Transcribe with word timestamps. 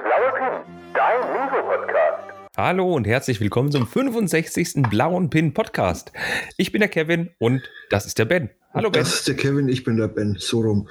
Der 0.00 0.08
blaue 0.08 0.32
Pin, 0.32 0.74
dein 0.94 1.20
Lego-Podcast. 1.20 2.32
Hallo 2.56 2.94
und 2.94 3.06
herzlich 3.06 3.38
willkommen 3.38 3.70
zum 3.70 3.86
65. 3.86 4.84
Blauen 4.88 5.28
Pin 5.28 5.52
Podcast. 5.52 6.12
Ich 6.56 6.72
bin 6.72 6.80
der 6.80 6.88
Kevin 6.88 7.28
und 7.38 7.68
das 7.90 8.06
ist 8.06 8.18
der 8.18 8.24
Ben. 8.24 8.48
Hallo 8.72 8.90
Ben. 8.90 9.02
Das 9.02 9.14
ist 9.14 9.28
der 9.28 9.34
Kevin, 9.34 9.68
ich 9.68 9.84
bin 9.84 9.98
der 9.98 10.08
Ben, 10.08 10.36
so 10.38 10.60
rum. 10.60 10.88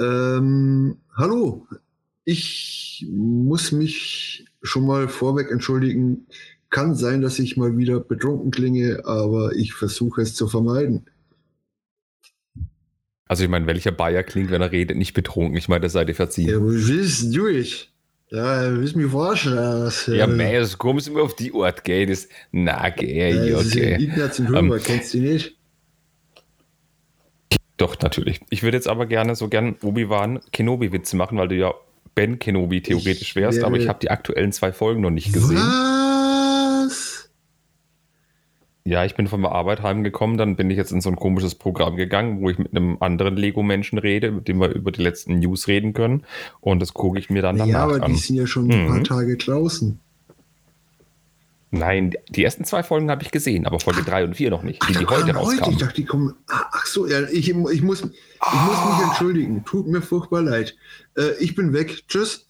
Ähm, 0.00 0.98
hallo, 1.16 1.66
ich 2.24 3.04
muss 3.10 3.72
mich 3.72 4.46
schon 4.62 4.86
mal 4.86 5.08
vorweg 5.08 5.50
entschuldigen. 5.50 6.28
Kann 6.68 6.94
sein, 6.94 7.22
dass 7.22 7.40
ich 7.40 7.56
mal 7.56 7.76
wieder 7.78 7.98
betrunken 7.98 8.52
klinge, 8.52 9.02
aber 9.06 9.56
ich 9.56 9.74
versuche 9.74 10.22
es 10.22 10.36
zu 10.36 10.46
vermeiden. 10.46 11.06
Also 13.26 13.42
ich 13.42 13.50
meine, 13.50 13.66
welcher 13.66 13.92
Bayer 13.92 14.22
klingt, 14.22 14.50
wenn 14.52 14.62
er 14.62 14.70
redet, 14.70 14.96
nicht 14.96 15.14
betrunken? 15.14 15.56
Ich 15.56 15.68
meine, 15.68 15.80
das 15.80 15.92
seid 15.92 16.08
ihr 16.08 16.14
verziehen. 16.14 16.48
Ja, 16.48 16.60
wo 16.60 16.68
willst 16.68 17.34
du 17.34 17.48
ich? 17.48 17.89
Ja, 18.32 18.72
willst 18.76 18.94
mich 18.94 19.10
forschen? 19.10 19.56
Was, 19.56 20.06
Ja, 20.06 20.26
mei, 20.26 20.54
es 20.54 20.78
kommst 20.78 21.08
du 21.08 21.12
mir 21.12 21.22
auf 21.22 21.34
die 21.34 21.52
Art, 21.52 21.82
gell? 21.84 22.06
Das, 22.06 22.28
na, 22.52 22.88
gell, 22.90 23.34
ja, 23.34 23.44
ja, 23.44 23.56
okay. 23.58 23.96
Ignaz 24.00 24.38
und 24.38 24.48
Huber, 24.50 24.78
kennst 24.78 25.12
du 25.14 25.18
die 25.18 25.24
nicht? 25.32 25.56
Doch, 27.76 27.98
natürlich. 28.00 28.40
Ich 28.50 28.62
würde 28.62 28.76
jetzt 28.76 28.88
aber 28.88 29.06
gerne 29.06 29.34
so 29.34 29.48
gern 29.48 29.74
Obi-Wan 29.82 30.40
Kenobi-Witze 30.52 31.16
machen, 31.16 31.38
weil 31.38 31.48
du 31.48 31.56
ja 31.56 31.74
Ben 32.14 32.38
Kenobi 32.38 32.82
theoretisch 32.82 33.34
wärst, 33.36 33.58
wäre- 33.58 33.66
aber 33.66 33.78
ich 33.78 33.88
habe 33.88 33.98
die 34.00 34.10
aktuellen 34.10 34.52
zwei 34.52 34.72
Folgen 34.72 35.00
noch 35.00 35.10
nicht 35.10 35.32
gesehen. 35.32 35.56
Was? 35.56 36.09
Ja, 38.84 39.04
ich 39.04 39.14
bin 39.14 39.26
von 39.26 39.42
der 39.42 39.52
Arbeit 39.52 39.82
heimgekommen, 39.82 40.38
dann 40.38 40.56
bin 40.56 40.70
ich 40.70 40.76
jetzt 40.78 40.90
in 40.90 41.00
so 41.02 41.10
ein 41.10 41.16
komisches 41.16 41.54
Programm 41.54 41.96
gegangen, 41.96 42.40
wo 42.40 42.48
ich 42.48 42.58
mit 42.58 42.74
einem 42.74 42.96
anderen 43.00 43.36
Lego-Menschen 43.36 43.98
rede, 43.98 44.30
mit 44.32 44.48
dem 44.48 44.58
wir 44.58 44.70
über 44.70 44.90
die 44.90 45.02
letzten 45.02 45.38
News 45.38 45.68
reden 45.68 45.92
können. 45.92 46.24
Und 46.60 46.80
das 46.80 46.94
gucke 46.94 47.18
ich 47.18 47.28
mir 47.28 47.42
dann 47.42 47.56
Ja, 47.58 47.66
danach 47.66 47.80
aber 47.82 48.02
an. 48.02 48.10
die 48.12 48.18
sind 48.18 48.36
ja 48.36 48.46
schon 48.46 48.70
ein 48.70 48.84
Mhm. 48.84 48.88
paar 48.88 49.04
Tage 49.04 49.36
draußen. 49.36 50.00
Nein, 51.72 52.14
die 52.30 52.42
ersten 52.42 52.64
zwei 52.64 52.82
Folgen 52.82 53.10
habe 53.12 53.22
ich 53.22 53.30
gesehen, 53.30 53.64
aber 53.64 53.78
Folge 53.78 54.02
3 54.02 54.24
und 54.24 54.34
4 54.34 54.50
noch 54.50 54.64
nicht, 54.64 54.82
die, 54.88 54.92
die 54.94 55.06
Ach, 55.06 55.10
heute 55.10 55.20
komm, 55.20 55.28
Ich 55.30 55.36
rauskamen. 55.60 55.78
dachte, 55.78 55.94
die 55.94 56.04
kommen. 56.04 56.34
Ah, 56.48 56.64
Ach 56.72 56.86
so, 56.86 57.06
ja, 57.06 57.20
ich, 57.28 57.48
ich, 57.50 57.54
muss, 57.54 57.70
ich 57.72 57.82
muss 57.82 58.02
mich 58.02 59.06
entschuldigen. 59.06 59.64
Tut 59.64 59.86
mir 59.86 60.02
furchtbar 60.02 60.42
leid. 60.42 60.74
Äh, 61.16 61.34
ich 61.38 61.54
bin 61.54 61.72
weg. 61.72 62.02
Tschüss. 62.08 62.48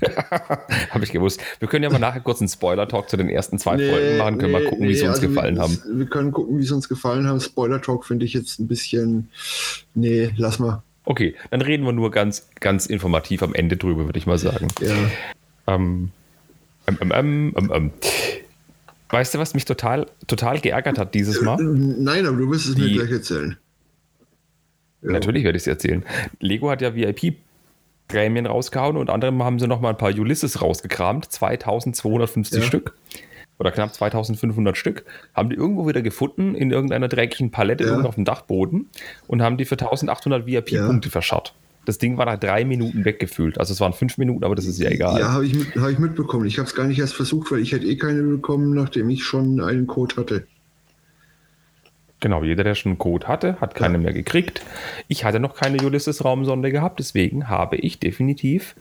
habe 0.90 1.04
ich 1.04 1.12
gewusst. 1.12 1.40
Wir 1.58 1.68
können 1.68 1.84
ja 1.84 1.90
mal 1.90 1.98
nachher 1.98 2.20
kurz 2.20 2.40
einen 2.40 2.48
Spoiler-Talk 2.48 3.08
zu 3.08 3.16
den 3.16 3.28
ersten 3.28 3.58
zwei 3.58 3.76
Nee, 3.76 3.90
Folgen 3.90 4.18
machen, 4.18 4.38
können 4.38 4.52
mal 4.52 4.62
nee, 4.62 4.68
gucken, 4.68 4.84
wie 4.84 4.88
nee, 4.88 4.94
sie 4.94 5.06
uns 5.06 5.16
also 5.16 5.28
gefallen 5.28 5.56
wir, 5.56 5.62
haben. 5.62 5.78
Wir 5.92 6.06
können 6.06 6.32
gucken, 6.32 6.58
wie 6.58 6.62
sie 6.62 6.74
uns 6.74 6.88
gefallen 6.88 7.26
haben. 7.26 7.40
Spoiler-Talk 7.40 8.04
finde 8.06 8.24
ich 8.24 8.32
jetzt 8.34 8.58
ein 8.60 8.68
bisschen. 8.68 9.28
Nee, 9.94 10.30
lass 10.36 10.58
mal. 10.58 10.82
Okay, 11.04 11.34
dann 11.50 11.62
reden 11.62 11.84
wir 11.84 11.92
nur 11.92 12.10
ganz, 12.10 12.48
ganz 12.60 12.86
informativ 12.86 13.42
am 13.42 13.54
Ende 13.54 13.76
drüber, 13.76 14.04
würde 14.06 14.18
ich 14.18 14.26
mal 14.26 14.38
sagen. 14.38 14.68
Ja. 14.80 14.94
Ähm, 15.74 16.10
ähm, 16.86 16.98
ähm, 17.00 17.12
ähm, 17.14 17.54
ähm, 17.56 17.72
ähm. 17.74 17.90
Weißt 19.10 19.34
du, 19.34 19.38
was 19.38 19.54
mich 19.54 19.64
total, 19.64 20.06
total 20.26 20.60
geärgert 20.60 20.98
hat 20.98 21.14
dieses 21.14 21.40
Mal? 21.40 21.56
Nein, 21.62 22.26
aber 22.26 22.36
du 22.36 22.50
wirst 22.50 22.68
es 22.68 22.76
mir 22.76 22.88
Die- 22.88 22.94
gleich 22.94 23.10
erzählen. 23.10 23.56
Ja. 25.00 25.12
Natürlich 25.12 25.44
werde 25.44 25.56
ich 25.56 25.62
es 25.62 25.66
erzählen. 25.66 26.04
Lego 26.40 26.70
hat 26.70 26.82
ja 26.82 26.94
VIP-Prämien 28.08 28.46
rausgehauen 28.46 28.96
und 28.96 29.10
anderem 29.10 29.42
haben 29.42 29.58
sie 29.58 29.66
noch 29.68 29.80
mal 29.80 29.90
ein 29.90 29.96
paar 29.96 30.12
Ulysses 30.18 30.62
rausgekramt. 30.62 31.30
2250 31.30 32.60
Ja. 32.60 32.64
Stück. 32.66 32.94
Oder 33.58 33.72
knapp 33.72 33.92
2500 33.92 34.76
Stück. 34.76 35.04
Haben 35.34 35.50
die 35.50 35.56
irgendwo 35.56 35.86
wieder 35.88 36.00
gefunden 36.02 36.54
in 36.54 36.70
irgendeiner 36.70 37.08
dreckigen 37.08 37.50
Palette 37.50 37.84
Ja. 37.84 37.90
irgendwo 37.90 38.08
auf 38.08 38.14
dem 38.14 38.24
Dachboden 38.24 38.88
und 39.26 39.42
haben 39.42 39.56
die 39.56 39.64
für 39.64 39.74
1800 39.76 40.46
VIP-Punkte 40.46 41.10
verscharrt. 41.10 41.54
Das 41.84 41.98
Ding 41.98 42.18
war 42.18 42.26
nach 42.26 42.38
drei 42.38 42.64
Minuten 42.66 43.04
weggefühlt. 43.06 43.58
Also 43.58 43.72
es 43.72 43.80
waren 43.80 43.94
fünf 43.94 44.18
Minuten, 44.18 44.44
aber 44.44 44.54
das 44.54 44.66
ist 44.66 44.78
ja 44.78 44.90
egal. 44.90 45.18
Ja, 45.18 45.32
habe 45.32 45.46
ich, 45.46 45.54
mit, 45.54 45.74
hab 45.76 45.88
ich 45.88 45.98
mitbekommen. 45.98 46.44
Ich 46.44 46.58
habe 46.58 46.68
es 46.68 46.74
gar 46.74 46.86
nicht 46.86 46.98
erst 46.98 47.14
versucht, 47.14 47.50
weil 47.50 47.60
ich 47.60 47.72
hätte 47.72 47.86
eh 47.86 47.96
keine 47.96 48.22
bekommen, 48.22 48.74
nachdem 48.74 49.08
ich 49.08 49.24
schon 49.24 49.60
einen 49.60 49.86
Code 49.86 50.16
hatte. 50.16 50.46
Genau, 52.20 52.42
jeder, 52.42 52.64
der 52.64 52.74
schon 52.74 52.90
einen 52.90 52.98
Code 52.98 53.28
hatte, 53.28 53.60
hat 53.60 53.74
keine 53.74 53.96
mehr 53.98 54.12
gekriegt. 54.12 54.62
Ich 55.06 55.24
hatte 55.24 55.38
noch 55.38 55.54
keine 55.54 55.78
Ulysses-Raumsonde 55.84 56.72
gehabt, 56.72 56.98
deswegen 56.98 57.48
habe 57.48 57.76
ich 57.76 58.00
definitiv 58.00 58.74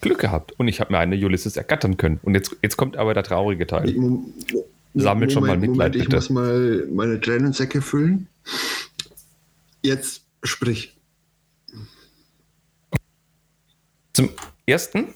Glück 0.00 0.20
gehabt. 0.20 0.52
Und 0.58 0.68
ich 0.68 0.80
habe 0.80 0.92
mir 0.92 0.98
eine 1.00 1.16
Ulysses 1.16 1.56
ergattern 1.56 1.96
können. 1.96 2.20
Und 2.22 2.34
jetzt, 2.36 2.56
jetzt 2.62 2.76
kommt 2.76 2.96
aber 2.96 3.14
der 3.14 3.24
traurige 3.24 3.66
Teil. 3.66 3.92
Mom- 3.94 4.32
Sammelt 4.94 5.32
schon 5.32 5.44
mal 5.46 5.56
Mitleid, 5.58 5.76
Moment, 5.76 5.96
ich 5.96 6.04
bitte. 6.04 6.16
muss 6.16 6.30
mal 6.30 6.86
meine 6.92 7.20
Tränensäcke 7.20 7.82
füllen. 7.82 8.26
Jetzt 9.82 10.22
sprich. 10.42 10.96
Zum 14.12 14.30
ersten, 14.66 15.08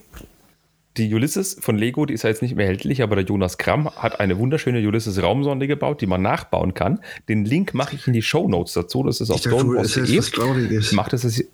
die 0.97 1.13
Ulysses 1.15 1.57
von 1.59 1.79
Lego, 1.79 2.05
die 2.05 2.15
ist 2.15 2.23
ja 2.23 2.29
jetzt 2.29 2.43
nicht 2.43 2.55
mehr 2.55 2.67
erhältlich, 2.67 3.03
aber 3.03 3.17
der 3.17 3.25
Jonas 3.25 3.57
Kramm 3.57 3.89
hat 3.91 4.21
eine 4.21 4.39
wunderschöne 4.39 4.87
Ulysses-Raumsonde 4.87 5.67
gebaut, 5.67 6.01
die 6.01 6.07
man 6.07 6.21
nachbauen 6.21 6.75
kann. 6.75 7.01
Den 7.29 7.45
Link 7.45 7.73
mache 7.73 7.95
ich 7.97 8.07
in 8.07 8.13
die 8.13 8.23
Show 8.23 8.49
Notes 8.49 8.75
dazu. 8.75 9.03
Das 9.03 9.21
ist 9.21 9.31
auf 9.31 9.45
was 9.45 10.31
Trauriges. 10.31 10.93
Macht 10.93 11.13
es 11.15 11.23
jetzt. 11.23 11.45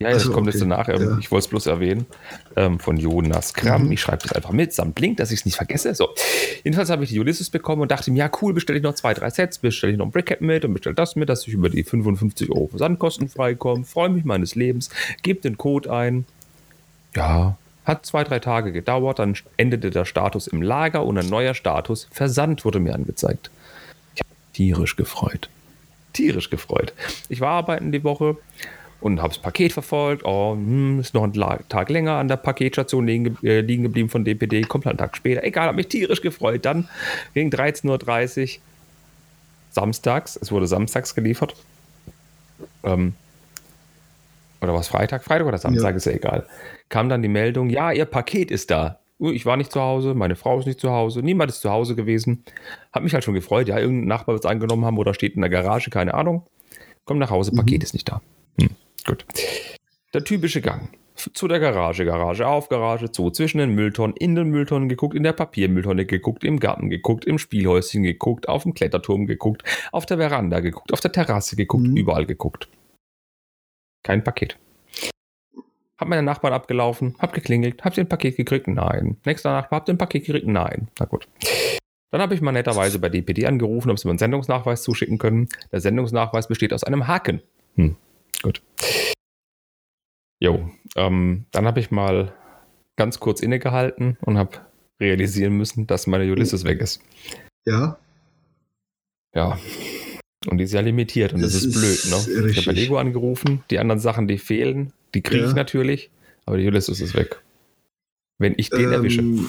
Ja, 0.00 0.10
das 0.10 0.22
Ach 0.22 0.26
so, 0.26 0.32
kommt 0.32 0.48
jetzt 0.48 0.56
okay. 0.56 0.68
danach. 0.68 0.88
Ähm, 0.88 1.00
Ja. 1.00 1.18
Ich 1.20 1.30
wollte 1.30 1.44
es 1.44 1.48
bloß 1.48 1.66
erwähnen. 1.66 2.06
Ähm, 2.56 2.80
von 2.80 2.96
Jonas 2.96 3.54
Kramm. 3.54 3.86
Mhm. 3.86 3.92
Ich 3.92 4.00
schreibe 4.00 4.22
das 4.24 4.32
einfach 4.32 4.50
mit, 4.50 4.72
samt 4.72 4.98
Link, 4.98 5.18
dass 5.18 5.30
ich 5.30 5.40
es 5.40 5.44
nicht 5.44 5.54
vergesse. 5.54 5.94
So. 5.94 6.08
Jedenfalls 6.64 6.90
habe 6.90 7.04
ich 7.04 7.10
die 7.10 7.20
Ulysses 7.20 7.50
bekommen 7.50 7.82
und 7.82 7.92
dachte 7.92 8.10
mir, 8.10 8.18
ja, 8.18 8.30
cool, 8.40 8.52
bestelle 8.52 8.78
ich 8.78 8.82
noch 8.82 8.94
zwei, 8.94 9.14
drei 9.14 9.30
Sets, 9.30 9.58
bestelle 9.58 9.92
ich 9.92 9.98
noch 9.98 10.06
ein 10.06 10.10
Brickhead 10.10 10.40
mit 10.40 10.64
und 10.64 10.74
bestelle 10.74 10.96
das 10.96 11.14
mit, 11.14 11.28
dass 11.28 11.46
ich 11.46 11.54
über 11.54 11.70
die 11.70 11.84
55 11.84 12.50
Euro 12.50 12.66
Versandkosten 12.66 13.28
freikomme. 13.28 13.84
Freue 13.84 14.08
mich 14.08 14.24
meines 14.24 14.56
Lebens, 14.56 14.90
gebe 15.22 15.40
den 15.40 15.56
Code 15.56 15.92
ein. 15.92 16.24
Ja, 17.14 17.56
hat 17.84 18.06
zwei, 18.06 18.22
drei 18.24 18.38
Tage 18.38 18.72
gedauert, 18.72 19.18
dann 19.18 19.36
endete 19.56 19.90
der 19.90 20.04
Status 20.04 20.46
im 20.46 20.62
Lager 20.62 21.04
und 21.04 21.18
ein 21.18 21.28
neuer 21.28 21.54
Status 21.54 22.08
Versand 22.10 22.64
wurde 22.64 22.78
mir 22.80 22.94
angezeigt. 22.94 23.50
Ich 24.14 24.20
habe 24.20 24.30
tierisch 24.52 24.96
gefreut. 24.96 25.48
Tierisch 26.12 26.50
gefreut. 26.50 26.92
Ich 27.28 27.40
war 27.40 27.50
arbeiten 27.50 27.90
die 27.90 28.04
Woche 28.04 28.36
und 29.00 29.18
habe 29.20 29.30
das 29.30 29.38
Paket 29.42 29.72
verfolgt. 29.72 30.24
Oh, 30.24 30.52
hm, 30.54 31.00
ist 31.00 31.14
noch 31.14 31.24
ein 31.24 31.32
Tag 31.68 31.88
länger 31.90 32.12
an 32.18 32.28
der 32.28 32.36
Paketstation 32.36 33.06
liegen, 33.06 33.36
ge- 33.40 33.58
äh, 33.60 33.62
geblieben 33.76 34.08
von 34.10 34.24
DPD. 34.24 34.62
Kommt 34.62 34.84
halt 34.86 35.00
einen 35.00 35.08
Tag 35.08 35.16
später. 35.16 35.42
Egal, 35.42 35.66
habe 35.66 35.76
mich 35.76 35.88
tierisch 35.88 36.20
gefreut. 36.20 36.64
Dann 36.64 36.88
gegen 37.34 37.50
13.30 37.50 38.56
Uhr 38.56 38.62
samstags, 39.70 40.36
es 40.40 40.52
wurde 40.52 40.66
samstags 40.66 41.14
geliefert. 41.14 41.56
Ähm, 42.84 43.14
oder 44.62 44.74
was 44.74 44.88
Freitag? 44.88 45.24
Freitag 45.24 45.46
oder 45.46 45.58
Samstag, 45.58 45.90
Ja. 45.90 45.96
ist 45.96 46.06
ja 46.06 46.12
egal. 46.12 46.46
Kam 46.88 47.08
dann 47.08 47.22
die 47.22 47.28
Meldung, 47.28 47.70
ja, 47.70 47.92
ihr 47.92 48.04
Paket 48.04 48.50
ist 48.50 48.70
da. 48.70 49.00
Uh, 49.20 49.30
Ich 49.30 49.46
war 49.46 49.56
nicht 49.56 49.70
zu 49.72 49.80
Hause, 49.80 50.14
meine 50.14 50.34
Frau 50.36 50.58
ist 50.58 50.66
nicht 50.66 50.80
zu 50.80 50.90
Hause, 50.90 51.20
niemand 51.22 51.50
ist 51.50 51.60
zu 51.60 51.70
Hause 51.70 51.94
gewesen. 51.94 52.44
Hab 52.92 53.02
mich 53.04 53.14
halt 53.14 53.22
schon 53.24 53.34
gefreut, 53.34 53.68
ja, 53.68 53.78
irgendein 53.78 54.08
Nachbar 54.08 54.34
wird 54.34 54.44
es 54.44 54.50
angenommen 54.50 54.84
haben 54.84 54.98
oder 54.98 55.14
steht 55.14 55.34
in 55.36 55.40
der 55.42 55.50
Garage, 55.50 55.90
keine 55.90 56.14
Ahnung. 56.14 56.44
Komm 57.04 57.18
nach 57.18 57.30
Hause, 57.30 57.52
Paket 57.52 57.82
ist 57.84 57.92
nicht 57.94 58.08
da. 58.10 58.20
Hm, 58.60 58.70
gut. 59.06 59.24
Der 60.14 60.24
typische 60.24 60.60
Gang. 60.60 60.88
Zu 61.14 61.46
der 61.46 61.60
Garage, 61.60 62.04
Garage 62.04 62.46
auf, 62.48 62.68
Garage 62.68 63.12
zu, 63.12 63.30
zwischen 63.30 63.58
den 63.58 63.74
Mülltonnen, 63.74 64.16
in 64.16 64.34
den 64.34 64.48
Mülltonnen 64.50 64.88
geguckt, 64.88 65.14
in 65.14 65.22
der 65.22 65.32
Papiermülltonne 65.34 66.04
geguckt, 66.04 66.42
im 66.42 66.58
Garten 66.58 66.90
geguckt, 66.90 67.24
im 67.24 67.38
Spielhäuschen 67.38 68.02
geguckt, 68.02 68.48
auf 68.48 68.64
dem 68.64 68.74
Kletterturm 68.74 69.26
geguckt, 69.26 69.62
auf 69.92 70.04
der 70.06 70.16
Veranda 70.16 70.58
geguckt, 70.60 70.92
auf 70.92 71.00
der 71.00 71.12
Terrasse 71.12 71.54
geguckt, 71.54 71.84
Mhm. 71.86 71.96
überall 71.96 72.26
geguckt. 72.26 72.68
Kein 74.02 74.24
Paket. 74.24 74.58
Hab 75.98 76.08
meine 76.08 76.22
Nachbarn 76.22 76.52
abgelaufen, 76.52 77.14
hab 77.20 77.32
geklingelt, 77.32 77.84
habt 77.84 77.96
ihr 77.96 78.04
ein 78.04 78.08
Paket 78.08 78.36
gekriegt? 78.36 78.66
Nein. 78.66 79.18
Nächster 79.24 79.52
Nachbar, 79.52 79.78
habt 79.78 79.88
ihr 79.88 79.94
ein 79.94 79.98
Paket 79.98 80.24
gekriegt? 80.24 80.46
Nein. 80.46 80.88
Na 80.98 81.06
gut. 81.06 81.28
Dann 82.10 82.20
habe 82.20 82.34
ich 82.34 82.40
mal 82.40 82.52
netterweise 82.52 82.98
bei 82.98 83.08
DPD 83.08 83.46
angerufen, 83.46 83.90
ob 83.90 83.98
sie 83.98 84.06
mir 84.06 84.12
einen 84.12 84.18
Sendungsnachweis 84.18 84.82
zuschicken 84.82 85.18
können. 85.18 85.48
Der 85.70 85.80
Sendungsnachweis 85.80 86.48
besteht 86.48 86.72
aus 86.72 86.84
einem 86.84 87.06
Haken. 87.06 87.40
Hm, 87.76 87.96
gut. 88.42 88.62
Jo, 90.40 90.70
ähm, 90.96 91.46
dann 91.52 91.66
habe 91.66 91.80
ich 91.80 91.90
mal 91.90 92.34
ganz 92.96 93.20
kurz 93.20 93.40
innegehalten 93.40 94.18
und 94.22 94.36
habe 94.36 94.58
realisieren 95.00 95.56
müssen, 95.56 95.86
dass 95.86 96.06
meine 96.06 96.30
Ulysses 96.30 96.64
weg 96.64 96.80
ist. 96.80 97.00
Ja, 97.64 97.96
Ja. 99.34 99.56
Und 100.48 100.58
die 100.58 100.64
ist 100.64 100.72
ja 100.72 100.80
limitiert 100.80 101.32
und 101.32 101.40
das, 101.42 101.52
Das 101.52 101.64
ist, 101.64 101.76
ist 101.76 101.80
blöd, 101.80 102.38
ne? 102.40 102.48
Ich 102.50 102.56
habe 102.56 102.66
bei 102.66 102.72
Lego 102.72 102.98
angerufen, 102.98 103.62
die 103.70 103.78
anderen 103.78 104.00
Sachen, 104.00 104.26
die 104.26 104.38
fehlen, 104.38 104.92
die 105.14 105.22
kriege 105.22 105.42
ich 105.44 105.50
Ja. 105.50 105.54
natürlich, 105.56 106.10
aber 106.46 106.58
die 106.58 106.66
Ulysses 106.66 107.00
ist 107.00 107.14
weg. 107.14 107.42
Wenn 108.38 108.54
ich 108.56 108.70
den 108.70 108.90
erwische. 108.90 109.20
Ähm, 109.20 109.48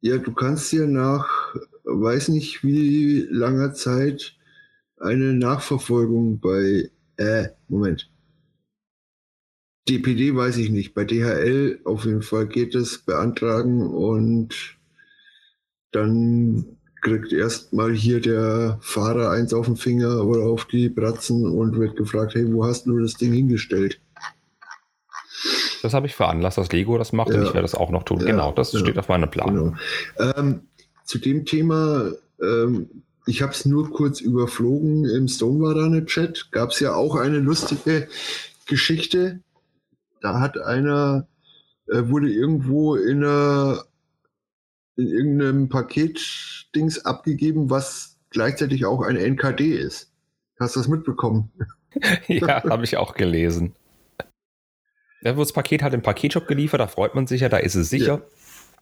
ja, 0.00 0.16
du 0.18 0.32
kannst 0.32 0.72
dir 0.72 0.86
nach, 0.86 1.54
weiß 1.84 2.28
nicht 2.28 2.64
wie 2.64 3.26
langer 3.30 3.74
Zeit, 3.74 4.34
eine 4.98 5.34
Nachverfolgung 5.34 6.40
bei, 6.40 6.90
äh, 7.16 7.48
Moment. 7.68 8.08
DPD 9.88 10.34
weiß 10.34 10.58
ich 10.58 10.70
nicht, 10.70 10.94
bei 10.94 11.04
DHL 11.04 11.80
auf 11.84 12.04
jeden 12.04 12.22
Fall 12.22 12.46
geht 12.46 12.74
es 12.74 12.98
beantragen 12.98 13.82
und 13.86 14.78
dann 15.90 16.78
kriegt 17.02 17.32
erstmal 17.32 17.92
hier 17.92 18.20
der 18.20 18.78
Fahrer 18.80 19.30
eins 19.30 19.52
auf 19.52 19.66
den 19.66 19.76
Finger 19.76 20.24
oder 20.24 20.44
auf 20.44 20.64
die 20.64 20.88
Bratzen 20.88 21.46
und 21.46 21.78
wird 21.78 21.96
gefragt, 21.96 22.34
hey, 22.34 22.50
wo 22.50 22.64
hast 22.64 22.86
du 22.86 22.98
das 22.98 23.14
Ding 23.14 23.32
hingestellt? 23.32 24.00
Das 25.82 25.94
habe 25.94 26.06
ich 26.06 26.14
veranlasst, 26.14 26.58
dass 26.58 26.70
Lego 26.70 26.96
das 26.96 27.12
macht 27.12 27.28
und 27.30 27.34
Ja. 27.34 27.42
ich 27.42 27.48
werde 27.48 27.62
das 27.62 27.74
auch 27.74 27.90
noch 27.90 28.04
tun. 28.04 28.20
Ja, 28.20 28.26
genau, 28.26 28.52
das 28.52 28.72
ja. 28.72 28.78
steht 28.78 28.98
auf 28.98 29.08
meinem 29.08 29.28
Plan. 29.28 29.54
Genau. 29.54 30.32
Ähm, 30.36 30.60
zu 31.04 31.18
dem 31.18 31.44
Thema, 31.44 32.12
ähm, 32.40 32.88
ich 33.26 33.42
habe 33.42 33.52
es 33.52 33.66
nur 33.66 33.90
kurz 33.90 34.20
überflogen 34.20 35.04
im 35.04 35.26
Stonewarane-Chat, 35.26 36.52
gab 36.52 36.70
es 36.70 36.78
ja 36.78 36.94
auch 36.94 37.16
eine 37.16 37.38
lustige 37.38 38.08
Geschichte. 38.66 39.40
Da 40.20 40.38
hat 40.38 40.56
einer, 40.56 41.26
äh, 41.88 42.02
wurde 42.04 42.30
irgendwo 42.32 42.94
in, 42.94 43.24
einer, 43.24 43.84
in 44.96 45.08
irgendeinem 45.08 45.68
Paketdings 45.68 47.04
abgegeben, 47.04 47.70
was 47.70 48.18
gleichzeitig 48.30 48.84
auch 48.84 49.02
ein 49.02 49.16
NKD 49.16 49.76
ist. 49.76 50.12
Hast 50.58 50.76
du 50.76 50.80
das 50.80 50.88
mitbekommen? 50.88 51.50
Ja, 52.26 52.64
habe 52.64 52.84
ich 52.84 52.96
auch 52.96 53.12
gelesen. 53.12 53.74
Da 55.20 55.36
wird 55.36 55.40
das 55.40 55.52
Paket 55.52 55.82
halt 55.82 55.92
im 55.92 56.00
Paketshop 56.00 56.46
geliefert, 56.46 56.80
da 56.80 56.86
freut 56.86 57.14
man 57.14 57.26
sich 57.26 57.42
ja, 57.42 57.50
da 57.50 57.58
ist 57.58 57.74
es 57.74 57.90
sicher. 57.90 58.22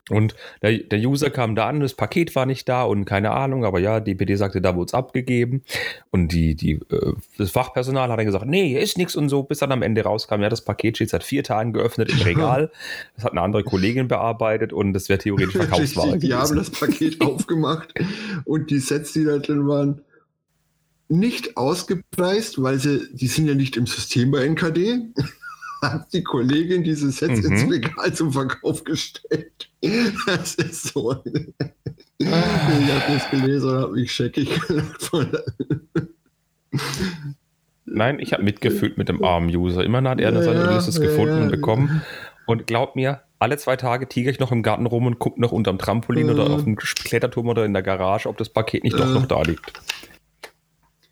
Und 0.08 0.34
der, 0.62 0.78
der 0.78 0.98
User 0.98 1.30
kam 1.30 1.54
da 1.54 1.68
an, 1.68 1.80
das 1.80 1.94
Paket 1.94 2.34
war 2.34 2.46
nicht 2.46 2.68
da 2.68 2.82
und 2.82 3.04
keine 3.04 3.30
Ahnung, 3.30 3.64
aber 3.64 3.78
ja, 3.78 4.00
DPD 4.00 4.36
sagte, 4.36 4.60
da 4.60 4.74
wurde 4.74 4.86
es 4.86 4.94
abgegeben. 4.94 5.62
Und 6.10 6.32
die, 6.32 6.54
die, 6.54 6.80
äh, 6.90 7.12
das 7.38 7.50
Fachpersonal 7.50 8.10
hat 8.10 8.18
dann 8.18 8.26
gesagt, 8.26 8.46
nee, 8.46 8.68
hier 8.68 8.80
ist 8.80 8.98
nichts 8.98 9.14
und 9.16 9.28
so, 9.28 9.42
bis 9.42 9.58
dann 9.58 9.72
am 9.72 9.82
Ende 9.82 10.02
rauskam, 10.02 10.40
ja, 10.40 10.48
das 10.48 10.64
Paket 10.64 10.96
steht 10.96 11.10
seit 11.10 11.22
vier 11.22 11.44
Tagen 11.44 11.72
geöffnet 11.72 12.10
im 12.10 12.20
Regal. 12.22 12.70
Das 13.14 13.24
hat 13.24 13.32
eine 13.32 13.42
andere 13.42 13.64
Kollegin 13.64 14.08
bearbeitet 14.08 14.72
und 14.72 14.92
das 14.92 15.08
wäre 15.08 15.18
theoretisch 15.18 15.54
Verkaufsware 15.54 16.14
Richtig, 16.14 16.30
die 16.30 16.34
haben 16.34 16.56
das 16.56 16.70
Paket 16.70 17.20
aufgemacht 17.20 17.92
und 18.44 18.70
die 18.70 18.78
Sets, 18.78 19.12
die 19.12 19.24
da 19.24 19.38
drin 19.38 19.68
waren, 19.68 20.00
nicht 21.08 21.56
ausgepreist, 21.56 22.62
weil 22.62 22.78
sie, 22.78 23.08
die 23.12 23.26
sind 23.26 23.46
ja 23.46 23.54
nicht 23.54 23.76
im 23.76 23.86
System 23.86 24.30
bei 24.30 24.44
NKD. 24.44 25.12
Hat 25.82 26.12
die 26.12 26.22
Kollegin 26.22 26.84
diese 26.84 27.10
Sets 27.10 27.42
Mhm. 27.42 27.52
ins 27.52 27.70
Regal 27.70 28.12
zum 28.12 28.32
Verkauf 28.32 28.84
gestellt. 28.84 29.70
Das 30.26 30.54
ist 30.56 30.88
so. 30.88 31.10
Ah. 31.12 31.22
Ich 32.18 32.26
habe 32.28 33.12
das 33.14 33.30
gelesen 33.30 33.70
und 33.70 33.76
habe 33.82 33.92
mich 33.94 34.12
scheckig 34.12 34.60
gelacht. 34.68 35.02
von- 35.02 35.28
Nein, 37.86 38.18
ich 38.20 38.32
habe 38.32 38.42
mitgefühlt 38.42 38.98
mit 38.98 39.08
dem 39.08 39.24
armen 39.24 39.48
User. 39.54 39.82
Immerhin 39.84 40.08
hat 40.08 40.20
er 40.20 40.42
seine 40.42 40.60
Ja, 40.60 40.70
Ulysses 40.70 40.96
ja, 40.96 41.02
gefunden 41.02 41.36
ja. 41.36 41.42
und 41.44 41.50
bekommen. 41.50 42.02
Und 42.46 42.66
glaub 42.66 42.94
mir, 42.94 43.22
alle 43.38 43.56
zwei 43.56 43.76
Tage 43.76 44.06
tiger 44.08 44.30
ich 44.30 44.38
noch 44.38 44.52
im 44.52 44.62
Garten 44.62 44.86
rum 44.86 45.06
und 45.06 45.18
guck 45.18 45.38
noch 45.38 45.50
unterm 45.52 45.78
Trampolin 45.78 46.28
Äh. 46.28 46.32
oder 46.32 46.50
auf 46.50 46.64
dem 46.64 46.76
Kletterturm 46.76 47.48
oder 47.48 47.64
in 47.64 47.72
der 47.72 47.82
Garage, 47.82 48.28
ob 48.28 48.36
das 48.36 48.48
Paket 48.50 48.84
nicht 48.84 48.98
doch 48.98 49.08
Äh. 49.08 49.14
noch 49.14 49.26
da 49.26 49.42
liegt. 49.42 49.72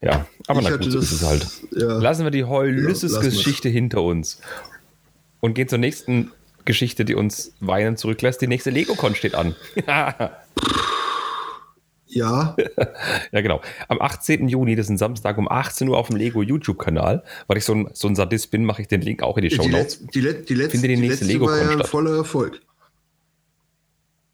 Ja, 0.01 0.27
aber 0.47 0.61
Ich 0.61 0.69
na 0.69 0.77
gut, 0.77 0.93
so 0.93 0.99
ist 0.99 1.13
es 1.13 1.23
halt. 1.25 1.47
Ja, 1.73 1.99
Lassen 1.99 2.25
wir 2.25 2.31
die 2.31 2.39
Ja, 2.41 2.47
lassen 2.63 2.85
Ulysses-Geschichte 2.87 3.69
hinter 3.69 4.03
uns 4.03 4.41
und 5.41 5.55
gehen 5.55 5.69
zur 5.69 5.79
nächsten 5.79 6.31
Geschichte, 6.65 7.05
die 7.05 7.15
uns 7.15 7.53
weinen 7.61 7.97
zurücklässt. 7.97 8.41
Die 8.41 8.47
nächste 8.47 8.71
Lego-Con 8.71 9.15
steht 9.15 9.35
an. 9.35 9.57
ja, 9.87 10.41
Ja, 13.33 13.41
genau. 13.41 13.61
Am 13.89 14.01
18. 14.01 14.49
Juni, 14.49 14.77
das 14.77 14.87
ist 14.87 14.91
ein 14.91 14.99
Samstag 14.99 15.39
um 15.39 15.51
18 15.51 15.89
Uhr 15.89 15.99
auf 15.99 16.09
dem 16.09 16.17
Lego 16.17 16.43
YouTube-Kanal. 16.43 17.23
Weil 17.47 17.59
ich 17.59 17.65
so 17.65 17.75
ein, 17.75 17.91
so 17.93 18.09
ein 18.09 18.15
Sadist 18.17 18.51
bin, 18.51 18.65
mache 18.65 18.83
ich 18.83 18.89
den 18.89 19.01
Link 19.01 19.23
auch 19.23 19.37
in 19.37 19.43
die 19.43 19.51
Show 19.51 19.63
die, 19.63 19.69
Notes. 19.69 20.01
Letz-, 20.01 20.11
die, 20.13 20.21
Let-, 20.21 20.49
die 20.49 20.55
letzte, 20.55 20.71
Finde 20.73 20.89
die 20.89 20.95
die 20.97 21.01
nächste 21.01 21.25
ja 21.25 21.33
Lego-Con 21.33 21.59
ein 21.59 21.73
statt. 21.79 21.89
voller 21.89 22.17
Erfolg. 22.17 22.61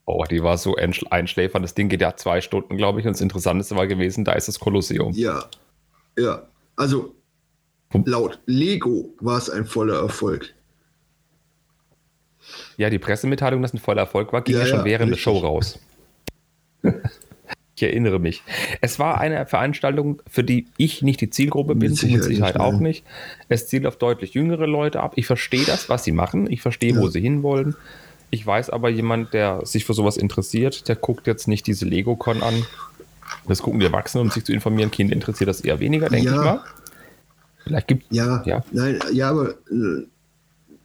Oh, 0.07 0.25
die 0.31 0.43
war 0.43 0.59
so 0.59 0.77
einschl- 0.77 1.09
einschläfernd. 1.09 1.65
Das 1.65 1.75
Ding 1.75 1.89
geht 1.89 2.01
ja 2.03 2.15
zwei 2.17 2.41
Stunden, 2.41 2.77
glaube 2.77 3.01
ich. 3.01 3.07
Und 3.07 3.15
das 3.15 3.21
Interessanteste 3.23 3.75
war 3.77 3.87
gewesen, 3.87 4.25
da 4.25 4.33
ist 4.33 4.49
das 4.49 4.61
Kolosseum. 4.61 5.13
Ja, 5.15 5.45
ja. 6.19 6.43
Also 6.77 7.15
laut 8.05 8.39
Lego 8.47 9.15
war 9.21 9.39
es 9.39 9.49
ein 9.49 9.65
voller 9.65 10.01
Erfolg. 10.01 10.53
Ja, 12.77 12.91
die 12.91 12.99
Pressemitteilung, 12.99 13.63
dass 13.63 13.73
ein 13.73 13.79
voller 13.79 14.03
Erfolg 14.03 14.33
war, 14.33 14.43
ging 14.43 14.55
ja, 14.57 14.61
Ja, 14.63 14.67
schon 14.67 14.79
ja, 14.81 14.85
während 14.85 15.09
der 15.11 15.17
richtig. 15.17 15.23
Show 15.23 15.39
raus. 15.39 15.79
ich 17.77 17.83
erinnere 17.83 18.19
mich. 18.19 18.43
Es 18.83 18.99
war 18.99 19.19
eine 19.19 19.47
Veranstaltung, 19.47 20.21
für 20.29 20.45
die 20.45 20.67
ich 20.77 21.01
nicht 21.01 21.21
die 21.23 21.31
Zielgruppe 21.31 21.75
bin, 21.77 21.93
Mit 21.93 22.03
mit 22.03 22.23
Sicherheit 22.25 22.59
auch 22.59 22.79
nicht. 22.79 23.05
Es 23.49 23.69
zielt 23.69 23.87
auf 23.87 23.97
deutlich 23.97 24.35
jüngere 24.35 24.67
Leute 24.67 25.01
ab. 25.01 25.13
Ich 25.17 25.27
verstehe 25.27 25.65
das, 25.65 25.89
was 25.89 26.05
sie 26.05 26.13
machen. 26.13 26.51
Ich 26.51 26.61
verstehe, 26.61 26.97
wo 26.97 27.05
Ja. 27.07 27.11
sie 27.11 27.21
hinwollen. 27.23 27.75
Ich 28.31 28.47
weiß 28.47 28.71
aber, 28.71 28.89
jemand, 28.89 29.33
der 29.33 29.65
sich 29.65 29.85
für 29.85 29.95
sowas 29.95 30.17
interessiert, 30.17 30.89
der 30.89 30.97
guckt 30.97 31.27
jetzt 31.27 31.47
nicht 31.47 31.67
diese 31.67 31.85
Lego-Con 31.85 32.43
an. 32.43 32.65
Das 33.47 33.63
gucken 33.63 33.81
die 33.81 33.87
Erwachsenen, 33.87 34.25
um 34.27 34.31
sich 34.31 34.45
zu 34.45 34.53
informieren. 34.53 34.91
Kinder 34.91 35.15
interessiert 35.15 35.49
das 35.49 35.61
eher 35.61 35.79
weniger, 35.81 36.09
denke 36.09 36.31
Ja. 36.31 36.37
ich 36.39 36.45
mal. 36.45 36.61
Vielleicht 37.65 37.89
gibt 37.89 38.05
Ja, 38.11 38.43
Ja. 38.45 38.65
nein, 38.73 39.01
ja, 39.13 39.31
aber 39.31 39.51
äh, 39.71 40.07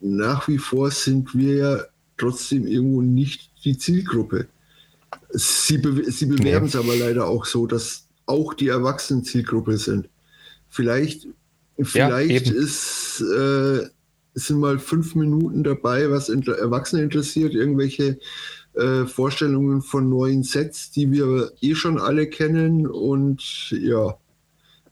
nach 0.01 0.47
wie 0.47 0.57
vor 0.57 0.91
sind 0.91 1.35
wir 1.35 1.55
ja 1.55 1.79
trotzdem 2.17 2.67
irgendwo 2.67 3.01
nicht 3.01 3.49
die 3.65 3.77
Zielgruppe. 3.77 4.47
Sie, 5.31 5.77
be 5.77 6.09
sie 6.11 6.25
bewerben 6.27 6.67
es 6.67 6.75
aber 6.75 6.95
leider 6.95 7.27
auch 7.27 7.45
so, 7.45 7.65
dass 7.67 8.05
auch 8.25 8.53
die 8.53 8.67
Erwachsenen 8.69 9.23
Zielgruppe 9.23 9.77
sind. 9.77 10.07
Vielleicht, 10.69 11.27
vielleicht 11.81 12.47
eben. 12.47 12.55
ist, 12.55 13.21
äh, 13.21 13.87
sind 14.47 14.59
mal 14.59 14.79
fünf 14.79 15.15
Minuten 15.15 15.63
dabei, 15.63 16.09
was 16.09 16.29
Erwachsene 16.29 17.03
interessiert, 17.03 17.53
irgendwelche 17.53 18.19
äh, 18.73 19.05
Vorstellungen 19.05 19.81
von 19.81 20.09
neuen 20.09 20.43
Sets, 20.43 20.91
die 20.91 21.11
wir 21.11 21.51
eh 21.61 21.75
schon 21.75 21.99
alle 21.99 22.27
kennen 22.27 22.87
und 22.87 23.71
ja, 23.71 24.15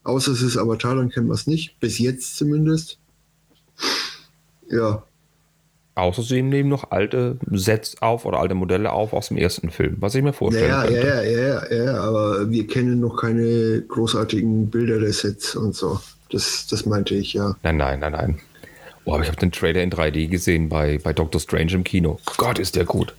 Außer 0.07 0.31
es 0.31 0.41
ist 0.41 0.57
Avatar, 0.57 0.95
dann 0.95 1.09
kennen 1.09 1.27
wir 1.27 1.33
es 1.33 1.47
nicht. 1.47 1.81
Bis 1.81 1.99
jetzt 1.99 2.37
zumindest. 2.37 2.97
Ja, 4.69 5.03
Außer 5.95 6.21
sie 6.21 6.43
nehmen 6.43 6.69
noch 6.69 6.91
alte 6.91 7.39
Sets 7.51 8.01
auf 8.03 8.25
oder 8.25 8.39
alte 8.39 8.53
Modelle 8.53 8.91
auf 8.91 9.13
aus 9.13 9.29
dem 9.29 9.37
ersten 9.37 9.71
Film, 9.71 9.97
was 9.99 10.13
ich 10.13 10.21
mir 10.21 10.31
vorstellen 10.31 10.69
ja, 10.69 10.83
könnte. 10.83 11.07
ja, 11.07 11.21
ja, 11.23 11.65
ja, 11.71 11.85
ja, 11.85 12.01
aber 12.01 12.51
wir 12.51 12.67
kennen 12.67 12.99
noch 12.99 13.17
keine 13.19 13.81
großartigen 13.81 14.69
Bilder 14.69 14.99
der 14.99 15.11
Sets 15.11 15.55
und 15.55 15.75
so. 15.75 15.99
Das, 16.29 16.67
das 16.69 16.85
meinte 16.85 17.15
ich, 17.15 17.33
ja. 17.33 17.55
Nein, 17.63 17.77
nein, 17.77 17.99
nein, 17.99 18.11
nein. 18.11 18.39
Aber 19.13 19.21
ich 19.23 19.27
habe 19.29 19.37
den 19.37 19.51
Trailer 19.51 19.81
in 19.83 19.91
3D 19.91 20.27
gesehen 20.27 20.69
bei, 20.69 20.97
bei 21.01 21.13
Doctor 21.13 21.39
Strange 21.39 21.73
im 21.73 21.83
Kino. 21.83 22.19
Gott, 22.37 22.59
ist 22.59 22.75
der 22.75 22.85
gut. 22.85 23.13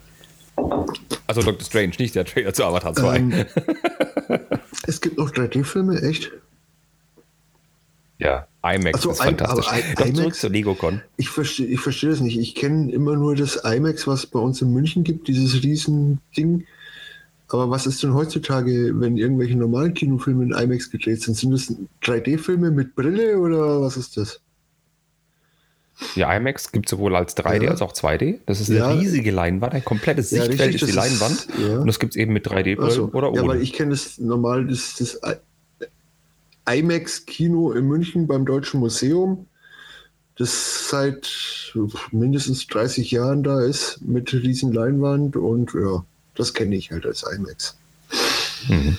Also 1.27 1.43
Doctor 1.43 1.65
Strange, 1.67 1.93
nicht 1.99 2.15
der 2.15 2.25
Trailer 2.25 2.53
zu 2.53 2.65
Avatar 2.65 2.95
2. 2.95 3.17
Ähm, 3.17 3.33
es 4.87 5.01
gibt 5.01 5.19
noch 5.19 5.31
3D-Filme, 5.31 6.01
echt? 6.03 6.31
ja, 8.21 8.47
IMAX 8.65 9.03
so, 9.03 9.11
ist 9.13 9.21
I- 9.21 9.25
fantastisch. 9.25 9.67
I- 9.73 9.95
zurück 9.95 10.09
IMAX? 10.19 10.41
zur 10.41 10.51
LegoCon. 10.51 11.01
Ich 11.19 11.29
verstehe 11.29 11.67
ich 11.67 11.81
versteh 11.81 12.09
das 12.09 12.21
nicht. 12.21 12.37
Ich 12.39 12.55
kenne 12.57 12.91
immer 12.93 13.15
nur 13.15 13.37
das 13.37 13.61
IMAX, 13.65 14.07
was 14.09 14.27
bei 14.27 14.41
uns 14.41 14.61
in 14.61 14.73
München 14.73 15.05
gibt, 15.05 15.29
dieses 15.29 15.63
Riesending. 15.63 16.67
Aber 17.51 17.71
was 17.71 17.87
ist 17.87 18.03
denn 18.03 18.13
heutzutage, 18.15 18.91
wenn 19.01 19.17
irgendwelche 19.17 19.57
normalen 19.57 19.95
Kinofilme 19.95 20.45
in 20.45 20.53
IMAX 20.53 20.91
gedreht 20.91 21.23
sind? 21.23 21.37
Sind 21.37 21.53
das 21.53 21.73
3D-Filme 22.03 22.71
mit 22.73 22.95
Brille 22.97 23.39
oder 23.39 23.81
was 23.81 23.97
ist 23.97 24.17
das? 24.17 24.41
Die 26.15 26.21
IMAX 26.23 26.71
gibt 26.73 26.87
es 26.87 26.91
sowohl 26.91 27.17
als 27.17 27.35
3D 27.37 27.65
Ja. 27.65 27.71
als 27.73 27.83
auch 27.83 27.93
2D. 27.93 28.41
Das 28.47 28.61
ist 28.61 28.71
eine 28.71 28.79
Ja. 28.79 28.91
riesige 28.93 29.31
Leinwand, 29.33 29.75
ein 29.75 29.85
komplettes 29.85 30.31
Ja, 30.31 30.45
Sichtfeld 30.45 30.75
richtig, 30.75 30.83
ist 30.83 30.89
die 30.93 30.97
Leinwand. 30.97 31.33
ist-. 31.33 31.49
Und 31.81 31.87
das 31.87 31.99
gibt 31.99 32.13
es 32.15 32.17
eben 32.17 32.33
mit 32.33 32.47
3D-Brillen 32.47 32.91
Ach 32.91 32.95
so. 32.95 33.11
oder 33.13 33.31
ohne. 33.33 33.41
Ja, 33.43 33.47
weil 33.49 33.63
ich 33.63 33.73
kenne 33.73 33.91
das 33.91 34.19
normal, 34.19 34.67
das, 34.67 34.95
das 34.97 35.19
I- 35.25 36.79
IMAX-Kino 36.79 37.73
in 37.73 37.87
München 37.87 38.27
beim 38.27 38.45
Deutschen 38.47 38.81
Museum, 38.81 39.47
das 40.37 40.89
seit 40.89 41.73
mindestens 42.13 42.67
30 42.69 43.11
Jahren 43.11 43.43
da 43.43 43.61
ist, 43.65 44.01
mit 44.03 44.33
riesen 44.33 44.73
Leinwand 44.73 45.35
und 45.37 45.73
ja, 45.75 46.05
das 46.37 46.55
kenne 46.55 46.77
ich 46.77 46.91
halt 46.93 47.07
als 47.07 47.25
IMAX. 47.25 47.77
Mhm. 48.69 48.99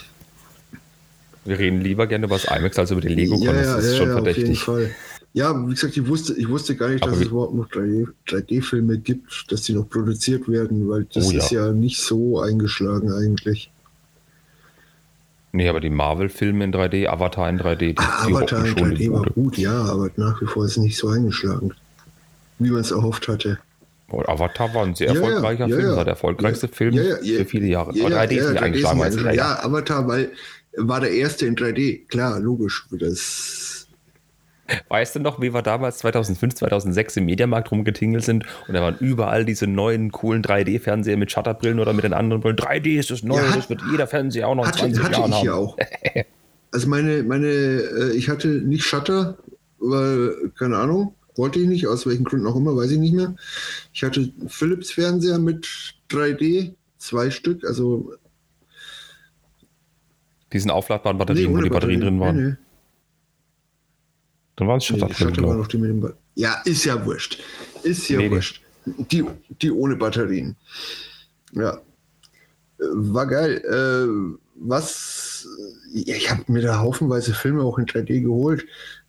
Wir 1.45 1.57
reden 1.59 1.81
lieber 1.81 2.07
gerne 2.07 2.25
über 2.25 2.35
das 2.37 2.45
IMAX 2.45 2.77
als 2.77 2.91
über 2.91 3.01
die 3.01 3.07
LegoCon. 3.07 3.45
das 3.55 3.85
ist 3.85 3.97
schon 3.97 4.09
ja, 4.09 4.15
auf 4.17 4.25
jeden 4.25 4.33
verdächtig. 4.35 4.59
Fall. 4.63 4.91
Ja, 5.33 5.53
wie 5.67 5.71
gesagt, 5.73 5.95
ich 5.95 6.07
wusste, 6.07 6.33
ich 6.33 6.49
wusste 6.49 6.75
gar 6.75 6.89
nicht, 6.89 7.03
Aber 7.03 7.11
dass 7.11 7.21
es 7.21 7.27
überhaupt 7.27 7.53
noch 7.53 7.69
3D 7.69 8.07
3D-Filme 8.27 8.97
gibt, 8.97 9.51
dass 9.51 9.61
die 9.61 9.73
noch 9.73 9.87
produziert 9.87 10.47
werden, 10.49 10.89
weil 10.89 11.05
das 11.13 11.27
Oh 11.27 11.31
ja. 11.31 11.37
ist 11.37 11.51
ja 11.51 11.71
nicht 11.71 11.99
so 12.01 12.39
eingeschlagen 12.39 13.11
eigentlich. 13.11 13.71
Nee, 15.51 15.67
aber 15.67 15.79
die 15.79 15.89
Marvel-Filme 15.89 16.63
in 16.63 16.71
3D, 16.73 17.07
Avatar 17.07 17.49
in 17.49 17.59
3D, 17.59 17.77
die, 17.79 17.95
die 17.95 18.01
Avatar 18.01 18.65
in 18.65 18.73
rocken 18.73 18.77
schon 18.79 18.95
die 18.95 19.09
3D 19.09 19.13
war 19.13 19.25
gut, 19.25 19.57
ja, 19.57 19.83
aber 19.83 20.09
nach 20.15 20.41
wie 20.41 20.45
vor 20.45 20.65
ist 20.65 20.71
es 20.71 20.77
nicht 20.77 20.97
so 20.97 21.09
eingeschlagen, 21.09 21.73
wie 22.59 22.69
man 22.69 22.81
es 22.81 22.91
erhofft 22.91 23.27
hatte. 23.27 23.59
Und 24.09 24.27
Avatar 24.27 24.73
war 24.73 24.85
ein 24.85 24.95
sehr 24.95 25.11
Ja, 25.13 25.13
erfolgreicher 25.13 25.67
ja, 25.67 25.75
Film. 25.75 25.87
ja. 25.89 25.95
War 25.97 26.05
der 26.05 26.13
erfolgreichste 26.13 26.67
Film 26.67 26.95
für 26.95 27.45
viele 27.45 27.67
Jahre. 27.67 27.95
Ja, 27.95 28.05
aber 28.05 28.15
ja, 28.15 28.21
3D 28.23 28.31
ist 28.31 28.43
ja, 28.43 28.49
nicht 28.51 28.61
3D 28.61 28.65
eingeschlagen. 28.65 29.29
ist 29.29 29.35
ja, 29.35 29.63
Avatar, 29.63 30.07
weil 30.07 30.31
war 30.77 30.99
der 31.01 31.11
erste 31.11 31.45
in 31.45 31.55
3D, 31.55 32.07
klar, 32.07 32.39
logisch. 32.39 32.85
Das, 32.91 33.68
Weißt 34.87 35.15
du 35.15 35.19
noch, 35.19 35.41
wie 35.41 35.53
wir 35.53 35.61
damals 35.61 35.97
2005, 35.99 36.55
2006 36.55 37.17
im 37.17 37.25
Mediamarkt 37.25 37.71
rumgetingelt 37.71 38.23
sind 38.23 38.45
und 38.67 38.73
da 38.73 38.81
waren 38.81 38.95
überall 38.99 39.45
diese 39.45 39.67
neuen 39.67 40.11
coolen 40.11 40.41
3D-Fernseher 40.43 41.17
mit 41.17 41.31
Shutterbrillen 41.31 41.79
oder 41.79 41.93
mit 41.93 42.03
den 42.03 42.13
anderen 42.13 42.41
Brillen. 42.41 42.57
3D 42.57 42.97
ist 42.99 43.11
das 43.11 43.23
Neue, 43.23 43.39
Ja, 43.41 43.49
hat- 43.49 43.57
das 43.57 43.69
wird 43.69 43.81
jeder 43.91 44.07
Fernseher 44.07 44.47
auch 44.47 44.55
noch 44.55 44.65
hatte 44.67 44.79
20 44.79 45.03
hatte 45.03 45.13
Jahren 45.19 45.29
ich 45.31 45.35
haben. 45.37 45.45
ja 45.45 45.53
auch. 45.53 45.77
Also 46.71 46.87
meine, 46.87 47.23
meine, 47.23 47.47
äh, 47.47 48.11
ich 48.15 48.29
hatte 48.29 48.47
nicht 48.47 48.83
Shutter, 48.83 49.39
weil, 49.79 50.51
keine 50.59 50.77
Ahnung, 50.77 51.15
wollte 51.35 51.57
ich 51.59 51.67
nicht, 51.67 51.87
aus 51.87 52.05
welchen 52.05 52.25
Gründen 52.25 52.45
auch 52.45 52.55
immer, 52.55 52.75
weiß 52.75 52.91
ich 52.91 52.99
nicht 52.99 53.15
mehr. 53.15 53.33
Ich 53.91 54.03
hatte 54.03 54.31
Philips 54.45 54.91
Fernseher 54.91 55.39
mit 55.39 55.67
3D, 56.11 56.73
zwei 56.99 57.31
Stück, 57.31 57.63
also 57.65 58.13
Diesen 60.53 60.71
aufladbaren 60.71 61.17
Batterien, 61.17 61.49
wo 61.49 61.53
ohne 61.55 61.63
die 61.63 61.69
Batterien 61.69 62.01
drin 62.01 62.19
waren. 62.19 62.35
Nee, 62.35 62.49
nee. 62.49 62.55
Dann 64.59 64.67
es 64.77 64.89
Nee, 64.89 64.99
war 65.01 65.07
die 65.71 65.77
mit 65.77 65.89
dem 65.89 66.01
ba 66.01 66.13
Ja, 66.35 66.61
ist 66.65 66.83
ja 66.83 67.03
wurscht. 67.05 67.39
Ist 67.83 68.09
ja 68.09 68.17
Nee, 68.17 68.27
nee. 68.27 68.35
wurscht. 68.35 68.61
Die, 68.85 69.23
die 69.61 69.71
ohne 69.71 69.95
Batterien. 69.95 70.55
Ja. 71.53 71.79
War 72.77 73.25
geil. 73.27 73.61
Äh, 73.65 74.37
was. 74.55 75.47
Ja, 75.93 76.15
ich 76.15 76.29
habe 76.29 76.43
mir 76.47 76.61
da 76.61 76.79
haufenweise 76.79 77.33
Filme 77.33 77.63
auch 77.63 77.77
in 77.79 77.85
3D 77.85 78.21
geholt. 78.21 78.65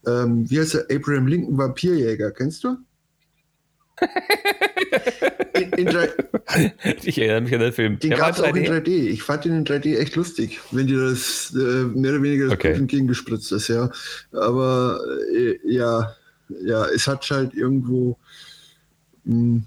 Ähm, 0.06 0.48
wie 0.48 0.60
heißt 0.60 0.74
der? 0.74 0.86
Abraham 0.90 1.26
Lincoln 1.26 1.58
Vampirjäger. 1.58 2.30
Kennst 2.30 2.62
du? 2.64 2.76
In, 5.54 5.72
in 5.72 5.86
3, 5.86 6.08
ich. 7.02 7.18
Erinnere 7.18 7.40
mich 7.42 7.54
an 7.54 7.60
den 7.60 7.72
Film. 7.72 7.98
den 7.98 8.10
gab 8.10 8.34
es 8.34 8.40
auch 8.40 8.54
in 8.54 8.64
3D? 8.64 8.84
3D. 8.84 8.88
Ich 9.08 9.22
fand 9.22 9.44
den 9.44 9.54
in 9.54 9.64
3D 9.64 9.98
echt 9.98 10.16
lustig, 10.16 10.60
wenn 10.70 10.86
dir 10.86 11.00
das 11.10 11.54
äh, 11.54 11.84
mehr 11.84 12.12
oder 12.12 12.22
weniger 12.22 12.44
das 12.46 12.54
Okay. 12.54 12.72
Entgegengespritzt 12.72 13.52
ist, 13.52 13.68
ja. 13.68 13.90
Aber 14.32 15.00
äh, 15.34 15.58
ja, 15.64 16.14
ja, 16.62 16.86
es 16.86 17.06
hat 17.06 17.28
halt 17.30 17.54
irgendwo 17.54 18.16
mh, 19.24 19.62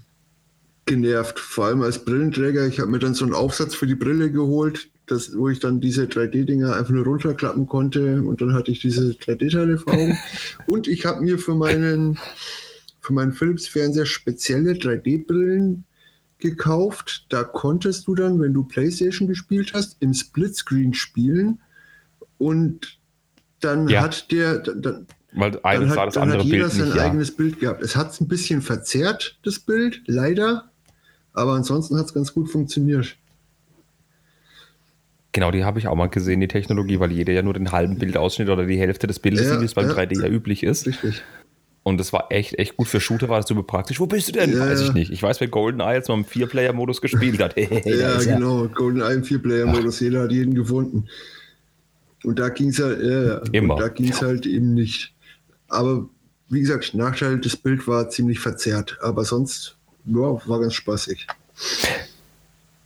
genervt. 0.86 1.38
Vor 1.38 1.66
allem 1.66 1.82
als 1.82 2.04
Brillenträger. 2.04 2.66
Ich 2.66 2.80
habe 2.80 2.90
mir 2.90 2.98
dann 2.98 3.14
so 3.14 3.24
einen 3.24 3.34
Aufsatz 3.34 3.74
für 3.74 3.86
die 3.86 3.94
Brille 3.94 4.30
geholt, 4.30 4.88
das, 5.06 5.36
wo 5.36 5.48
ich 5.48 5.60
dann 5.60 5.80
diese 5.80 6.04
3D-Dinger 6.04 6.76
einfach 6.76 6.92
nur 6.92 7.04
runterklappen 7.04 7.66
konnte 7.66 8.22
und 8.22 8.40
dann 8.40 8.54
hatte 8.54 8.70
ich 8.70 8.80
diese 8.80 9.10
3D-Teile 9.12 9.78
vor 9.78 9.92
Augen. 9.92 10.18
und 10.66 10.88
ich 10.88 11.04
habe 11.04 11.22
mir 11.22 11.38
für 11.38 11.54
meinen 11.54 12.18
für 13.04 13.12
meinen 13.12 13.32
Philips-Fernseher 13.32 14.06
spezielle 14.06 14.72
3D-Brillen 14.72 15.84
gekauft. 16.38 17.26
Da 17.28 17.44
konntest 17.44 18.06
du 18.08 18.14
dann, 18.14 18.40
wenn 18.40 18.54
du 18.54 18.64
PlayStation 18.64 19.28
gespielt 19.28 19.72
hast, 19.74 19.96
im 20.00 20.14
Splitscreen 20.14 20.94
spielen 20.94 21.60
und 22.38 22.98
dann 23.60 23.88
Ja. 23.88 24.02
hat 24.02 24.30
der, 24.32 24.58
dann, 24.58 24.82
dann 24.82 25.06
Weil 25.32 25.52
dann 25.52 25.64
eines 25.64 25.94
sah 25.94 26.00
hat, 26.00 26.06
das 26.08 26.14
dann 26.14 26.30
hat 26.32 26.42
jeder 26.42 26.58
Bild 26.68 26.72
sein 26.72 26.86
nicht. 26.88 26.96
Ja. 26.96 27.02
eigenes 27.04 27.30
Bild 27.36 27.60
gehabt. 27.60 27.82
Es 27.82 27.94
hat 27.96 28.10
es 28.12 28.20
ein 28.20 28.28
bisschen 28.28 28.62
verzerrt, 28.62 29.38
das 29.44 29.58
Bild, 29.58 30.02
leider. 30.06 30.70
Aber 31.32 31.52
ansonsten 31.54 31.96
hat 31.98 32.06
es 32.06 32.14
ganz 32.14 32.32
gut 32.32 32.50
funktioniert. 32.50 33.16
Genau, 35.32 35.50
die 35.50 35.64
habe 35.64 35.80
ich 35.80 35.88
auch 35.88 35.96
mal 35.96 36.06
gesehen, 36.08 36.40
die 36.40 36.46
Technologie, 36.48 37.00
weil 37.00 37.10
jeder 37.10 37.32
ja 37.32 37.42
nur 37.42 37.54
den 37.54 37.72
halben 37.72 37.98
Bildausschnitt 37.98 38.48
oder 38.48 38.66
die 38.66 38.78
Hälfte 38.78 39.08
des 39.08 39.18
Bildes 39.18 39.46
Ja, 39.46 39.52
sieht, 39.52 39.60
wie 39.62 39.64
es 39.64 39.74
beim 39.74 39.88
ja. 39.88 39.94
3D 39.94 40.22
ja 40.22 40.28
üblich 40.28 40.62
ist. 40.62 40.86
Richtig. 40.86 41.22
Und 41.84 41.98
das 42.00 42.14
war 42.14 42.26
echt, 42.30 42.58
echt 42.58 42.78
gut 42.78 42.88
für 42.88 42.98
Shooter, 42.98 43.28
war 43.28 43.40
das 43.40 43.46
super 43.46 43.62
praktisch. 43.62 44.00
Wo 44.00 44.06
bist 44.06 44.28
du 44.28 44.32
denn? 44.32 44.54
Ja, 44.54 44.60
Weiß 44.60 44.80
ich 44.80 44.94
nicht. 44.94 45.12
Ich 45.12 45.22
weiß, 45.22 45.40
wer 45.40 45.48
GoldenEye 45.48 45.96
jetzt 45.96 46.08
mal 46.08 46.14
im 46.14 46.24
Vier-Player-Modus 46.24 47.00
gespielt 47.00 47.40
hat. 47.40 47.54
Hey, 47.56 48.00
ja, 48.00 48.16
genau. 48.18 48.66
GoldenEye 48.68 49.14
im 49.14 49.24
Vier-Player-Modus. 49.24 50.00
Jeder 50.00 50.22
hat 50.22 50.32
jeden 50.32 50.54
gefunden. 50.54 51.06
Und 52.24 52.38
da 52.38 52.48
ging 52.48 52.70
es 52.70 52.78
halt, 52.80 53.02
ja, 53.02 53.22
ja. 53.22 53.42
Immer. 53.52 53.76
Da 53.76 53.88
ging 53.88 54.08
es 54.08 54.22
halt 54.22 54.46
eben 54.46 54.72
nicht. 54.72 55.14
Aber 55.68 56.08
wie 56.48 56.60
gesagt, 56.60 56.94
Nachteil, 56.94 57.38
das 57.38 57.54
Bild 57.54 57.86
war 57.86 58.08
ziemlich 58.08 58.40
verzerrt. 58.40 58.96
Aber 59.02 59.24
sonst, 59.24 59.76
ja, 60.06 60.14
war 60.14 60.60
ganz 60.60 60.72
spaßig. 60.72 61.26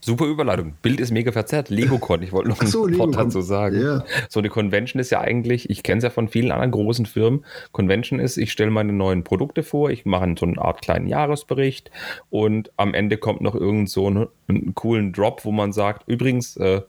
Super 0.01 0.25
Überleitung. 0.25 0.73
Bild 0.81 0.99
ist 0.99 1.11
mega 1.11 1.31
verzerrt. 1.31 1.69
LegoCon, 1.69 2.23
ich 2.23 2.31
wollte 2.31 2.49
noch 2.49 2.61
so, 2.63 2.85
ein 2.85 2.97
Wort 2.97 3.15
dazu 3.15 3.41
sagen. 3.41 3.81
Ja. 3.81 4.03
So 4.29 4.39
eine 4.39 4.49
Convention 4.49 4.99
ist 4.99 5.09
ja 5.09 5.19
eigentlich, 5.19 5.69
ich 5.69 5.83
kenne 5.83 5.97
es 5.97 6.03
ja 6.03 6.09
von 6.09 6.29
vielen 6.29 6.51
anderen 6.51 6.71
großen 6.71 7.05
Firmen. 7.05 7.43
Convention 7.71 8.19
ist, 8.19 8.37
ich 8.37 8.51
stelle 8.51 8.71
meine 8.71 8.93
neuen 8.93 9.23
Produkte 9.23 9.61
vor, 9.61 9.89
ich 9.89 10.05
mache 10.05 10.33
so 10.39 10.45
eine 10.45 10.59
Art 10.59 10.81
kleinen 10.81 11.07
Jahresbericht 11.07 11.91
und 12.29 12.71
am 12.77 12.93
Ende 12.93 13.17
kommt 13.17 13.41
noch 13.41 13.55
irgend 13.55 13.89
so 13.89 14.07
einen, 14.07 14.27
einen 14.47 14.73
coolen 14.73 15.11
Drop, 15.11 15.43
wo 15.43 15.51
man 15.51 15.73
sagt, 15.73 16.07
übrigens, 16.07 16.55
äh, 16.57 16.81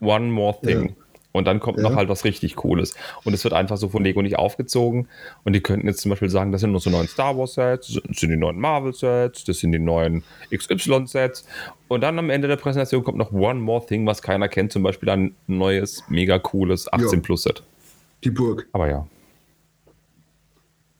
one 0.00 0.26
more 0.26 0.56
thing. 0.62 0.88
Ja. 0.88 0.99
Und 1.32 1.46
dann 1.46 1.60
kommt 1.60 1.78
Ja. 1.78 1.84
noch 1.84 1.94
halt 1.94 2.08
was 2.08 2.24
richtig 2.24 2.56
Cooles. 2.56 2.96
Und 3.24 3.34
es 3.34 3.44
wird 3.44 3.54
einfach 3.54 3.76
so 3.76 3.88
von 3.88 4.02
Lego 4.02 4.20
nicht 4.20 4.36
aufgezogen. 4.36 5.06
Und 5.44 5.52
die 5.52 5.60
könnten 5.60 5.86
jetzt 5.86 6.00
zum 6.00 6.10
Beispiel 6.10 6.28
sagen, 6.28 6.50
das 6.50 6.60
sind 6.62 6.72
nur 6.72 6.80
so 6.80 6.90
neuen 6.90 7.06
Star 7.06 7.38
Wars 7.38 7.54
Sets, 7.54 8.00
das 8.06 8.18
sind 8.18 8.30
die 8.30 8.36
neuen 8.36 8.58
Marvel 8.58 8.92
Sets, 8.92 9.44
das 9.44 9.60
sind 9.60 9.70
die 9.72 9.78
neuen 9.78 10.24
XY 10.52 11.06
Sets. 11.06 11.46
Und 11.86 12.00
dann 12.00 12.18
am 12.18 12.30
Ende 12.30 12.48
der 12.48 12.56
Präsentation 12.56 13.04
kommt 13.04 13.18
noch 13.18 13.30
One 13.32 13.60
More 13.60 13.86
Thing, 13.86 14.06
was 14.06 14.22
keiner 14.22 14.48
kennt, 14.48 14.72
zum 14.72 14.82
Beispiel 14.82 15.08
ein 15.10 15.34
neues, 15.46 16.02
mega 16.08 16.38
cooles 16.40 16.92
18 16.92 17.22
Plus 17.22 17.42
Set. 17.44 17.62
Die 18.24 18.30
Burg. 18.30 18.66
Aber 18.72 18.88
ja. 18.90 19.06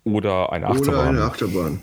Oder 0.05 0.53
eine 0.53 0.67
Oder 0.69 1.03
eine 1.03 1.23
Achterbahn. 1.23 1.79
Achterbahn. 1.79 1.83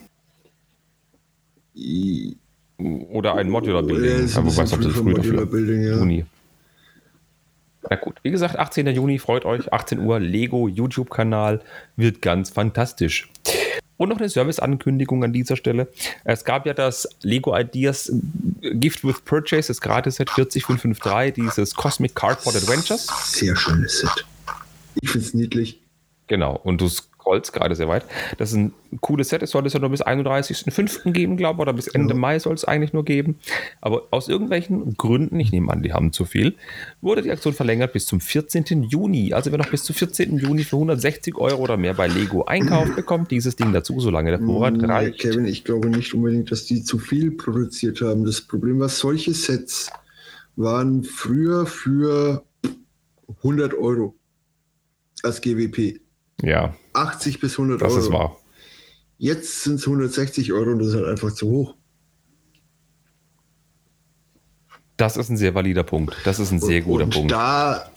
I- 1.76 2.36
Oder 2.80 3.36
ein 3.36 3.50
Modular 3.50 3.82
Ja, 3.82 3.88
Building. 3.88 4.26
ist 4.26 4.36
Ja, 4.36 4.40
ein 4.42 4.46
bisschen 4.46 4.68
früh 4.68 4.92
früh 4.92 5.14
dafür. 5.14 5.34
Modular 5.34 5.46
Building, 5.46 5.82
ja. 5.84 5.98
Juni. 5.98 6.26
Na 7.90 7.96
gut, 7.96 8.18
wie 8.24 8.32
gesagt, 8.32 8.58
18. 8.58 8.88
Juni, 8.88 9.20
freut 9.20 9.46
euch, 9.46 9.72
18 9.72 10.00
Uhr, 10.00 10.20
Lego 10.20 10.68
YouTube-Kanal, 10.68 11.62
wird 11.96 12.22
ganz 12.22 12.50
fantastisch. 12.50 13.30
Und 13.98 14.10
noch 14.10 14.18
eine 14.18 14.30
Service-Ankündigung 14.30 15.24
an 15.24 15.34
dieser 15.34 15.56
Stelle. 15.56 15.88
Es 16.24 16.46
gab 16.46 16.66
ja 16.66 16.74
das 16.74 17.08
Lego 17.22 17.58
Ideas 17.58 18.12
Gift 18.62 19.04
with 19.04 19.22
Purchase, 19.26 19.70
das 19.70 19.82
Gratis-Set 19.82 20.30
40553, 20.30 21.34
dieses 21.34 21.74
Cosmic 21.74 22.14
Cardboard 22.14 22.58
Adventures. 22.58 23.08
Sehr 23.24 23.56
schönes 23.56 24.00
Set. 24.00 24.26
Ich 25.02 25.10
finde 25.10 25.26
es 25.26 25.34
niedlich. 25.34 25.80
Genau, 26.28 26.56
und 26.56 26.82
du 26.82 26.90
scrollst 27.28 27.54
gerade 27.54 27.76
sehr 27.76 27.88
weit. 27.88 28.06
Das 28.38 28.52
ist 28.52 28.58
ein 28.58 28.74
cooles 29.02 29.30
Set, 29.30 29.44
es 29.44 29.52
soll 29.52 29.66
es 29.66 29.74
ja 29.74 29.80
nur 29.80 29.90
bis 29.90 30.02
31.05. 30.02 31.12
geben, 31.12 31.36
glaube 31.36 31.58
ich, 31.58 31.62
oder 31.62 31.74
bis 31.74 31.88
Ende 31.88 32.14
Ja. 32.14 32.20
Mai 32.20 32.40
soll 32.40 32.54
es 32.54 32.64
eigentlich 32.66 32.94
nur 32.94 33.04
geben. 33.04 33.38
Aber 33.82 34.04
aus 34.12 34.30
irgendwelchen 34.30 34.96
Gründen, 34.96 35.40
ich 35.40 35.52
nehme 35.52 35.72
an, 35.72 35.84
die 35.84 35.94
haben 35.94 36.14
zu 36.14 36.26
viel, 36.26 36.56
wurde 37.02 37.22
die 37.22 37.32
Aktion 37.32 37.54
verlängert 37.54 37.94
bis 37.94 38.06
zum 38.06 38.22
14. 38.22 38.84
Juni. 38.84 39.34
Also 39.34 39.52
wer 39.52 39.58
noch 39.58 39.70
bis 39.70 39.84
zum 39.84 39.96
14. 39.96 40.38
Juni 40.38 40.64
für 40.64 40.78
160 40.78 41.36
Euro 41.38 41.62
oder 41.62 41.78
mehr 41.78 41.94
bei 41.94 42.08
Lego 42.08 42.46
einkauft, 42.46 42.96
bekommt 42.96 43.32
dieses 43.32 43.56
Ding 43.56 43.74
dazu, 43.74 44.00
solange 44.00 44.32
der 44.32 44.40
Vorrat 44.40 44.76
Nee, 44.78 44.86
reicht. 44.86 45.20
Kevin, 45.20 45.46
ich 45.46 45.64
glaube 45.64 45.90
nicht 45.90 46.14
unbedingt, 46.14 46.52
dass 46.52 46.66
die 46.66 46.84
zu 46.84 46.98
viel 46.98 47.32
produziert 47.32 48.02
haben. 48.02 48.24
Das 48.24 48.42
Problem 48.42 48.80
war, 48.80 48.90
solche 48.90 49.34
Sets 49.34 49.92
waren 50.56 51.04
früher 51.04 51.66
für 51.66 52.44
100 53.44 53.74
Euro 53.74 54.16
als 55.24 55.42
GWP. 55.42 56.00
Ja, 56.42 56.76
80 56.94 57.40
bis 57.40 57.54
100 57.54 57.82
das 57.82 57.94
Euro. 57.94 58.02
ist 58.02 58.12
wahr. 58.12 58.38
Jetzt 59.18 59.64
sind 59.64 59.76
es 59.76 59.88
160 59.88 60.54
Euro 60.54 60.72
und 60.72 60.80
das 60.80 60.90
ist 60.90 60.96
halt 60.96 61.08
einfach 61.08 61.32
zu 61.32 61.48
hoch. 61.50 61.76
Das 64.98 65.18
ist 65.18 65.30
ein 65.30 65.38
sehr 65.38 65.56
valider 65.56 65.84
Punkt. 65.84 66.16
Das 66.24 66.40
ist 66.40 66.52
ein 66.52 66.60
sehr 66.60 66.82
guter 66.82 67.06
und 67.06 67.14
Punkt. 67.14 67.32
Da, 67.32 67.92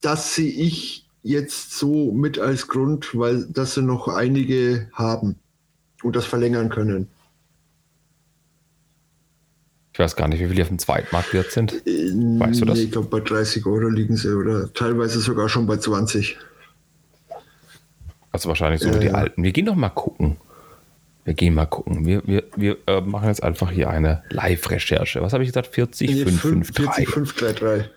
das 0.00 0.34
sehe 0.34 0.50
ich 0.50 1.08
jetzt 1.22 1.76
so 1.76 2.12
mit 2.12 2.38
als 2.38 2.68
Grund, 2.68 3.16
weil 3.16 3.46
das 3.46 3.74
sie 3.74 3.82
noch 3.82 4.08
einige 4.08 4.88
haben 4.92 5.36
und 6.02 6.16
das 6.16 6.24
verlängern 6.24 6.68
können. 6.70 7.08
Ich 9.92 9.98
weiß 9.98 10.16
gar 10.16 10.28
nicht, 10.28 10.40
wie 10.40 10.46
viele 10.46 10.62
auf 10.62 10.68
dem 10.68 10.78
Zweitmarkt 10.78 11.34
jetzt 11.34 11.52
sind. 11.52 11.72
Weißt 11.84 12.60
du 12.60 12.64
das? 12.64 12.78
ich 12.78 12.92
glaube, 12.92 13.08
bei 13.08 13.20
30 13.20 13.66
Euro 13.66 13.88
liegen 13.88 14.16
sie 14.16 14.34
oder 14.34 14.72
teilweise 14.72 15.20
sogar 15.20 15.48
schon 15.48 15.66
bei 15.66 15.76
20. 15.76 16.38
Also 18.32 18.48
wahrscheinlich 18.48 18.80
so 18.80 18.88
Ja, 18.88 18.98
die 18.98 19.06
ja. 19.08 19.12
alten. 19.14 19.42
Wir 19.42 19.52
gehen 19.52 19.66
doch 19.66 19.74
mal 19.74 19.88
gucken. 19.88 20.36
Wir 21.24 21.34
gehen 21.34 21.54
mal 21.54 21.66
gucken. 21.66 22.06
Wir, 22.06 22.22
wir, 22.26 22.44
wir 22.56 22.76
äh, 22.86 23.00
machen 23.00 23.28
jetzt 23.28 23.42
einfach 23.42 23.70
hier 23.70 23.90
eine 23.90 24.22
Live-Recherche. 24.30 25.20
Was 25.20 25.32
habe 25.32 25.42
ich 25.44 25.48
gesagt? 25.50 25.66
40, 25.68 26.10
Nee, 26.10 26.24
5, 26.24 26.40
5, 26.40 26.74
40, 26.74 27.04
3. 27.06 27.12
5, 27.12 27.34
3, 27.36 27.52
3. 27.52 27.90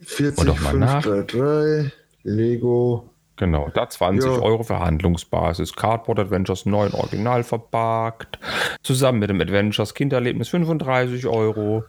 Und 0.00 0.08
40, 0.08 0.44
doch 0.46 0.60
mal 0.60 0.70
5, 0.70 0.80
nach. 0.80 1.02
3, 1.02 1.22
3, 1.22 1.92
Lego. 2.22 3.10
Genau, 3.36 3.68
da 3.74 3.88
20 3.88 4.30
Ja. 4.30 4.38
Euro 4.40 4.62
Verhandlungsbasis. 4.62 5.74
Cardboard 5.74 6.20
Adventures 6.20 6.66
9 6.66 6.92
original 6.92 7.42
verpackt. 7.42 8.38
Zusammen 8.82 9.18
mit 9.18 9.28
dem 9.30 9.40
Adventures 9.40 9.94
Kindererlebnis 9.94 10.48
35 10.50 11.26
Euro. 11.26 11.84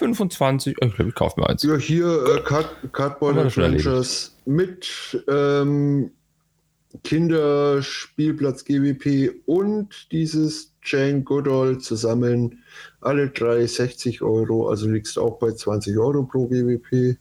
25, 0.00 0.76
ich 0.80 0.94
glaube, 0.94 1.08
ich 1.10 1.14
kaufe 1.14 1.38
mir 1.38 1.48
eins. 1.48 1.62
Ja, 1.62 1.76
hier 1.76 2.06
äh, 2.06 2.40
Card 2.40 2.68
Cardboard 2.92 3.36
Adventures 3.36 4.36
mit 4.46 5.22
ähm, 5.28 6.10
Kinderspielplatz 7.04 8.64
GWP 8.64 9.42
und 9.46 10.10
dieses 10.10 10.74
Jane 10.82 11.22
Goodall 11.22 11.78
zusammen. 11.78 12.64
Alle 13.00 13.28
drei 13.28 13.66
60 13.66 14.22
Euro, 14.22 14.68
also 14.68 14.88
liegst 14.88 15.18
auch 15.18 15.38
bei 15.38 15.52
20 15.52 15.96
Euro 15.98 16.24
pro 16.24 16.46
GWP. 16.48 17.16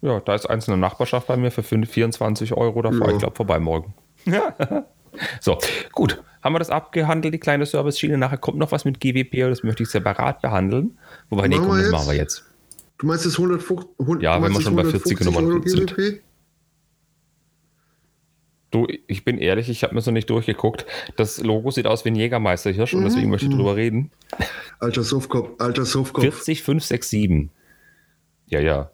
Ja, 0.00 0.20
da 0.20 0.34
ist 0.34 0.46
eins 0.46 0.68
in 0.68 0.72
der 0.72 0.78
Nachbarschaft 0.78 1.26
bei 1.26 1.36
mir 1.36 1.50
für 1.50 1.64
5, 1.64 1.90
24 1.90 2.52
Euro. 2.54 2.82
Da 2.82 2.92
fahre 2.92 3.10
Ja. 3.10 3.12
ich, 3.14 3.18
glaube 3.18 3.34
vorbei 3.36 3.58
morgen. 3.58 3.94
so, 5.40 5.58
gut. 5.92 6.22
Haben 6.42 6.54
wir 6.54 6.58
das 6.60 6.70
abgehandelt, 6.70 7.34
die 7.34 7.38
kleine 7.38 7.66
Service-Schiene? 7.66 8.18
Nachher 8.18 8.38
kommt 8.38 8.58
noch 8.58 8.70
was 8.70 8.84
mit 8.84 9.00
GWP, 9.00 9.48
das 9.48 9.64
möchte 9.64 9.82
ich 9.82 9.88
separat 9.88 10.42
behandeln. 10.42 10.96
Wobei, 11.28 11.48
nee, 11.48 11.56
komm, 11.56 11.70
das 11.70 11.80
jetzt? 11.80 11.92
machen 11.92 12.08
wir 12.08 12.14
jetzt. 12.14 12.44
Du 12.98 13.06
meinst 13.06 13.26
das 13.26 13.34
150, 13.34 13.88
100, 13.98 14.22
Ja, 14.22 14.40
wenn 14.40 14.52
wir 14.52 14.60
schon 14.60 14.76
bei 14.76 14.82
das 14.82 14.92
40 14.92 15.20
150 15.20 15.26
Euro 15.26 15.40
Nummern 15.42 15.68
sind. 15.68 16.22
Du, 18.70 18.86
ich 19.06 19.24
bin 19.24 19.38
ehrlich, 19.38 19.68
ich 19.68 19.84
habe 19.84 19.94
mir 19.94 20.00
so 20.00 20.10
nicht 20.10 20.28
durchgeguckt. 20.28 20.86
Das 21.16 21.38
Logo 21.42 21.70
sieht 21.70 21.86
aus 21.86 22.04
wie 22.04 22.10
ein 22.10 22.16
Jägermeisterhirsch 22.16 22.94
und 22.94 23.04
deswegen 23.04 23.30
möchte 23.30 23.46
ich 23.46 23.54
drüber 23.54 23.76
reden. 23.76 24.10
Alter 24.80 25.02
Softkopf, 25.02 25.60
alter 25.60 25.84
Softkopf. 25.84 26.22
40, 26.22 26.62
5, 26.62 26.84
6, 26.84 27.10
7. 27.10 27.50
Ja, 28.48 28.60
ja. 28.60 28.90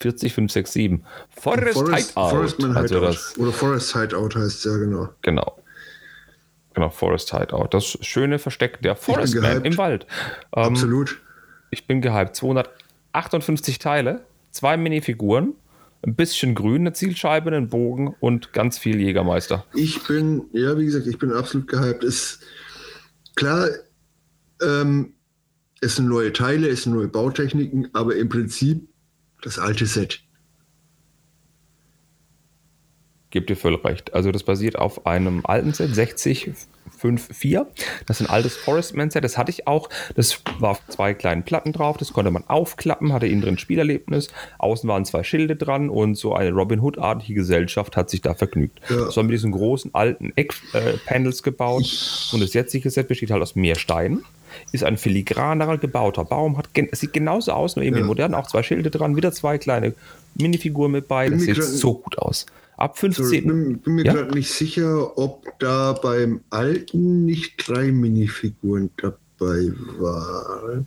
40, 0.00 0.32
5, 0.32 0.52
6, 0.52 0.72
7. 0.72 1.04
Forest, 1.30 1.72
Forest, 1.74 2.08
Hideout. 2.10 2.30
Forestman 2.30 2.76
also 2.76 2.94
Hideout. 2.96 3.06
das, 3.08 3.38
Oder 3.38 3.52
Forest 3.52 3.96
Hideout 3.96 4.34
heißt 4.34 4.58
es 4.58 4.64
ja, 4.64 4.76
genau. 4.76 5.08
genau. 5.22 5.62
Genau, 6.74 6.90
Forest 6.90 7.32
Hideout. 7.32 7.68
Das 7.70 7.98
schöne 8.02 8.38
Versteck 8.38 8.82
der 8.82 8.94
bin 8.94 9.02
Forestman 9.02 9.42
gehypt. 9.42 9.66
im 9.66 9.78
Wald. 9.78 10.06
Ähm, 10.54 10.64
Absolut. 10.64 11.18
Ich 11.70 11.86
bin 11.86 12.02
gehypt. 12.02 12.36
258 12.36 13.78
Teile, 13.78 14.26
zwei 14.50 14.76
Minifiguren, 14.76 15.54
ein 16.02 16.14
bisschen 16.14 16.54
grün, 16.54 16.82
eine 16.82 16.92
Zielscheibe, 16.92 17.50
einen 17.50 17.68
Bogen 17.68 18.14
und 18.20 18.52
ganz 18.52 18.78
viel 18.78 19.00
Jägermeister. 19.00 19.64
Ich 19.74 20.06
bin, 20.06 20.44
ja, 20.52 20.76
wie 20.78 20.84
gesagt, 20.84 21.06
ich 21.06 21.18
bin 21.18 21.32
absolut 21.32 21.68
gehypt. 21.68 22.04
Ist 22.04 22.40
klar, 23.34 23.68
ähm, 24.62 25.14
es 25.80 25.96
sind 25.96 26.08
neue 26.08 26.32
Teile, 26.32 26.68
es 26.68 26.82
sind 26.82 26.94
neue 26.94 27.08
Bautechniken, 27.08 27.88
aber 27.94 28.16
im 28.16 28.28
Prinzip 28.28 28.86
das 29.42 29.58
alte 29.58 29.86
Set. 29.86 30.25
Gebt 33.30 33.50
ihr 33.50 33.56
völlig 33.56 33.84
recht. 33.84 34.14
Also 34.14 34.30
das 34.32 34.44
basiert 34.44 34.76
auf 34.76 35.04
einem 35.06 35.44
alten 35.44 35.72
Set, 35.74 35.94
6054. 35.94 37.58
Das 38.06 38.20
ist 38.20 38.26
ein 38.26 38.30
altes 38.32 38.56
Forestman-Set. 38.56 39.24
Das 39.24 39.36
hatte 39.36 39.50
ich 39.50 39.66
auch. 39.66 39.88
Das 40.14 40.40
war 40.60 40.70
auf 40.70 40.80
zwei 40.88 41.12
kleinen 41.12 41.42
Platten 41.42 41.72
drauf. 41.72 41.96
Das 41.96 42.12
konnte 42.12 42.30
man 42.30 42.44
aufklappen, 42.46 43.12
hatte 43.12 43.26
innen 43.26 43.42
drin 43.42 43.58
Spielerlebnis. 43.58 44.28
Außen 44.58 44.88
waren 44.88 45.04
zwei 45.04 45.24
Schilde 45.24 45.56
dran 45.56 45.90
und 45.90 46.14
so 46.14 46.34
eine 46.34 46.52
Robin 46.52 46.80
Hood-artige 46.80 47.34
Gesellschaft 47.34 47.96
hat 47.96 48.10
sich 48.10 48.22
da 48.22 48.34
vergnügt. 48.34 48.78
Ja. 48.88 49.06
Das 49.06 49.16
war 49.16 49.24
mit 49.24 49.32
diesen 49.32 49.50
großen 49.52 49.92
alten 49.94 50.32
Eck-Panels 50.36 51.42
gebaut. 51.42 52.30
Und 52.32 52.40
das 52.40 52.54
jetzige 52.54 52.90
Set 52.90 53.08
besteht 53.08 53.32
halt 53.32 53.42
aus 53.42 53.56
mehr 53.56 53.74
Steinen. 53.74 54.24
Ist 54.72 54.84
ein 54.84 54.96
filigraner 54.96 55.76
gebauter 55.78 56.24
Baum. 56.24 56.56
Hat 56.56 56.68
sieht 56.92 57.12
genauso 57.12 57.52
aus, 57.52 57.74
nur 57.76 57.84
eben 57.84 57.98
Ja. 57.98 58.04
modern. 58.04 58.34
Auch 58.34 58.46
zwei 58.46 58.62
Schilde 58.62 58.90
dran. 58.90 59.16
Wieder 59.16 59.32
zwei 59.32 59.58
kleine 59.58 59.94
Minifiguren 60.36 60.92
mit 60.92 61.08
bei. 61.08 61.28
Das 61.28 61.42
sieht 61.42 61.62
so 61.62 61.94
gut 61.94 62.18
aus. 62.18 62.46
Ab 62.76 62.96
So, 62.98 63.08
15. 63.08 63.46
bin, 63.46 63.78
bin 63.78 63.94
mir 63.94 64.04
Ja? 64.04 64.12
gerade 64.12 64.34
nicht 64.34 64.50
sicher, 64.52 65.16
ob 65.16 65.58
da 65.58 65.94
beim 65.94 66.40
alten 66.50 67.24
nicht 67.24 67.66
drei 67.66 67.90
Minifiguren 67.90 68.90
dabei 68.98 69.72
waren. 69.98 70.86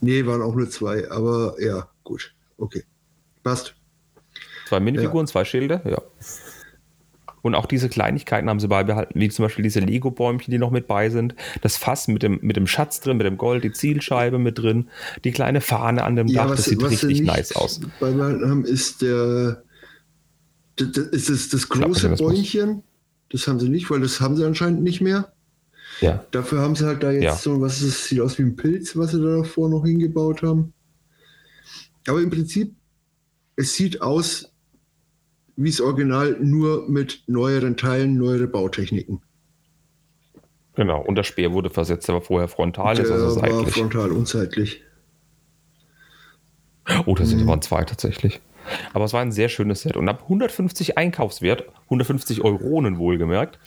Nee, 0.00 0.26
waren 0.26 0.42
auch 0.42 0.54
nur 0.54 0.68
zwei, 0.70 1.08
aber 1.10 1.54
ja, 1.60 1.88
gut. 2.04 2.34
Okay. 2.56 2.82
Passt. 3.44 3.74
Zwei 4.66 4.80
Minifiguren, 4.80 5.26
zwei 5.26 5.44
Schilde, 5.44 5.80
ja. 5.84 6.02
Und 7.40 7.54
auch 7.54 7.66
diese 7.66 7.88
Kleinigkeiten 7.88 8.50
haben 8.50 8.58
sie 8.58 8.66
beibehalten, 8.68 9.18
wie 9.18 9.28
zum 9.28 9.44
Beispiel 9.44 9.62
diese 9.62 9.78
Lego-Bäumchen, 9.80 10.50
die 10.50 10.58
noch 10.58 10.72
mit 10.72 10.88
bei 10.88 11.08
sind. 11.08 11.36
Das 11.62 11.76
Fass 11.76 12.08
mit 12.08 12.22
dem, 12.24 12.40
mit 12.42 12.56
dem 12.56 12.66
Schatz 12.66 13.00
drin, 13.00 13.16
mit 13.16 13.26
dem 13.26 13.38
Gold, 13.38 13.62
die 13.62 13.72
Zielscheibe 13.72 14.38
mit 14.38 14.58
drin, 14.58 14.88
die 15.24 15.30
kleine 15.30 15.60
Fahne 15.60 16.02
an 16.02 16.16
dem 16.16 16.32
Dach, 16.32 16.50
das 16.50 16.64
sieht 16.64 16.80
sie 16.80 16.86
richtig 16.86 17.22
nice 17.22 17.54
aus. 17.54 17.80
Beibehalten 18.00 18.50
haben, 18.50 18.64
ist 18.64 19.02
der. 19.02 19.62
Das, 20.78 20.92
das, 20.92 21.06
ist 21.08 21.28
das, 21.30 21.48
das 21.50 21.68
große. 21.68 22.10
Bäumchen. 22.16 22.82
Das 23.30 23.46
haben 23.46 23.60
sie 23.60 23.68
nicht, 23.68 23.90
weil 23.90 24.00
das 24.00 24.20
haben 24.20 24.36
sie 24.36 24.44
anscheinend 24.44 24.82
nicht 24.82 25.00
mehr. 25.00 25.32
Ja. 26.00 26.24
Dafür 26.30 26.60
haben 26.60 26.76
sie 26.76 26.86
halt 26.86 27.02
da 27.02 27.10
jetzt 27.10 27.24
Ja. 27.24 27.34
so, 27.36 27.60
was 27.60 27.82
ist, 27.82 27.88
das 27.98 28.04
sieht 28.08 28.20
aus 28.20 28.38
wie 28.38 28.42
ein 28.42 28.56
Pilz, 28.56 28.96
was 28.96 29.10
sie 29.10 29.20
da 29.20 29.38
davor 29.38 29.68
noch 29.68 29.84
hingebaut 29.84 30.42
haben. 30.42 30.72
Aber 32.06 32.22
im 32.22 32.30
Prinzip, 32.30 32.74
es 33.56 33.74
sieht 33.74 34.00
aus 34.00 34.52
wie 35.56 35.70
das 35.70 35.80
Original, 35.80 36.36
nur 36.40 36.88
mit 36.88 37.24
neueren 37.26 37.76
Teilen, 37.76 38.16
neuere 38.16 38.46
Bautechniken. 38.46 39.20
Genau. 40.76 41.02
Und 41.02 41.16
der 41.16 41.24
Speer 41.24 41.52
wurde 41.52 41.68
versetzt, 41.68 42.06
der 42.06 42.14
war 42.14 42.22
vorher 42.22 42.46
frontal, 42.46 42.94
Der 42.94 43.04
ist 43.04 43.10
war 43.10 43.30
seitlich. 43.30 43.74
frontal 43.74 44.12
unzeitlich. 44.12 44.82
Oh, 47.04 47.14
das 47.16 47.30
sind 47.30 47.44
waren 47.46 47.60
zwei 47.60 47.82
tatsächlich. 47.84 48.40
Aber 48.92 49.04
es 49.04 49.12
war 49.12 49.22
ein 49.22 49.32
sehr 49.32 49.48
schönes 49.48 49.82
Set. 49.82 49.96
Und 49.96 50.08
ab 50.08 50.22
150 50.24 50.98
Einkaufswert, 50.98 51.64
150 51.84 52.42
Euronen 52.42 52.98
wohlgemerkt, 52.98 53.58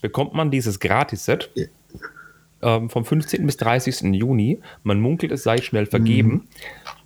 bekommt 0.00 0.34
man 0.34 0.50
dieses 0.50 0.80
Gratis-Set 0.80 1.50
ähm, 2.62 2.90
vom 2.90 3.04
15. 3.04 3.46
bis 3.46 3.56
30. 3.56 4.14
Juni. 4.14 4.60
Man 4.82 5.00
munkelt, 5.00 5.32
es 5.32 5.42
sei 5.42 5.58
schnell 5.58 5.86
vergeben. 5.86 6.30
Mhm. 6.30 6.42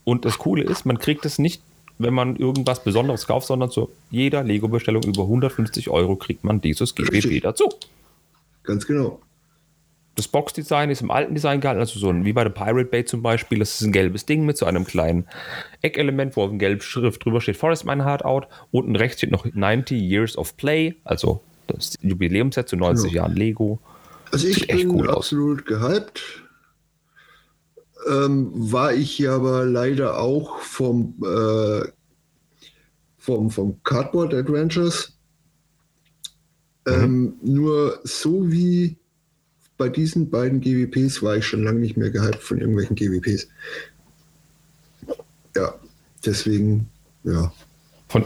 Und 0.05 0.25
das 0.25 0.39
Coole 0.39 0.63
ist, 0.63 0.85
man 0.85 0.99
kriegt 0.99 1.25
es 1.25 1.39
nicht, 1.39 1.63
wenn 1.99 2.15
man 2.15 2.37
irgendwas 2.37 2.83
Besonderes 2.83 3.27
kauft, 3.27 3.47
sondern 3.47 3.71
zu 3.71 3.91
jeder 4.11 4.43
Lego-Bestellung 4.43 5.03
über 5.05 5.23
150 5.23 5.89
Euro 5.91 6.17
kriegt 6.17 6.45
man 6.45 6.61
dieses 6.61 6.95
GBP 6.95 7.41
dazu. 7.43 7.69
Ganz 8.65 8.87
genau. 8.87 9.21
Das 10.17 10.29
Box-Design 10.29 10.91
ist 10.91 11.03
im 11.03 11.11
alten 11.11 11.35
Design 11.35 11.61
gehalten, 11.61 11.81
also 11.81 11.99
so 11.99 12.09
ein, 12.09 12.25
wie 12.25 12.33
bei 12.33 12.45
der 12.45 12.51
Pirate 12.51 12.85
Bay 12.85 13.05
zum 13.05 13.23
Beispiel. 13.23 13.59
Das 13.59 13.75
ist 13.75 13.87
ein 13.87 13.93
gelbes 13.93 14.27
Ding 14.27 14.45
mit 14.47 14.57
so 14.57 14.65
einem 14.67 14.85
kleinen 14.85 15.27
Eckelement, 15.83 16.37
wo 16.37 16.43
auf 16.43 16.51
dem 16.51 16.59
gelben 16.61 16.81
Schrift 16.81 17.25
drüber 17.25 17.41
steht 17.41 17.57
Forestman 17.57 18.05
Hideout. 18.09 18.43
Unten 18.71 18.95
rechts 18.95 19.19
steht 19.19 19.33
noch 19.33 19.45
90 19.45 20.01
Years 20.01 20.37
of 20.39 20.57
Play, 20.57 20.95
also 21.05 21.43
das 21.67 21.95
Jubiläumsset 22.01 22.69
zu 22.69 22.77
90 22.77 23.11
Genau. 23.11 23.23
Jahren 23.25 23.35
Lego. 23.37 23.81
Also 24.31 24.47
ich 24.47 24.67
bin 24.69 24.91
cool 24.91 25.09
aus. 25.11 25.17
absolut 25.17 25.67
gehypt. 25.67 26.23
Ähm, 28.09 28.51
war 28.55 28.93
ich 28.93 29.19
ja 29.19 29.35
aber 29.37 29.65
leider 29.65 30.19
auch 30.21 30.59
vom, 30.59 31.15
äh, 31.25 31.89
vom, 33.19 33.51
vom 33.51 33.83
Cardboard 33.83 34.35
Adventures. 34.35 35.17
Ähm, 36.87 37.35
nur 37.43 37.99
so 38.05 38.53
wie 38.53 38.99
bei 39.77 39.89
diesen 39.89 40.31
beiden 40.31 40.61
GWPs 40.61 41.23
war 41.23 41.37
ich 41.37 41.47
schon 41.47 41.65
lange 41.65 41.81
nicht 41.81 41.97
mehr 41.97 42.11
gehypt 42.11 42.43
von 42.43 42.59
irgendwelchen 42.59 42.97
GWPs. 42.97 43.49
Ja, 45.57 45.75
deswegen, 46.25 46.89
ja. 47.25 47.53
Von, 48.09 48.25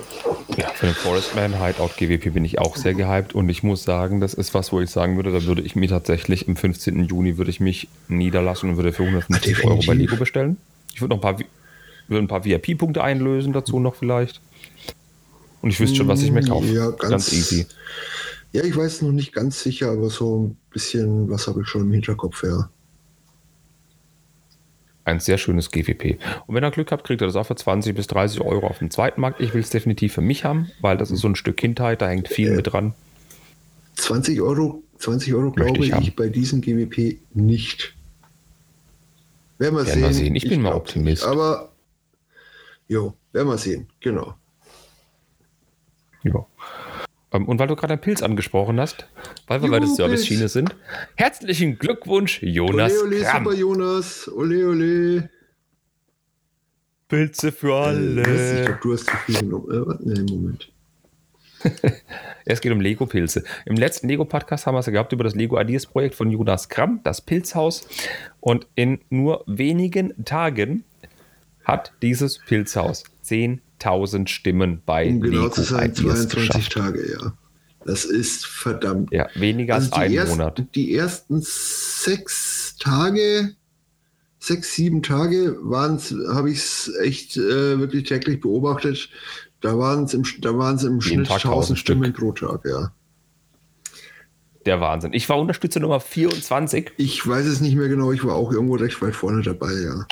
ja, 0.58 0.68
von 0.70 0.88
dem 0.90 0.94
Forestman 0.94 1.54
Hideout 1.64 1.90
GWP 1.96 2.34
bin 2.34 2.44
ich 2.44 2.58
auch 2.58 2.76
sehr 2.76 2.92
gehypt 2.94 3.34
und 3.34 3.48
ich 3.48 3.62
muss 3.62 3.84
sagen, 3.84 4.20
das 4.20 4.34
ist 4.34 4.52
was, 4.52 4.72
wo 4.72 4.80
ich 4.80 4.90
sagen 4.90 5.16
würde, 5.16 5.32
da 5.32 5.42
würde 5.44 5.62
ich 5.62 5.76
mir 5.76 5.88
tatsächlich 5.88 6.46
im 6.48 6.56
15. 6.56 7.04
Juni 7.04 7.38
würde 7.38 7.50
ich 7.50 7.61
mich 7.61 7.88
niederlassen 8.08 8.70
und 8.70 8.76
würde 8.76 8.92
für 8.92 9.04
150 9.04 9.58
Ah, 9.64 9.68
Euro 9.68 9.82
bei. 9.87 9.94
Lego 9.94 10.16
bestellen. 10.16 10.58
Ich 10.92 11.00
würde 11.00 11.14
noch 11.14 11.18
ein 11.18 11.22
paar, 11.22 11.38
Vi- 11.38 11.46
würde 12.08 12.24
ein 12.24 12.28
paar 12.28 12.44
VIP-Punkte 12.44 13.02
einlösen 13.02 13.52
dazu 13.54 13.80
noch 13.80 13.94
vielleicht. 13.94 14.40
Und 15.62 15.70
ich 15.70 15.80
wüsste 15.80 15.96
schon, 15.96 16.08
was 16.08 16.22
ich 16.22 16.32
mir 16.32 16.42
kaufe. 16.44 16.66
Ja, 16.66 16.90
ganz, 16.90 17.11
ganz- 17.11 17.32
easy. 17.32 17.66
Ja, 18.52 18.64
ich 18.64 18.76
weiß 18.76 19.02
noch 19.02 19.12
nicht 19.12 19.32
ganz 19.32 19.62
sicher, 19.62 19.90
aber 19.90 20.08
so 20.11 20.38
ein 20.44 20.56
bisschen 20.70 21.28
was 21.30 21.46
habe 21.46 21.62
ich 21.62 21.68
schon 21.68 21.82
im 21.82 21.92
Hinterkopf, 21.92 22.42
ja. 22.44 22.70
Ein 25.04 25.20
sehr 25.20 25.38
schönes 25.38 25.70
GWP. 25.70 26.18
Und 26.46 26.54
wenn 26.54 26.62
ihr 26.64 26.70
Glück 26.70 26.92
habt, 26.92 27.04
kriegt 27.04 27.22
ihr 27.22 27.26
das 27.26 27.37
auch 27.37 27.46
für 27.46 27.56
20 27.56 27.94
bis 27.94 28.06
30 28.08 28.42
Euro 28.42 28.66
auf 28.66 28.78
dem 28.78 28.90
zweiten 28.90 29.20
Markt. 29.22 29.40
Ich 29.40 29.54
will 29.54 29.62
es 29.62 29.70
definitiv 29.70 30.12
für 30.12 30.20
mich 30.20 30.44
haben, 30.44 30.70
weil 30.82 30.98
das 30.98 31.11
ist 31.11 31.20
so 31.20 31.28
ein 31.28 31.37
Stück 31.37 31.56
Kindheit, 31.56 32.02
da 32.02 32.08
hängt 32.08 32.28
viel 32.28 32.52
Äh, 32.52 32.56
mit 32.56 32.66
dran. 32.72 32.92
20 33.96 34.40
Euro, 34.42 34.82
20 34.98 35.32
Euro 35.34 35.50
glaube 35.50 35.78
ich 35.84 35.92
ich, 35.92 36.14
bei 36.16 36.28
diesem 36.28 36.61
GWP 36.61 37.18
nicht. 37.32 37.94
Werden 39.58 39.76
wir 39.76 39.87
Werden 39.87 39.94
sehen. 39.94 40.02
wir 40.02 40.14
sehen. 40.14 40.37
Ich 40.37 40.48
bin 40.48 40.61
mal 40.62 40.74
Optimist. 40.74 41.22
Nicht. 41.22 41.30
Aber, 41.30 41.72
jo, 42.87 43.14
werden 43.32 43.48
wir 43.48 43.58
sehen. 43.58 43.88
Genau. 44.00 44.34
Ja. 46.22 46.46
Ähm, 47.33 47.47
Und 47.47 47.59
weil 47.59 47.69
du 47.69 47.77
gerade 47.77 47.93
einen 47.95 48.01
Pilz 48.01 48.23
angesprochen 48.23 48.81
hast, 48.81 49.07
weil 49.47 49.62
wir 49.62 49.71
bei 49.71 49.81
der. 49.81 49.88
Service-Schiene 49.88 50.49
sind, 50.49 50.75
herzlichen 51.17 51.79
Glückwunsch, 51.79 52.43
Jonas 52.43 52.93
Ole, 52.93 53.03
ole, 53.17 53.23
Kramm. 53.23 53.45
super 53.45 53.57
Jonas. 53.57 54.29
Ole, 54.35 54.69
ole. 54.69 55.31
Pilze 57.09 57.53
für 57.53 57.69
Äh, 57.69 57.73
ich 57.73 58.27
alle. 58.27 58.62
glaube, 58.64 58.79
du 58.83 58.93
hast 58.93 59.07
zu 59.07 59.17
viel 59.27 59.38
genommen. 59.41 59.71
Äh, 59.71 60.05
nee, 60.23 60.33
Moment. 60.33 60.73
Es 62.45 62.61
geht 62.62 62.73
um 62.73 62.81
Lego-Pilze. 62.81 63.45
Im 63.67 63.77
letzten 63.77 64.09
Lego-Podcast 64.09 64.67
haben 64.67 64.75
wir 64.75 64.79
es 64.79 64.87
ja 64.87 64.93
gehabt 64.93 65.12
über 65.12 65.25
das 65.25 65.35
Lego 65.35 65.61
Ideas-Projekt 65.61 66.14
von 66.14 66.31
Jonas 66.31 66.69
Kramm, 66.71 67.01
das 67.05 67.21
Pilzhaus. 67.21 67.87
Und 68.41 68.67
in 68.75 69.01
nur 69.11 69.45
wenigen 69.47 70.25
Tagen 70.25 70.85
hat 71.64 71.93
dieses 72.01 72.38
Pilzhaus 72.38 73.05
10.000 73.81 74.29
Stimmen 74.29 74.83
bei 74.85 75.09
Um 75.09 75.21
genau 75.21 75.43
Lego 75.43 75.51
zu 75.51 75.62
sein, 75.62 75.91
Ideas 75.91 76.29
22 76.29 76.47
geschafft. 76.49 76.73
Tage, 76.73 77.12
ja. 77.12 77.33
Das 77.85 78.05
ist 78.05 78.47
verdammt. 78.47 79.11
Ja, 79.12 79.29
weniger 79.35 79.77
als 79.77 79.93
Also 79.93 79.97
die, 79.97 80.03
ein 80.03 80.12
ersten, 80.12 80.37
Monat. 80.37 80.64
die 80.75 80.95
ersten 80.95 81.41
sechs 81.43 82.77
Tage, 82.79 83.55
sechs, 84.38 84.75
sieben 84.75 85.03
Tage 85.03 85.57
waren 85.62 85.99
habe 86.33 86.51
ich 86.51 86.59
es 86.59 86.93
echt 87.01 87.37
äh, 87.37 87.79
wirklich 87.79 88.05
täglich 88.05 88.41
beobachtet. 88.41 89.09
Da 89.61 89.79
waren 89.79 90.05
es 90.05 90.14
im, 90.14 90.25
da 90.41 90.57
waren's 90.57 90.85
im 90.85 91.01
Jeden 91.01 91.25
Schnitt 91.25 91.27
Tag 91.29 91.37
1000 91.37 91.53
1000 91.55 91.79
Stimmen 91.79 92.12
pro 92.12 92.33
Tag, 92.33 92.64
ja. 92.64 92.93
Der 94.67 94.81
Wahnsinn. 94.81 95.14
Ich 95.14 95.29
war 95.29 95.38
Unterstützer 95.38 95.81
Nummer 95.81 95.99
24. 95.99 96.93
Ich 96.99 97.27
weiß 97.27 97.47
es 97.47 97.61
nicht 97.61 97.75
mehr 97.75 97.88
genau, 97.88 98.12
ich 98.12 98.23
war 98.23 98.35
auch 98.35 98.53
irgendwo 98.53 98.75
recht 98.75 99.01
weit 99.01 99.17
vorne 99.17 99.43
dabei, 99.43 99.73
ja. 99.73 100.07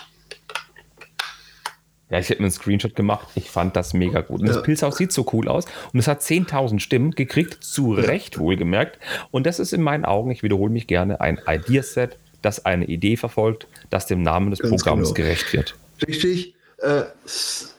Ja, 2.08 2.18
ich 2.20 2.30
habe 2.30 2.38
mir 2.38 2.44
einen 2.46 2.52
Screenshot 2.52 2.94
gemacht. 2.94 3.26
Ich 3.34 3.50
fand 3.50 3.74
das 3.74 3.92
mega 3.92 4.20
gut. 4.20 4.40
Und 4.40 4.46
Ja. 4.46 4.54
das 4.54 4.62
Pilzhaus 4.62 4.96
sieht 4.96 5.10
so 5.12 5.26
cool 5.32 5.48
aus. 5.48 5.64
Und 5.92 5.98
es 5.98 6.06
hat 6.06 6.22
10.000 6.22 6.78
Stimmen 6.80 7.10
gekriegt, 7.10 7.64
zu 7.64 7.92
Recht 7.94 8.38
wohlgemerkt. 8.38 8.98
Und 9.32 9.44
das 9.46 9.58
ist 9.58 9.72
in 9.72 9.82
meinen 9.82 10.04
Augen, 10.04 10.30
ich 10.30 10.42
wiederhole 10.44 10.70
mich 10.72 10.86
gerne, 10.86 11.20
ein 11.20 11.40
Ideaset, 11.46 12.16
das 12.42 12.64
eine 12.64 12.84
Idee 12.84 13.16
verfolgt, 13.16 13.66
das 13.90 14.06
dem 14.06 14.22
Namen 14.22 14.50
des 14.50 14.60
Ganz 14.60 14.70
Programms 14.70 15.14
genau. 15.14 15.26
gerecht 15.26 15.52
wird. 15.52 15.74
Richtig. 16.06 16.54
Äh, 16.78 17.04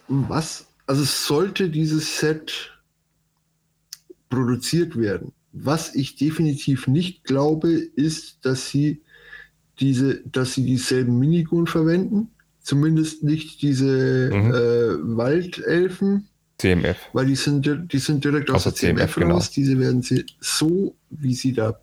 was? 0.10 0.68
Also 0.88 1.04
sollte 1.04 1.70
dieses 1.70 2.20
Set 2.20 2.78
produziert 4.30 4.98
werden. 5.00 5.32
Was 5.54 5.96
ich 5.96 6.16
definitiv 6.18 6.88
nicht 6.88 7.24
glaube, 7.24 7.72
ist, 7.72 8.46
dass 8.46 8.70
sie 8.70 9.02
diese, 9.80 10.22
dass 10.28 10.54
sie 10.54 10.66
dieselben 10.66 11.18
Minigun 11.18 11.68
verwenden. 11.68 12.32
Zumindest 12.72 13.24
nicht 13.24 13.62
diese 13.62 14.30
Mhm. 14.34 14.52
äh, 14.54 15.16
Waldelfen, 15.18 16.28
CMF. 16.58 16.98
weil 17.14 17.28
die 17.28 17.36
sind, 17.38 17.66
di- 17.66 17.88
die 17.88 17.98
sind 18.00 18.26
direkt 18.26 18.50
aus 18.50 18.58
Aus 18.58 18.64
der 18.66 18.74
CMF, 18.74 19.14
CMF, 19.14 19.32
raus. 19.36 19.52
Diese 19.52 19.80
werden 19.80 20.02
sie 20.02 20.26
so, 20.42 20.94
wie 21.10 21.34
sie 21.34 21.54
da 21.54 21.80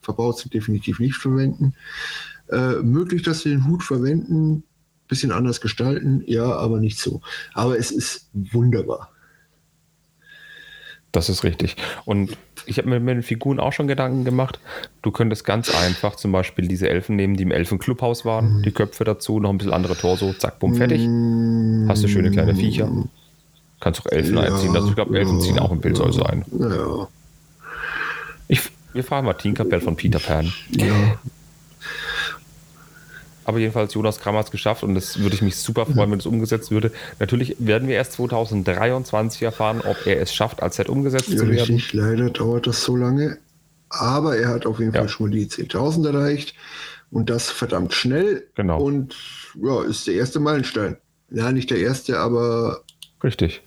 verbaut 0.00 0.38
sind, 0.38 0.54
definitiv 0.54 1.00
nicht 1.00 1.16
verwenden. 1.16 1.74
Äh, 2.50 2.74
möglich, 2.82 3.22
dass 3.22 3.40
sie 3.40 3.48
den 3.50 3.66
Hut 3.66 3.82
verwenden, 3.82 4.62
bisschen 5.08 5.32
anders 5.32 5.60
gestalten, 5.60 6.22
ja, 6.26 6.44
aber 6.44 6.78
nicht 6.78 7.00
so. 7.00 7.20
Aber 7.54 7.76
es 7.76 7.90
ist 7.90 8.28
wunderbar. 8.32 9.10
Das 11.18 11.28
ist 11.28 11.42
richtig. 11.42 11.74
Und 12.04 12.36
ich 12.66 12.78
habe 12.78 12.88
mir 12.88 13.00
mit 13.00 13.12
den 13.16 13.22
Figuren 13.24 13.58
auch 13.58 13.72
schon 13.72 13.88
Gedanken 13.88 14.24
gemacht. 14.24 14.60
Du 15.02 15.10
könntest 15.10 15.44
ganz 15.44 15.68
einfach 15.74 16.14
zum 16.14 16.30
Beispiel 16.30 16.68
diese 16.68 16.88
Elfen 16.88 17.16
nehmen, 17.16 17.36
die 17.36 17.42
im 17.42 17.50
Elfenclubhaus 17.50 18.24
waren, 18.24 18.62
die 18.62 18.70
Köpfe 18.70 19.02
dazu, 19.02 19.40
noch 19.40 19.50
ein 19.50 19.58
bisschen 19.58 19.72
andere 19.72 19.96
Torso, 19.96 20.32
zack, 20.34 20.60
bumm, 20.60 20.76
fertig. 20.76 21.00
Hast 21.88 22.04
du 22.04 22.08
schöne 22.08 22.30
kleine 22.30 22.54
Viecher. 22.54 22.88
Kannst 23.80 24.00
auch 24.00 24.06
Elfen 24.12 24.36
Ja, 24.36 24.42
einziehen. 24.42 24.76
Also 24.76 24.90
ich 24.90 24.94
glaube, 24.94 25.18
Elfen 25.18 25.40
ja, 25.40 25.44
ziehen 25.44 25.58
auch 25.58 25.72
im 25.72 25.80
Pilzhäuser 25.80 26.30
ein. 26.30 26.44
Ja, 26.56 27.08
Ich, 28.46 28.60
wir 28.92 29.02
fragen 29.02 29.26
mal 29.26 29.34
Tinkerbell 29.34 29.80
von 29.80 29.96
Peter 29.96 30.20
Pan. 30.20 30.52
ja. 30.70 31.18
Aber 33.48 33.58
jedenfalls, 33.60 33.94
Jonas 33.94 34.20
Kramer 34.20 34.40
hat 34.40 34.46
es 34.46 34.50
geschafft 34.52 34.82
und 34.82 34.94
das 34.94 35.20
würde 35.20 35.34
ich 35.34 35.40
mich 35.40 35.56
super 35.56 35.86
freuen, 35.86 36.10
wenn 36.10 36.18
es 36.18 36.26
umgesetzt 36.26 36.70
würde. 36.70 36.92
Natürlich 37.18 37.56
werden 37.58 37.88
wir 37.88 37.94
erst 37.96 38.12
2023 38.12 39.40
erfahren, 39.40 39.80
ob 39.80 40.06
er 40.06 40.20
es 40.20 40.34
schafft, 40.34 40.62
als 40.62 40.76
Set 40.76 40.90
umgesetzt 40.90 41.30
ja 41.30 41.38
zu 41.38 41.48
werden. 41.48 41.76
richtig. 41.76 41.94
Leider 41.94 42.28
dauert 42.28 42.66
das 42.66 42.84
so 42.84 42.94
lange. 42.94 43.38
Aber 43.88 44.36
er 44.36 44.48
hat 44.50 44.66
auf 44.66 44.80
jeden 44.80 44.92
Ja. 44.92 45.00
Fall 45.00 45.08
schon 45.08 45.30
mal 45.30 45.32
die 45.34 45.46
10.000 45.46 46.06
erreicht. 46.06 46.54
Und 47.10 47.30
das 47.30 47.48
verdammt 47.50 47.94
schnell. 47.94 48.46
Genau. 48.54 48.82
Und 48.82 49.16
ja, 49.62 49.82
ist 49.82 50.06
der 50.06 50.14
erste 50.16 50.40
Meilenstein. 50.40 50.98
Ja, 51.30 51.50
nicht 51.50 51.70
der 51.70 51.78
erste, 51.78 52.18
aber 52.18 52.82
Richtig. 53.24 53.62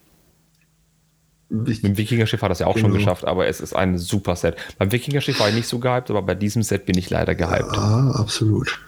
Mit 1.50 1.68
wichtig. 1.70 1.82
dem 1.90 1.98
Wikingerschiff 1.98 2.44
hat 2.44 2.52
es 2.52 2.60
ja 2.60 2.68
auch 2.68 2.78
schon 2.78 2.92
Genau. 2.92 2.98
geschafft, 2.98 3.26
aber 3.26 3.48
es 3.48 3.60
ist 3.62 3.76
ein 3.76 3.98
super 3.98 4.36
Set. 4.36 4.58
Beim 4.78 4.92
Wikingerschiff 4.92 5.40
war 5.40 5.50
ich 5.50 5.56
nicht 5.56 5.68
so 5.68 5.80
gehypt, 5.80 6.12
aber 6.12 6.22
bei 6.22 6.36
diesem 6.36 6.62
Set 6.62 6.86
bin 6.86 7.00
ich 7.00 7.10
leider 7.10 7.34
gehypt. 7.34 7.76
Ah, 7.78 8.12
absolut. 8.12 8.80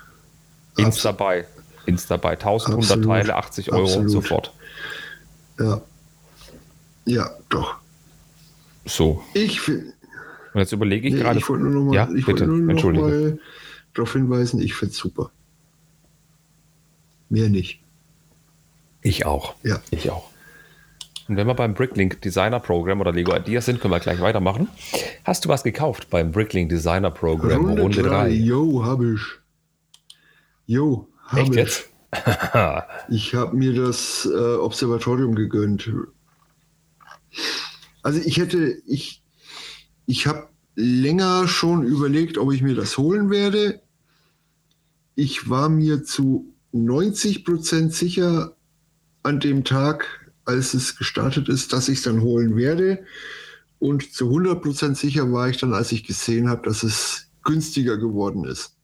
Ins 0.78 1.02
dabei. 1.02 1.46
Ins 1.86 2.08
dabei. 2.08 2.32
1100 2.32 2.84
Absolut. 2.84 3.06
Teile, 3.06 3.36
80 3.36 3.72
Euro 3.72 3.84
Absolut. 3.84 4.10
sofort. 4.10 4.54
Ja. 5.60 5.82
Ja, 7.06 7.30
doch. 7.50 7.76
So. 8.86 9.24
Ich 9.34 9.62
finde, 9.62 9.94
Und 10.54 10.60
jetzt 10.60 10.72
überlege 10.72 11.08
ich 11.08 11.14
nee, 11.14 11.20
gerade. 11.22 11.40
ich 11.40 11.48
wollte 11.50 11.64
nur 11.64 11.74
noch 11.74 11.84
mal, 11.84 11.96
Ja, 11.96 12.10
ich 12.16 12.26
bitte, 12.26 12.48
wollte 12.48 12.64
nur 12.88 12.94
noch 12.94 13.02
mal 13.02 13.40
darauf 13.94 14.14
hinweisen, 14.14 14.62
ich 14.62 14.74
finde 14.74 14.92
es 14.94 14.98
super. 14.98 15.32
Mehr 17.30 17.50
nicht. 17.50 17.80
Ich 19.02 19.26
auch. 19.26 19.56
Ja. 19.64 19.80
Ich 19.92 20.10
auch. 20.10 20.30
Und 21.28 21.38
wenn 21.38 21.48
wir 21.48 21.54
beim 21.54 21.74
Bricklink 21.74 22.22
Designer 22.22 22.60
Program 22.60 23.00
oder 23.02 23.12
Lego 23.12 23.36
Ideas 23.36 23.66
sind, 23.66 23.80
können 23.80 23.94
wir 23.94 24.00
gleich 24.00 24.20
weitermachen. 24.22 24.68
Hast 25.24 25.46
du 25.46 25.50
was 25.50 25.64
gekauft 25.64 26.10
beim 26.10 26.32
Bricklink 26.32 26.70
Designer 26.70 27.12
Program 27.12 27.66
Runde, 27.78 28.04
3? 28.04 28.30
Jo, 28.30 28.84
hab 28.84 29.02
ich. 29.02 29.22
Jo, 30.66 31.08
hab 31.26 31.40
Echt 31.40 31.50
ich. 31.52 31.56
jetzt? 31.56 31.90
Ich 33.10 33.34
habe 33.34 33.56
mir 33.56 33.74
das 33.74 34.28
äh, 34.32 34.56
Observatorium 34.56 35.36
gegönnt. 35.36 35.92
Also 38.04 38.20
ich 38.24 38.38
hätte, 38.38 38.82
ich, 38.86 39.24
ich 40.06 40.28
habe 40.28 40.50
länger 40.76 41.48
schon 41.48 41.84
überlegt, 41.84 42.38
ob 42.38 42.54
ich 42.54 42.62
mir 42.62 42.76
das 42.76 42.98
holen 42.98 43.30
werde. 43.30 43.82
Ich 45.16 45.50
war 45.50 45.70
mir 45.70 46.04
zu 46.04 46.54
90 46.72 47.46
Prozent 47.46 47.94
sicher 47.94 48.56
an 49.24 49.40
dem 49.40 49.64
Tag, 49.64 50.32
als 50.46 50.74
es 50.74 50.98
gestartet 50.98 51.50
ist, 51.50 51.74
dass 51.74 51.90
ich 51.90 52.00
es 52.00 52.04
dann 52.04 52.22
holen 52.22 52.56
werde. 52.56 53.06
Und 53.80 54.14
zu 54.14 54.26
100 54.26 54.62
Prozent 54.62 54.98
sicher 54.98 55.32
war 55.32 55.50
ich 55.50 55.58
dann, 55.58 55.74
als 55.74 55.92
ich 55.92 56.04
gesehen 56.04 56.50
habe, 56.50 56.64
dass 56.64 56.84
es 56.84 57.28
günstiger 57.44 57.98
geworden 57.98 58.46
ist. 58.46 58.78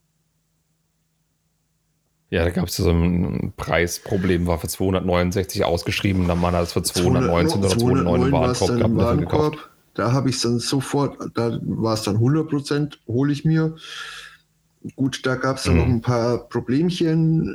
Ja, 2.30 2.44
da 2.44 2.50
gab 2.50 2.68
es 2.68 2.76
so 2.76 2.88
ein 2.88 3.52
Preisproblem, 3.56 4.46
war 4.46 4.58
für 4.58 4.68
269 4.68 5.64
ausgeschrieben, 5.64 6.28
dann 6.28 6.40
hat 6.40 6.62
es 6.62 6.72
für 6.72 6.82
219 6.82 7.58
oder 7.58 7.68
209 7.70 8.22
im 8.22 8.32
war's 8.32 8.60
Warenkorb 8.60 8.98
dafür 8.98 9.16
gekauft. 9.16 9.70
Da 9.94 10.12
habe 10.12 10.30
ich 10.30 10.36
es 10.36 10.42
dann 10.42 10.60
sofort, 10.60 11.18
da 11.34 11.58
war 11.62 11.94
es 11.94 12.02
dann 12.02 12.14
100 12.16 12.48
Prozent, 12.48 13.00
hole 13.08 13.32
ich 13.32 13.44
mir. 13.44 13.74
Gut, 14.94 15.26
da 15.26 15.34
gab 15.34 15.56
es 15.56 15.64
dann 15.64 15.74
Mhm. 15.74 15.80
noch 15.80 15.86
ein 15.88 16.00
paar 16.00 16.48
Problemchen. 16.48 17.48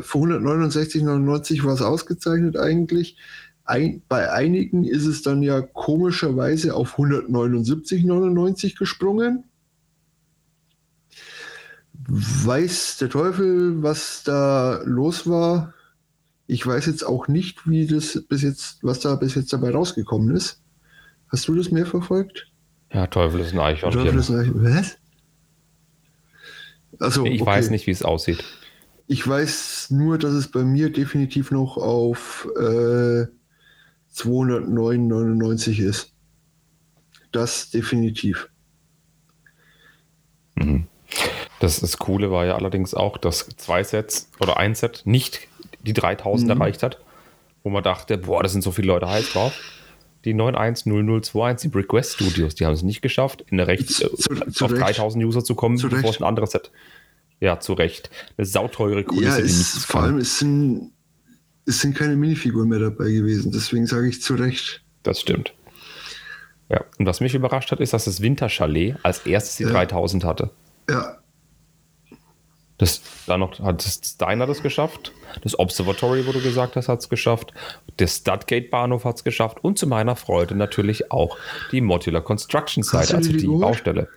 Äh, 0.00 0.02
für 0.02 0.18
169,99 0.18 1.62
war 1.64 1.74
es 1.74 1.82
ausgezeichnet 1.82 2.56
eigentlich. 2.56 3.16
Ein, 3.64 4.02
bei 4.08 4.32
einigen 4.32 4.84
ist 4.84 5.06
es 5.06 5.22
dann 5.22 5.42
ja 5.42 5.60
komischerweise 5.60 6.74
auf 6.74 6.98
179,99 6.98 8.76
gesprungen. 8.76 9.44
Weiß 12.08 12.98
der 12.98 13.08
Teufel, 13.10 13.82
was 13.82 14.22
da 14.24 14.80
los 14.84 15.28
war. 15.28 15.72
Ich 16.46 16.66
weiß 16.66 16.86
jetzt 16.86 17.04
auch 17.04 17.28
nicht, 17.28 17.68
wie 17.68 17.86
das 17.86 18.24
bis 18.28 18.42
jetzt, 18.42 18.82
was 18.82 19.00
da 19.00 19.14
bis 19.14 19.34
jetzt 19.34 19.52
dabei 19.52 19.70
rausgekommen 19.70 20.34
ist. 20.34 20.60
Hast 21.28 21.46
du 21.48 21.54
das 21.54 21.70
mehr 21.70 21.86
verfolgt? 21.86 22.50
Ja, 22.92 23.06
Teufel 23.06 23.40
ist 23.40 23.52
ein 23.54 23.58
Teufel 23.58 23.86
Eichhörnchen. 23.86 24.18
ist 24.18 24.30
ein- 24.30 24.62
was? 24.62 24.98
Also, 26.98 27.24
Ich 27.24 27.40
okay. 27.40 27.50
weiß 27.50 27.70
nicht, 27.70 27.86
wie 27.86 27.90
es 27.92 28.02
aussieht. 28.02 28.44
Ich 29.06 29.26
weiß 29.26 29.90
nur, 29.90 30.18
dass 30.18 30.32
es 30.32 30.48
bei 30.48 30.62
mir 30.64 30.90
definitiv 30.92 31.50
noch 31.50 31.76
auf 31.76 32.46
äh, 32.58 33.26
209,99 34.14 35.80
ist. 35.80 36.12
Das 37.30 37.70
definitiv. 37.70 38.48
Mhm. 40.56 40.86
Das, 41.62 41.78
das 41.80 41.96
Coole 41.98 42.30
war 42.30 42.44
ja 42.44 42.56
allerdings 42.56 42.92
auch, 42.94 43.16
dass 43.18 43.46
zwei 43.56 43.84
Sets 43.84 44.28
oder 44.40 44.56
ein 44.56 44.74
Set 44.74 45.02
nicht 45.04 45.40
die 45.84 45.92
3000 45.92 46.48
Mhm. 46.54 46.60
erreicht 46.60 46.82
hat, 46.82 46.98
wo 47.62 47.70
man 47.70 47.82
dachte, 47.84 48.18
boah, 48.18 48.42
da 48.42 48.48
sind 48.48 48.62
so 48.62 48.72
viele 48.72 48.88
Leute 48.88 49.08
heiß 49.08 49.32
drauf. 49.32 49.52
Die 50.24 50.34
910021, 50.34 51.70
die 51.72 51.78
West 51.92 52.14
Studios, 52.14 52.54
die 52.54 52.66
haben 52.66 52.74
es 52.74 52.82
nicht 52.82 53.02
geschafft, 53.02 53.44
in 53.48 53.56
der 53.58 53.66
Recht, 53.68 53.88
Zu- 53.90 54.04
äh, 54.06 54.50
zu 54.50 54.64
auf 54.64 54.72
Recht. 54.72 54.82
3000 54.82 55.24
User 55.24 55.42
zu 55.44 55.54
kommen, 55.54 55.76
Zu 55.78 55.88
bevor 55.88 56.04
Recht. 56.04 56.14
es 56.16 56.20
ein 56.20 56.26
anderes 56.26 56.50
Set. 56.52 56.70
Ja, 57.40 57.58
zu 57.58 57.72
Recht. 57.72 58.10
Eine 58.36 58.46
sauteure 58.46 59.02
Kulisse, 59.02 59.38
ja, 59.40 59.44
es, 59.44 59.84
vor 59.84 60.02
allem 60.02 60.18
es 60.18 60.38
sind, 60.38 60.92
es 61.66 61.80
sind 61.80 61.96
keine 61.96 62.14
Minifiguren 62.16 62.68
mehr 62.68 62.78
dabei 62.78 63.10
gewesen. 63.10 63.50
Deswegen 63.52 63.86
sage 63.86 64.08
ich 64.08 64.22
zu 64.22 64.34
Recht. 64.34 64.82
Das 65.02 65.20
stimmt. 65.20 65.52
Ja, 66.68 66.84
und 66.98 67.06
was 67.06 67.20
mich 67.20 67.34
überrascht 67.34 67.70
hat, 67.72 67.80
ist, 67.80 67.92
dass 67.92 68.04
das 68.04 68.20
Winterchalet 68.20 68.96
als 69.02 69.26
erstes 69.26 69.56
die 69.56 69.64
Ja. 69.64 69.70
3000 69.70 70.24
hatte. 70.24 70.50
Ja, 70.88 71.18
Das, 72.78 73.02
dann 73.26 73.40
noch 73.40 73.60
hat 73.60 73.84
das 73.84 74.16
das 74.16 74.62
geschafft. 74.62 75.12
Das 75.42 75.58
Observatory, 75.58 76.26
wo 76.26 76.32
du 76.32 76.40
gesagt 76.40 76.74
hast, 76.76 76.88
hat 76.88 77.00
es 77.00 77.08
geschafft. 77.08 77.52
Der 77.98 78.06
Studgate-Bahnhof 78.06 79.04
hat 79.04 79.16
es 79.16 79.24
geschafft. 79.24 79.62
Und 79.62 79.78
zu 79.78 79.86
meiner 79.86 80.16
Freude 80.16 80.54
natürlich 80.54 81.12
auch 81.12 81.36
die 81.70 81.80
Modular 81.80 82.22
Construction 82.22 82.82
Site, 82.82 83.14
also 83.14 83.30
die 83.30 83.38
die? 83.38 83.46
Baustelle. 83.46 84.08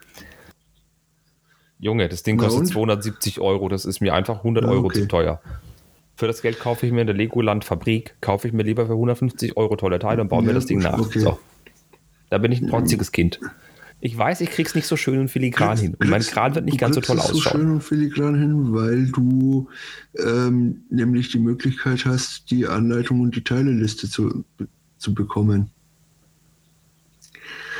Junge, 1.79 2.07
das 2.09 2.23
Ding 2.23 2.37
Na 2.37 2.43
kostet 2.43 2.61
und? 2.61 2.67
270 2.67 3.39
Euro. 3.41 3.69
Das 3.69 3.85
ist 3.85 3.99
mir 4.01 4.13
einfach 4.13 4.37
100 4.37 4.63
Ja, 4.63 4.69
Euro 4.71 4.85
okay. 4.87 5.01
zu 5.01 5.07
teuer. 5.07 5.41
Für 6.15 6.27
das 6.27 6.41
Geld 6.41 6.59
kaufe 6.59 6.85
ich 6.85 6.93
mir 6.93 7.01
in 7.01 7.07
der 7.07 7.15
Legoland 7.15 7.65
Fabrik, 7.65 8.15
kaufe 8.21 8.47
ich 8.47 8.53
mir 8.53 8.63
lieber 8.63 8.85
für 8.85 8.93
150 8.93 9.57
Euro 9.57 9.75
tolle 9.75 9.99
Teile 9.99 10.21
und 10.21 10.29
baue 10.29 10.41
mir 10.41 10.49
Ja, 10.49 10.53
das 10.55 10.65
Ding 10.65 10.79
nach. 10.79 10.97
okay. 10.97 11.19
So. 11.19 11.37
Da 12.29 12.37
bin 12.37 12.51
ich 12.51 12.61
ein 12.61 12.69
trotziges 12.69 13.11
Kind. 13.11 13.39
Ich 14.05 14.15
weiß, 14.15 14.41
ich 14.41 14.51
krieg's 14.51 14.75
nicht 14.75 14.85
so 14.85 14.97
schön 14.97 15.17
und 15.17 15.29
filigran 15.29 15.75
hin. 15.79 15.95
Und 15.95 16.09
mein 16.11 16.19
Kriegst- 16.21 16.31
Kran 16.33 16.53
wird 16.53 16.65
nicht 16.65 16.77
ganz 16.77 16.93
so 16.93 17.01
kriegst 17.01 17.09
toll 17.09 17.17
es 17.17 17.25
so 17.27 17.37
ausschauen. 17.37 17.61
schön 17.61 17.71
und 17.71 17.83
filigran 17.83 18.35
hin, 18.39 18.71
weil 18.71 19.07
du 19.07 19.67
ähm, 20.23 20.83
nämlich 20.91 21.31
die 21.31 21.39
Möglichkeit 21.39 22.05
hast, 22.05 22.51
die 22.51 22.67
Anleitung 22.67 23.21
und 23.21 23.35
die 23.35 23.43
Teileliste 23.43 24.07
zu, 24.07 24.45
zu 24.99 25.15
bekommen. 25.15 25.71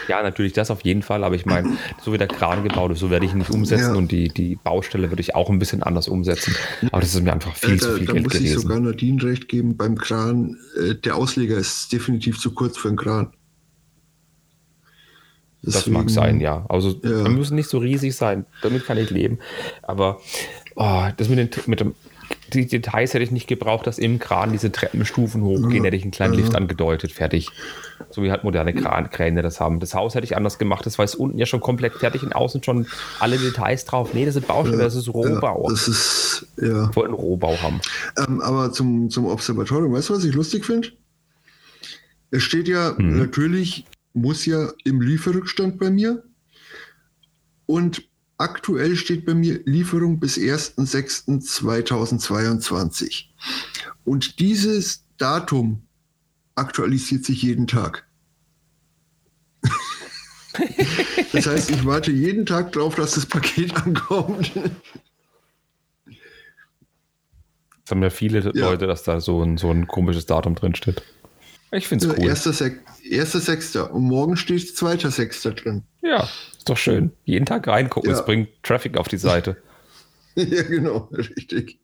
Ja, 0.08 0.24
natürlich, 0.24 0.54
das 0.54 0.72
auf 0.72 0.82
jeden 0.82 1.04
Fall, 1.04 1.24
aber 1.24 1.36
ich 1.36 1.46
meine, 1.46 1.78
so 2.02 2.12
wie 2.14 2.18
der 2.18 2.28
Kran 2.28 2.64
gebaut 2.64 2.92
ist, 2.92 3.00
so 3.00 3.10
werde 3.12 3.26
ich 3.28 3.32
ihn 3.32 3.40
nicht 3.40 3.50
umsetzen 3.52 3.94
Ja. 3.94 3.96
und 3.96 4.12
die, 4.12 4.28
die 4.30 4.56
Baustelle 4.56 5.10
würde 5.12 5.22
ich 5.22 5.36
auch 5.36 5.50
ein 5.52 5.60
bisschen 5.60 5.82
anders 5.84 6.08
umsetzen. 6.08 6.56
Aber 6.92 7.02
das 7.02 7.14
ist 7.14 7.22
mir 7.24 7.34
einfach 7.34 7.56
viel 7.56 7.76
Äh, 7.76 7.78
zu 7.78 7.98
viel 7.98 8.06
da 8.08 8.14
Geld 8.14 8.24
muss 8.26 8.34
ich 8.36 8.40
gewesen. 8.42 8.62
sogar 8.62 8.80
Nadine 8.80 9.22
recht 9.24 9.48
geben, 9.48 9.78
beim 9.78 9.96
Kran, 9.96 10.58
äh, 10.80 10.96
der 10.96 11.16
Ausleger 11.16 11.58
ist 11.58 11.92
definitiv 11.92 12.40
zu 12.40 12.52
kurz 12.52 12.78
für 12.78 12.88
einen 12.88 12.98
Kran. 12.98 13.30
Das 15.66 15.88
mag 15.88 16.04
Deswegen- 16.08 16.10
sein, 16.10 16.40
ja. 16.42 16.66
Also 16.70 16.90
Ja. 17.04 17.24
wir 17.24 17.30
müssen 17.30 17.56
nicht 17.56 17.70
so 17.70 17.78
riesig 17.80 18.16
sein, 18.16 18.46
damit 18.62 18.86
kann 18.86 18.98
ich 18.98 19.10
leben. 19.10 19.40
Aber 19.82 20.20
oh, 20.76 21.06
das 21.18 21.30
mit, 21.30 21.40
den, 21.40 21.50
mit 21.68 21.80
dem, 21.80 21.96
die 22.54 22.68
Details 22.68 23.14
hätte 23.14 23.24
ich 23.24 23.32
nicht 23.32 23.48
gebraucht, 23.48 23.88
dass 23.88 23.98
im 23.98 24.20
Kran 24.20 24.52
diese 24.52 24.72
Treppenstufen 24.72 25.42
hochgehen, 25.44 25.84
hätte 25.84 25.96
ich 25.98 26.04
einen 26.04 26.12
kleinen 26.12 26.34
Ja. 26.34 26.40
Lift 26.42 26.56
angedeutet, 26.56 27.12
fertig. 27.12 27.50
So 28.10 28.24
wie 28.24 28.32
halt 28.32 28.44
moderne 28.44 28.74
Kran, 28.74 29.10
Kräne 29.10 29.42
das 29.42 29.60
haben. 29.60 29.80
Das 29.80 29.94
Haus 29.94 30.16
hätte 30.16 30.26
ich 30.26 30.36
anders 30.36 30.58
gemacht, 30.58 30.86
das 30.86 30.98
war 30.98 31.06
jetzt 31.06 31.16
unten 31.16 31.38
ja 31.38 31.46
schon 31.46 31.62
komplett 31.62 31.94
fertig 31.94 32.24
und 32.24 32.36
außen 32.36 32.62
schon 32.64 32.88
alle 33.20 33.38
Details 33.38 33.86
drauf. 33.86 34.14
Nee, 34.14 34.26
das 34.26 34.36
ist 34.36 34.48
Baustelle, 34.48 34.78
das 34.84 34.96
ist 34.96 35.08
Rohbau. 35.14 35.64
Ja, 35.64 35.70
das 35.72 35.88
ist, 35.88 36.48
ja. 36.62 36.90
Ich 36.90 36.96
wollte 36.96 37.10
einen 37.10 37.14
Rohbau 37.14 37.58
haben. 37.62 37.80
Ähm, 38.18 38.42
aber 38.42 38.72
zum, 38.72 39.10
zum 39.10 39.26
Observatorium, 39.28 39.94
weißt 39.94 40.10
du, 40.10 40.14
was 40.16 40.24
ich 40.26 40.34
lustig 40.36 40.66
finde? 40.66 40.90
Es 42.32 42.44
steht 42.44 42.68
ja 42.68 42.94
Mhm. 42.98 43.18
natürlich, 43.20 43.86
muss 44.16 44.46
ja 44.46 44.72
im 44.84 45.02
Lieferrückstand 45.02 45.78
bei 45.78 45.90
mir. 45.90 46.24
Und 47.66 48.08
aktuell 48.38 48.96
steht 48.96 49.26
bei 49.26 49.34
mir 49.34 49.62
Lieferung 49.66 50.20
bis 50.20 50.38
1.6.2022. 50.38 53.26
Und 54.04 54.40
dieses 54.40 55.04
Datum 55.18 55.82
aktualisiert 56.56 57.26
sich 57.26 57.42
jeden 57.42 57.66
Tag. 57.68 58.08
das 61.34 61.48
heißt, 61.48 61.72
ich 61.72 61.86
warte 61.86 62.12
jeden 62.12 62.46
Tag 62.46 62.72
drauf, 62.72 62.96
dass 62.96 63.16
das 63.16 63.26
Paket 63.26 63.76
ankommt. 63.86 64.52
Das 67.86 67.92
haben 67.92 68.02
ja 68.02 68.10
viele 68.10 68.40
Leute, 68.40 68.88
dass 68.88 69.04
da 69.04 69.20
so 69.20 69.44
ein, 69.44 69.58
so 69.58 69.70
ein 69.70 69.88
komisches 69.88 70.26
Datum 70.26 70.56
drin 70.56 70.74
steht. 70.74 71.04
Ich 71.76 71.88
finde 71.88 72.08
es 72.08 72.18
cool. 72.18 72.26
Erster, 72.26 72.54
Sek 72.54 72.80
erster 73.10 73.40
Sechster. 73.40 73.94
Und 73.94 74.04
morgen 74.04 74.38
steht 74.38 74.76
zweiter 74.76 75.12
Sechster 75.12 75.52
drin. 75.52 75.84
Ja, 76.02 76.24
ist 76.58 76.70
doch 76.70 76.78
schön. 76.78 77.12
Jeden 77.26 77.46
Tag 77.46 77.68
reingucken, 77.68 78.10
Ja. 78.12 78.18
es 78.18 78.26
bringt 78.26 78.50
Traffic 78.64 78.98
auf 78.98 79.08
die 79.08 79.18
Seite. 79.18 79.58
ja, 80.36 80.64
genau, 80.64 81.10
richtig. 81.12 81.80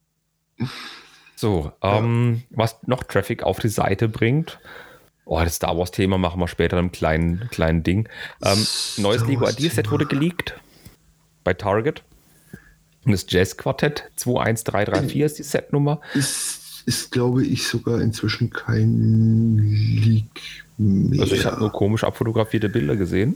So, 1.36 1.72
ähm, 1.82 2.44
was 2.52 2.78
noch 2.86 3.04
Traffic 3.04 3.44
auf 3.44 3.60
die 3.60 3.70
Seite 3.70 4.08
bringt. 4.08 4.60
Oh, 5.26 5.40
das 5.40 5.56
Star 5.56 5.78
Wars-Thema 5.78 6.18
machen 6.18 6.40
wir 6.40 6.48
später 6.48 6.78
einem 6.78 6.92
kleinen, 6.92 7.48
kleinen 7.52 7.84
Ding. 7.84 8.08
Ähm, 8.44 8.66
neues 8.98 9.26
Lego 9.26 9.42
Wars 9.42 9.58
Ideas 9.58 9.76
Set 9.76 9.86
Thema. 9.86 9.94
wurde 9.94 10.06
geleakt 10.06 10.60
bei 11.44 11.54
Target. 11.54 12.04
Und 13.06 13.12
das 13.14 13.26
Jazz 13.28 13.58
Quartett 13.58 14.12
21334 14.18 15.22
ist 15.22 15.38
die 15.40 15.44
Setnummer. 15.44 16.02
Ist, 16.14 16.61
ist, 16.82 17.12
glaube 17.12 17.46
ich, 17.46 17.68
sogar 17.68 18.02
inzwischen 18.02 18.50
kein 18.50 19.58
Leak 19.58 20.26
mehr. 20.78 21.22
Also 21.22 21.36
ich 21.36 21.46
habe 21.46 21.60
nur 21.60 21.72
komisch 21.72 22.04
abfotografierte 22.04 22.70
Bilder 22.70 22.96
gesehen. 22.96 23.36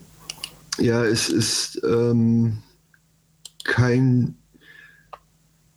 Ja, 0.80 1.04
es 1.04 1.30
ist 1.30 1.82
ähm, 1.88 2.58
kein. 3.64 4.36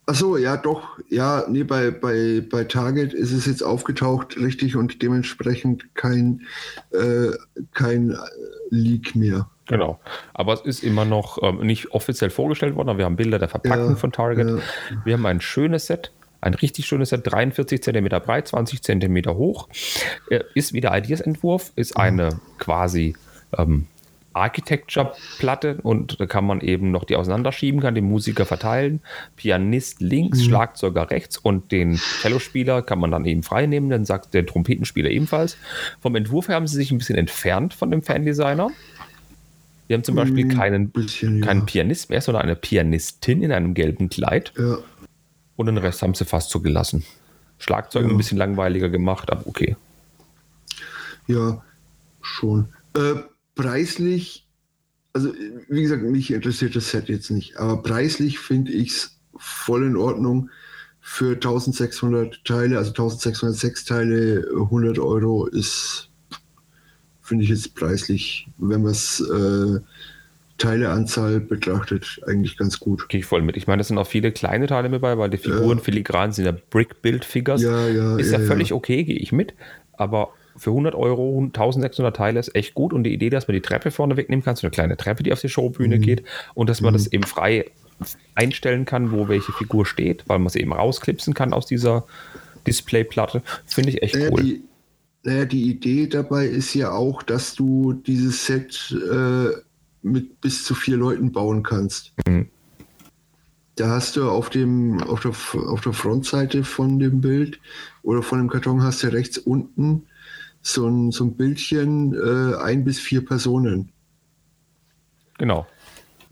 Achso, 0.06 0.36
ja, 0.38 0.56
doch. 0.56 0.98
Ja, 1.10 1.44
nee, 1.48 1.64
bei, 1.64 1.90
bei, 1.90 2.42
bei 2.48 2.64
Target 2.64 3.12
ist 3.12 3.32
es 3.32 3.44
jetzt 3.44 3.62
aufgetaucht, 3.62 4.38
richtig, 4.38 4.74
und 4.74 5.02
dementsprechend 5.02 5.94
kein, 5.94 6.46
äh, 6.92 7.30
kein 7.74 8.16
Leak 8.70 9.14
mehr. 9.14 9.50
Genau. 9.66 10.00
Aber 10.32 10.54
es 10.54 10.62
ist 10.62 10.82
immer 10.82 11.04
noch 11.04 11.42
ähm, 11.42 11.58
nicht 11.58 11.90
offiziell 11.92 12.30
vorgestellt 12.30 12.74
worden, 12.74 12.88
aber 12.88 12.98
wir 12.98 13.04
haben 13.04 13.16
Bilder 13.16 13.38
der 13.38 13.50
Verpackung 13.50 13.90
Ja, 13.90 13.96
von 13.96 14.10
Target. 14.10 14.48
ja. 14.48 14.58
Wir 15.04 15.12
haben 15.12 15.26
ein 15.26 15.42
schönes 15.42 15.86
Set, 15.86 16.10
ein 16.40 16.54
richtig 16.54 16.86
schönes 16.86 17.10
Set, 17.10 17.22
43 17.24 17.82
cm 17.82 18.08
breit, 18.08 18.48
20 18.48 18.82
cm 18.82 19.26
hoch. 19.28 19.68
Ist 20.54 20.72
wieder 20.72 20.96
Ideas-Entwurf, 20.96 21.72
ist 21.76 21.96
eine 21.96 22.40
quasi 22.58 23.14
ähm, 23.56 23.86
Architecture-Platte 24.38 25.78
und 25.82 26.20
da 26.20 26.26
kann 26.26 26.44
man 26.44 26.60
eben 26.60 26.90
noch 26.90 27.04
die 27.04 27.16
auseinanderschieben, 27.16 27.80
kann 27.80 27.94
den 27.94 28.04
Musiker 28.04 28.46
verteilen. 28.46 29.00
Pianist 29.36 30.00
links, 30.00 30.44
Schlagzeuger 30.44 31.10
rechts 31.10 31.38
und 31.38 31.72
den 31.72 31.96
Cellospieler 31.96 32.82
kann 32.82 33.00
man 33.00 33.10
dann 33.10 33.24
eben 33.24 33.42
frei 33.42 33.66
nehmen, 33.66 33.90
dann 33.90 34.04
sagt 34.04 34.34
der 34.34 34.46
Trompetenspieler 34.46 35.10
ebenfalls. 35.10 35.56
Vom 36.00 36.14
Entwurf 36.14 36.48
her 36.48 36.54
haben 36.54 36.66
sie 36.66 36.76
sich 36.76 36.92
ein 36.92 36.98
bisschen 36.98 37.16
entfernt 37.16 37.74
von 37.74 37.90
dem 37.90 38.02
Fandesigner. 38.02 38.70
Wir 39.88 39.96
haben 39.96 40.04
zum 40.04 40.16
Beispiel 40.16 40.44
Mm, 40.44 40.50
keinen, 40.50 40.90
bisschen, 40.90 41.38
ja. 41.38 41.46
keinen 41.46 41.64
Pianist 41.64 42.10
mehr, 42.10 42.20
sondern 42.20 42.42
eine 42.42 42.56
Pianistin 42.56 43.42
in 43.42 43.52
einem 43.52 43.72
gelben 43.72 44.10
Kleid. 44.10 44.52
Ja, 44.58 44.78
Und 45.58 45.66
den 45.66 45.76
Rest 45.76 46.02
haben 46.02 46.14
sie 46.14 46.24
fast 46.24 46.50
so 46.50 46.60
gelassen. 46.60 47.04
Schlagzeug 47.58 48.04
Ja. 48.04 48.10
ein 48.10 48.16
bisschen 48.16 48.38
langweiliger 48.38 48.88
gemacht, 48.88 49.28
aber 49.32 49.44
okay. 49.48 49.76
ja, 51.26 51.64
schon. 52.22 52.68
Äh, 52.94 53.14
preislich, 53.56 54.46
also 55.12 55.32
wie 55.68 55.82
gesagt, 55.82 56.04
mich 56.04 56.32
interessiert 56.32 56.76
das 56.76 56.90
Set 56.90 57.08
jetzt 57.08 57.32
nicht, 57.32 57.56
aber 57.56 57.82
preislich 57.82 58.38
finde 58.38 58.70
ich 58.70 58.90
es 58.90 59.18
voll 59.36 59.84
in 59.84 59.96
Ordnung. 59.96 60.48
Für 61.00 61.32
1600 61.32 62.44
Teile, 62.44 62.78
also 62.78 62.90
1606 62.90 63.84
Teile, 63.84 64.48
100 64.54 65.00
Euro 65.00 65.46
ist, 65.46 66.08
finde 67.20 67.42
ich 67.42 67.50
jetzt 67.50 67.74
preislich, 67.74 68.46
wenn 68.58 68.82
man 68.82 68.92
es 68.92 69.20
äh, 69.20 69.80
Teileanzahl 70.58 71.40
betrachtet, 71.40 72.20
eigentlich 72.26 72.56
ganz 72.56 72.78
gut. 72.80 73.08
Gehe 73.08 73.20
ich 73.20 73.26
voll 73.26 73.42
mit. 73.42 73.56
Ich 73.56 73.66
meine, 73.66 73.78
das 73.78 73.88
sind 73.88 73.98
auch 73.98 74.06
viele 74.06 74.32
kleine 74.32 74.66
Teile 74.66 74.88
mit 74.88 75.00
bei, 75.00 75.16
weil 75.16 75.30
die 75.30 75.38
Figuren 75.38 75.78
Ja. 75.78 75.84
filigran 75.84 76.32
sind 76.32 76.44
ja 76.46 76.52
Brick-Build-Figures. 76.70 77.62
Ja, 77.62 77.88
ja, 77.88 78.16
ist 78.16 78.32
ja, 78.32 78.38
ja, 78.38 78.44
völlig 78.44 78.72
okay, 78.72 79.04
gehe 79.04 79.16
ich 79.16 79.32
mit. 79.32 79.54
Aber 79.94 80.30
für 80.56 80.70
100 80.70 80.94
Euro, 80.96 81.40
1600 81.52 82.14
Teile 82.16 82.40
ist 82.40 82.54
echt 82.54 82.74
gut. 82.74 82.92
Und 82.92 83.04
die 83.04 83.14
Idee, 83.14 83.30
dass 83.30 83.46
man 83.48 83.54
die 83.54 83.60
Treppe 83.62 83.90
vorne 83.92 84.16
wegnehmen 84.16 84.44
kann, 84.44 84.56
so 84.56 84.66
eine 84.66 84.72
kleine 84.72 84.96
Treppe, 84.96 85.22
die 85.22 85.32
auf 85.32 85.40
die 85.40 85.48
Showbühne 85.48 85.96
Mhm. 85.98 86.02
geht 86.02 86.22
und 86.54 86.68
dass 86.68 86.80
man 86.80 86.92
das 86.92 87.06
eben 87.12 87.22
frei 87.24 87.64
einstellen 88.34 88.84
kann, 88.84 89.10
wo 89.12 89.28
welche 89.28 89.52
Figur 89.52 89.86
steht, 89.86 90.24
weil 90.28 90.38
man 90.38 90.46
es 90.48 90.56
eben 90.56 90.72
rausklipsen 90.72 91.34
kann 91.34 91.52
aus 91.52 91.66
dieser 91.66 92.04
Displayplatte, 92.66 93.42
finde 93.66 93.90
ich 93.90 94.02
echt 94.02 94.14
Naja, 94.16 94.30
cool. 94.30 94.42
die, 94.42 94.62
naja, 95.24 95.44
die 95.44 95.70
Idee 95.70 96.06
dabei 96.06 96.46
ist 96.46 96.74
ja 96.74 96.92
auch, 96.92 97.22
dass 97.22 97.54
du 97.54 97.92
dieses 97.92 98.46
Set 98.46 98.94
äh, 99.12 99.50
mit 100.12 100.40
bis 100.40 100.64
zu 100.64 100.74
vier 100.74 100.96
Leuten 100.96 101.32
bauen 101.32 101.62
kannst. 101.62 102.12
Mhm. 102.26 102.48
Da 103.76 103.90
hast 103.90 104.16
du 104.16 104.28
auf, 104.28 104.50
dem, 104.50 105.00
auf, 105.02 105.20
der, 105.20 105.32
auf 105.68 105.80
der 105.82 105.92
Frontseite 105.92 106.64
von 106.64 106.98
dem 106.98 107.20
Bild 107.20 107.60
oder 108.02 108.22
von 108.22 108.38
dem 108.38 108.48
Karton 108.48 108.82
hast 108.82 109.04
du 109.04 109.12
rechts 109.12 109.38
unten 109.38 110.02
so 110.62 110.86
ein, 110.88 111.12
so 111.12 111.24
ein 111.24 111.36
Bildchen, 111.36 112.14
äh, 112.14 112.56
ein 112.56 112.84
bis 112.84 112.98
vier 112.98 113.24
Personen. 113.24 113.90
Genau. 115.38 115.66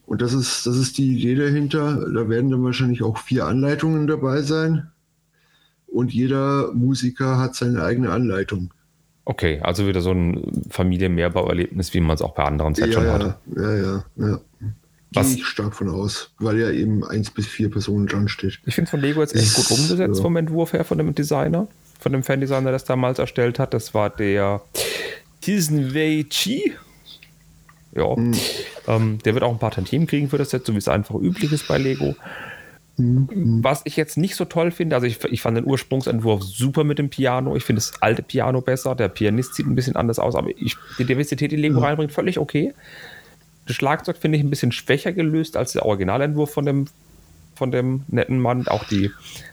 Und 0.07 0.23
das 0.23 0.33
ist, 0.33 0.67
das 0.67 0.77
ist 0.77 0.99
die 0.99 1.17
Idee 1.17 1.35
dahinter. 1.35 2.09
Da 2.13 2.29
werden 2.29 2.51
dann 2.51 2.65
wahrscheinlich 2.65 3.03
auch 3.03 3.19
vier 3.19 3.47
Anleitungen 3.47 4.07
dabei 4.07 4.43
sein. 4.43 4.91
Und 5.87 6.13
jeder 6.13 6.73
Musiker 6.73 7.39
hat 7.39 7.55
seine 7.55 7.83
eigene 7.83 8.11
Anleitung. 8.11 8.73
Okay, 9.29 9.59
also 9.61 9.87
wieder 9.89 10.01
so 10.01 10.13
ein 10.13 10.65
Familienmehrbauerlebnis, 10.71 11.93
wie 11.93 12.01
man 12.01 12.15
es 12.15 12.23
auch 12.23 12.33
bei 12.35 12.45
anderen 12.45 12.75
Sets 12.77 12.95
Ja, 12.95 13.01
schon 13.03 13.11
hatte. 13.13 13.35
ja, 13.57 13.75
ja, 13.77 14.05
ja. 14.17 14.41
Was- 15.13 15.29
Gehe 15.31 15.37
ich 15.39 15.47
stark 15.47 15.75
von 15.75 15.89
aus, 15.89 16.31
weil 16.39 16.59
ja 16.59 16.71
eben 16.71 17.05
eins 17.05 17.31
bis 17.33 17.47
vier 17.47 17.69
Personen 17.71 18.07
dran 18.07 18.29
steht. 18.29 18.61
Ich 18.67 18.75
finde 18.77 18.89
von 18.91 19.01
Lego 19.01 19.21
jetzt 19.21 19.35
echt 19.35 19.55
gut 19.55 19.71
umgesetzt 19.73 20.17
ja. 20.19 20.23
vom 20.23 20.37
Entwurf 20.37 20.73
her, 20.75 20.85
von 20.85 20.99
dem 20.99 21.13
Designer, 21.15 21.67
von 21.99 22.13
dem 22.13 22.23
Fan-Designer, 22.23 22.65
der 22.65 22.73
das 22.73 22.85
damals 22.85 23.19
erstellt 23.19 23.59
hat. 23.59 23.75
Das 23.75 23.95
war 23.95 24.11
der 24.11 24.61
Tisenwei 25.41 26.25
Chi. 26.29 26.73
Ja, 27.95 28.15
Hm. 28.15 28.33
ähm, 28.89 29.19
der 29.25 29.35
wird 29.35 29.43
auch 29.43 29.53
ein 29.53 29.59
paar 29.59 29.71
Tantiemen 29.71 30.07
kriegen 30.07 30.29
für 30.29 30.39
das 30.39 30.51
Set, 30.51 30.67
so 30.67 30.73
wie 30.75 30.79
es 30.79 30.87
einfach 30.89 31.15
üblich 31.17 31.51
ist 31.53 31.67
bei 31.67 31.79
Lego. 31.79 32.15
Hm, 32.97 33.63
Was 33.63 33.83
ich 33.85 33.97
jetzt 33.97 34.17
nicht 34.17 34.37
so 34.37 34.45
toll 34.47 34.71
finde, 34.71 34.97
also 34.97 35.07
ich, 35.07 35.23
ich 35.25 35.43
fand 35.43 35.57
den 35.57 35.67
Ursprungsentwurf 35.67 36.43
super 36.43 36.85
mit 36.85 36.99
dem 36.99 37.11
Piano. 37.11 37.57
Ich 37.57 37.65
finde 37.65 37.79
das 37.81 38.01
alte 38.01 38.23
Piano 38.23 38.61
besser. 38.63 38.95
Der 38.95 39.09
Pianist 39.09 39.55
sieht 39.55 39.67
ein 39.67 39.75
bisschen 39.75 39.97
anders 39.97 40.19
aus, 40.19 40.35
aber 40.35 40.51
ich, 40.57 40.77
die 40.99 41.05
Diversität, 41.05 41.53
die 41.53 41.57
Lego 41.57 41.81
reinbringt, 41.81 42.13
völlig 42.13 42.39
okay. 42.39 42.73
Das 43.67 43.77
Schlagzeug 43.77 44.17
finde 44.17 44.39
ich 44.39 44.45
ein 44.45 44.51
bisschen 44.51 44.73
schwächer 44.73 45.13
gelöst 45.13 45.57
als 45.57 45.73
der 45.73 45.85
Originalentwurf 45.85 46.53
von 46.53 46.65
dem, 46.65 46.87
von 47.55 47.71
dem 47.71 48.03
netten 48.09 48.41
Mann. 48.41 48.67
Auch 48.69 48.85
die, 48.85 49.11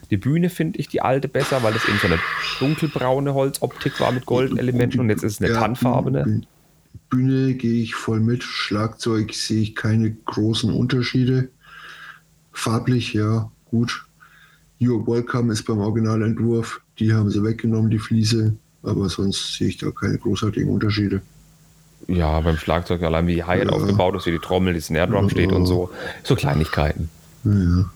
die 0.10 0.18
Bühne 0.18 0.50
finde 0.50 0.80
ich 0.80 0.88
die 0.88 1.02
alte 1.02 1.28
besser, 1.28 1.64
weil 1.64 1.74
das 1.74 1.88
eben 1.88 1.98
so 1.98 2.08
eine 2.08 2.20
dunkelbraune 2.60 3.34
Holzoptik 3.34 4.00
war 4.00 4.12
mit 4.12 4.26
Goldelementen 4.26 5.00
und 5.00 5.10
jetzt 5.10 5.24
ist 5.24 5.34
es 5.34 5.42
eine 5.42 5.54
Ja, 5.54 5.60
tannfarbene. 5.60 6.44
Bühne 7.10 7.56
gehe 7.56 7.82
ich 7.82 7.96
voll 7.96 8.20
mit. 8.20 8.44
Schlagzeug 8.44 9.34
sehe 9.34 9.62
ich 9.62 9.76
keine 9.76 10.12
großen 10.12 10.72
Unterschiede. 10.72 11.50
Farblich, 12.54 13.14
ja, 13.14 13.52
gut. 13.66 14.06
You're 14.80 15.06
Welcome 15.06 15.52
ist 15.52 15.64
beim 15.64 15.80
Originalentwurf. 15.80 16.82
Die 17.00 17.14
haben 17.14 17.30
sie 17.30 17.44
weggenommen, 17.44 17.90
die 17.90 18.00
Fliese. 18.00 18.56
Aber 18.84 19.10
sonst 19.10 19.56
sehe 19.56 19.70
ich 19.70 19.78
da 19.78 19.92
keine 19.92 20.18
großartigen 20.18 20.70
Unterschiede. 20.70 21.22
Ja, 22.08 22.40
beim 22.42 22.58
Schlagzeug 22.58 23.02
allein 23.04 23.28
wie 23.28 23.36
die 23.36 23.44
Hi-Hat 23.44 23.70
aufgebaut 23.70 24.16
ist, 24.16 24.26
wie 24.26 24.32
die 24.32 24.40
Trommel, 24.40 24.74
die 24.74 24.82
Snare 24.82 25.10
Drum 25.10 25.30
steht 25.30 25.52
und 25.52 25.66
so. 25.66 25.90
So 26.24 26.36
Kleinigkeiten. 26.36 27.10
Ja. 27.46 27.90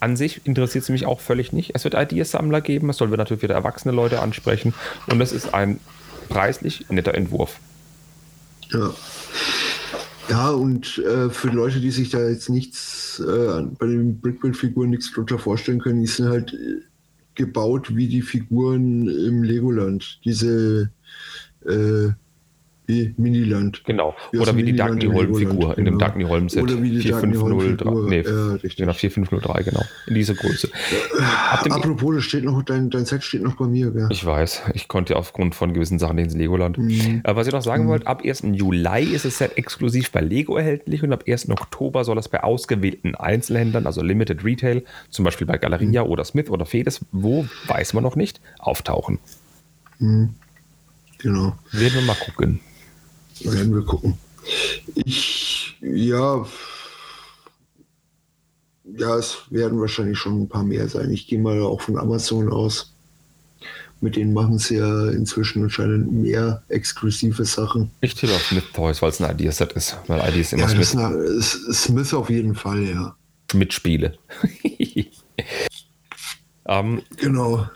An 0.00 0.16
sich 0.16 0.44
interessiert 0.44 0.84
es 0.84 0.90
mich 0.90 1.06
auch 1.06 1.20
völlig 1.20 1.52
nicht. 1.52 1.70
Es 1.74 1.84
wird 1.84 1.94
Ideasammler 1.94 2.60
geben, 2.60 2.90
es 2.90 2.96
soll 2.96 3.08
natürlich 3.08 3.42
wieder 3.42 3.54
erwachsene 3.54 3.94
Leute 3.94 4.20
ansprechen 4.20 4.74
und 5.06 5.20
es 5.20 5.32
ist 5.32 5.54
ein 5.54 5.80
preislich 6.28 6.86
netter 6.90 7.14
Entwurf. 7.14 7.58
Ja. 8.70 8.92
Ja, 10.28 10.50
und 10.50 10.98
äh, 10.98 11.30
für 11.30 11.48
Leute, 11.48 11.80
die 11.80 11.92
sich 11.92 12.10
da 12.10 12.28
jetzt 12.28 12.48
nichts 12.48 13.20
äh, 13.20 13.62
bei 13.78 13.86
den 13.86 14.20
Brickbuild-Figuren 14.20 14.90
nichts 14.90 15.12
drunter 15.12 15.38
vorstellen 15.38 15.80
können, 15.80 16.00
die 16.00 16.08
sind 16.08 16.28
halt 16.28 16.52
äh, 16.52 16.80
gebaut 17.34 17.94
wie 17.94 18.08
die 18.08 18.22
Figuren 18.22 19.06
im 19.08 19.44
Legoland. 19.44 20.18
Diese 20.24 20.90
äh, 21.64 22.08
wie 22.86 23.12
Miniland. 23.16 23.82
Genau. 23.84 24.14
Wie 24.32 24.38
Oder 24.38 24.56
wie 24.56 24.62
die 24.62 24.74
Dagny 24.76 25.06
Holm-Figur 25.06 25.76
in 25.76 25.84
dem. 25.86 25.98
Dagny 25.98 26.24
Holm-Set. 26.24 26.62
Oder 26.62 26.80
wie 26.82 26.90
die 26.90 27.08
Dagny 27.08 27.34
4503. 27.34 27.84
Holm-Figur. 27.90 28.08
Nee, 28.08 28.20
Ja, 28.22 28.52
richtig. 28.52 28.76
genau, 28.76 28.92
4503, 28.92 29.62
genau. 29.64 29.82
In 30.06 30.14
dieser 30.14 30.34
Größe. 30.34 30.68
Dem 31.64 31.72
Apropos, 31.72 32.14
das 32.14 32.24
steht 32.24 32.44
noch, 32.44 32.62
dein, 32.62 32.90
dein 32.90 33.04
Set 33.06 33.24
steht 33.24 33.42
noch 33.42 33.56
bei 33.56 33.66
mir, 33.66 33.90
gell? 33.90 34.08
Ich 34.10 34.24
weiß, 34.24 34.62
ich 34.74 34.86
konnte 34.88 35.14
ja 35.14 35.18
aufgrund 35.18 35.54
von 35.54 35.72
gewissen 35.72 35.98
Sachen 35.98 36.16
nicht 36.16 36.26
ins 36.26 36.34
Legoland. 36.36 36.78
Mhm. 36.78 37.22
Äh, 37.24 37.36
was 37.36 37.46
ich 37.46 37.52
noch 37.52 37.62
sagen 37.62 37.88
wollte, 37.88 38.06
ab 38.06 38.22
1. 38.24 38.42
Juli 38.52 39.04
ist 39.14 39.24
das 39.24 39.38
Set 39.38 39.56
exklusiv 39.58 40.12
bei 40.12 40.20
Lego 40.20 40.56
erhältlich 40.56 41.02
und 41.02 41.12
ab 41.12 41.24
1. 41.26 41.50
Oktober 41.50 42.04
soll 42.04 42.18
es 42.18 42.28
bei 42.28 42.42
ausgewählten 42.44 43.14
Einzelhändlern, 43.16 43.86
also 43.86 44.02
Limited 44.02 44.44
Retail, 44.44 44.84
zum 45.10 45.24
Beispiel 45.24 45.46
bei 45.46 45.58
Galeria 45.58 46.04
Mhm. 46.04 46.10
oder 46.10 46.24
Smith 46.24 46.50
oder 46.50 46.66
Fedes, 46.66 47.04
wo 47.12 47.46
weiß 47.66 47.94
man 47.94 48.02
noch 48.04 48.14
nicht, 48.16 48.40
auftauchen. 48.58 49.18
Genau. 49.98 51.56
Werden 51.72 51.94
wir 51.94 52.02
mal 52.02 52.14
gucken. 52.16 52.60
Werden 53.40 53.74
wir 53.74 53.82
gucken. 53.84 54.14
Ich, 54.94 55.76
ja, 55.80 56.46
ja, 58.96 59.16
es 59.16 59.38
werden 59.50 59.80
wahrscheinlich 59.80 60.18
schon 60.18 60.42
ein 60.42 60.48
paar 60.48 60.62
mehr 60.64 60.88
sein. 60.88 61.10
Ich 61.10 61.26
gehe 61.26 61.38
mal 61.40 61.60
auch 61.62 61.80
von 61.80 61.98
Amazon 61.98 62.50
aus. 62.52 62.92
Mit 64.00 64.14
denen 64.16 64.32
machen 64.34 64.58
sie 64.58 64.76
ja 64.76 65.08
inzwischen 65.10 65.64
anscheinend 65.64 66.12
mehr 66.12 66.62
exklusive 66.68 67.44
Sachen. 67.46 67.90
Ich 68.02 68.14
tippe 68.14 68.34
auf 68.34 68.42
Smith 68.46 68.64
Toys, 68.74 69.00
weil 69.02 69.08
es 69.10 69.20
ein 69.20 69.34
Ideaset 69.34 69.72
ist, 69.72 69.96
weil 70.06 70.20
Ideas 70.28 70.52
immer 70.52 70.62
Ja, 70.62 70.68
Smith 70.68 70.80
ist, 70.92 70.96
eine- 70.96 71.16
ist 71.16 71.52
Smith 71.84 72.14
auf 72.14 72.28
jeden 72.30 72.54
Fall, 72.54 72.82
ja. 72.84 73.16
mitspiele. 73.54 74.16
ähm, 76.66 77.02
Genau. 77.16 77.66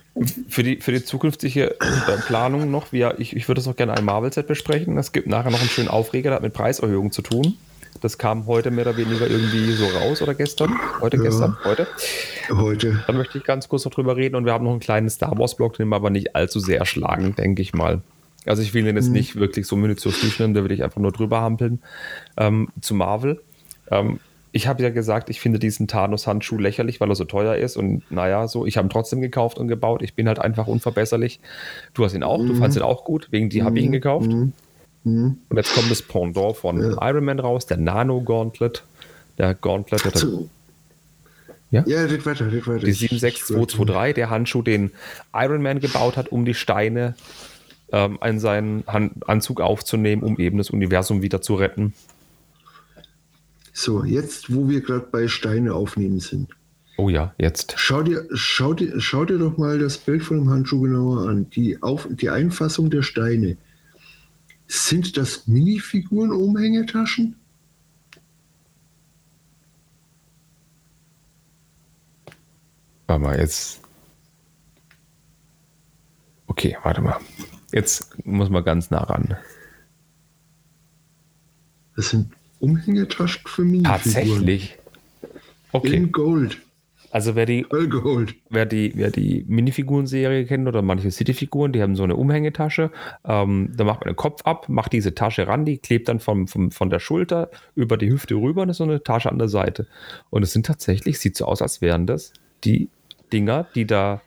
Für 0.48 0.62
die, 0.62 0.76
für 0.76 0.92
die 0.92 1.04
zukünftige 1.04 1.72
äh, 1.80 2.16
Planung 2.26 2.70
noch, 2.70 2.92
wir, 2.92 3.14
ich, 3.18 3.36
ich 3.36 3.48
würde 3.48 3.60
es 3.60 3.68
auch 3.68 3.76
gerne 3.76 3.94
ein 3.96 4.04
Marvel-Set 4.04 4.46
besprechen. 4.46 4.98
Es 4.98 5.12
gibt 5.12 5.26
nachher 5.26 5.50
noch 5.50 5.60
einen 5.60 5.68
schönen 5.68 5.88
Aufreger, 5.88 6.30
der 6.30 6.36
hat 6.36 6.42
mit 6.42 6.52
Preiserhöhung 6.52 7.12
zu 7.12 7.22
tun. 7.22 7.56
Das 8.00 8.18
kam 8.18 8.46
heute 8.46 8.70
mehr 8.70 8.86
oder 8.86 8.96
weniger 8.96 9.26
irgendwie 9.28 9.72
so 9.72 9.86
raus 9.86 10.22
oder 10.22 10.34
gestern? 10.34 10.74
Heute, 11.00 11.18
Ja. 11.18 11.24
gestern, 11.24 11.56
heute. 11.64 11.86
Heute. 12.50 13.02
Dann 13.06 13.16
möchte 13.16 13.38
ich 13.38 13.44
ganz 13.44 13.68
kurz 13.68 13.84
noch 13.84 13.92
drüber 13.92 14.16
reden 14.16 14.36
und 14.36 14.44
wir 14.46 14.52
haben 14.52 14.64
noch 14.64 14.70
einen 14.70 14.80
kleinen 14.80 15.10
Star 15.10 15.36
Wars-Blog, 15.38 15.74
den 15.76 15.88
wir 15.88 15.96
aber 15.96 16.10
nicht 16.10 16.34
allzu 16.34 16.60
sehr 16.60 16.86
schlagen, 16.86 17.34
denke 17.36 17.62
ich 17.62 17.74
mal. 17.74 18.00
Also 18.46 18.62
ich 18.62 18.72
will 18.72 18.84
den 18.84 18.96
jetzt 18.96 19.10
nicht 19.10 19.36
wirklich 19.36 19.66
so 19.66 19.76
minutiös 19.76 20.18
durchnehmen, 20.20 20.54
da 20.54 20.64
will 20.64 20.72
ich 20.72 20.82
einfach 20.82 21.00
nur 21.00 21.12
drüber 21.12 21.42
hampeln. 21.42 21.82
Ähm, 22.36 22.68
zu 22.80 22.94
Marvel. 22.94 23.42
Ähm, 23.90 24.18
ich 24.52 24.66
habe 24.66 24.82
ja 24.82 24.90
gesagt, 24.90 25.30
ich 25.30 25.40
finde 25.40 25.58
diesen 25.58 25.86
Thanos-Handschuh 25.88 26.58
lächerlich, 26.58 27.00
weil 27.00 27.08
er 27.10 27.14
so 27.14 27.24
teuer 27.24 27.54
ist 27.56 27.76
und 27.76 28.02
naja, 28.10 28.48
so, 28.48 28.66
ich 28.66 28.76
habe 28.76 28.86
ihn 28.86 28.90
trotzdem 28.90 29.20
gekauft 29.20 29.58
und 29.58 29.68
gebaut. 29.68 30.02
Ich 30.02 30.14
bin 30.14 30.26
halt 30.26 30.38
einfach 30.40 30.66
unverbesserlich. 30.66 31.40
Du 31.94 32.04
hast 32.04 32.14
ihn 32.14 32.22
auch, 32.24 32.38
du 32.38 32.54
fandest 32.54 32.76
ihn 32.78 32.82
auch 32.82 33.04
gut, 33.04 33.28
wegen 33.30 33.48
die 33.48 33.62
habe 33.62 33.78
ich 33.78 33.84
ihn 33.84 33.92
gekauft. 33.92 34.28
Mhm. 34.30 34.52
Mhm. 35.04 35.38
Und 35.48 35.56
jetzt 35.56 35.72
kommt 35.74 35.90
das 35.90 36.02
Pendant 36.02 36.56
von 36.56 36.80
Ja. 36.82 37.08
Iron 37.08 37.24
Man 37.24 37.38
raus, 37.38 37.66
der 37.66 37.76
Nano-Gauntlet. 37.76 38.82
Der 39.38 39.54
Gauntlet, 39.54 40.04
der 40.04 40.12
So. 40.18 40.48
Ja? 41.70 41.84
Ja, 41.86 42.02
red 42.02 42.26
weiter, 42.26 42.50
red 42.52 42.66
weiter. 42.66 42.80
die 42.84 42.90
Ich- 42.90 43.02
ich- 43.04 43.10
76223, 43.10 44.14
der 44.16 44.28
Handschuh, 44.30 44.62
den 44.62 44.90
Iron 45.32 45.62
Man 45.62 45.78
gebaut 45.80 46.16
hat, 46.16 46.32
um 46.32 46.44
die 46.44 46.54
Steine 46.54 47.14
ähm, 47.92 48.18
in 48.24 48.38
seinen 48.40 48.84
Han 48.88 49.12
Anzug 49.26 49.60
aufzunehmen, 49.60 50.22
um 50.22 50.38
eben 50.38 50.58
das 50.58 50.70
Universum 50.70 51.22
wieder 51.22 51.40
zu 51.40 51.54
retten. 51.54 51.94
So, 53.72 54.04
jetzt, 54.04 54.54
wo 54.54 54.68
wir 54.68 54.80
gerade 54.80 55.06
bei 55.10 55.28
Steine 55.28 55.74
aufnehmen 55.74 56.20
sind. 56.20 56.50
Oh 56.96 57.08
ja, 57.08 57.34
jetzt. 57.38 57.74
Schau 57.76 58.02
dir, 58.02 58.28
schau, 58.34 58.74
dir, 58.74 59.00
schau 59.00 59.24
dir 59.24 59.38
doch 59.38 59.56
mal 59.56 59.78
das 59.78 59.96
Bild 59.96 60.22
von 60.22 60.38
dem 60.38 60.50
Handschuh 60.50 60.82
genauer 60.82 61.28
an. 61.28 61.48
Die, 61.50 61.82
Auf, 61.82 62.06
die 62.10 62.28
Einfassung 62.28 62.90
der 62.90 63.02
Steine. 63.02 63.56
Sind 64.66 65.16
das 65.16 65.46
Minifiguren-Umhängetaschen? 65.46 67.36
Warte 73.06 73.22
mal, 73.22 73.38
jetzt. 73.38 73.80
Okay, 76.46 76.76
warte 76.82 77.00
mal. 77.00 77.16
Jetzt 77.72 78.24
muss 78.26 78.50
man 78.50 78.62
ganz 78.62 78.90
nah 78.90 79.04
ran. 79.04 79.36
Das 81.96 82.10
sind 82.10 82.30
Umhängetaschen 82.60 83.42
für 83.46 83.62
Minifiguren. 83.62 84.02
Tatsächlich. 84.02 84.78
Okay, 85.72 85.94
In 85.96 86.12
Gold. 86.12 86.58
also 87.12 87.34
wer 87.36 87.46
die 87.46 87.66
wer 88.50 88.66
die, 88.66 88.92
wer 88.94 89.10
die 89.10 89.44
Minifiguren-Serie 89.48 90.46
kennt 90.46 90.66
oder 90.68 90.82
manche 90.82 91.10
City-Figuren, 91.10 91.72
die 91.72 91.82
haben 91.82 91.94
so 91.96 92.02
eine 92.04 92.16
Umhängetasche. 92.16 92.90
Ähm, 93.24 93.72
da 93.76 93.84
macht 93.84 94.00
man 94.00 94.08
den 94.12 94.16
Kopf 94.16 94.42
ab, 94.44 94.68
macht 94.68 94.92
diese 94.92 95.14
Tasche 95.14 95.46
ran, 95.46 95.64
die 95.64 95.78
klebt 95.78 96.08
dann 96.08 96.20
vom, 96.20 96.48
vom, 96.48 96.70
von 96.70 96.90
der 96.90 96.98
Schulter 97.00 97.50
über 97.74 97.96
die 97.96 98.10
Hüfte 98.10 98.34
rüber 98.34 98.62
und 98.62 98.68
ist 98.68 98.78
so 98.78 98.84
eine 98.84 99.02
Tasche 99.02 99.30
an 99.30 99.38
der 99.38 99.48
Seite. 99.48 99.86
Und 100.30 100.42
es 100.42 100.52
sind 100.52 100.66
tatsächlich, 100.66 101.18
sieht 101.18 101.36
so 101.36 101.46
aus, 101.46 101.62
als 101.62 101.80
wären 101.80 102.06
das 102.06 102.32
die 102.64 102.88
Dinger, 103.32 103.66
die 103.74 103.86
da 103.86 104.20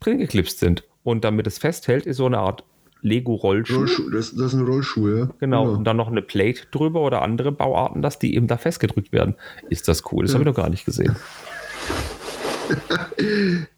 drin 0.00 0.18
geklipst 0.18 0.58
sind. 0.60 0.84
Und 1.02 1.24
damit 1.24 1.46
es 1.46 1.58
festhält, 1.58 2.06
ist 2.06 2.18
so 2.18 2.26
eine 2.26 2.38
Art 2.38 2.64
Lego-Rollschuh. 3.02 3.76
Rollschuh, 3.78 4.10
das, 4.10 4.34
das 4.34 4.50
sind 4.52 4.66
Rollschuhe, 4.66 5.18
ja. 5.18 5.30
Genau, 5.40 5.70
und 5.72 5.84
dann 5.84 5.96
noch 5.96 6.08
eine 6.08 6.22
Plate 6.22 6.62
drüber 6.70 7.00
oder 7.00 7.22
andere 7.22 7.52
Bauarten, 7.52 8.02
dass 8.02 8.18
die 8.18 8.34
eben 8.34 8.46
da 8.46 8.56
festgedrückt 8.56 9.12
werden. 9.12 9.34
Ist 9.68 9.88
das 9.88 10.02
cool? 10.12 10.24
Das 10.24 10.34
habe 10.34 10.42
ich 10.42 10.46
noch 10.48 10.54
gar 10.54 10.68
nicht 10.70 10.84
gesehen. 10.84 11.16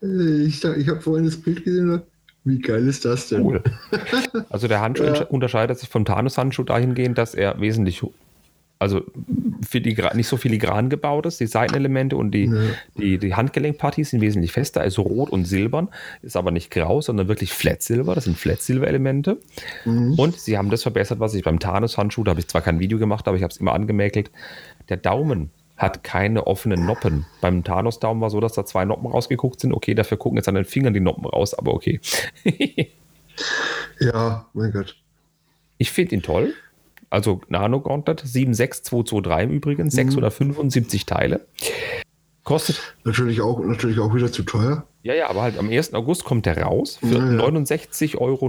Ich, 0.00 0.62
ich 0.64 0.88
habe 0.88 1.00
vorhin 1.00 1.24
das 1.24 1.36
Bild 1.36 1.64
gesehen. 1.64 1.88
und 1.90 1.96
dachte, 1.98 2.06
Wie 2.44 2.58
geil 2.58 2.86
ist 2.86 3.04
das 3.04 3.28
denn? 3.28 3.42
Cool. 3.42 3.62
Also 4.50 4.68
der 4.68 4.80
Handschuh 4.80 5.04
Ja. 5.04 5.10
untersche- 5.12 5.26
unterscheidet 5.28 5.78
sich 5.78 5.88
vom 5.88 6.04
Thanos-Handschuh 6.04 6.64
dahingehend, 6.64 7.16
dass 7.18 7.34
er 7.34 7.58
wesentlich, 7.60 8.02
also 8.82 9.02
filigran, 9.66 10.16
nicht 10.16 10.26
so 10.28 10.36
filigran 10.36 10.90
gebaut 10.90 11.24
ist. 11.26 11.40
Die 11.40 11.46
Seitenelemente 11.46 12.16
und 12.16 12.32
die, 12.32 12.44
Ja. 12.44 12.60
die, 12.98 13.18
die 13.18 13.34
Handgelenkpartien 13.34 14.04
sind 14.04 14.20
wesentlich 14.20 14.52
fester, 14.52 14.80
also 14.82 15.02
rot 15.02 15.30
und 15.30 15.44
silbern. 15.46 15.88
Ist 16.20 16.36
aber 16.36 16.50
nicht 16.50 16.70
grau, 16.70 17.00
sondern 17.00 17.28
wirklich 17.28 17.52
Flat 17.52 17.82
Silver. 17.82 18.14
Das 18.14 18.24
sind 18.24 18.36
Flat 18.36 18.60
Silver-Elemente. 18.60 19.38
Mhm. 19.84 20.14
Und 20.18 20.38
sie 20.38 20.58
haben 20.58 20.70
das 20.70 20.82
verbessert, 20.82 21.20
was 21.20 21.34
ich 21.34 21.44
beim 21.44 21.58
Thanos-Handschuh, 21.58 22.24
da 22.24 22.30
habe 22.30 22.40
ich 22.40 22.48
zwar 22.48 22.60
kein 22.60 22.80
Video 22.80 22.98
gemacht, 22.98 23.26
aber 23.28 23.36
ich 23.36 23.42
habe 23.42 23.52
es 23.52 23.56
immer 23.56 23.72
angemäkelt. 23.72 24.30
Der 24.88 24.96
Daumen 24.98 25.50
hat 25.76 26.04
keine 26.04 26.46
offenen 26.46 26.84
Noppen. 26.84 27.24
Beim 27.40 27.64
Thanos-Daumen 27.64 28.20
war 28.20 28.30
so, 28.30 28.40
dass 28.40 28.52
da 28.52 28.64
zwei 28.64 28.84
Noppen 28.84 29.06
rausgeguckt 29.10 29.60
sind. 29.60 29.72
Okay, 29.72 29.94
dafür 29.94 30.16
gucken 30.18 30.36
jetzt 30.36 30.48
an 30.48 30.54
den 30.54 30.64
Fingern 30.64 30.92
die 30.92 31.00
Noppen 31.00 31.24
raus, 31.24 31.54
aber 31.54 31.72
okay. 31.74 32.00
Ja, 33.98 34.46
mein 34.52 34.72
Gott. 34.72 34.96
Ich 35.78 35.90
finde 35.90 36.14
ihn 36.16 36.22
toll. 36.22 36.54
Also 37.12 37.42
Nano 37.48 37.80
Gauntlet 37.80 38.20
76223 38.24 39.44
im 39.44 39.50
Übrigen, 39.54 39.90
675 39.90 41.04
Teile. 41.04 41.42
Kostet, 42.42 42.80
Natürlich 43.04 43.42
auch, 43.42 43.60
natürlich 43.60 44.00
auch 44.00 44.14
wieder 44.14 44.32
zu 44.32 44.42
teuer. 44.44 44.86
ja, 45.02 45.12
ja, 45.12 45.28
aber 45.28 45.42
halt 45.42 45.58
am 45.58 45.68
1. 45.68 45.92
August 45.92 46.24
kommt 46.24 46.46
der 46.46 46.62
raus 46.62 46.96
für 46.96 47.18
Ja, 47.18 47.32
ja. 47.34 47.44
69,99 47.44 48.16
Euro. 48.16 48.48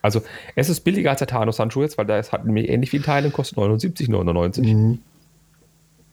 Also 0.00 0.22
es 0.54 0.68
ist 0.68 0.80
billiger 0.82 1.10
als 1.10 1.18
der 1.18 1.26
Thanos-Handschuh 1.26 1.82
jetzt, 1.82 1.98
weil 1.98 2.08
ist, 2.20 2.30
hat 2.30 2.46
nämlich 2.46 2.68
ähnlich 2.68 2.90
viele 2.90 3.02
Teile 3.02 3.26
und 3.26 3.32
kostet 3.32 3.58
79,99. 3.58 4.62
Mhm. 4.62 4.98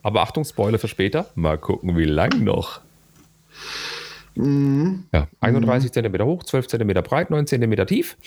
Aber 0.01 0.23
Achtung, 0.23 0.43
Spoiler 0.43 0.79
für 0.79 0.87
später. 0.87 1.27
Mal 1.35 1.59
gucken, 1.59 1.95
wie 1.95 2.05
lang 2.05 2.43
noch. 2.43 2.81
Mhm. 4.37 5.05
Ja, 5.11 5.27
31 5.39 5.91
cm 5.91 6.21
hoch, 6.21 6.43
12 6.43 6.67
cm 6.67 6.93
breit, 7.03 7.31
9 7.31 7.47
cm 7.47 7.87
tief. 7.87 8.17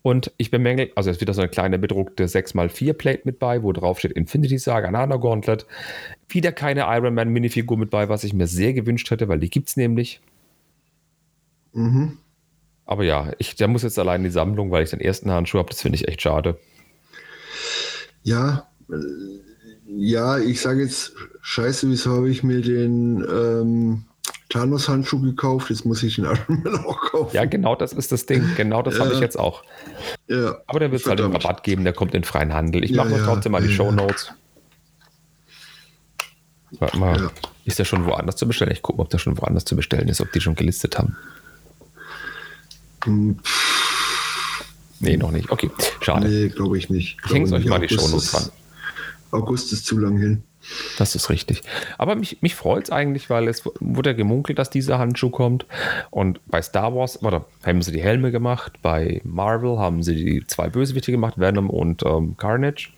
Und 0.00 0.32
ich 0.38 0.50
bemängel, 0.50 0.90
also 0.94 1.10
es 1.10 1.16
ist 1.16 1.20
wieder 1.20 1.34
so 1.34 1.42
eine 1.42 1.50
kleine 1.50 1.78
bedruckte 1.78 2.24
6x4 2.24 2.94
Plate 2.94 3.22
mit 3.24 3.38
bei, 3.38 3.62
wo 3.62 3.72
drauf 3.72 3.98
steht 3.98 4.12
Infinity 4.12 4.58
Saga, 4.58 4.90
Nano 4.90 5.20
Gauntlet. 5.20 5.66
Wieder 6.28 6.52
keine 6.52 6.86
Iron 6.88 7.14
Man 7.14 7.28
Minifigur 7.28 7.76
mit 7.76 7.90
bei, 7.90 8.08
was 8.08 8.24
ich 8.24 8.32
mir 8.32 8.46
sehr 8.46 8.72
gewünscht 8.72 9.10
hätte, 9.10 9.28
weil 9.28 9.38
die 9.38 9.50
gibt 9.50 9.68
es 9.68 9.76
nämlich. 9.76 10.20
Mhm. 11.74 12.16
Aber 12.86 13.04
ja, 13.04 13.30
ich, 13.38 13.54
der 13.54 13.68
muss 13.68 13.82
jetzt 13.82 13.98
allein 13.98 14.20
in 14.20 14.24
die 14.24 14.30
Sammlung, 14.30 14.70
weil 14.70 14.82
ich 14.82 14.90
den 14.90 15.00
ersten 15.00 15.30
Handschuh 15.30 15.58
habe. 15.58 15.68
Das 15.68 15.82
finde 15.82 15.96
ich 15.96 16.08
echt 16.08 16.22
schade. 16.22 16.58
Ja, 18.22 18.66
äh, 18.90 18.94
ja, 19.86 20.38
ich 20.38 20.60
sage 20.60 20.82
jetzt, 20.82 21.12
scheiße, 21.42 21.88
wieso 21.90 22.12
habe 22.12 22.30
ich 22.30 22.42
mir 22.42 22.62
den, 22.62 23.24
ähm, 23.30 24.04
Thanos-Handschuh 24.50 25.20
gekauft, 25.22 25.70
jetzt 25.70 25.86
muss 25.86 26.02
ich 26.02 26.16
den 26.16 26.24
Man 26.48 26.84
auch 26.84 27.00
kaufen. 27.10 27.34
Ja, 27.34 27.44
genau 27.46 27.74
das 27.76 27.92
ist 27.92 28.12
das 28.12 28.26
Ding. 28.26 28.44
Genau 28.56 28.82
das 28.82 28.98
habe 28.98 29.08
Ja. 29.10 29.14
ich 29.14 29.20
jetzt 29.20 29.38
auch. 29.38 29.62
Ja, 30.28 30.56
Aber 30.66 30.80
der 30.80 30.90
wird 30.92 31.00
es 31.02 31.08
halt 31.08 31.20
einen 31.20 31.30
Verdammt. 31.30 31.44
Rabatt 31.44 31.64
geben, 31.64 31.84
der 31.84 31.92
kommt 31.92 32.14
in 32.14 32.24
freien 32.24 32.52
Handel. 32.52 32.84
Ich 32.84 32.90
Ja, 32.90 33.04
mache 33.04 33.16
ja, 33.16 33.24
trotzdem 33.24 33.52
mal 33.52 33.62
die 33.62 33.72
Show. 33.72 33.90
Notes. 33.90 34.32
Warte 36.78 36.98
mal, 36.98 37.30
ist 37.64 37.78
der 37.78 37.84
schon 37.84 38.04
woanders 38.06 38.36
zu 38.36 38.46
bestellen? 38.46 38.70
Ich 38.72 38.82
gucke, 38.82 39.00
ob 39.00 39.08
der 39.10 39.18
schon 39.18 39.36
woanders 39.40 39.64
zu 39.64 39.74
bestellen 39.76 40.08
ist, 40.08 40.20
ob 40.20 40.30
die 40.32 40.40
schon 40.40 40.54
gelistet 40.54 40.98
haben. 40.98 41.16
Hm, 43.04 43.38
Nee, 45.02 45.16
noch 45.16 45.30
nicht. 45.30 45.50
Okay, 45.50 45.70
schade. 46.02 46.28
Nee, 46.28 46.48
glaube 46.50 46.76
ich 46.76 46.90
nicht. 46.90 47.16
Ich 47.24 47.32
hänge 47.32 47.46
Glaube 47.46 47.56
euch 47.56 47.62
nicht. 47.64 47.70
mal 47.70 47.78
die 47.80 47.86
August 47.86 48.00
Shownotes 48.02 48.24
ist- 48.24 48.32
dran. 48.34 48.50
August 49.30 49.72
ist 49.72 49.86
zu 49.86 49.98
lang 49.98 50.18
hin. 50.18 50.42
Das 50.98 51.14
ist 51.14 51.30
richtig. 51.30 51.62
Aber 51.98 52.14
mich, 52.14 52.42
mich 52.42 52.54
freut 52.54 52.84
es 52.84 52.90
eigentlich, 52.90 53.30
weil 53.30 53.48
es 53.48 53.64
wurde 53.80 54.10
ja 54.10 54.16
gemunkelt, 54.16 54.58
dass 54.58 54.70
dieser 54.70 54.98
Handschuh 54.98 55.30
kommt. 55.30 55.66
Und 56.10 56.40
bei 56.46 56.62
Star 56.62 56.94
Wars, 56.94 57.22
oder 57.22 57.46
haben 57.64 57.82
sie 57.82 57.92
die 57.92 58.02
Helme 58.02 58.30
gemacht, 58.30 58.78
bei 58.82 59.20
Marvel 59.24 59.78
haben 59.78 60.02
sie 60.02 60.14
die 60.14 60.46
zwei 60.46 60.68
Bösewichte 60.68 61.10
gemacht, 61.12 61.38
Venom 61.38 61.70
und 61.70 62.04
ähm, 62.04 62.36
Carnage. 62.36 62.90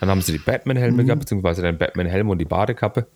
Dann 0.00 0.08
haben 0.08 0.20
sie 0.20 0.32
die 0.32 0.38
Batman-Helme 0.38 1.04
gehabt, 1.04 1.20
beziehungsweise 1.20 1.62
den 1.62 1.78
Batman-Helm 1.78 2.28
und 2.28 2.38
die 2.38 2.44
Badekappe. 2.44 3.06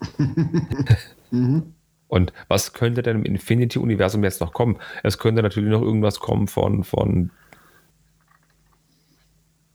Und 2.08 2.32
was 2.46 2.72
könnte 2.72 3.02
denn 3.02 3.16
im 3.16 3.24
Infinity-Universum 3.24 4.22
jetzt 4.22 4.40
noch 4.40 4.52
kommen? 4.52 4.78
Es 5.02 5.18
könnte 5.18 5.42
natürlich 5.42 5.70
noch 5.70 5.82
irgendwas 5.82 6.20
kommen 6.20 6.46
von, 6.46 6.84
von 6.84 7.32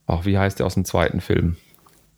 ach, 0.06 0.24
wie 0.24 0.38
heißt 0.38 0.58
der 0.58 0.66
aus 0.66 0.74
dem 0.74 0.84
zweiten 0.86 1.20
Film? 1.20 1.56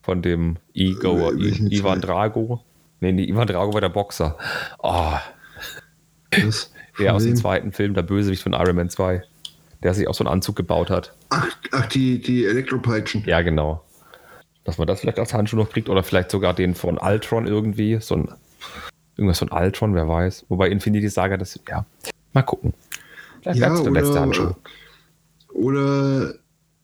Von 0.03 0.21
dem 0.21 0.57
Ego, 0.73 1.15
Wel- 1.17 1.39
welchen 1.43 1.71
I, 1.71 1.77
Ivan? 1.79 2.01
Drago. 2.01 2.63
Nee, 2.99 3.13
nee, 3.13 3.23
Ivan 3.23 3.47
Drago 3.47 3.73
war 3.73 3.81
der 3.81 3.89
Boxer. 3.89 4.37
Oh, 4.79 5.13
Was? 6.43 6.71
der 6.99 7.15
aus 7.15 7.23
dem 7.23 7.35
zweiten 7.35 7.71
Film, 7.71 7.93
der 7.93 8.03
Bösewicht 8.03 8.43
von 8.43 8.53
Iron 8.53 8.75
Man 8.75 8.89
2. 8.89 9.23
Der 9.81 9.93
sich 9.93 10.07
auch 10.07 10.13
so 10.13 10.23
einen 10.23 10.31
Anzug 10.33 10.55
gebaut 10.55 10.89
hat. 10.89 11.13
Ach, 11.29 11.47
ach 11.71 11.85
die, 11.87 12.21
die 12.21 12.45
Elektropeitschen. 12.45 13.23
Ja, 13.25 13.41
genau. 13.41 13.83
Dass 14.63 14.77
man 14.77 14.87
das 14.87 15.01
vielleicht 15.01 15.19
als 15.19 15.33
Handschuh 15.33 15.57
noch 15.57 15.69
kriegt 15.69 15.89
oder 15.89 16.03
vielleicht 16.03 16.31
sogar 16.31 16.53
den 16.53 16.75
von 16.75 16.97
Ultron 16.97 17.47
irgendwie. 17.47 17.97
So 17.99 18.15
ein, 18.15 18.29
irgendwas 19.17 19.39
von 19.39 19.49
Ultron, 19.51 19.93
wer 19.95 20.07
weiß. 20.07 20.45
Wobei 20.49 20.69
Infinity 20.69 21.09
Saga 21.09 21.35
das, 21.35 21.59
ja, 21.67 21.85
mal 22.33 22.43
gucken. 22.43 22.73
Vielleicht 23.41 23.59
Ja, 23.59 23.69
wird's 23.71 23.83
der 23.83 23.91
letzte 23.91 24.19
Handschuh. 24.21 24.51
oder, 25.53 26.19
oder 26.21 26.33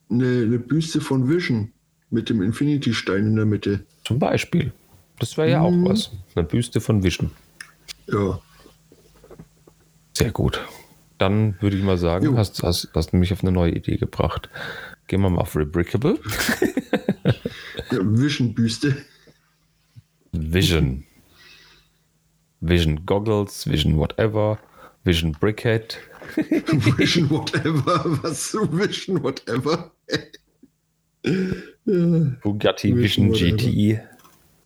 eine, 0.10 0.26
eine 0.46 0.60
Büste 0.60 1.00
von 1.00 1.30
Vision 1.30 1.72
mit 2.10 2.30
dem 2.30 2.42
Infinity-Stein 2.42 3.28
in 3.28 3.36
der 3.36 3.46
Mitte. 3.46 3.86
Zum 4.06 4.20
Beispiel. 4.20 4.72
Das 5.20 5.38
wäre 5.38 5.50
ja 5.50 5.62
auch 5.62 5.72
Mhm. 5.72 5.86
was. 5.88 6.12
Eine 6.36 6.46
Büste 6.46 6.82
von 6.82 7.04
Vision. 7.04 7.32
Ja. 8.08 8.40
Sehr 10.14 10.32
gut. 10.32 10.60
Dann 11.18 11.56
würde 11.62 11.78
ich 11.78 11.84
mal 11.84 11.98
sagen, 11.98 12.26
Jo. 12.26 12.38
hast, 12.38 12.64
hast, 12.64 12.90
hast 12.96 13.12
du 13.12 13.18
mich 13.18 13.34
auf 13.34 13.44
eine 13.44 13.52
neue 13.52 13.74
Idee 13.74 13.98
gebracht. 13.98 14.50
Gehen 15.08 15.22
wir 15.22 15.30
mal 15.30 15.42
auf 15.42 15.56
Rebrickable. 15.56 16.18
ja 17.92 18.00
Vision-Büste. 18.02 18.96
Vision. 20.32 21.04
Vision 22.62 23.06
Goggles, 23.06 23.68
Vision 23.70 23.98
Whatever, 23.98 24.60
Vision 25.04 25.32
Brickhead. 25.34 25.98
Vision 26.36 27.30
whatever. 27.30 28.04
Was 28.24 28.54
Vision 28.54 29.24
whatever? 29.24 29.92
Bugatti 32.42 32.96
Vision 32.96 33.32
Vision. 33.32 33.58
GTI. 33.58 34.00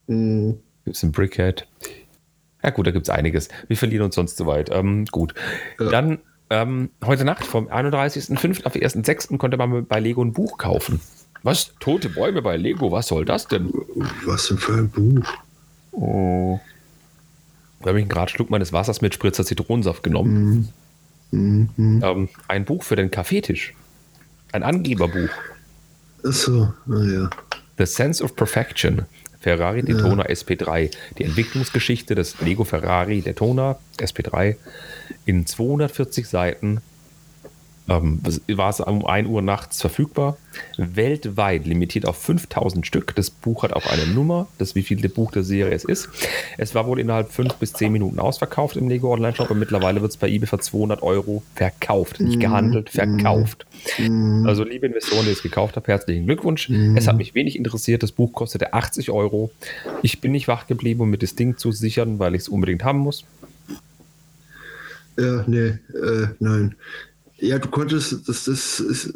Hm. 0.07 0.59
Gibt 0.85 0.97
es 0.97 1.03
ein 1.03 1.11
Brickhead. 1.11 1.67
Ja 2.63 2.69
gut, 2.69 2.87
da 2.87 2.91
gibt 2.91 3.07
es 3.07 3.09
einiges. 3.09 3.49
Wir 3.67 3.77
verlieren 3.77 4.05
uns 4.05 4.15
sonst 4.15 4.37
zu 4.37 4.45
weit. 4.45 4.69
Ähm, 4.71 5.05
gut. 5.05 5.33
Ja. 5.79 5.89
Dann 5.89 6.19
ähm, 6.49 6.89
heute 7.03 7.25
Nacht 7.25 7.45
vom 7.45 7.67
31.05. 7.67 8.65
auf 8.65 8.73
den 8.73 8.83
1.06. 8.83 9.37
konnte 9.37 9.57
man 9.57 9.85
bei 9.85 9.99
Lego 9.99 10.23
ein 10.23 10.33
Buch 10.33 10.57
kaufen. 10.57 10.99
Was? 11.43 11.73
Tote 11.79 12.09
Bäume 12.09 12.41
bei 12.41 12.55
Lego? 12.57 12.91
Was 12.91 13.07
soll 13.07 13.25
das 13.25 13.47
denn? 13.47 13.71
Was 14.25 14.47
denn 14.47 14.57
für 14.57 14.73
ein 14.73 14.89
Buch? 14.89 15.25
Oh. 15.91 16.59
Da 17.81 17.89
habe 17.89 17.99
ich 17.99 18.03
einen 18.03 18.09
gerade 18.09 18.31
Schluck 18.31 18.49
meines 18.49 18.71
Wassers 18.71 19.01
mit 19.01 19.13
Spritzer 19.13 19.43
Zitronensaft 19.45 20.03
genommen. 20.03 20.73
Mhm. 21.31 21.69
Mhm. 21.75 22.01
Ähm, 22.03 22.29
ein 22.47 22.63
Buch 22.63 22.83
für 22.83 22.95
den 22.95 23.11
Kaffeetisch. 23.11 23.73
Ein 24.53 24.63
Angeberbuch. 24.63 25.29
Achso, 26.23 26.73
naja. 26.85 27.29
The 27.77 27.85
Sense 27.85 28.23
of 28.23 28.35
Perfection. 28.35 29.05
Ferrari 29.39 29.83
Daytona 29.83 30.23
SP3. 30.23 30.89
Die 31.17 31.25
Entwicklungsgeschichte 31.25 32.15
des 32.15 32.39
Lego 32.39 32.63
Ferrari 32.63 33.21
Daytona 33.21 33.77
SP3 33.99 34.55
in 35.25 35.45
240 35.45 36.27
Seiten. 36.27 36.81
Ähm, 37.89 38.21
war 38.47 38.69
es 38.69 38.79
um 38.79 39.05
1 39.05 39.27
Uhr 39.27 39.41
nachts 39.41 39.81
verfügbar. 39.81 40.37
Weltweit 40.77 41.65
limitiert 41.65 42.07
auf 42.07 42.17
5000 42.17 42.87
Stück. 42.87 43.13
Das 43.15 43.29
Buch 43.29 43.63
hat 43.63 43.73
auch 43.73 43.85
eine 43.85 44.07
Nummer, 44.07 44.47
das 44.57 44.75
wie 44.75 44.83
viel 44.83 45.07
Buch 45.09 45.31
der 45.31 45.43
Serie 45.43 45.73
es 45.73 45.83
ist. 45.83 46.07
Es 46.57 46.73
war 46.75 46.87
wohl 46.87 46.99
innerhalb 46.99 47.31
5 47.31 47.55
bis 47.55 47.73
10 47.73 47.91
Minuten 47.91 48.19
ausverkauft 48.19 48.77
im 48.77 48.87
Lego 48.87 49.13
Online 49.13 49.35
Shop 49.35 49.51
und 49.51 49.59
mittlerweile 49.59 50.01
wird 50.01 50.11
es 50.11 50.17
bei 50.17 50.29
eBay 50.29 50.47
für 50.47 50.59
200 50.59 51.01
Euro 51.01 51.43
verkauft. 51.55 52.21
Nicht 52.21 52.39
gehandelt, 52.39 52.89
verkauft. 52.89 53.65
Also, 54.45 54.63
liebe 54.63 54.87
Investoren, 54.87 55.25
die 55.25 55.31
es 55.31 55.43
gekauft 55.43 55.75
haben, 55.75 55.85
herzlichen 55.85 56.25
Glückwunsch. 56.25 56.69
Es 56.95 57.07
hat 57.07 57.17
mich 57.17 57.35
wenig 57.35 57.57
interessiert. 57.57 58.01
Das 58.01 58.13
Buch 58.13 58.31
kostete 58.31 58.73
80 58.73 59.11
Euro. 59.11 59.51
Ich 60.01 60.21
bin 60.21 60.31
nicht 60.31 60.47
wach 60.47 60.67
geblieben, 60.67 61.01
um 61.01 61.09
mir 61.09 61.17
das 61.17 61.35
Ding 61.35 61.57
zu 61.57 61.73
sichern, 61.73 62.17
weil 62.17 62.33
ich 62.35 62.43
es 62.43 62.49
unbedingt 62.49 62.85
haben 62.85 62.99
muss. 62.99 63.25
Ja, 65.17 65.43
nee, 65.47 65.77
äh, 65.93 66.27
nein. 66.39 66.75
Ja, 67.43 67.59
du 67.59 67.67
konntest, 67.67 68.29
das, 68.29 68.45
das 68.45 68.79
ist, 68.79 69.13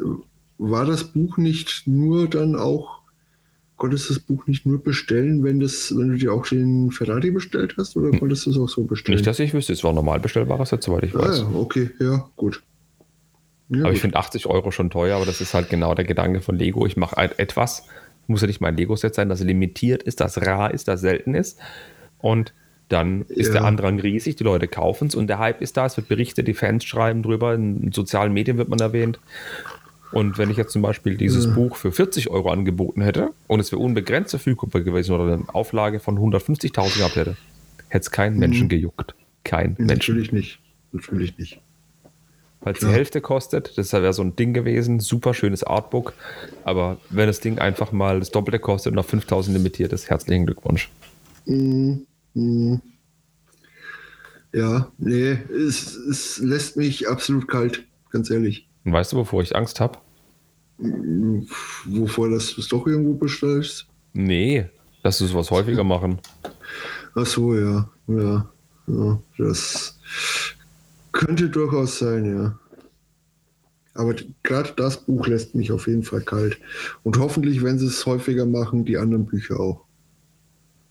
war 0.58 0.84
das 0.84 1.04
Buch 1.04 1.38
nicht 1.38 1.86
nur 1.86 2.28
dann 2.28 2.56
auch, 2.56 3.00
konntest 3.78 4.10
das 4.10 4.18
Buch 4.18 4.46
nicht 4.46 4.66
nur 4.66 4.82
bestellen, 4.82 5.44
wenn 5.44 5.60
das, 5.60 5.96
wenn 5.96 6.10
du 6.10 6.18
dir 6.18 6.34
auch 6.34 6.46
den 6.46 6.90
Ferrari 6.90 7.30
bestellt 7.30 7.76
hast, 7.78 7.96
oder 7.96 8.16
konntest 8.18 8.44
du 8.44 8.50
es 8.50 8.58
auch 8.58 8.68
so 8.68 8.84
bestellen? 8.84 9.16
Nicht, 9.16 9.26
dass 9.26 9.38
ich 9.38 9.54
wüsste, 9.54 9.72
es 9.72 9.82
war 9.82 9.94
normal 9.94 10.20
bestellbares 10.20 10.68
Set, 10.68 10.82
soweit 10.82 11.04
ich 11.04 11.14
ah, 11.14 11.20
weiß. 11.20 11.38
ja, 11.38 11.48
okay, 11.54 11.90
ja, 12.00 12.28
gut. 12.36 12.62
Ja, 13.70 13.84
Aber 13.84 13.92
ich 13.92 13.94
gut. 13.94 14.00
finde 14.02 14.18
80 14.18 14.44
Euro 14.46 14.72
schon 14.72 14.90
teuer, 14.90 15.16
aber 15.16 15.24
das 15.24 15.40
ist 15.40 15.54
halt 15.54 15.70
genau 15.70 15.94
der 15.94 16.04
Gedanke 16.04 16.42
von 16.42 16.56
Lego. 16.56 16.84
Ich 16.84 16.98
mache 16.98 17.16
halt 17.16 17.38
etwas, 17.38 17.84
muss 18.26 18.42
ja 18.42 18.46
nicht 18.46 18.60
mein 18.60 18.76
Lego-Set 18.76 19.14
sein, 19.14 19.30
das 19.30 19.42
limitiert 19.42 20.02
ist, 20.02 20.20
das 20.20 20.42
rar 20.42 20.74
ist, 20.74 20.86
das 20.86 21.00
selten 21.00 21.34
ist. 21.34 21.58
Und 22.18 22.52
dann 22.88 23.22
ist 23.28 23.48
Ja. 23.48 23.54
der 23.54 23.64
Andrang 23.64 24.00
riesig, 24.00 24.36
die 24.36 24.44
Leute 24.44 24.68
kaufen 24.68 25.08
es 25.08 25.14
und 25.14 25.26
der 25.26 25.38
Hype 25.38 25.60
ist 25.60 25.76
da, 25.76 25.86
es 25.86 25.96
wird 25.96 26.08
berichtet, 26.08 26.48
die 26.48 26.54
Fans 26.54 26.84
schreiben 26.84 27.22
drüber, 27.22 27.54
in 27.54 27.92
sozialen 27.92 28.32
Medien 28.32 28.56
wird 28.58 28.68
man 28.68 28.78
erwähnt. 28.80 29.18
Und 30.10 30.38
wenn 30.38 30.50
ich 30.50 30.56
jetzt 30.56 30.72
zum 30.72 30.80
Beispiel 30.80 31.16
dieses 31.18 31.44
Ja. 31.44 31.50
Buch 31.50 31.76
für 31.76 31.92
40 31.92 32.30
Euro 32.30 32.50
angeboten 32.50 33.02
hätte 33.02 33.30
und 33.46 33.60
es 33.60 33.72
wäre 33.72 33.82
unbegrenzt 33.82 34.30
verfügbar 34.30 34.80
gewesen 34.80 35.14
oder 35.14 35.34
eine 35.34 35.44
Auflage 35.54 36.00
von 36.00 36.18
150.000 36.18 36.96
gehabt 36.98 37.16
hätte, 37.16 37.36
hätte 37.88 38.02
es 38.02 38.10
keinen 38.10 38.38
Menschen 38.38 38.68
gejuckt. 38.68 39.14
Kein 39.44 39.74
Menschen. 39.78 39.86
Natürlich 39.86 40.32
nicht. 40.32 40.60
Natürlich 40.92 41.36
nicht. 41.36 41.60
Weil 42.62 42.72
es 42.72 42.80
die. 42.80 42.86
Hälfte 42.86 43.20
kostet. 43.20 43.76
Das 43.76 43.92
wäre 43.92 44.12
so 44.14 44.22
ein 44.22 44.34
Ding 44.34 44.54
gewesen. 44.54 44.98
Super 44.98 45.34
schönes 45.34 45.62
Artbook. 45.62 46.14
Aber 46.64 46.96
wenn 47.10 47.26
das 47.26 47.40
Ding 47.40 47.58
einfach 47.58 47.92
mal 47.92 48.18
das 48.18 48.30
Doppelte 48.30 48.58
kostet 48.58 48.92
und 48.92 48.98
auf 48.98 49.06
5000 49.06 49.56
limitiert 49.56 49.92
ist, 49.92 50.08
herzlichen 50.08 50.46
Glückwunsch. 50.46 50.90
Mhm. 51.44 52.06
Mhm. 52.38 52.80
Ja, 54.52 54.90
nee, 54.96 55.32
es, 55.52 55.94
es 55.94 56.38
lässt 56.38 56.76
mich 56.76 57.08
absolut 57.08 57.48
kalt, 57.48 57.84
ganz 58.10 58.30
ehrlich. 58.30 58.68
Und 58.84 58.92
weißt 58.92 59.12
du, 59.12 59.16
wovor 59.16 59.42
ich 59.42 59.54
Angst 59.54 59.80
habe? 59.80 59.98
Wovor 60.78 62.30
das 62.30 62.54
du 62.54 62.60
es 62.60 62.68
doch 62.68 62.86
irgendwo 62.86 63.14
bestellst? 63.14 63.86
Nee, 64.12 64.66
dass 65.02 65.18
du 65.18 65.26
sowas 65.26 65.50
häufiger 65.50 65.84
machen. 65.84 66.18
Ach 67.14 67.26
so, 67.26 67.54
ja. 67.54 67.90
Ja, 68.06 68.48
ja 68.86 69.20
das 69.36 69.98
könnte 71.12 71.50
durchaus 71.50 71.98
sein, 71.98 72.24
ja. 72.24 72.58
Aber 73.94 74.14
gerade 74.44 74.72
das 74.76 75.04
Buch 75.04 75.26
lässt 75.26 75.56
mich 75.56 75.72
auf 75.72 75.88
jeden 75.88 76.04
Fall 76.04 76.20
kalt. 76.20 76.58
Und 77.02 77.18
hoffentlich, 77.18 77.64
wenn 77.64 77.80
sie 77.80 77.86
es 77.86 78.06
häufiger 78.06 78.46
machen, 78.46 78.84
die 78.84 78.96
anderen 78.96 79.26
Bücher 79.26 79.58
auch. 79.58 79.87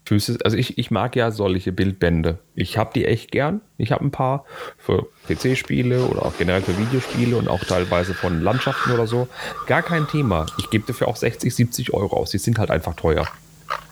Füße, 0.08 0.38
also 0.46 0.56
ich, 0.56 0.78
ich 0.78 0.90
mag 0.90 1.18
ja 1.18 1.32
solche 1.32 1.74
Bildbände. 1.74 2.38
Ich 2.56 2.78
habe 2.78 2.92
die 2.96 3.04
echt 3.04 3.30
gern. 3.30 3.60
Ich 3.78 3.92
habe 3.92 4.06
ein 4.06 4.12
paar 4.12 4.46
für 4.78 5.08
PC-Spiele 5.28 6.06
oder 6.06 6.26
auch 6.26 6.32
generell 6.38 6.62
für 6.62 6.78
Videospiele 6.78 7.36
und 7.36 7.50
auch 7.50 7.60
teilweise 7.66 8.14
von 8.14 8.42
Landschaften 8.42 8.94
oder 8.94 9.06
so. 9.06 9.28
Gar 9.66 9.82
kein 9.82 10.08
Thema. 10.08 10.46
Ich 10.60 10.70
gebe 10.70 10.88
dafür 10.88 11.10
auch 11.10 11.18
60, 11.18 11.54
70 11.54 11.94
Euro 11.94 12.16
aus. 12.16 12.32
Die 12.32 12.38
sind 12.38 12.58
halt 12.58 12.72
einfach 12.72 12.96
teuer. 12.96 13.28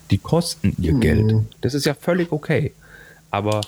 Die 0.09 0.17
kosten 0.17 0.73
ihr 0.79 0.93
Mhm. 0.93 1.01
Geld. 1.01 1.35
Das 1.59 1.73
ist 1.73 1.85
ja 1.85 1.93
völlig 1.93 2.31
okay. 2.31 2.71
Aber 3.29 3.59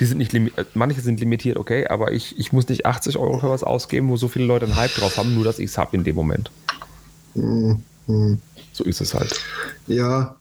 die 0.00 0.06
sind 0.06 0.18
nicht 0.18 0.32
limitiert. 0.32 0.74
Manche 0.74 1.00
sind 1.02 1.20
limitiert, 1.20 1.56
okay, 1.56 1.86
aber 1.86 2.10
ich, 2.10 2.36
ich 2.36 2.52
muss 2.52 2.68
nicht 2.68 2.84
80 2.84 3.16
Euro 3.16 3.38
für 3.38 3.48
was 3.50 3.62
ausgeben, 3.62 4.08
wo 4.08 4.16
so 4.16 4.26
viele 4.26 4.46
Leute 4.46 4.64
einen 4.66 4.74
Hype 4.74 4.94
drauf 4.96 5.16
haben, 5.18 5.36
nur 5.36 5.44
dass 5.44 5.60
ich 5.60 5.66
es 5.70 5.78
habe 5.78 5.96
in 5.96 6.02
dem 6.02 6.16
Moment. 6.16 6.50
Mhm. 7.36 7.84
Mhm. 8.08 8.40
So 8.72 8.82
ist 8.82 9.00
es 9.00 9.14
halt. 9.14 9.38
Ja, 9.86 10.34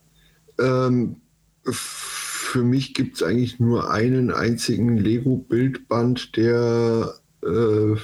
ähm, 0.60 1.18
für 1.66 2.64
mich 2.64 2.94
gibt 2.94 3.18
es 3.18 3.24
eigentlich 3.24 3.60
nur 3.60 3.92
einen 3.92 4.32
einzigen 4.32 4.98
Lego-Bildband, 4.98 6.36
der 6.36 7.14
äh, 7.44 7.96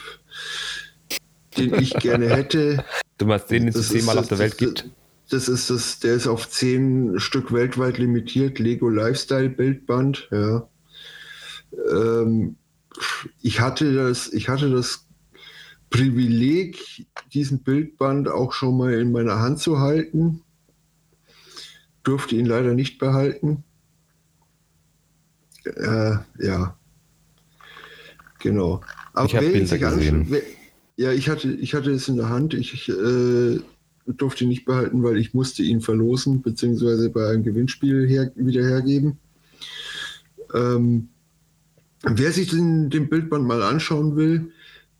den 1.57 1.73
ich 1.75 1.93
gerne 1.95 2.29
hätte. 2.29 2.83
Du 3.17 3.25
meinst 3.25 3.49
den, 3.49 3.67
den 3.67 3.69
es 3.69 3.87
zehnmal 3.87 4.17
auf 4.17 4.27
der 4.27 4.39
Welt 4.39 4.51
das- 4.51 4.57
gibt? 4.57 4.89
Das 5.29 5.47
ist 5.47 5.69
das, 5.69 5.99
der 5.99 6.15
ist 6.15 6.27
auf 6.27 6.49
zehn 6.49 7.17
Stück 7.19 7.51
weltweit 7.53 7.97
limitiert, 7.97 8.59
Lego 8.59 8.89
Lifestyle 8.89 9.49
Bildband, 9.49 10.27
ja. 10.31 10.67
Ähm, 11.89 12.57
ich 13.41 13.61
hatte 13.61 13.93
das, 13.93 14.31
ich 14.31 14.49
hatte 14.49 14.69
das 14.69 15.07
Privileg, 15.89 17.05
diesen 17.33 17.59
Bildband 17.63 18.27
auch 18.27 18.51
schon 18.53 18.77
mal 18.77 18.93
in 18.93 19.11
meiner 19.11 19.39
Hand 19.39 19.59
zu 19.59 19.79
halten. 19.79 20.41
Durfte 22.05 22.35
ihn 22.35 22.45
leider 22.45 22.73
nicht 22.73 22.97
behalten. 22.99 23.63
Äh, 25.65 26.15
ja. 26.39 26.77
Genau. 28.39 28.81
Aber 29.13 29.25
Ich 29.25 29.35
hab 29.35 29.41
wer 29.41 29.49
ihn 29.55 29.67
Bilder 29.67 29.77
gesehen. 29.77 30.25
wer- 30.29 30.41
ja, 30.97 31.11
ich 31.11 31.27
hatte, 31.27 31.51
ich 31.51 31.73
hatte 31.73 31.91
es 31.91 32.07
in 32.07 32.15
der 32.15 32.29
Hand. 32.29 32.53
Ich 32.53 32.87
äh, 32.87 33.59
durfte 34.07 34.43
ihn 34.45 34.49
nicht 34.49 34.63
behalten, 34.65 35.03
weil 35.03 35.17
ich 35.17 35.33
musste 35.33 35.61
ihn 35.63 35.81
verlosen, 35.81 36.41
beziehungsweise 36.41 37.09
bei 37.09 37.27
einem 37.29 37.43
Gewinnspiel 37.43 38.07
her, 38.07 38.31
wieder 38.35 38.63
hergeben. 38.63 39.17
Ähm, 40.53 41.09
wer 42.03 42.31
sich 42.31 42.49
den, 42.51 42.89
den 42.89 43.09
Bildband 43.09 43.45
mal 43.45 43.61
anschauen 43.63 44.15
will, 44.15 44.51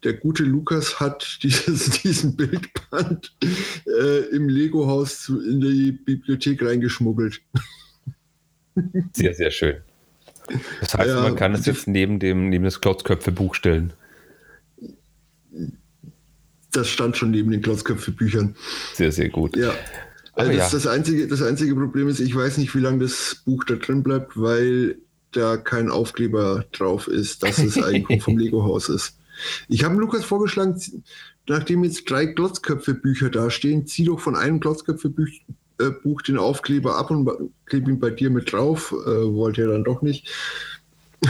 der 0.05 0.13
gute 0.13 0.43
Lukas 0.43 0.99
hat 0.99 1.39
dieses, 1.43 1.89
diesen 2.01 2.35
Bildband 2.35 3.35
äh, 3.85 4.19
im 4.35 4.47
Lego-Haus 4.47 5.29
in 5.29 5.59
die 5.59 5.91
Bibliothek 5.91 6.63
reingeschmuggelt. 6.63 7.41
Sehr, 9.13 9.33
sehr 9.33 9.51
schön. 9.51 9.77
Das 10.79 10.93
heißt, 10.93 11.09
Ja, 11.09 11.21
man 11.21 11.35
kann 11.35 11.53
es 11.53 11.65
jetzt 11.65 11.87
neben, 11.87 12.19
dem, 12.19 12.49
neben 12.49 12.63
das 12.63 12.79
Klotzköpfe-Buch 12.81 13.55
stellen. 13.55 13.93
Das 16.71 16.89
stand 16.89 17.17
schon 17.17 17.31
neben 17.31 17.51
den 17.51 17.61
Klotzköpfe-Büchern. 17.61 18.55
Sehr, 18.93 19.11
sehr 19.11 19.29
gut. 19.29 19.57
Ja. 19.57 19.73
Also 20.33 20.51
das, 20.51 20.71
ja. 20.71 20.77
das, 20.77 20.87
einzige, 20.87 21.27
das 21.27 21.41
einzige 21.41 21.73
Problem 21.73 22.09
ist, 22.09 22.19
ich 22.19 22.35
weiß 22.35 22.57
nicht, 22.57 22.75
wie 22.75 22.81
lange 22.81 22.99
das 22.99 23.41
Buch 23.45 23.63
da 23.63 23.75
drin 23.75 24.03
bleibt, 24.03 24.33
weil 24.35 24.97
da 25.31 25.57
kein 25.57 25.89
Aufkleber 25.89 26.65
drauf 26.73 27.07
ist, 27.07 27.43
dass 27.43 27.57
es 27.57 27.81
Eigentum 27.81 28.19
vom 28.19 28.37
Lego-Haus 28.37 28.89
ist. 28.89 29.17
Ich 29.67 29.83
habe 29.83 29.95
Lukas 29.95 30.23
vorgeschlagen, 30.23 30.79
nachdem 31.47 31.83
jetzt 31.83 32.09
drei 32.09 32.27
Klotzköpfe-Bücher 32.27 33.29
da 33.29 33.49
stehen, 33.49 33.87
zieh 33.87 34.05
doch 34.05 34.19
von 34.19 34.35
einem 34.35 34.59
Klotzköpfe-Buch 34.59 35.27
äh, 35.79 36.23
den 36.27 36.37
Aufkleber 36.37 36.97
ab 36.97 37.11
und 37.11 37.29
kleb 37.65 37.87
ihn 37.87 37.99
bei 37.99 38.09
dir 38.09 38.29
mit 38.29 38.51
drauf. 38.51 38.91
Äh, 39.05 39.33
wollte 39.33 39.61
er 39.63 39.69
dann 39.69 39.83
doch 39.83 40.01
nicht. 40.01 40.27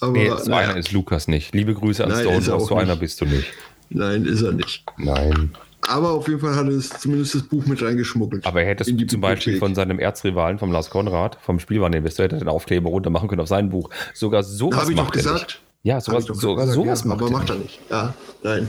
Aber 0.00 0.12
Nee, 0.12 0.30
so 0.30 0.50
naja, 0.50 0.70
einer 0.70 0.76
ist 0.78 0.92
Lukas 0.92 1.28
nicht. 1.28 1.54
Liebe 1.54 1.74
Grüße 1.74 2.04
an 2.04 2.10
Stone 2.12 2.36
er 2.36 2.60
so 2.60 2.74
einer 2.76 2.92
nicht. 2.92 3.00
bist 3.00 3.20
du 3.20 3.26
nicht. 3.26 3.46
nein, 3.90 4.24
ist 4.24 4.42
er 4.42 4.52
nicht. 4.52 4.84
Nein. 4.96 5.50
Aber 5.86 6.10
auf 6.12 6.28
jeden 6.28 6.40
Fall 6.40 6.54
hat 6.54 6.66
er 6.66 6.72
es 6.72 6.90
zumindest 6.90 7.34
das 7.34 7.42
Buch 7.42 7.64
mit 7.66 7.82
reingeschmuggelt. 7.82 8.44
Aber 8.46 8.62
In 8.88 8.96
du 8.98 9.04
die 9.04 9.06
zum 9.06 9.20
Beispiel 9.20 9.54
Bibliothek. 9.54 9.58
von 9.60 9.74
seinem 9.74 9.98
Erzrivalen, 9.98 10.58
vom 10.58 10.72
Lars 10.72 10.90
Konrad, 10.90 11.38
vom 11.42 11.58
Spielwareninvestor, 11.58 12.24
hätte 12.24 12.36
er 12.36 12.40
den 12.40 12.48
Aufkleber 12.48 12.90
runter 12.90 13.10
machen 13.10 13.28
können 13.28 13.40
auf 13.40 13.48
sein 13.48 13.70
Buch. 13.70 13.90
Sogar 14.14 14.42
sowas 14.42 14.80
Habe 14.80 14.92
ich 14.92 14.96
doch 14.96 15.04
macht 15.04 15.16
er 15.16 15.22
gesagt. 15.22 15.62
Ja, 15.82 16.00
sowas, 16.00 16.26
gesagt, 16.26 16.72
sowas 16.72 17.00
ja, 17.02 17.06
macht 17.08 17.22
aber 17.22 17.30
er 17.30 17.32
macht 17.32 17.50
er 17.50 17.56
nicht. 17.56 17.80
Ja, 17.90 18.14
nein. 18.42 18.68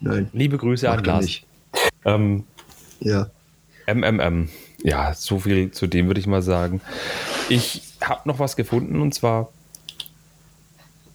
Nein, 0.00 0.28
Liebe 0.32 0.58
Grüße 0.58 0.88
an 0.88 0.96
macht 0.96 1.06
er 1.06 1.12
Lars. 1.14 1.40
Ähm, 2.04 2.44
Ja. 3.00 3.30
MMM. 3.86 4.48
Ja, 4.82 5.14
so 5.14 5.38
viel 5.38 5.70
zu 5.70 5.86
dem 5.86 6.06
würde 6.06 6.20
ich 6.20 6.26
mal 6.26 6.42
sagen. 6.42 6.80
Ich 7.48 7.82
habe 8.02 8.28
noch 8.28 8.38
was 8.38 8.56
gefunden 8.56 9.00
und 9.00 9.14
zwar 9.14 9.50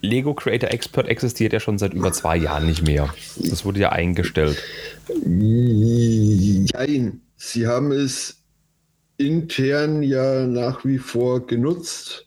Lego 0.01 0.33
Creator 0.33 0.69
Expert 0.69 1.07
existiert 1.07 1.53
ja 1.53 1.59
schon 1.59 1.77
seit 1.77 1.93
über 1.93 2.11
zwei 2.11 2.37
Jahren 2.37 2.65
nicht 2.65 2.83
mehr. 2.83 3.13
Das 3.37 3.65
wurde 3.65 3.79
ja 3.79 3.91
eingestellt. 3.91 4.61
Jein. 5.25 7.21
Sie 7.37 7.67
haben 7.67 7.91
es 7.91 8.37
intern 9.17 10.03
ja 10.03 10.45
nach 10.45 10.85
wie 10.85 10.97
vor 10.97 11.45
genutzt 11.47 12.24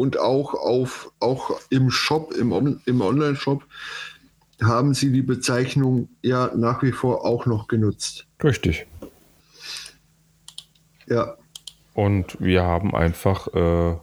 und 0.00 0.18
auch 0.18 0.54
auf 0.54 1.12
auch 1.20 1.60
im 1.68 1.90
Shop, 1.90 2.32
im, 2.32 2.52
On- 2.52 2.80
im 2.86 3.02
Online-Shop 3.02 3.62
haben 4.62 4.94
sie 4.94 5.12
die 5.12 5.20
Bezeichnung 5.20 6.08
ja 6.22 6.50
nach 6.56 6.82
wie 6.82 6.92
vor 6.92 7.26
auch 7.26 7.44
noch 7.44 7.68
genutzt. 7.68 8.26
Richtig. 8.42 8.86
Ja. 11.06 11.36
Und 11.92 12.40
wir 12.40 12.62
haben 12.62 12.94
einfach 12.94 13.48
äh, 13.48 13.96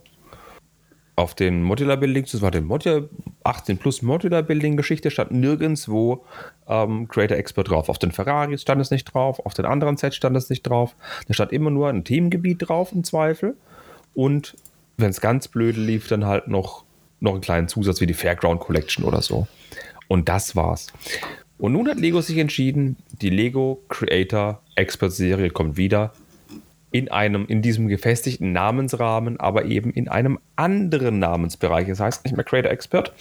auf 1.16 1.34
den 1.34 1.64
Modular 1.64 1.98
Buildings, 1.98 2.32
das 2.32 2.42
war 2.44 2.52
die 2.52 2.62
Modular 2.62 3.10
18 3.44 3.80
plus 3.80 4.04
Modular 4.04 4.44
Building 4.44 4.78
Geschichte, 4.78 5.10
stand 5.10 5.32
nirgendwo 5.32 6.26
ähm, 6.68 7.08
Creator 7.08 7.38
Expert 7.38 7.72
drauf. 7.72 7.90
Auf 7.90 7.98
den 7.98 8.12
Ferraris 8.12 8.62
stand 8.62 8.82
es 8.82 8.92
nicht 8.92 9.06
drauf, 9.06 9.44
auf 9.44 9.56
den 9.56 9.66
anderen 9.66 9.98
Sets 9.98 10.16
stand 10.16 10.38
es 10.38 10.52
nicht 10.52 10.62
drauf. 10.62 10.96
Da 11.28 11.34
stand 11.34 11.52
immer 11.54 11.72
nur 11.72 11.90
ein 11.90 12.04
Themengebiet 12.04 12.68
drauf 12.68 12.92
im 12.92 13.04
Zweifel. 13.04 13.58
Und 14.14 14.56
wenn 14.98 15.12
es 15.12 15.22
ganz 15.22 15.48
blöde 15.48 15.80
lief, 15.80 16.08
dann 16.08 16.26
halt 16.26 16.48
noch, 16.48 16.84
noch 17.20 17.34
einen 17.34 17.42
kleinen 17.42 17.68
Zusatz 17.68 18.02
wie 18.02 18.08
die 18.08 18.16
Fairground 18.16 18.60
Collection 18.60 19.06
oder 19.06 19.22
so. 19.22 19.48
Und 20.08 20.28
das 20.28 20.56
war's. 20.56 20.88
Und 21.60 21.74
nun 21.74 21.88
hat 21.88 21.98
Lego 21.98 22.22
sich 22.22 22.38
entschieden, 22.38 22.98
die 23.22 23.30
Lego 23.30 23.84
Creator 23.90 24.62
Expert 24.76 25.12
Serie 25.12 25.50
kommt 25.50 25.78
wieder 25.78 26.14
in 26.92 27.10
einem, 27.12 27.46
in 27.48 27.62
diesem 27.62 27.88
gefestigten 27.88 28.54
Namensrahmen, 28.54 29.40
aber 29.40 29.66
eben 29.66 29.92
in 29.92 30.08
einem 30.08 30.40
anderen 30.56 31.20
Namensbereich. 31.20 31.88
Das 31.88 32.00
heißt 32.00 32.26
nicht 32.26 32.36
mehr 32.36 32.46
Creator 32.46 32.72
Expert. 32.72 33.14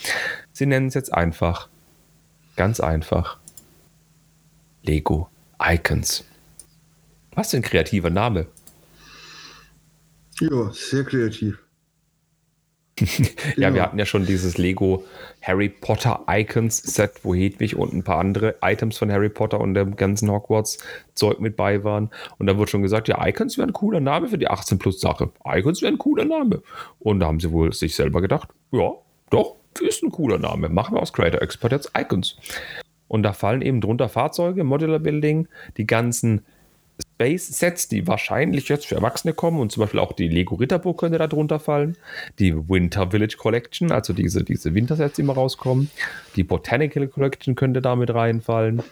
Sie 0.52 0.66
nennen 0.66 0.88
es 0.88 0.94
jetzt 0.94 1.12
einfach, 1.12 1.68
ganz 2.56 2.80
einfach, 2.80 3.38
Lego 4.82 5.28
Icons. 5.62 6.24
Was 7.34 7.50
für 7.50 7.58
ein 7.58 7.62
kreativer 7.62 8.08
Name. 8.08 8.46
Ja, 10.40 10.70
sehr 10.72 11.04
kreativ. 11.04 11.65
Ja, 13.56 13.74
wir 13.74 13.82
hatten 13.82 13.98
ja 13.98 14.06
schon 14.06 14.26
dieses 14.26 14.58
Lego 14.58 15.04
Harry 15.42 15.68
Potter 15.68 16.24
Icons 16.28 16.78
Set, 16.78 17.12
wo 17.22 17.34
Hedwig 17.34 17.76
und 17.76 17.92
ein 17.92 18.02
paar 18.02 18.18
andere 18.18 18.56
Items 18.62 18.96
von 18.98 19.10
Harry 19.12 19.28
Potter 19.28 19.60
und 19.60 19.74
dem 19.74 19.96
ganzen 19.96 20.30
Hogwarts 20.30 20.78
Zeug 21.14 21.40
mit 21.40 21.56
bei 21.56 21.84
waren. 21.84 22.10
Und 22.38 22.46
da 22.46 22.56
wurde 22.56 22.70
schon 22.70 22.82
gesagt, 22.82 23.08
ja, 23.08 23.24
Icons 23.26 23.58
wäre 23.58 23.68
ein 23.68 23.72
cooler 23.72 24.00
Name 24.00 24.28
für 24.28 24.38
die 24.38 24.48
18 24.48 24.78
plus 24.78 25.00
Sache. 25.00 25.30
Icons 25.44 25.82
wäre 25.82 25.92
ein 25.92 25.98
cooler 25.98 26.24
Name. 26.24 26.62
Und 26.98 27.20
da 27.20 27.26
haben 27.26 27.40
sie 27.40 27.52
wohl 27.52 27.72
sich 27.72 27.94
selber 27.94 28.20
gedacht, 28.20 28.48
ja, 28.72 28.92
doch, 29.30 29.56
ist 29.80 30.02
ein 30.02 30.10
cooler 30.10 30.38
Name. 30.38 30.68
Machen 30.68 30.94
wir 30.94 31.02
aus 31.02 31.12
Creator 31.12 31.42
Expert 31.42 31.72
jetzt 31.72 31.92
Icons. 31.96 32.36
Und 33.08 33.22
da 33.22 33.32
fallen 33.32 33.62
eben 33.62 33.80
drunter 33.80 34.08
Fahrzeuge, 34.08 34.64
Modular 34.64 34.98
Building, 34.98 35.48
die 35.76 35.86
ganzen 35.86 36.44
Space-Sets, 37.02 37.88
die 37.88 38.06
wahrscheinlich 38.06 38.68
jetzt 38.68 38.86
für 38.86 38.96
Erwachsene 38.96 39.32
kommen 39.32 39.60
und 39.60 39.72
zum 39.72 39.82
Beispiel 39.82 40.00
auch 40.00 40.12
die 40.12 40.28
Lego 40.28 40.56
Ritterburg 40.56 40.98
könnte 40.98 41.18
da 41.18 41.26
drunter 41.26 41.58
fallen. 41.58 41.96
Die 42.38 42.54
Winter 42.68 43.10
Village 43.10 43.36
Collection, 43.38 43.90
also 43.90 44.12
diese, 44.12 44.44
diese 44.44 44.74
Wintersets, 44.74 45.16
die 45.16 45.22
immer 45.22 45.34
rauskommen. 45.34 45.90
Die 46.36 46.44
Botanical 46.44 47.08
Collection 47.08 47.54
könnte 47.54 47.80
da 47.80 47.96
mit 47.96 48.12
reinfallen. 48.12 48.82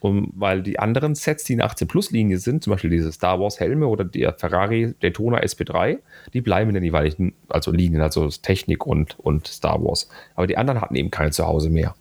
Und 0.00 0.32
weil 0.36 0.62
die 0.62 0.78
anderen 0.78 1.14
Sets, 1.14 1.44
die 1.44 1.54
in 1.54 1.62
18 1.62 1.88
Plus 1.88 2.10
Linie 2.10 2.36
sind, 2.36 2.62
zum 2.62 2.72
Beispiel 2.72 2.90
diese 2.90 3.10
Star 3.10 3.40
Wars 3.40 3.58
Helme 3.58 3.86
oder 3.86 4.04
der 4.04 4.34
Ferrari 4.34 4.94
Daytona 5.00 5.38
SP3, 5.38 5.98
die 6.34 6.42
bleiben 6.42 6.68
in 6.68 6.74
den 6.74 6.84
jeweiligen, 6.84 7.32
also 7.48 7.70
Linien, 7.70 8.02
also 8.02 8.28
Technik 8.28 8.86
und, 8.86 9.18
und 9.18 9.46
Star 9.46 9.82
Wars. 9.82 10.10
Aber 10.34 10.46
die 10.46 10.58
anderen 10.58 10.82
hatten 10.82 10.94
eben 10.94 11.10
keine 11.10 11.30
zu 11.30 11.46
Hause 11.46 11.70
mehr. 11.70 11.94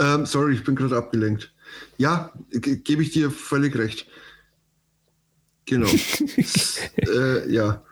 Ähm, 0.00 0.26
sorry, 0.26 0.54
ich 0.54 0.64
bin 0.64 0.74
gerade 0.74 0.96
abgelenkt. 0.96 1.51
Ja, 1.98 2.32
ge- 2.50 2.76
gebe 2.76 3.02
ich 3.02 3.10
dir 3.10 3.30
völlig 3.30 3.76
recht. 3.76 4.06
Genau. 5.66 5.88
äh, 6.96 7.52
ja. 7.52 7.82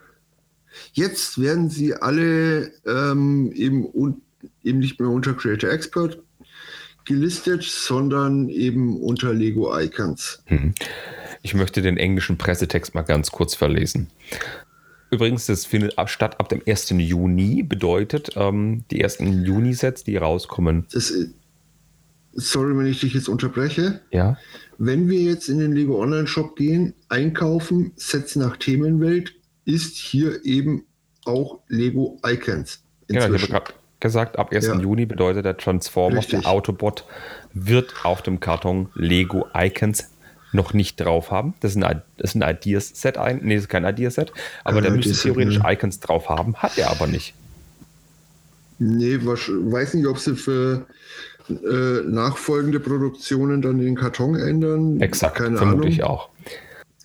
Jetzt 0.93 1.41
werden 1.41 1.68
sie 1.70 1.95
alle 1.95 2.72
ähm, 2.87 3.53
eben, 3.55 3.87
eben 4.64 4.78
nicht 4.78 4.99
mehr 5.01 5.09
unter 5.09 5.35
Creator 5.35 5.70
Expert 5.70 6.20
gelistet, 7.05 7.62
sondern 7.64 8.49
eben 8.49 9.01
unter 9.01 9.33
Lego 9.33 9.76
Icons. 9.78 10.43
Hm. 10.47 10.74
Ich 11.43 11.55
möchte 11.55 11.81
den 11.83 11.97
englischen 11.97 12.39
Pressetext 12.39 12.95
mal 12.95 13.03
ganz 13.03 13.31
kurz 13.31 13.55
verlesen. 13.55 14.09
Übrigens, 15.11 15.47
das 15.47 15.64
findet 15.66 15.99
ab, 15.99 16.09
statt 16.11 16.39
ab 16.39 16.49
dem 16.51 16.62
1. 16.64 16.91
Juni, 16.91 17.62
bedeutet, 17.64 18.31
ähm, 18.37 18.85
die 18.91 19.01
ersten 19.01 19.45
Juni-Sets, 19.45 20.05
die 20.05 20.16
rauskommen. 20.16 20.87
Das, 20.93 21.11
ist- 21.11 21.35
sorry, 22.33 22.76
wenn 22.76 22.87
ich 22.87 23.01
dich 23.01 23.14
jetzt 23.14 23.28
unterbreche. 23.28 24.01
Ja, 24.11 24.37
Wenn 24.78 25.09
wir 25.09 25.20
jetzt 25.20 25.49
in 25.49 25.59
den 25.59 25.72
Lego 25.72 26.01
Online 26.01 26.26
Shop 26.26 26.57
gehen, 26.57 26.95
einkaufen, 27.09 27.93
Sets 27.97 28.37
nach 28.37 28.57
Themenwelt, 28.57 29.35
ist 29.64 29.97
hier 29.97 30.45
eben 30.45 30.85
auch 31.24 31.61
Lego 31.68 32.18
Icons. 32.26 32.83
genau. 33.09 33.18
Ich 33.18 33.24
habe 33.24 33.35
inzwischen. 33.35 33.53
gerade 33.53 33.72
gesagt, 34.01 34.39
ab 34.39 34.53
1. 34.53 34.66
Ja. 34.66 34.78
Juni 34.81 35.07
bedeutet 35.07 35.45
der 35.45 35.57
Transformers, 35.57 36.24
Richtig. 36.24 36.43
der 36.43 36.51
Autobot, 36.51 37.05
wird 37.53 37.95
auf 38.05 38.22
dem 38.22 38.41
Karton 38.41 38.89
Lego 38.95 39.47
Icons 39.55 40.09
noch 40.53 40.72
nicht 40.72 40.97
drauf 40.97 41.31
haben. 41.31 41.55
Das 41.61 41.72
ist 41.76 41.83
ein, 41.83 42.03
das 42.16 42.35
ist 42.35 42.43
ein 42.43 42.57
Ideas-Set, 42.57 43.16
nee, 43.43 43.55
das 43.55 43.64
ist 43.64 43.68
kein 43.68 43.85
Ideas-Set, 43.85 44.33
aber 44.64 44.81
der 44.81 44.91
müsste 44.93 45.12
theoretisch 45.12 45.59
ja. 45.59 45.70
Icons 45.70 46.01
drauf 46.01 46.28
haben, 46.28 46.57
hat 46.57 46.78
er 46.78 46.91
aber 46.91 47.07
nicht. 47.07 47.35
Nee, 48.78 49.18
weiß 49.20 49.95
nicht, 49.95 50.07
ob 50.07 50.18
sie 50.18 50.35
für 50.35 50.87
äh, 51.51 52.03
nachfolgende 52.09 52.80
Produktionen 52.80 53.62
dann 53.62 53.78
den 53.78 53.96
Karton 53.96 54.36
ändern. 54.36 55.01
Exakt, 55.01 55.36
Keine 55.36 55.57
vermute 55.57 55.78
Ahnung. 55.78 55.88
ich 55.88 56.03
auch. 56.03 56.28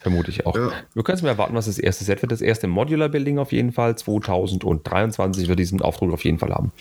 Vermute 0.05 0.29
ich 0.29 0.45
auch. 0.45 0.55
Ja. 0.55 0.71
Wir 0.93 1.03
können 1.03 1.17
es 1.17 1.23
mal 1.23 1.29
erwarten, 1.29 1.55
was 1.55 1.65
das 1.65 1.79
erste 1.79 2.03
Set 2.03 2.21
wird. 2.21 2.31
Das 2.31 2.41
erste 2.41 2.67
Modular 2.67 3.09
Building 3.09 3.39
auf 3.39 3.51
jeden 3.51 3.71
Fall. 3.71 3.97
2023 3.97 5.47
wird 5.47 5.57
diesen 5.57 5.81
Aufdruck 5.81 6.13
auf 6.13 6.23
jeden 6.23 6.37
Fall 6.37 6.51
haben. 6.51 6.71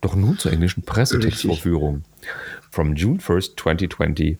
Doch 0.00 0.14
nun 0.16 0.38
zur 0.38 0.50
englischen 0.50 0.82
Pressetextvorführung. 0.82 2.04
From 2.70 2.94
June 2.94 3.18
1st, 3.18 3.58
2020, 3.58 4.38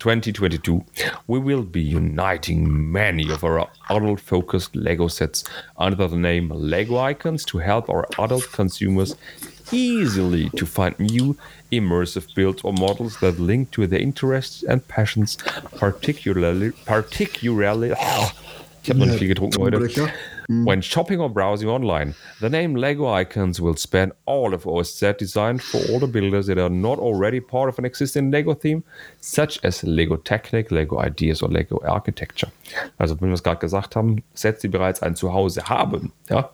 2022, 0.00 0.82
we 1.26 1.42
will 1.42 1.62
be 1.62 1.80
uniting 1.80 2.68
many 2.68 3.30
of 3.30 3.42
our 3.42 3.68
adult-focused 3.88 4.74
Lego 4.74 5.08
sets 5.08 5.44
under 5.78 6.08
the 6.08 6.16
name 6.16 6.52
Lego 6.52 6.98
Icons 7.08 7.46
to 7.46 7.58
help 7.58 7.88
our 7.88 8.06
adult 8.18 8.52
consumers 8.52 9.16
easily 9.72 10.50
to 10.50 10.66
find 10.66 10.98
new 10.98 11.36
immersive 11.70 12.34
builds 12.34 12.62
or 12.62 12.72
models 12.72 13.18
that 13.20 13.38
link 13.38 13.70
to 13.72 13.86
their 13.86 14.00
interests 14.00 14.62
and 14.62 14.86
passions, 14.88 15.38
particularly, 15.76 16.72
particularly, 16.84 17.90
ich 18.82 18.90
habe 18.90 18.98
noch 18.98 19.06
nicht 19.06 19.18
viel 19.18 19.28
getrunken 19.28 19.62
heute. 19.62 20.10
Hm. 20.48 20.66
When 20.66 20.82
shopping 20.82 21.20
or 21.20 21.30
browsing 21.30 21.68
online, 21.68 22.14
the 22.40 22.50
name 22.50 22.74
Lego 22.74 23.08
Icons 23.08 23.60
will 23.60 23.76
span 23.76 24.12
all 24.26 24.52
of 24.52 24.66
our 24.66 24.84
set 24.84 25.18
designed 25.18 25.62
for 25.62 25.78
all 25.88 26.00
the 26.00 26.08
builders 26.08 26.46
that 26.48 26.58
are 26.58 26.68
not 26.68 26.98
already 26.98 27.40
part 27.40 27.68
of 27.68 27.78
an 27.78 27.84
existing 27.84 28.30
Lego 28.32 28.54
theme, 28.54 28.82
such 29.20 29.60
as 29.62 29.84
Lego 29.84 30.16
Technic, 30.16 30.72
Lego 30.72 30.98
Ideas 30.98 31.42
or 31.42 31.48
Lego 31.48 31.80
Architecture. 31.86 32.50
Also, 32.98 33.20
wenn 33.20 33.28
wir 33.28 33.34
es 33.34 33.42
gerade 33.42 33.60
gesagt 33.60 33.94
haben, 33.94 34.22
Sets, 34.34 34.60
die 34.62 34.68
bereits 34.68 35.00
ein 35.00 35.14
Zuhause 35.14 35.62
haben, 35.68 36.12
ja, 36.28 36.50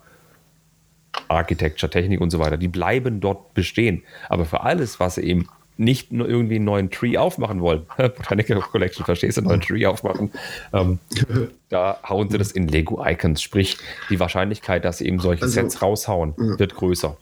Architecture, 1.28 1.90
Technik 1.90 2.20
und 2.20 2.30
so 2.30 2.38
weiter, 2.38 2.56
die 2.56 2.68
bleiben 2.68 3.20
dort 3.20 3.54
bestehen. 3.54 4.02
Aber 4.28 4.44
für 4.44 4.62
alles, 4.62 5.00
was 5.00 5.16
sie 5.16 5.22
eben 5.22 5.48
nicht 5.78 6.12
nur 6.12 6.28
irgendwie 6.28 6.56
einen 6.56 6.64
neuen 6.64 6.90
Tree 6.90 7.16
aufmachen 7.16 7.60
wollen, 7.60 7.82
Botanical 7.96 8.60
Collection, 8.60 9.04
verstehst 9.04 9.36
du, 9.36 9.42
einen 9.42 9.48
neuen 9.48 9.60
Tree 9.60 9.86
aufmachen, 9.86 10.32
ähm, 10.72 10.98
da 11.68 12.00
hauen 12.06 12.28
sie 12.30 12.38
das 12.38 12.52
in 12.52 12.68
Lego 12.68 13.04
Icons. 13.04 13.40
Sprich, 13.40 13.78
die 14.10 14.18
Wahrscheinlichkeit, 14.20 14.84
dass 14.84 14.98
sie 14.98 15.06
eben 15.06 15.20
solche 15.20 15.42
Also, 15.42 15.54
Sets 15.54 15.80
raushauen, 15.80 16.34
wird 16.36 16.74
größer. 16.74 17.16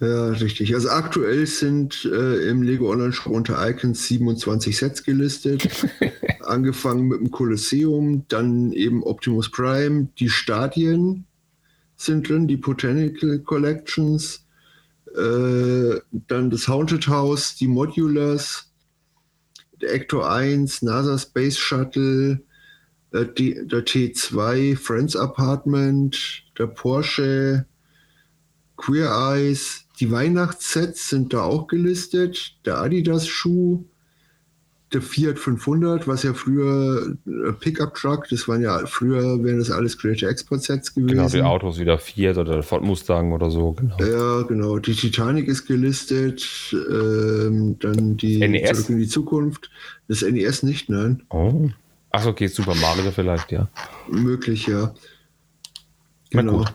Ja, 0.00 0.28
richtig. 0.28 0.74
Also 0.74 0.90
aktuell 0.90 1.46
sind 1.46 2.04
äh, 2.04 2.48
im 2.48 2.62
Lego 2.62 2.90
Online 2.90 3.12
Shop 3.12 3.32
unter 3.32 3.68
Icons 3.68 4.06
27 4.06 4.76
Sets 4.76 5.02
gelistet. 5.02 5.68
Angefangen 6.44 7.08
mit 7.08 7.20
dem 7.20 7.30
Kolosseum, 7.32 8.24
dann 8.28 8.72
eben 8.72 9.02
Optimus 9.02 9.50
Prime, 9.50 10.08
die 10.18 10.30
Stadien 10.30 11.26
sind 11.98 12.28
drin, 12.28 12.46
die 12.46 12.56
Botanical 12.56 13.40
Collections, 13.40 14.46
äh, 15.14 16.00
dann 16.28 16.48
das 16.48 16.68
Haunted 16.68 17.08
House, 17.08 17.56
die 17.56 17.66
Modulars, 17.66 18.72
der 19.80 19.92
Ector 19.92 20.30
1, 20.30 20.82
NASA 20.82 21.18
Space 21.18 21.58
Shuttle, 21.58 22.40
äh, 23.12 23.26
die, 23.36 23.66
der 23.66 23.84
T2, 23.84 24.76
Friends 24.76 25.16
Apartment, 25.16 26.44
der 26.56 26.68
Porsche, 26.68 27.66
Queer 28.76 29.10
Eyes, 29.10 29.86
die 29.98 30.10
Weihnachtssets 30.12 31.08
sind 31.08 31.32
da 31.32 31.42
auch 31.42 31.66
gelistet. 31.66 32.56
Der 32.64 32.78
Adidas 32.78 33.26
Schuh, 33.26 33.84
der 34.92 35.02
Fiat 35.02 35.38
500, 35.38 36.08
was 36.08 36.22
ja 36.22 36.32
früher 36.32 37.14
äh, 37.26 37.52
Pickup 37.52 37.94
Truck, 37.94 38.26
das 38.30 38.48
waren 38.48 38.62
ja 38.62 38.86
früher, 38.86 39.42
wären 39.44 39.58
das 39.58 39.70
alles 39.70 39.98
Creator 39.98 40.28
Export 40.28 40.62
Sets 40.62 40.94
gewesen. 40.94 41.08
Genau, 41.16 41.28
die 41.28 41.42
Autos 41.42 41.78
wieder 41.78 41.98
Fiat 41.98 42.38
oder 42.38 42.62
Ford 42.62 42.82
Mustang 42.82 43.32
oder 43.32 43.50
so. 43.50 43.72
Genau. 43.72 43.96
Ja, 43.98 44.42
genau. 44.42 44.78
Die 44.78 44.94
Titanic 44.94 45.46
ist 45.48 45.66
gelistet. 45.66 46.42
Ähm, 46.72 47.76
dann 47.80 48.16
die 48.16 48.38
NES? 48.38 48.78
Zurück 48.78 48.90
in 48.90 48.98
die 48.98 49.08
Zukunft. 49.08 49.70
Das 50.08 50.22
NES 50.22 50.62
nicht, 50.62 50.88
nein. 50.88 51.22
Oh. 51.30 51.68
Ach, 52.10 52.24
okay, 52.26 52.46
Super 52.46 52.74
Mario 52.74 53.10
vielleicht, 53.10 53.52
ja. 53.52 53.68
Möglich, 54.10 54.66
ja. 54.66 54.94
Na 56.32 56.40
Genau. 56.40 56.58
gut. 56.58 56.72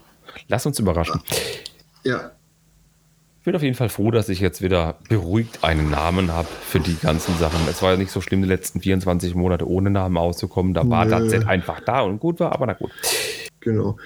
Lass 0.47 0.65
uns 0.65 0.77
überraschen. 0.79 1.19
Ja, 2.03 2.31
bin 3.43 3.55
auf 3.55 3.61
jeden 3.61 3.75
Fall 3.75 3.89
froh, 3.89 4.09
dass 4.09 4.29
ich 4.29 4.39
jetzt 4.39 4.61
wieder 4.61 4.97
beruhigt 5.09 5.63
einen 5.63 5.89
Namen 5.89 6.31
habe 6.31 6.47
für 6.47 6.79
die 6.79 6.95
ganzen 6.95 7.37
Sachen. 7.37 7.59
Es 7.69 7.81
war 7.81 7.91
ja 7.91 7.97
nicht 7.97 8.11
so 8.11 8.21
schlimm, 8.21 8.41
die 8.41 8.47
letzten 8.47 8.79
24 8.79 9.35
Monate 9.35 9.67
ohne 9.67 9.89
Namen 9.89 10.15
auszukommen. 10.17 10.73
Da 10.73 10.89
war 10.89 11.05
das 11.05 11.29
Set 11.29 11.45
einfach 11.45 11.81
da 11.81 12.01
und 12.01 12.19
gut 12.19 12.39
war, 12.39 12.53
aber 12.53 12.67
na 12.67 12.73
gut. 12.73 12.91
genau. 13.59 13.97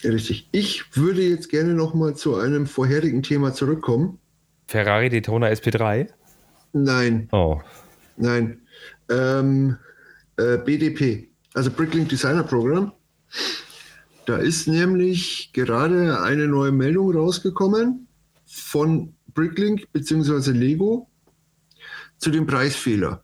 Ja, 0.00 0.10
richtig. 0.10 0.48
Ich 0.52 0.96
würde 0.96 1.22
jetzt 1.22 1.48
gerne 1.48 1.74
noch 1.74 1.94
mal 1.94 2.14
zu 2.14 2.36
einem 2.36 2.66
vorherigen 2.66 3.22
Thema 3.22 3.52
zurückkommen. 3.52 4.18
Ferrari 4.66 5.08
Daytona 5.08 5.46
SP3? 5.48 6.08
Nein, 6.72 7.28
Oh, 7.32 7.60
nein. 8.16 8.60
Ähm, 9.10 9.76
äh, 10.36 10.58
BDP, 10.58 11.28
also 11.54 11.70
Bricklink 11.70 12.08
Designer 12.08 12.42
Program. 12.42 12.92
Da 14.26 14.36
ist 14.36 14.66
nämlich 14.68 15.50
gerade 15.52 16.20
eine 16.20 16.46
neue 16.48 16.70
Meldung 16.72 17.12
rausgekommen 17.14 18.07
von 18.48 19.14
Bricklink 19.34 19.92
bzw. 19.92 20.52
Lego 20.52 21.08
zu 22.16 22.30
dem 22.30 22.46
Preisfehler. 22.46 23.22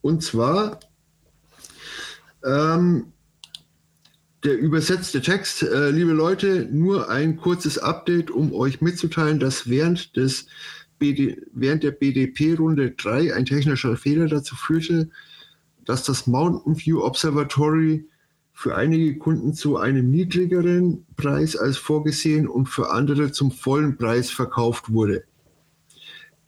Und 0.00 0.22
zwar 0.22 0.80
ähm, 2.44 3.12
der 4.44 4.58
übersetzte 4.58 5.20
Text, 5.20 5.62
äh, 5.62 5.90
liebe 5.90 6.12
Leute, 6.12 6.68
nur 6.70 7.08
ein 7.10 7.36
kurzes 7.36 7.78
Update, 7.78 8.30
um 8.30 8.52
euch 8.52 8.80
mitzuteilen, 8.80 9.38
dass 9.38 9.68
während 9.68 10.16
des 10.16 10.46
BD, 10.98 11.40
während 11.52 11.82
der 11.82 11.92
BDP-Runde 11.92 12.92
3 12.92 13.34
ein 13.34 13.46
technischer 13.46 13.96
Fehler 13.96 14.26
dazu 14.26 14.56
führte, 14.56 15.10
dass 15.84 16.04
das 16.04 16.26
Mountain 16.26 16.76
View 16.78 17.02
Observatory 17.02 18.08
für 18.62 18.76
einige 18.76 19.18
Kunden 19.18 19.54
zu 19.54 19.76
einem 19.76 20.12
niedrigeren 20.12 21.04
Preis 21.16 21.56
als 21.56 21.78
vorgesehen 21.78 22.46
und 22.46 22.68
für 22.68 22.92
andere 22.92 23.32
zum 23.32 23.50
vollen 23.50 23.96
Preis 23.96 24.30
verkauft 24.30 24.92
wurde. 24.92 25.24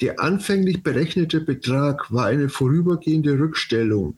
Der 0.00 0.20
anfänglich 0.20 0.84
berechnete 0.84 1.40
Betrag 1.40 2.12
war 2.12 2.26
eine 2.26 2.48
vorübergehende 2.48 3.36
Rückstellung, 3.36 4.16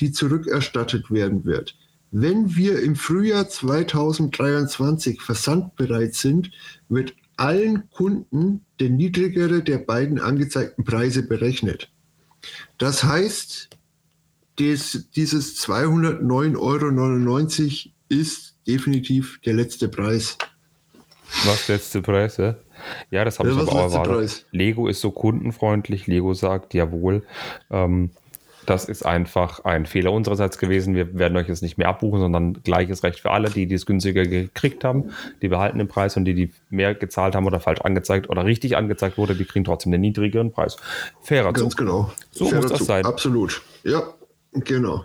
die 0.00 0.12
zurückerstattet 0.12 1.10
werden 1.10 1.44
wird. 1.44 1.76
Wenn 2.10 2.56
wir 2.56 2.80
im 2.80 2.96
Frühjahr 2.96 3.46
2023 3.46 5.20
versandbereit 5.20 6.14
sind, 6.14 6.50
wird 6.88 7.14
allen 7.36 7.90
Kunden 7.90 8.64
der 8.80 8.88
niedrigere 8.88 9.62
der 9.62 9.76
beiden 9.76 10.20
angezeigten 10.20 10.84
Preise 10.84 11.22
berechnet. 11.22 11.92
Das 12.78 13.04
heißt, 13.04 13.68
dies, 14.58 15.08
dieses 15.14 15.56
209,99 15.66 16.56
Euro 17.86 17.92
ist 18.08 18.54
definitiv 18.66 19.40
der 19.44 19.54
letzte 19.54 19.88
Preis. 19.88 20.36
was 21.44 21.68
letzte 21.68 22.02
Preis, 22.02 22.36
ja? 22.36 22.56
Ja, 23.10 23.24
das 23.24 23.38
habe 23.38 23.48
Ja, 23.50 23.54
ich 23.56 23.60
aber 23.62 23.72
auch 23.72 23.92
erwartet. 23.92 24.12
Preis? 24.14 24.44
Lego 24.52 24.86
ist 24.88 25.00
so 25.00 25.10
kundenfreundlich. 25.10 26.06
Lego 26.06 26.34
sagt, 26.34 26.74
jawohl, 26.74 27.24
ähm, 27.70 28.10
das 28.66 28.84
ist 28.86 29.06
einfach 29.06 29.64
ein 29.64 29.86
Fehler 29.86 30.12
unsererseits 30.12 30.58
gewesen. 30.58 30.94
Wir 30.94 31.16
werden 31.18 31.36
euch 31.36 31.48
jetzt 31.48 31.62
nicht 31.62 31.78
mehr 31.78 31.88
abbuchen, 31.88 32.20
sondern 32.20 32.54
gleiches 32.64 33.02
Recht 33.04 33.20
für 33.20 33.30
alle, 33.30 33.48
die 33.48 33.66
die 33.66 33.76
es 33.76 33.86
günstiger 33.86 34.24
gekriegt 34.24 34.82
haben. 34.84 35.10
Die 35.40 35.48
behalten 35.48 35.78
den 35.78 35.86
Preis 35.88 36.16
und 36.16 36.24
die, 36.24 36.34
die 36.34 36.52
mehr 36.68 36.94
gezahlt 36.94 37.34
haben 37.36 37.46
oder 37.46 37.60
falsch 37.60 37.80
angezeigt 37.80 38.28
oder 38.28 38.44
richtig 38.44 38.76
angezeigt 38.76 39.18
wurde, 39.18 39.36
die 39.36 39.44
kriegen 39.44 39.64
trotzdem 39.64 39.92
den 39.92 40.00
niedrigeren 40.00 40.50
Preis. 40.52 40.76
Fairer 41.22 41.52
Ganz 41.52 41.70
Zug. 41.70 41.76
genau. 41.78 42.10
So 42.32 42.46
Fairer 42.46 42.62
muss 42.62 42.70
das 42.70 42.78
Zug. 42.78 42.86
sein. 42.88 43.04
Absolut. 43.06 43.62
Ja, 43.84 44.02
genau. 44.64 45.04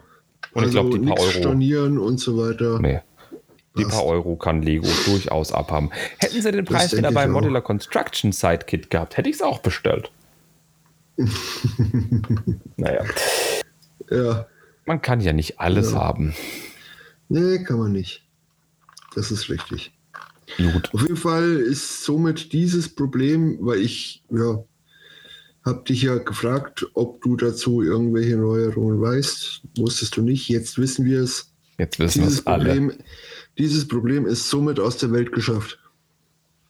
Und 0.53 0.65
ich 0.65 0.71
glaub, 0.71 0.91
die 0.91 0.99
paar 0.99 1.19
Euro- 1.19 1.29
stornieren 1.31 1.97
und 1.97 2.19
so 2.19 2.37
weiter. 2.37 2.79
Nee. 2.79 3.01
Die 3.77 3.83
Passt. 3.83 3.95
paar 3.95 4.05
Euro 4.05 4.35
kann 4.35 4.61
Lego 4.61 4.87
durchaus 5.05 5.53
abhaben. 5.53 5.91
Hätten 6.19 6.41
sie 6.41 6.51
den 6.51 6.65
Preis 6.65 6.95
wieder 6.95 7.11
auch. 7.11 7.27
Modular 7.27 7.61
Construction 7.61 8.33
Side 8.33 8.65
Kit 8.67 8.89
gehabt, 8.89 9.15
hätte 9.15 9.29
ich 9.29 9.35
es 9.37 9.41
auch 9.41 9.59
bestellt. 9.59 10.11
naja, 12.77 13.05
Ja, 14.09 14.45
man 14.85 15.01
kann 15.01 15.21
ja 15.21 15.33
nicht 15.33 15.59
alles 15.59 15.91
Ja. 15.91 15.99
haben. 15.99 16.33
nee, 17.29 17.63
kann 17.63 17.77
man 17.79 17.91
nicht. 17.91 18.23
Das 19.15 19.31
ist 19.31 19.49
richtig. 19.49 19.93
Gut. 20.57 20.89
Auf 20.93 21.01
jeden 21.03 21.15
Fall 21.17 21.57
ist 21.57 22.03
somit 22.03 22.51
dieses 22.53 22.93
Problem, 22.93 23.57
weil 23.61 23.79
ich, 23.79 24.23
ja, 24.29 24.61
habe 25.65 25.83
dich 25.83 26.01
ja 26.01 26.17
gefragt, 26.17 26.87
ob 26.93 27.21
du 27.21 27.35
dazu 27.35 27.81
irgendwelche 27.81 28.35
Neuerungen 28.37 28.99
weißt. 28.99 29.61
Wusstest 29.77 30.17
du 30.17 30.21
nicht. 30.23 30.49
Jetzt 30.49 30.77
wissen 30.77 31.05
wir 31.05 31.21
es. 31.21 31.51
Jetzt 31.77 31.99
wissen 31.99 32.21
wir 32.21 32.27
Dieses 32.27 32.39
es 32.41 32.47
alle. 32.47 32.65
Problem, 32.65 32.93
dieses 33.57 33.87
Problem 33.87 34.25
ist 34.25 34.49
somit 34.49 34.79
aus 34.79 34.97
der 34.97 35.11
Welt 35.11 35.31
geschafft. 35.31 35.77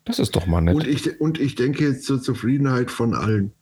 Das 0.06 0.20
ist 0.20 0.36
doch 0.36 0.46
mal 0.48 0.62
nett. 0.62 0.76
Und 0.76 0.88
ich, 0.88 1.22
und 1.22 1.40
ich 1.40 1.56
denke 1.56 2.00
zur 2.00 2.22
Zufriedenheit 2.22 2.92
von 2.92 3.14
allen. 3.14 3.54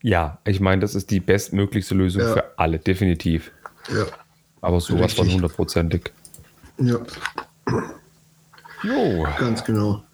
Ja, 0.00 0.38
ich 0.46 0.60
meine, 0.60 0.80
das 0.80 0.94
ist 0.94 1.10
die 1.10 1.20
bestmöglichste 1.20 1.94
Lösung 1.94 2.22
Ja. 2.22 2.32
für 2.32 2.58
alle, 2.58 2.78
definitiv. 2.78 3.50
Ja. 3.92 4.06
Aber 4.60 4.80
sowas 4.80 5.12
von 5.12 5.24
Richtig. 5.24 5.34
hundertprozentig. 5.34 6.12
Ja, 6.78 7.00
Jo. 8.84 9.26
ganz 9.38 9.64
genau. 9.64 10.04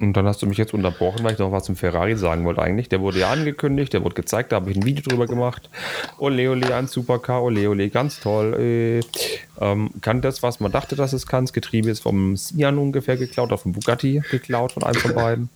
Und 0.00 0.14
dann 0.14 0.26
hast 0.26 0.40
du 0.40 0.46
mich 0.46 0.56
jetzt 0.56 0.72
unterbrochen, 0.72 1.22
weil 1.24 1.34
ich 1.34 1.38
noch 1.38 1.52
was 1.52 1.64
zum 1.64 1.76
Ferrari 1.76 2.16
sagen 2.16 2.44
wollte 2.44 2.62
eigentlich. 2.62 2.88
Der 2.88 3.00
wurde 3.02 3.18
ja 3.18 3.30
angekündigt, 3.30 3.92
der 3.92 4.02
wurde 4.02 4.14
gezeigt, 4.14 4.50
da 4.50 4.56
habe 4.56 4.70
ich 4.70 4.76
ein 4.78 4.84
Video 4.86 5.02
drüber 5.06 5.26
gemacht. 5.26 5.68
Ole, 6.18 6.50
ole, 6.50 6.74
ein 6.74 6.86
Supercar, 6.86 7.42
ole, 7.42 7.68
ole, 7.68 7.90
ganz 7.90 8.18
toll. 8.18 8.54
Äh, 8.58 9.00
ähm, 9.60 9.90
kann 10.00 10.22
das, 10.22 10.42
was 10.42 10.58
man 10.58 10.72
dachte, 10.72 10.96
dass 10.96 11.12
es 11.12 11.26
kann. 11.26 11.44
Das 11.44 11.52
Getriebe 11.52 11.90
ist 11.90 12.00
vom 12.00 12.34
Sian 12.36 12.78
ungefähr 12.78 13.18
geklaut, 13.18 13.48
oder 13.48 13.58
vom 13.58 13.72
Bugatti 13.72 14.22
geklaut, 14.30 14.72
von 14.72 14.84
einem 14.84 14.98
von 15.00 15.14
beiden. 15.14 15.48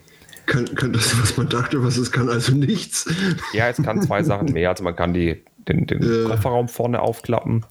Kann, 0.44 0.66
kann 0.74 0.92
das, 0.92 1.18
was 1.22 1.38
man 1.38 1.48
dachte, 1.48 1.82
was 1.82 1.96
es 1.96 2.12
kann, 2.12 2.28
also 2.28 2.52
nichts. 2.54 3.10
Ja, 3.54 3.68
es 3.70 3.78
kann 3.82 4.02
zwei 4.02 4.22
Sachen 4.22 4.52
mehr. 4.52 4.68
Also 4.68 4.84
man 4.84 4.94
kann 4.94 5.14
die, 5.14 5.42
den, 5.68 5.86
den 5.86 6.02
Äh. 6.02 6.28
Kofferraum 6.28 6.68
vorne 6.68 7.00
aufklappen. 7.00 7.64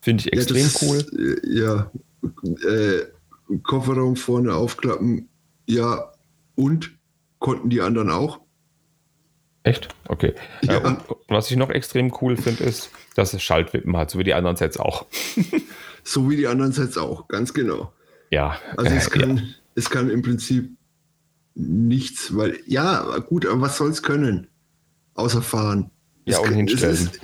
Finde 0.00 0.22
ich 0.22 0.26
Ja, 0.26 0.32
extrem 0.32 0.64
das 0.64 0.82
cool. 0.82 1.06
äh, 1.16 1.56
Ja, 1.56 1.90
äh, 2.68 3.58
Kofferraum 3.62 4.16
vorne 4.16 4.54
aufklappen, 4.54 5.28
ja, 5.68 6.12
und 6.56 6.90
konnten 7.38 7.68
die 7.70 7.80
anderen 7.80 8.10
auch? 8.10 8.40
Echt? 9.62 9.88
Okay. 10.08 10.34
Ja. 10.62 10.78
Äh, 10.78 10.86
und 10.86 10.98
was 11.28 11.50
ich 11.50 11.56
noch 11.56 11.70
extrem 11.70 12.12
cool 12.20 12.36
finde, 12.36 12.64
ist, 12.64 12.90
dass 13.14 13.34
es 13.34 13.42
Schaltwippen 13.42 13.96
hat, 13.96 14.10
so 14.10 14.18
wie 14.18 14.24
die 14.24 14.34
anderen 14.34 14.56
Sets 14.56 14.76
auch. 14.78 15.06
So 16.04 16.30
wie 16.30 16.36
die 16.36 16.46
anderen 16.46 16.72
Sets 16.72 16.96
auch, 16.96 17.28
ganz 17.28 17.52
genau. 17.52 17.92
Ja. 18.30 18.56
Also 18.78 18.94
es 18.94 19.08
äh, 19.08 19.10
kann, 19.18 19.54
es 19.74 19.90
kann 19.90 20.08
im 20.08 20.22
Prinzip 20.22 20.70
nichts, 21.54 22.34
weil, 22.34 22.58
ja, 22.66 23.18
gut, 23.18 23.44
aber 23.44 23.60
was 23.60 23.76
soll 23.76 23.90
es 23.90 24.02
können? 24.02 24.46
Außer 25.14 25.42
fahren. 25.42 25.90
Ja, 26.24 26.34
Es 26.36 26.38
und 26.38 26.44
kann- 26.46 26.54
hinstellen. 26.54 26.94
Es 26.94 27.00
ist, 27.02 27.20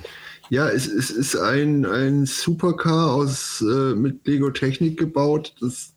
ja, 0.51 0.69
es, 0.69 0.85
es 0.85 1.09
ist 1.09 1.35
ein, 1.35 1.83
ein 1.87 2.27
Supercar 2.27 3.11
aus, 3.11 3.61
äh, 3.61 3.95
mit 3.95 4.27
Lego 4.27 4.51
Technik 4.51 4.99
gebaut. 4.99 5.55
Das, 5.61 5.94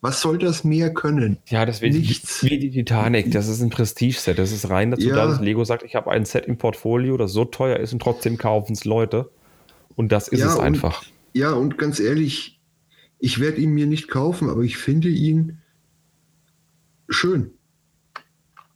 was 0.00 0.20
soll 0.20 0.38
das 0.38 0.64
mehr 0.64 0.92
können? 0.94 1.38
Ja, 1.48 1.66
das 1.66 1.82
wird 1.82 1.92
Nichts. 1.94 2.42
wie 2.44 2.58
die 2.58 2.70
Titanic. 2.70 3.30
Das 3.32 3.48
ist 3.48 3.60
ein 3.60 3.70
Prestige-Set. 3.70 4.38
Das 4.38 4.50
ist 4.52 4.70
rein 4.70 4.90
dazu 4.90 5.08
Ja. 5.08 5.16
da, 5.16 5.26
dass 5.26 5.40
Lego 5.40 5.62
sagt, 5.64 5.82
ich 5.82 5.94
habe 5.94 6.10
ein 6.10 6.24
Set 6.24 6.46
im 6.46 6.56
Portfolio, 6.56 7.16
das 7.16 7.32
so 7.32 7.44
teuer 7.44 7.76
ist 7.78 7.92
und 7.92 8.00
trotzdem 8.00 8.38
kaufen 8.38 8.72
es 8.72 8.84
Leute. 8.84 9.30
Und 9.96 10.10
das 10.12 10.28
ist 10.28 10.40
Ja, 10.40 10.46
es 10.48 10.54
und- 10.56 10.64
einfach. 10.64 11.04
Ja, 11.34 11.52
und 11.52 11.76
ganz 11.78 12.00
ehrlich, 12.00 12.60
ich 13.18 13.38
werde 13.40 13.60
ihn 13.60 13.70
mir 13.72 13.86
nicht 13.86 14.08
kaufen, 14.08 14.48
aber 14.48 14.62
ich 14.62 14.76
finde 14.78 15.08
ihn 15.08 15.58
schön. 17.08 17.52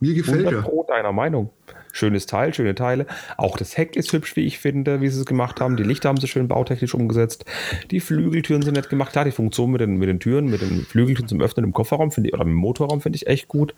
Mir 0.01 0.15
gefällt 0.15 0.45
100 0.47 0.53
er. 0.55 0.63
Pro 0.63 0.85
deiner 0.87 1.13
Meinung. 1.13 1.51
Schönes 1.97 2.27
Teil, 2.27 2.53
schöne 2.53 2.75
Teile. 2.75 3.07
Auch 3.37 3.57
das 3.57 3.77
Heck 3.77 3.95
ist 3.95 4.13
hübsch, 4.13 4.35
wie 4.35 4.41
ich 4.41 4.59
finde, 4.59 5.01
wie 5.01 5.09
sie 5.09 5.21
es 5.21 5.27
gemacht 5.27 5.61
haben. 5.61 5.77
Die 5.77 5.85
Lichter 5.85 6.09
haben 6.09 6.19
sie 6.19 6.27
schön 6.27 6.49
bautechnisch 6.49 6.93
umgesetzt. 6.93 7.45
Die 7.93 8.01
Flügeltüren 8.01 8.63
sind 8.63 8.75
nett 8.75 8.89
gemacht. 8.91 9.13
Klar, 9.13 9.25
die 9.25 9.31
Funktion 9.31 9.71
mit 9.71 9.81
den, 9.81 9.97
mit 9.97 10.09
den 10.09 10.19
Türen, 10.19 10.47
mit 10.47 10.61
den 10.61 10.85
Flügeltüren 10.85 11.29
zum 11.29 11.41
Öffnen 11.41 11.65
im 11.65 11.73
Kofferraum 11.73 12.11
finde 12.11 12.31
ich, 12.31 12.35
oder 12.35 12.43
im 12.43 12.53
Motorraum 12.53 13.01
finde 13.01 13.15
ich 13.15 13.29
echt 13.29 13.47
gut. 13.47 13.77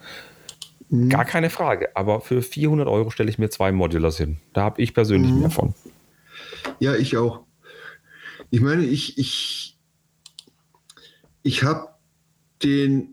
Mhm. 0.88 1.10
Gar 1.10 1.26
keine 1.26 1.50
Frage. 1.50 1.94
Aber 1.94 2.22
für 2.22 2.40
400 2.40 2.88
Euro 2.88 3.10
stelle 3.10 3.28
ich 3.28 3.38
mir 3.38 3.50
zwei 3.50 3.70
Modulars 3.70 4.16
hin. 4.16 4.38
Da 4.54 4.62
habe 4.62 4.80
ich 4.80 4.94
persönlich 4.94 5.30
Mhm. 5.32 5.40
mehr 5.40 5.50
von. 5.50 5.74
Ja, 6.80 6.96
ich 6.96 7.18
auch. 7.18 7.40
Ich 8.48 8.62
meine, 8.62 8.82
ich, 8.84 9.18
ich, 9.18 9.76
ich 11.42 11.64
habe 11.64 11.88
den 12.62 13.12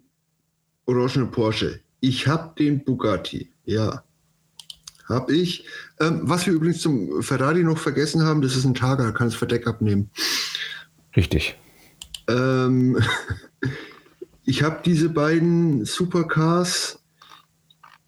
orangenen 0.85 1.29
Porsche. 1.31 1.81
Ich 1.99 2.25
habe 2.27 2.55
den 2.57 2.85
Bugatti. 2.85 3.49
Ja, 3.65 4.03
habe 5.07 5.35
ich. 5.35 5.65
Ähm, 5.99 6.21
was 6.23 6.45
wir 6.45 6.53
übrigens 6.53 6.81
zum 6.81 7.21
Ferrari 7.21 7.63
noch 7.63 7.77
vergessen 7.77 8.23
haben, 8.23 8.41
das 8.41 8.55
ist 8.55 8.65
ein 8.65 8.73
Targa, 8.73 9.11
kannst 9.11 9.35
Verdeck 9.35 9.67
abnehmen. 9.67 10.09
Richtig. 11.15 11.57
Ähm, 12.27 12.97
ich 14.45 14.63
habe 14.63 14.81
diese 14.85 15.09
beiden 15.09 15.85
Supercars. 15.85 16.99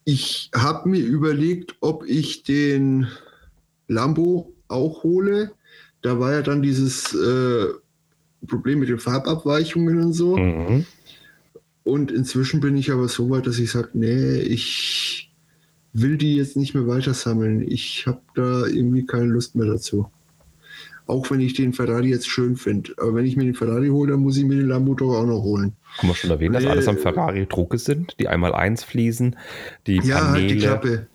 Ich 0.04 0.52
habe 0.54 0.89
mir 0.89 1.04
überlegt, 1.04 1.76
ob 1.82 2.06
ich 2.06 2.43
den 2.43 3.08
Lambo 3.88 4.54
auch 4.68 5.04
hole. 5.04 5.52
Da 6.02 6.20
war 6.20 6.34
ja 6.34 6.41
dann 6.41 6.62
dieses 6.62 7.14
äh, 7.16 7.66
Problem 8.48 8.80
mit 8.80 8.89
den 8.89 9.00
Farbabweichungen 9.00 10.00
und 10.00 10.14
so. 10.14 10.38
Mhm. 10.38 10.86
Und 11.84 12.12
inzwischen 12.12 12.60
bin 12.60 12.78
ich 12.78 12.91
aber 12.91 13.08
so 13.08 13.30
weit, 13.30 13.48
dass 13.48 13.60
ich 13.60 13.72
sage, 13.72 13.89
nee, 13.93 14.39
ich 14.39 15.25
will 15.98 16.18
die 16.18 16.36
jetzt 16.36 16.58
nicht 16.58 16.74
mehr 16.76 16.88
weiter 16.88 17.14
sammeln. 17.14 17.66
Ich 17.68 18.06
habe 18.06 18.22
da 18.36 18.66
irgendwie 18.68 19.06
keine 19.06 19.26
Lust 19.26 19.56
mehr 19.56 19.66
dazu. 19.66 20.10
Auch 21.08 21.30
wenn 21.30 21.39
ich 21.39 21.54
den 21.54 21.72
Ferrari 21.72 22.10
jetzt 22.10 22.28
schön 22.28 22.56
finde. 22.58 22.93
Aber 22.98 23.16
wenn 23.16 23.26
ich 23.26 23.38
mir 23.38 23.43
den 23.46 23.54
Ferrari 23.54 23.89
hole, 23.89 24.12
dann 24.12 24.22
muss 24.22 24.38
ich 24.38 24.43
mir 24.43 24.56
den 24.56 24.68
Lambo 24.68 24.96
doch 24.96 25.16
auch 25.16 25.26
noch 25.26 25.41
holen. 25.43 25.74
Haben 26.00 26.08
wir 26.10 26.16
schon 26.16 26.32
erwähnt, 26.32 26.56
dass 26.56 26.64
Nee. 26.64 26.70
alles 26.70 26.88
am 26.88 26.98
Ferrari 26.98 27.46
Drucke 27.48 27.78
sind? 27.78 28.16
Die 28.20 28.28
einmal 28.28 28.54
eins 28.54 28.84
Fliesen, 28.84 29.36
die 29.88 29.98
Ja, 30.04 30.32
halt 30.32 30.38
die 30.50 30.56
Paneele, 30.56 30.60
Klappe. 30.60 31.08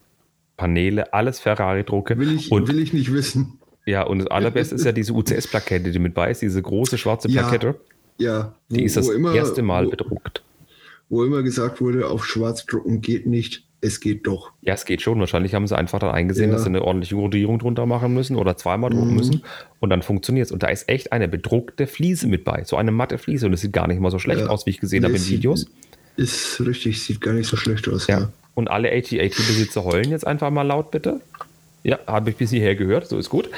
Paneele, 0.56 1.12
alles 1.12 1.40
Ferrari 1.40 1.84
Drucke. 1.84 2.16
Will 2.18 2.32
ich, 2.34 2.50
und, 2.52 2.68
will 2.68 2.78
ich 2.78 2.92
nicht 2.92 3.12
wissen. 3.12 3.58
ja, 3.84 4.02
und 4.04 4.20
das 4.20 4.28
allerbeste 4.28 4.76
ist 4.76 4.84
ja 4.84 4.92
diese 4.92 5.12
UCS-Plakette, 5.12 5.90
die 5.90 5.98
mit 5.98 6.16
ist, 6.16 6.40
diese 6.42 6.62
große 6.62 6.96
schwarze 6.96 7.28
Ja, 7.28 7.42
Plakette. 7.42 7.80
Ja, 8.18 8.54
Die 8.68 8.84
ist 8.84 8.96
das 8.96 9.08
erste 9.08 9.62
Mal 9.62 9.86
wo, 9.86 9.90
bedruckt. 9.90 10.44
wo 11.08 11.24
immer 11.24 11.42
gesagt 11.42 11.80
wurde, 11.80 12.06
auf 12.08 12.24
schwarz 12.26 12.64
drucken 12.66 13.00
geht 13.00 13.26
nicht. 13.26 13.66
Es 13.82 14.00
geht 14.00 14.26
doch. 14.26 14.52
Ja, 14.60 14.74
es 14.74 14.84
geht 14.84 15.00
schon. 15.00 15.20
Wahrscheinlich 15.20 15.54
haben 15.54 15.66
sie 15.66 15.76
einfach 15.76 15.98
dann 16.00 16.10
eingesehen, 16.10 16.50
Ja. 16.50 16.54
dass 16.56 16.64
sie 16.64 16.68
eine 16.68 16.82
ordentliche 16.82 17.14
Rodierung 17.16 17.58
drunter 17.58 17.86
machen 17.86 18.12
müssen 18.12 18.36
oder 18.36 18.56
zweimal 18.56 18.90
drucken 18.90 19.08
Mhm. 19.10 19.16
müssen. 19.16 19.42
Und 19.80 19.88
dann 19.90 20.02
funktioniert 20.02 20.46
es. 20.46 20.52
Und 20.52 20.62
da 20.62 20.68
ist 20.68 20.88
echt 20.88 21.12
eine 21.12 21.28
bedruckte 21.28 21.86
Fliese 21.86 22.26
mit 22.26 22.44
bei. 22.44 22.62
So 22.64 22.76
eine 22.76 22.90
matte 22.90 23.16
Fliese. 23.16 23.46
Und 23.46 23.54
es 23.54 23.62
sieht 23.62 23.72
gar 23.72 23.86
nicht 23.86 23.98
mal 24.00 24.10
so 24.10 24.18
schlecht 24.18 24.42
Ja. 24.42 24.46
aus, 24.48 24.66
wie 24.66 24.70
ich 24.70 24.80
gesehen 24.80 25.00
Nee, 25.00 25.08
habe 25.08 25.16
in 25.16 25.26
Videos. 25.28 25.66
Ist 26.16 26.60
richtig, 26.60 27.02
sieht 27.02 27.22
gar 27.22 27.32
nicht 27.32 27.46
so 27.46 27.56
schlecht 27.56 27.88
aus. 27.88 28.06
Ja. 28.06 28.20
Ja. 28.20 28.32
Und 28.54 28.70
alle 28.70 28.90
AT-AT-Besitzer 28.92 29.84
heulen 29.84 30.10
jetzt 30.10 30.26
einfach 30.26 30.50
mal 30.50 30.62
laut, 30.62 30.90
bitte. 30.90 31.20
Ja, 31.82 31.98
habe 32.06 32.30
ich 32.30 32.36
bis 32.36 32.50
hierher 32.50 32.74
gehört, 32.74 33.08
so 33.08 33.16
ist 33.16 33.30
gut. 33.30 33.48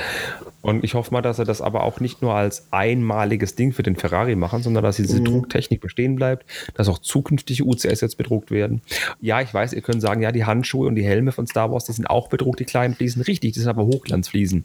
Und 0.60 0.84
ich 0.84 0.94
hoffe 0.94 1.12
mal, 1.12 1.22
dass 1.22 1.38
sie 1.38 1.44
das 1.44 1.60
aber 1.60 1.82
auch 1.82 1.98
nicht 1.98 2.22
nur 2.22 2.34
als 2.34 2.68
einmaliges 2.70 3.56
Ding 3.56 3.72
für 3.72 3.82
den 3.82 3.96
Ferrari 3.96 4.36
machen, 4.36 4.62
sondern 4.62 4.84
dass 4.84 4.96
diese 4.96 5.18
Mhm. 5.18 5.24
Drucktechnik 5.24 5.80
bestehen 5.80 6.14
bleibt, 6.14 6.46
dass 6.74 6.88
auch 6.88 6.98
zukünftige 7.00 7.64
UCS 7.64 8.00
jetzt 8.00 8.16
bedruckt 8.16 8.52
werden. 8.52 8.80
Ja, 9.20 9.40
ich 9.40 9.52
weiß, 9.52 9.72
ihr 9.72 9.82
könnt 9.82 10.00
sagen, 10.00 10.22
ja, 10.22 10.30
die 10.30 10.44
Handschuhe 10.44 10.86
und 10.86 10.94
die 10.94 11.04
Helme 11.04 11.32
von 11.32 11.48
Star 11.48 11.72
Wars, 11.72 11.86
die 11.86 11.92
sind 11.92 12.08
auch 12.08 12.28
bedruckt, 12.28 12.60
die 12.60 12.64
kleinen 12.64 12.94
Fliesen. 12.94 13.22
Richtig, 13.22 13.54
die 13.54 13.58
sind 13.58 13.68
aber 13.68 13.86
Hochglanzfliesen. 13.86 14.64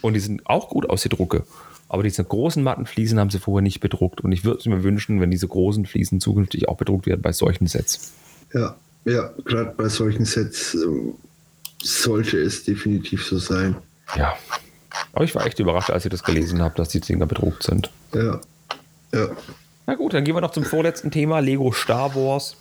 Und 0.00 0.14
die 0.14 0.20
sind 0.20 0.46
auch 0.46 0.68
gut 0.68 0.88
aus 0.88 1.02
die 1.02 1.08
Drucke. 1.08 1.44
Aber 1.88 2.04
diese 2.04 2.22
großen 2.22 2.62
matten 2.62 2.86
Fliesen 2.86 3.18
haben 3.18 3.30
sie 3.30 3.40
vorher 3.40 3.62
nicht 3.62 3.80
bedruckt. 3.80 4.20
Und 4.20 4.30
ich 4.30 4.44
würde 4.44 4.68
mir 4.68 4.84
wünschen, 4.84 5.20
wenn 5.20 5.32
diese 5.32 5.48
großen 5.48 5.84
Fliesen 5.86 6.20
zukünftig 6.20 6.68
auch 6.68 6.76
bedruckt 6.76 7.06
werden 7.06 7.22
bei 7.22 7.32
solchen 7.32 7.66
Sets. 7.66 8.12
Ja, 8.52 8.76
ja 9.04 9.30
gerade 9.44 9.72
bei 9.76 9.88
solchen 9.88 10.24
Sets 10.24 10.74
ähm, 10.74 11.14
sollte 11.86 12.38
es 12.38 12.64
definitiv 12.64 13.24
so 13.24 13.38
sein. 13.38 13.76
Ja. 14.16 14.36
Aber 15.12 15.24
ich 15.24 15.34
war 15.34 15.46
echt 15.46 15.58
überrascht, 15.58 15.90
als 15.90 16.04
ich 16.04 16.10
das 16.10 16.22
gelesen 16.22 16.62
habe, 16.62 16.74
dass 16.74 16.88
die 16.88 17.00
Dinger 17.00 17.26
bedruckt 17.26 17.62
sind. 17.62 17.90
Ja, 18.14 18.40
ja. 19.12 19.28
Na 19.86 19.94
gut, 19.94 20.14
dann 20.14 20.24
gehen 20.24 20.34
wir 20.34 20.40
noch 20.40 20.50
zum 20.50 20.64
vorletzten 20.64 21.10
Thema, 21.10 21.40
Lego 21.40 21.70
Star 21.72 22.14
Wars. 22.14 22.56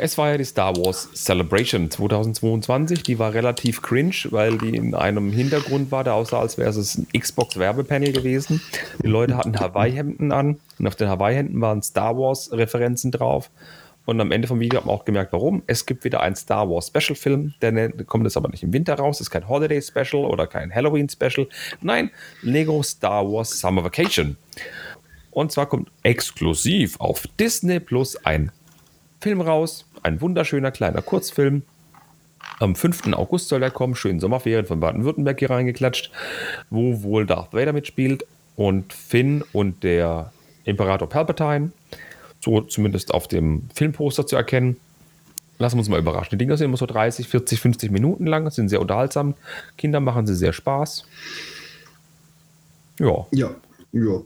Es 0.00 0.16
war 0.16 0.30
ja 0.30 0.38
die 0.38 0.44
Star 0.44 0.76
Wars 0.76 1.08
Celebration 1.14 1.90
2022. 1.90 3.02
Die 3.02 3.18
war 3.18 3.34
relativ 3.34 3.82
cringe, 3.82 4.14
weil 4.30 4.56
die 4.58 4.76
in 4.76 4.94
einem 4.94 5.32
Hintergrund 5.32 5.90
war, 5.90 6.04
der 6.04 6.14
aussah, 6.14 6.38
als 6.40 6.56
wäre 6.58 6.70
es 6.70 6.96
ein 6.96 7.08
Xbox-Werbepanel 7.18 8.12
gewesen. 8.12 8.60
Die 9.02 9.08
Leute 9.08 9.36
hatten 9.36 9.58
Hawaii-Hemden 9.58 10.30
an 10.30 10.60
und 10.78 10.86
auf 10.86 10.94
den 10.94 11.08
Hawaii-Hemden 11.08 11.60
waren 11.60 11.82
Star 11.82 12.16
Wars-Referenzen 12.16 13.10
drauf. 13.10 13.50
Und 14.08 14.22
am 14.22 14.32
Ende 14.32 14.48
vom 14.48 14.58
Video 14.58 14.78
hat 14.78 14.86
man 14.86 14.94
auch 14.94 15.04
gemerkt, 15.04 15.34
warum. 15.34 15.62
Es 15.66 15.84
gibt 15.84 16.02
wieder 16.02 16.22
einen 16.22 16.34
Star 16.34 16.66
Wars 16.70 16.86
Special 16.86 17.14
Film, 17.14 17.52
der 17.60 17.72
ne- 17.72 17.90
kommt 18.06 18.24
jetzt 18.24 18.38
aber 18.38 18.48
nicht 18.48 18.62
im 18.62 18.72
Winter 18.72 18.94
raus, 18.94 19.20
ist 19.20 19.28
kein 19.28 19.46
Holiday 19.46 19.82
Special 19.82 20.24
oder 20.24 20.46
kein 20.46 20.74
Halloween 20.74 21.10
Special. 21.10 21.46
Nein, 21.82 22.10
Lego 22.40 22.82
Star 22.82 23.30
Wars 23.30 23.60
Summer 23.60 23.84
Vacation. 23.84 24.38
Und 25.30 25.52
zwar 25.52 25.66
kommt 25.66 25.90
exklusiv 26.04 26.98
auf 27.00 27.26
Disney 27.38 27.80
Plus 27.80 28.16
ein 28.24 28.50
Film 29.20 29.42
raus, 29.42 29.84
ein 30.02 30.22
wunderschöner 30.22 30.70
kleiner 30.70 31.02
Kurzfilm. 31.02 31.64
Am 32.60 32.76
5. 32.76 33.12
August 33.12 33.48
soll 33.48 33.62
er 33.62 33.70
kommen, 33.70 33.94
schönen 33.94 34.20
Sommerferien 34.20 34.64
von 34.64 34.80
Baden-Württemberg 34.80 35.38
hier 35.38 35.50
reingeklatscht, 35.50 36.10
wo 36.70 37.02
wohl 37.02 37.26
Darth 37.26 37.52
Vader 37.52 37.74
mitspielt 37.74 38.24
und 38.56 38.90
Finn 38.94 39.44
und 39.52 39.84
der 39.84 40.32
Imperator 40.64 41.10
Palpatine, 41.10 41.72
so 42.40 42.60
zumindest 42.62 43.12
auf 43.12 43.28
dem 43.28 43.68
Filmposter 43.74 44.26
zu 44.26 44.36
erkennen. 44.36 44.76
Lassen 45.58 45.76
wir 45.76 45.80
uns 45.80 45.88
mal 45.88 45.98
überraschen. 45.98 46.30
Die 46.30 46.38
Dinger 46.38 46.56
sind 46.56 46.66
immer 46.66 46.76
so 46.76 46.86
30, 46.86 47.26
40, 47.26 47.60
50 47.60 47.90
Minuten 47.90 48.26
lang, 48.26 48.48
sind 48.50 48.68
sehr 48.68 48.80
unterhaltsam. 48.80 49.34
Kinder 49.76 49.98
machen 49.98 50.26
sie 50.26 50.36
sehr 50.36 50.52
Spaß. 50.52 51.04
Ja, 53.00 53.26
Ja, 53.32 53.54
ja. 53.92 54.22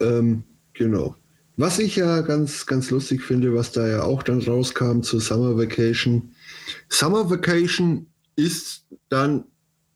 Ähm, 0.00 0.42
genau. 0.72 1.14
Was 1.56 1.78
ich 1.78 1.96
ja 1.96 2.20
ganz, 2.20 2.66
ganz 2.66 2.90
lustig 2.90 3.22
finde, 3.22 3.54
was 3.54 3.72
da 3.72 3.86
ja 3.86 4.02
auch 4.02 4.22
dann 4.22 4.42
rauskam 4.42 5.00
zur 5.00 5.20
Summer 5.20 5.56
Vacation. 5.56 6.34
Summer 6.88 7.30
Vacation 7.30 8.06
ist 8.34 8.84
dann 9.08 9.44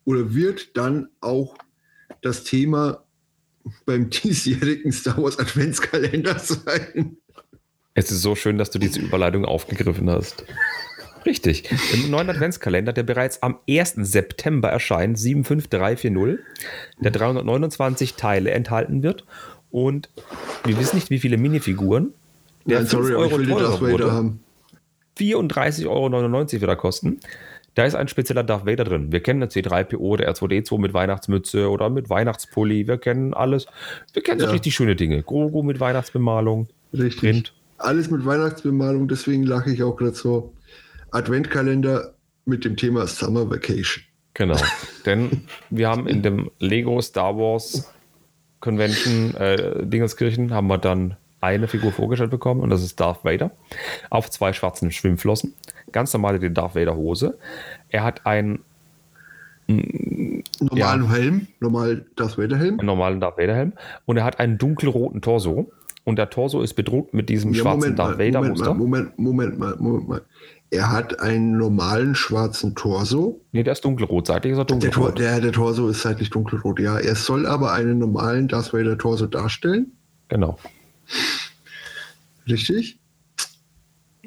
oder 0.04 0.34
wird 0.34 0.76
dann 0.76 1.08
auch 1.20 1.56
das 2.22 2.44
Thema 2.44 3.04
beim 3.86 4.10
diesjährigen 4.10 4.92
Star 4.92 5.22
Wars 5.22 5.38
Adventskalender 5.38 6.38
sein. 6.38 7.16
Es 7.94 8.10
ist 8.10 8.22
so 8.22 8.34
schön, 8.34 8.58
dass 8.58 8.70
du 8.70 8.78
diese 8.78 9.00
Überleitung 9.00 9.44
aufgegriffen 9.44 10.08
hast. 10.08 10.44
Richtig. 11.26 11.70
Im 11.92 12.10
neuen 12.10 12.30
Adventskalender, 12.30 12.92
der 12.92 13.02
bereits 13.02 13.42
am 13.42 13.58
1. 13.68 13.94
September 13.96 14.68
erscheint, 14.70 15.18
75340, 15.18 16.38
der 16.98 17.10
329 17.10 18.14
Teile 18.14 18.52
enthalten 18.52 19.02
wird. 19.02 19.24
Und 19.70 20.08
wir 20.64 20.78
wissen 20.78 20.96
nicht, 20.96 21.10
wie 21.10 21.18
viele 21.18 21.36
Minifiguren. 21.36 22.14
Der 22.64 22.78
Nein, 22.78 22.86
sorry, 22.86 23.14
aber 23.14 23.26
ich 23.26 23.32
will 23.32 23.46
die 23.46 23.52
Darth 23.52 23.82
Vader 23.82 24.12
haben. 24.12 24.40
34,99 25.18 25.86
Euro 25.88 26.10
wird 26.52 26.62
er 26.62 26.76
kosten. 26.76 27.20
Da 27.74 27.84
ist 27.84 27.94
ein 27.94 28.08
spezieller 28.08 28.42
Darth 28.42 28.66
Vader 28.66 28.84
drin. 28.84 29.12
Wir 29.12 29.20
kennen 29.20 29.40
den 29.40 29.48
C3PO, 29.48 30.16
der 30.16 30.32
R2D2 30.34 30.78
mit 30.78 30.92
Weihnachtsmütze 30.92 31.70
oder 31.70 31.88
mit 31.88 32.10
Weihnachtspulli. 32.10 32.86
Wir 32.88 32.98
kennen 32.98 33.32
alles. 33.32 33.66
Wir 34.12 34.22
kennen 34.22 34.40
so 34.40 34.46
Ja. 34.46 34.52
richtig 34.52 34.74
schöne 34.74 34.96
Dinge. 34.96 35.22
Grogu 35.22 35.62
mit 35.62 35.78
Weihnachtsbemalung. 35.80 36.68
Richtig. 36.92 37.20
Print. 37.20 37.54
Alles 37.78 38.10
mit 38.10 38.26
Weihnachtsbemalung, 38.26 39.08
deswegen 39.08 39.44
lache 39.44 39.70
ich 39.72 39.82
auch 39.82 39.96
gerade 39.96 40.14
so. 40.14 40.52
Adventkalender 41.12 42.14
mit 42.44 42.64
dem 42.64 42.76
Thema 42.76 43.06
Summer 43.06 43.48
Vacation. 43.48 44.04
Genau. 44.34 44.56
Denn 45.06 45.42
wir 45.70 45.88
haben 45.88 46.06
in 46.06 46.22
dem 46.22 46.50
Lego 46.58 47.00
Star 47.00 47.36
Wars 47.36 47.92
Convention 48.60 49.34
äh, 49.36 49.86
Dingenskirchen 49.86 50.52
haben 50.52 50.66
wir 50.66 50.78
dann 50.78 51.16
eine 51.40 51.68
Figur 51.68 51.92
vorgestellt 51.92 52.30
bekommen 52.30 52.60
und 52.60 52.68
das 52.68 52.82
ist 52.82 53.00
Darth 53.00 53.24
Vader 53.24 53.50
auf 54.10 54.30
zwei 54.30 54.52
schwarzen 54.52 54.92
Schwimmflossen. 54.92 55.54
Ganz 55.92 56.12
normale 56.12 56.38
die 56.38 56.52
Darth 56.52 56.74
Vader 56.74 56.96
Hose. 56.96 57.38
Er 57.88 58.04
hat 58.04 58.26
einen, 58.26 58.60
Normalen 60.60 61.08
Helm, 61.08 61.46
normal 61.60 62.04
Darth 62.16 62.36
Vader 62.38 62.56
Helm. 62.56 62.78
einen 62.80 62.86
normalen 62.86 63.20
Darth 63.20 63.38
Vader 63.38 63.54
Helm 63.54 63.72
und 64.04 64.16
er 64.16 64.24
hat 64.24 64.40
einen 64.40 64.58
dunkelroten 64.58 65.20
Torso. 65.22 65.70
Und 66.02 66.16
der 66.16 66.30
Torso 66.30 66.62
ist 66.62 66.74
bedruckt 66.74 67.12
mit 67.14 67.28
diesem 67.28 67.52
Ja, 67.52 67.60
schwarzen 67.62 67.80
Moment 67.80 67.98
mal, 67.98 68.04
Darth 68.06 68.18
Vader 68.18 68.38
Moment 68.40 68.58
mal, 68.58 68.64
Muster. 68.66 68.74
Moment, 68.74 69.18
Moment 69.18 69.58
mal, 69.58 69.76
Moment 69.78 70.08
mal. 70.08 70.22
Er 70.72 70.90
hat 70.90 71.20
einen 71.20 71.58
normalen 71.58 72.14
schwarzen 72.14 72.74
Torso. 72.74 73.40
Nee, 73.52 73.62
der 73.64 73.72
ist 73.72 73.84
dunkelrot. 73.84 74.26
Seitlich 74.28 74.52
ist 74.52 74.58
er 74.58 74.64
Der, 74.64 74.76
dunkelrot. 74.78 75.18
der, 75.18 75.40
der 75.40 75.52
Torso 75.52 75.88
ist 75.88 76.02
seitlich 76.02 76.30
dunkelrot, 76.30 76.80
ja. 76.80 76.98
Er 76.98 77.14
soll 77.16 77.44
aber 77.46 77.72
einen 77.72 77.98
normalen 77.98 78.48
Darth 78.48 78.72
Vader 78.72 78.96
Torso 78.96 79.26
darstellen. 79.26 79.92
Genau. 80.28 80.56
Richtig? 82.48 82.98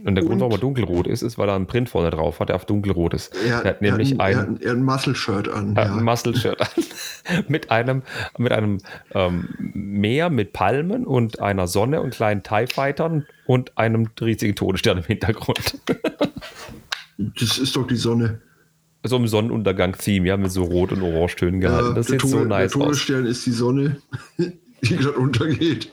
Und 0.05 0.15
der 0.15 0.23
Grund, 0.23 0.33
Und- 0.35 0.39
warum 0.41 0.51
er 0.51 0.57
dunkelrot 0.57 1.07
ist, 1.07 1.21
ist, 1.21 1.37
weil 1.37 1.47
er 1.47 1.55
einen 1.55 1.65
Print 1.65 1.87
vorne 1.89 2.09
drauf 2.09 2.39
hat, 2.41 2.49
der 2.49 2.57
auf 2.57 2.65
dunkelrot 2.65 3.13
ist. 3.13 3.33
Er, 3.35 3.61
der 3.61 3.69
hat 3.71 3.81
nämlich 3.81 4.11
er, 4.11 4.17
hat, 4.17 4.25
ein- 4.25 4.33
er, 4.35 4.41
ein- 4.47 4.61
er 4.61 4.69
hat 4.71 4.77
ein 4.77 4.83
Muscle-Shirt 4.83 5.47
an. 5.47 5.75
äh, 5.77 5.81
ja. 5.85 5.95
ein 5.95 6.03
Muscle-Shirt 6.03 6.59
an. 6.61 6.67
mit 7.47 7.71
einem, 7.71 8.01
mit 8.37 8.51
einem 8.51 8.79
ähm, 9.13 9.47
Meer 9.73 10.29
mit 10.29 10.51
Palmen 10.51 11.05
und 11.05 11.39
einer 11.39 11.67
Sonne 11.67 12.01
und 12.01 12.11
kleinen 12.13 12.43
TIE 12.43 12.67
Fightern 12.67 13.25
und 13.45 13.77
einem 13.77 14.09
riesigen 14.19 14.55
Todesstern 14.55 14.97
im 14.97 15.03
Hintergrund. 15.05 15.79
Das 17.17 17.57
ist 17.59 17.75
doch 17.75 17.85
die 17.87 17.95
Sonne. 17.95 18.41
so 19.03 19.17
im 19.17 19.27
Sonnenuntergang-Theme, 19.27 20.27
ja, 20.27 20.35
mit 20.37 20.51
so 20.51 20.63
Rot- 20.63 20.91
und 20.91 21.01
Orangetönen 21.03 21.59
gehalten. 21.61 21.89
Ja, 21.89 21.93
das 21.93 22.07
der, 22.07 22.19
sieht 22.19 22.27
so 22.29 22.37
Tode- 22.37 22.49
nice 22.49 22.71
der 22.71 22.81
aus. 22.81 22.85
Todesstern 22.87 23.25
ist 23.27 23.45
die 23.45 23.51
Sonne, 23.51 23.97
die 24.83 24.97
gerade 24.97 25.17
untergeht. 25.17 25.91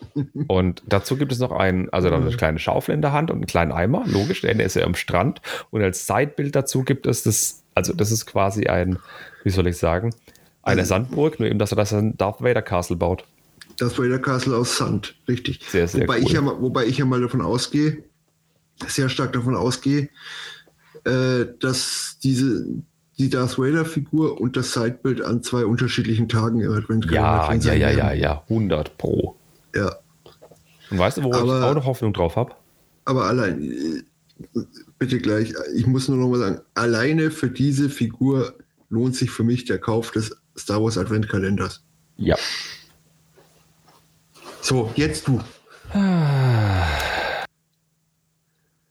Und 0.49 0.83
dazu 0.87 1.17
gibt 1.17 1.33
es 1.33 1.39
noch 1.39 1.53
einen, 1.53 1.89
also 1.91 2.11
dann 2.11 2.23
eine 2.27 2.37
kleine 2.37 2.59
Schaufel 2.59 2.95
in 2.95 3.03
der 3.03 3.13
Hand 3.13 3.31
und 3.31 3.37
einen 3.37 3.47
kleinen 3.47 3.73
Eimer, 3.73 4.05
logisch, 4.07 4.43
denn 4.43 4.61
er 4.61 4.67
ist 4.67 4.77
ja 4.77 4.85
am 4.85 4.95
Strand. 4.95 5.41
Und 5.71 5.83
als 5.83 6.07
Sidebild 6.07 6.55
dazu 6.57 6.83
gibt 6.83 7.07
es 7.07 7.23
das, 7.23 7.63
also 7.75 7.93
das 7.93 8.11
ist 8.11 8.27
quasi 8.27 8.67
ein, 8.67 8.99
wie 9.45 9.51
soll 9.51 9.67
ich 9.67 9.77
sagen, 9.79 10.15
eine 10.63 10.81
Also- 10.83 10.91
Sandburg, 10.91 11.39
nur 11.41 11.49
eben, 11.49 11.59
dass 11.59 11.73
er 11.73 11.77
das 11.77 11.93
ein 11.93 12.17
Darth 12.17 12.43
Vader 12.43 12.63
Castle 12.63 12.97
baut. 12.97 13.25
Das 13.79 13.99
Vader 13.99 14.19
Castle 14.19 14.55
aus 14.57 14.77
Sand, 14.77 15.15
richtig. 15.27 15.61
Sehr, 15.67 15.89
sehr 15.89 16.03
wobei, 16.03 16.19
cool. 16.19 16.23
ich 16.25 16.33
ja 16.33 16.41
mal, 16.43 16.61
wobei 16.61 16.85
ich 16.85 16.99
ja 16.99 17.07
mal 17.07 17.21
davon 17.21 17.41
ausgehe, 17.41 18.03
sehr 18.87 19.09
stark 19.09 19.33
davon 19.33 19.57
ausgehe, 19.57 20.11
äh, 21.05 21.47
dass 21.61 22.19
diese 22.23 22.67
die 23.21 23.29
Darth 23.29 23.59
Vader-Figur 23.59 24.41
und 24.41 24.57
das 24.57 24.73
Sidebild 24.73 25.21
an 25.23 25.43
zwei 25.43 25.67
unterschiedlichen 25.67 26.29
Tagen 26.29 26.61
im 26.61 26.73
Adventkalender 26.73 27.15
Ja, 27.15 27.53
ja, 27.55 27.75
ja, 27.75 27.91
ja, 27.91 28.13
ja, 28.15 28.43
100 28.49 28.97
pro. 28.97 29.37
ja. 29.75 29.95
Und 30.91 30.99
weißt 30.99 31.19
du, 31.19 31.23
wo 31.25 31.31
ich 31.31 31.37
Aber- 31.37 31.67
auch 31.71 31.75
noch 31.75 31.85
Hoffnung 31.85 32.13
drauf 32.13 32.35
habe? 32.37 32.53
Aber 33.05 33.27
allein, 33.27 34.03
bitte 34.99 35.19
gleich, 35.19 35.53
ich 35.75 35.87
muss 35.87 36.09
nur 36.09 36.17
noch 36.19 36.29
mal 36.29 36.39
sagen, 36.39 36.61
alleine 36.75 37.31
für 37.31 37.49
diese 37.51 37.89
Figur 37.91 38.55
lohnt 38.89 39.15
sich 39.15 39.31
für 39.31 39.45
mich 39.45 39.67
der 39.67 39.79
Kauf 39.79 40.11
des 40.11 40.35
Star 40.59 40.83
Wars 40.83 40.99
Adventkalenders. 40.99 41.83
Ja. 42.17 42.37
So, 44.63 44.91
jetzt 44.97 45.29
du. 45.29 45.41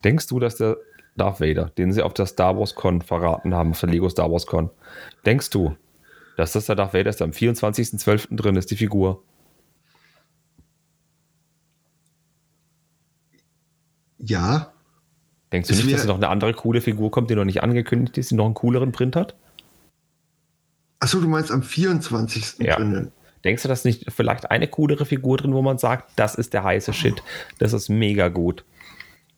Denkst 0.04 0.28
du, 0.28 0.40
dass 0.40 0.56
der 0.56 0.78
Darth 1.20 1.40
Vader, 1.40 1.72
den 1.78 1.92
sie 1.94 2.02
auf 2.02 2.14
der 2.14 2.26
Star 2.26 2.58
Wars 2.58 2.74
Con 2.74 3.02
verraten 3.02 3.54
haben, 3.54 3.72
auf 3.72 3.80
der 3.80 3.90
Lego 3.90 4.10
Star 4.10 4.32
Wars 4.32 4.48
Con, 4.48 4.70
denkst 5.26 5.52
du, 5.52 5.76
dass 6.38 6.54
das 6.54 6.66
der 6.66 6.76
Darth 6.76 6.94
Vader 6.94 7.10
ist, 7.10 7.20
der 7.20 7.26
am 7.26 7.32
24.12. 7.32 8.36
drin 8.36 8.56
ist, 8.56 8.72
die 8.72 8.76
Figur? 8.76 9.22
Ja, 14.18 14.74
Denkst 15.52 15.70
du 15.70 15.74
Es 15.74 15.84
nicht, 15.84 15.98
dass 15.98 16.06
noch 16.06 16.16
eine 16.16 16.28
andere 16.28 16.54
coole 16.54 16.82
Figur 16.82 17.10
kommt, 17.10 17.30
die 17.30 17.36
noch 17.36 17.46
nicht 17.46 17.64
angekündigt 17.64 18.18
ist, 18.18 18.32
die 18.32 18.36
noch 18.36 18.46
einen 18.46 18.54
cooleren 18.54 18.92
Print 18.92 19.16
hat? 19.16 19.36
achso, 21.00 21.22
du 21.22 21.28
meinst 21.28 21.52
am 21.52 21.64
24. 21.64 22.60
Ja. 22.60 22.76
drinnen. 22.76 23.12
Denkst 23.46 23.64
du, 23.64 23.70
dass 23.70 23.86
nicht 23.86 24.12
vielleicht 24.12 24.52
eine 24.52 24.68
coolere 24.68 25.06
Figur 25.06 25.38
drin, 25.38 25.54
wo 25.54 25.62
man 25.62 25.78
sagt, 25.78 26.12
das 26.18 26.36
ist 26.36 26.54
der 26.54 26.66
heiße 26.66 26.92
Shit, 26.92 27.24
das 27.58 27.72
ist 27.72 27.88
mega 27.88 28.28
gut? 28.28 28.66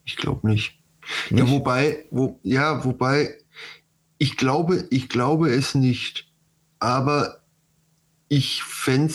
Ich 0.06 0.18
glaube 0.18 0.48
nicht. 0.48 0.81
Ja, 1.30 1.38
Nicht? 1.44 1.52
wobei, 1.52 2.06
wo, 2.12 2.40
ja, 2.44 2.84
wobei, 2.86 3.38
ich 4.18 4.38
glaube, 4.38 4.86
ich 4.90 5.10
glaube 5.10 5.50
es 5.54 5.74
nicht. 5.76 6.28
Aber 6.80 7.42
ich 8.30 8.64
fände 8.64 9.14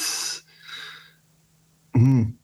hm, 1.94 2.36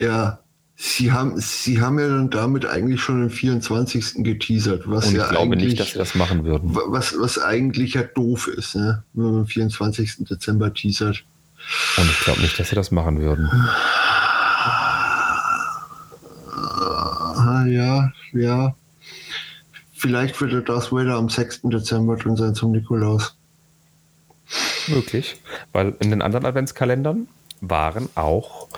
ja, 0.00 0.40
sie 0.76 1.12
haben, 1.12 1.38
sie 1.40 1.80
haben 1.80 1.98
ja 1.98 2.08
dann 2.08 2.30
damit 2.30 2.66
eigentlich 2.66 3.00
schon 3.00 3.20
den 3.20 3.30
24. 3.30 4.16
geteasert, 4.24 4.82
was 4.86 5.06
Und 5.06 5.12
ich 5.12 5.18
ja 5.18 5.28
glaube 5.28 5.54
eigentlich, 5.54 5.70
nicht, 5.70 5.80
dass 5.80 5.92
sie 5.92 5.98
das 5.98 6.14
machen 6.14 6.44
würden. 6.44 6.74
wa- 6.74 6.82
was, 6.88 7.14
was 7.18 7.38
eigentlich 7.38 7.94
ja 7.94 8.02
doof 8.02 8.48
ist, 8.48 8.74
ne? 8.74 9.04
wenn 9.14 9.24
man 9.24 9.36
am 9.42 9.46
24. 9.46 10.24
Dezember 10.28 10.74
teasert. 10.74 11.24
Und 11.96 12.10
ich 12.10 12.20
glaube 12.20 12.40
nicht, 12.40 12.58
dass 12.58 12.68
sie 12.70 12.74
das 12.74 12.90
machen 12.90 13.20
würden. 13.20 13.48
Ja, 17.66 18.12
ja. 18.32 18.74
Vielleicht 19.92 20.40
wird 20.40 20.52
der 20.52 20.62
Darth 20.62 20.92
Vader 20.92 21.14
am 21.14 21.28
6. 21.28 21.62
Dezember 21.64 22.16
drin 22.16 22.36
sein 22.36 22.54
zum 22.54 22.72
Nikolaus. 22.72 23.36
Möglich. 24.88 25.40
Weil 25.72 25.94
in 26.00 26.10
den 26.10 26.22
anderen 26.22 26.44
Adventskalendern 26.44 27.28
waren 27.60 28.08
auch 28.16 28.68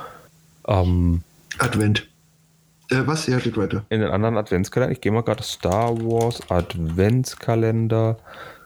ähm, 0.66 1.22
Advent. 1.58 2.06
Äh, 2.90 3.06
was? 3.06 3.26
Ja, 3.26 3.38
geht 3.38 3.56
weiter. 3.56 3.84
in 3.88 4.00
den 4.00 4.10
anderen 4.10 4.36
Adventskalendern, 4.36 4.92
ich 4.92 5.00
gehe 5.00 5.12
mal 5.12 5.22
gerade 5.22 5.42
Star 5.42 5.96
Wars 5.98 6.50
Adventskalender 6.50 8.18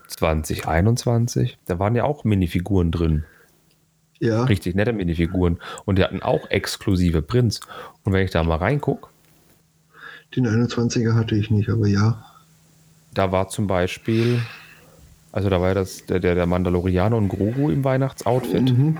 2021, 0.07 1.57
da 1.65 1.79
waren 1.79 1.95
ja 1.95 2.03
auch 2.03 2.23
Minifiguren 2.23 2.91
drin. 2.91 3.23
Ja, 4.19 4.43
Richtig 4.43 4.75
nette 4.75 4.91
Minifiguren. 4.91 5.59
Und 5.85 5.97
die 5.97 6.03
hatten 6.03 6.21
auch 6.21 6.49
exklusive 6.49 7.21
Prints. 7.21 7.61
Und 8.03 8.11
wenn 8.11 8.25
ich 8.25 8.31
da 8.31 8.43
mal 8.43 8.57
reingucke, 8.57 9.07
den 10.35 10.47
21er 10.47 11.13
hatte 11.15 11.35
ich 11.35 11.49
nicht, 11.51 11.69
aber 11.69 11.87
ja. 11.87 12.23
da 13.13 13.31
war 13.31 13.49
zum 13.49 13.67
Beispiel, 13.67 14.39
also 15.31 15.49
da 15.49 15.59
war 15.61 15.69
ja 15.69 15.73
das, 15.73 16.05
der, 16.05 16.19
der 16.19 16.35
der 16.35 16.45
Mandalorianer 16.45 17.17
und 17.17 17.29
Grogu 17.29 17.69
im 17.69 17.83
Weihnachtsoutfit. 17.83 18.77
Mhm. 18.77 18.99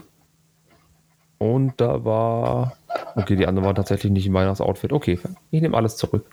Und 1.37 1.73
da 1.79 2.03
war. 2.03 2.75
Okay, 3.15 3.35
die 3.35 3.47
anderen 3.47 3.65
waren 3.65 3.75
tatsächlich 3.75 4.11
nicht 4.11 4.27
im 4.27 4.33
Weihnachtsoutfit. 4.33 4.91
Okay, 4.91 5.19
ich 5.51 5.61
nehme 5.61 5.77
alles 5.77 5.95
zurück. 5.95 6.25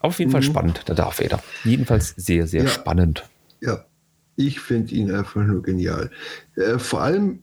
Auf 0.00 0.18
jeden 0.18 0.30
Fall 0.30 0.40
Mhm. 0.40 0.44
spannend, 0.46 0.88
der 0.88 0.94
Darth 0.94 1.20
Vader. 1.20 1.40
Jedenfalls 1.64 2.14
sehr, 2.16 2.46
sehr 2.46 2.64
Ja. 2.64 2.68
spannend. 2.68 3.28
Ja, 3.60 3.84
ich 4.36 4.60
finde 4.60 4.94
ihn 4.94 5.12
einfach 5.12 5.42
nur 5.44 5.62
genial. 5.62 6.10
Äh, 6.56 6.78
vor 6.78 7.02
allem 7.02 7.42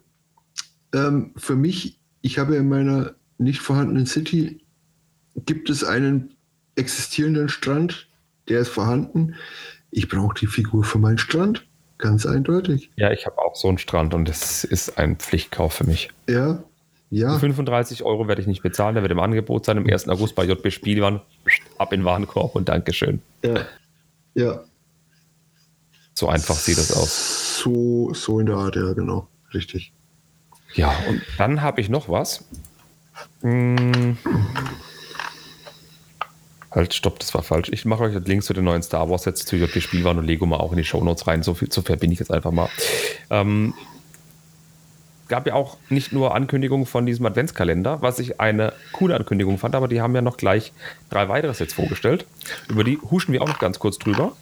ähm, 0.93 1.33
für 1.37 1.55
mich, 1.55 1.99
ich 2.21 2.39
habe 2.39 2.55
in 2.55 2.67
meiner 2.69 3.15
nicht 3.37 3.59
vorhandenen 3.59 4.05
City, 4.05 4.61
gibt 5.35 5.69
es 5.69 5.83
einen 5.83 6.33
existierenden 6.75 7.49
Strand, 7.49 8.07
der 8.49 8.61
ist 8.61 8.69
vorhanden. 8.69 9.35
Ich 9.91 10.09
brauche 10.09 10.35
die 10.39 10.47
Figur 10.47 10.83
für 10.83 10.97
meinen 10.97 11.17
Strand, 11.17 11.65
ganz 11.97 12.25
eindeutig. 12.25 12.91
Ja, 12.95 13.11
ich 13.11 13.25
habe 13.25 13.37
auch 13.39 13.55
so 13.55 13.67
einen 13.67 13.77
Strand 13.77 14.13
und 14.13 14.27
das 14.27 14.63
ist 14.63 14.97
ein 14.97 15.17
Pflichtkauf 15.17 15.73
für 15.73 15.85
mich. 15.85 16.09
Ja, 16.27 16.63
Ja. 17.11 17.33
Die 17.35 17.39
35 17.39 18.03
Euro 18.03 18.27
werde 18.27 18.41
ich 18.41 18.47
nicht 18.47 18.63
bezahlen, 18.63 18.95
der 18.95 19.03
wird 19.03 19.11
im 19.11 19.19
Angebot 19.19 19.65
sein, 19.65 19.77
am 19.77 19.85
1. 19.87 20.09
August 20.09 20.35
bei 20.35 20.43
JB 20.43 20.71
Spielwaren. 20.71 21.21
Ab 21.77 21.93
in 21.93 22.01
den 22.01 22.05
Warenkorb 22.05 22.55
und 22.55 22.67
Dankeschön. 22.67 23.21
Ja. 23.43 23.65
Ja. 24.33 24.63
So 26.13 26.27
einfach 26.27 26.55
sieht 26.55 26.77
das 26.77 26.91
aus. 26.91 27.59
So, 27.59 28.13
so 28.13 28.39
in 28.39 28.47
der 28.47 28.55
Art, 28.55 28.75
ja, 28.75 28.93
genau. 28.93 29.27
Richtig. 29.53 29.91
Ja, 30.73 30.93
und 31.07 31.21
dann 31.37 31.61
habe 31.61 31.79
ich 31.79 31.89
noch 31.89 32.09
was. 32.09 32.43
Hm. 33.41 34.17
Halt, 36.75 36.93
stopp, 36.93 37.19
das 37.19 37.33
war 37.33 37.41
falsch. 37.41 37.69
Ich 37.71 37.85
mache 37.85 38.03
euch 38.03 38.13
den 38.13 38.25
Link 38.25 38.43
zu 38.43 38.53
den 38.53 38.65
neuen 38.65 38.83
Star 38.83 39.09
Wars 39.09 39.23
Sets 39.23 39.45
zu 39.45 39.55
JP 39.55 39.79
Spielwaren 39.79 40.17
und 40.19 40.25
Lego 40.25 40.45
mal 40.45 40.57
auch 40.57 40.71
in 40.71 40.77
die 40.77 40.83
Shownotes 40.83 41.25
rein. 41.25 41.41
So 41.41 41.53
viel, 41.53 41.71
so 41.71 41.81
verbinde 41.81 42.13
ich 42.13 42.19
jetzt 42.19 42.31
einfach 42.31 42.51
mal. 42.51 42.67
Ähm, 43.29 43.73
gab 45.29 45.47
ja 45.47 45.53
auch 45.53 45.77
nicht 45.89 46.11
nur 46.11 46.35
Ankündigungen 46.35 46.85
von 46.85 47.05
diesem 47.05 47.25
Adventskalender, 47.25 48.01
was 48.01 48.19
ich 48.19 48.41
eine 48.41 48.73
coole 48.91 49.15
Ankündigung 49.15 49.57
fand, 49.57 49.73
aber 49.73 49.87
die 49.87 50.01
haben 50.01 50.13
ja 50.15 50.21
noch 50.21 50.35
gleich 50.35 50.73
drei 51.09 51.29
weitere 51.29 51.53
Sets 51.53 51.73
vorgestellt. 51.73 52.25
Über 52.67 52.83
die 52.83 52.97
huschen 52.97 53.31
wir 53.31 53.41
auch 53.41 53.47
noch 53.47 53.59
ganz 53.59 53.79
kurz 53.79 53.97
drüber. 53.97 54.33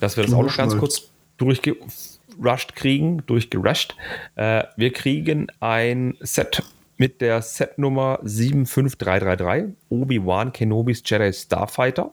Dass 0.00 0.16
wir 0.16 0.24
das 0.24 0.32
auch 0.32 0.42
noch 0.42 0.56
ganz 0.56 0.78
kurz 0.78 1.10
durchgerusht 1.36 2.74
kriegen, 2.74 3.22
durchgerusht. 3.26 3.96
Äh, 4.34 4.64
wir 4.76 4.94
kriegen 4.94 5.48
ein 5.60 6.16
Set 6.20 6.62
mit 7.00 7.22
der 7.22 7.40
Setnummer 7.40 8.18
75333, 8.22 9.74
Obi-Wan 9.88 10.52
Kenobis 10.52 11.02
Jedi 11.06 11.32
Starfighter. 11.32 12.12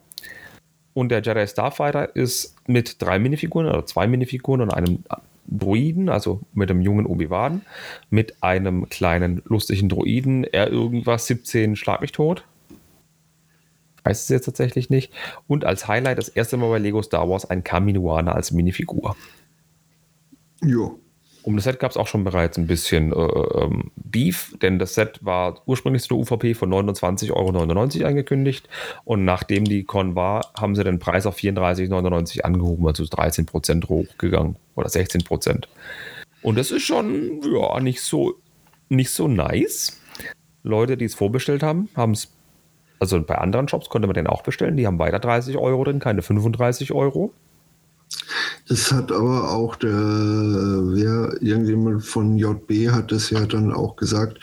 Und 0.94 1.10
der 1.10 1.22
Jedi 1.22 1.46
Starfighter 1.46 2.16
ist 2.16 2.56
mit 2.68 3.02
drei 3.02 3.20
Minifiguren 3.20 3.68
oder 3.68 3.86
zwei 3.86 4.08
Minifiguren 4.08 4.62
und 4.62 4.74
einem 4.74 5.04
Droiden, 5.46 6.08
also 6.08 6.40
mit 6.54 6.72
einem 6.72 6.80
jungen 6.80 7.06
Obi-Wan, 7.06 7.64
mit 8.10 8.42
einem 8.42 8.88
kleinen 8.88 9.42
lustigen 9.44 9.90
Droiden, 9.90 10.46
er 10.46 10.72
irgendwas 10.72 11.28
17 11.28 11.76
Schlag 11.76 12.00
mich 12.00 12.14
tot. 12.14 12.46
Weiß 14.06 14.24
es 14.24 14.30
jetzt 14.30 14.46
tatsächlich 14.46 14.90
nicht. 14.90 15.12
Und 15.48 15.66
als 15.66 15.90
Highlight 15.90 16.18
das 16.18 16.30
erste 16.30 16.56
Mal 16.56 16.70
bei 16.70 16.80
Lego 16.80 17.02
Star 17.02 17.30
Wars 17.30 17.44
ein 17.44 17.66
Kaminoana 17.66 18.32
als 18.32 18.54
Minifigur. 18.54 19.18
Jo. 20.64 20.98
Um 21.48 21.56
das 21.56 21.64
Set 21.64 21.80
gab 21.80 21.92
es 21.92 21.96
auch 21.96 22.08
schon 22.08 22.26
bereits 22.26 22.58
ein 22.58 22.68
bisschen 22.68 23.14
äh, 23.14 23.16
ähm, 23.16 23.92
Beef, 23.96 24.54
denn 24.62 24.80
das 24.80 24.96
Set 24.96 25.24
war 25.24 25.62
ursprünglich 25.66 26.02
zu 26.04 26.10
der 26.10 26.18
UVP 26.18 26.56
von 26.56 26.70
29,99 26.70 27.32
Euro 27.32 28.06
angekündigt 28.06 28.68
und 29.06 29.24
nachdem 29.24 29.64
die 29.64 29.86
Con 29.86 30.14
war, 30.14 30.52
haben 30.60 30.76
sie 30.76 30.84
den 30.84 31.00
Preis 31.00 31.26
auf 31.26 31.38
34,99 31.38 32.42
angehoben, 32.42 32.86
also 32.86 33.06
13 33.06 33.46
Prozent 33.46 33.88
hochgegangen 33.88 34.58
oder 34.76 34.90
16 34.90 35.24
Prozent. 35.24 35.70
Und 36.42 36.58
das 36.58 36.72
ist 36.72 36.84
schon 36.84 37.42
ja, 37.42 37.80
nicht, 37.80 38.02
so, 38.02 38.34
nicht 38.90 39.12
so 39.12 39.30
nice. 39.30 40.02
Leute, 40.64 40.98
die 40.98 41.06
es 41.06 41.16
vorbestellt 41.16 41.64
haben, 41.64 41.88
haben 41.96 42.12
es, 42.12 42.30
also 43.00 43.24
bei 43.24 43.38
anderen 43.38 43.70
Shops 43.70 43.88
konnte 43.88 44.10
man 44.10 44.16
den 44.16 44.28
auch 44.28 44.44
bestellen, 44.44 44.76
die 44.76 44.86
haben 44.86 45.00
weiter 45.00 45.20
30 45.20 45.56
Euro 45.56 45.86
drin, 45.86 46.00
keine 46.00 46.24
35 46.24 46.92
Euro. 46.92 47.32
Es 48.70 48.92
hat 48.92 49.12
aber 49.12 49.52
auch 49.52 49.76
der, 49.76 49.92
wer, 49.92 51.42
irgendjemand 51.42 52.06
von 52.06 52.38
JB 52.38 52.92
hat 52.92 53.12
das 53.12 53.30
ja 53.30 53.46
dann 53.46 53.72
auch 53.74 53.96
gesagt, 53.96 54.40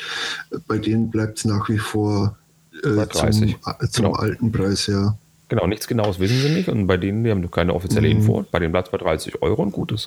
bei 0.66 0.78
denen 0.78 1.10
bleibt 1.10 1.38
es 1.38 1.44
nach 1.44 1.68
wie 1.68 1.78
vor 1.78 2.36
äh, 2.82 3.06
zum, 3.08 3.28
äh, 3.28 3.88
zum 3.90 4.04
genau. 4.04 4.12
alten 4.12 4.52
Preis, 4.52 4.86
ja. 4.86 5.16
Genau, 5.48 5.66
nichts 5.66 5.86
Genaues 5.86 6.18
wissen 6.18 6.40
sie 6.40 6.48
nicht 6.48 6.68
und 6.68 6.86
bei 6.86 6.96
denen, 6.96 7.22
die 7.24 7.30
haben 7.30 7.40
noch 7.40 7.50
keine 7.50 7.74
offizielle 7.74 8.08
mhm. 8.08 8.16
Info, 8.16 8.44
bei 8.50 8.58
denen 8.58 8.72
bleibt 8.72 8.88
es 8.88 8.92
bei 8.92 8.98
30 8.98 9.42
Euro 9.42 9.62
und 9.62 9.72
gutes. 9.72 10.06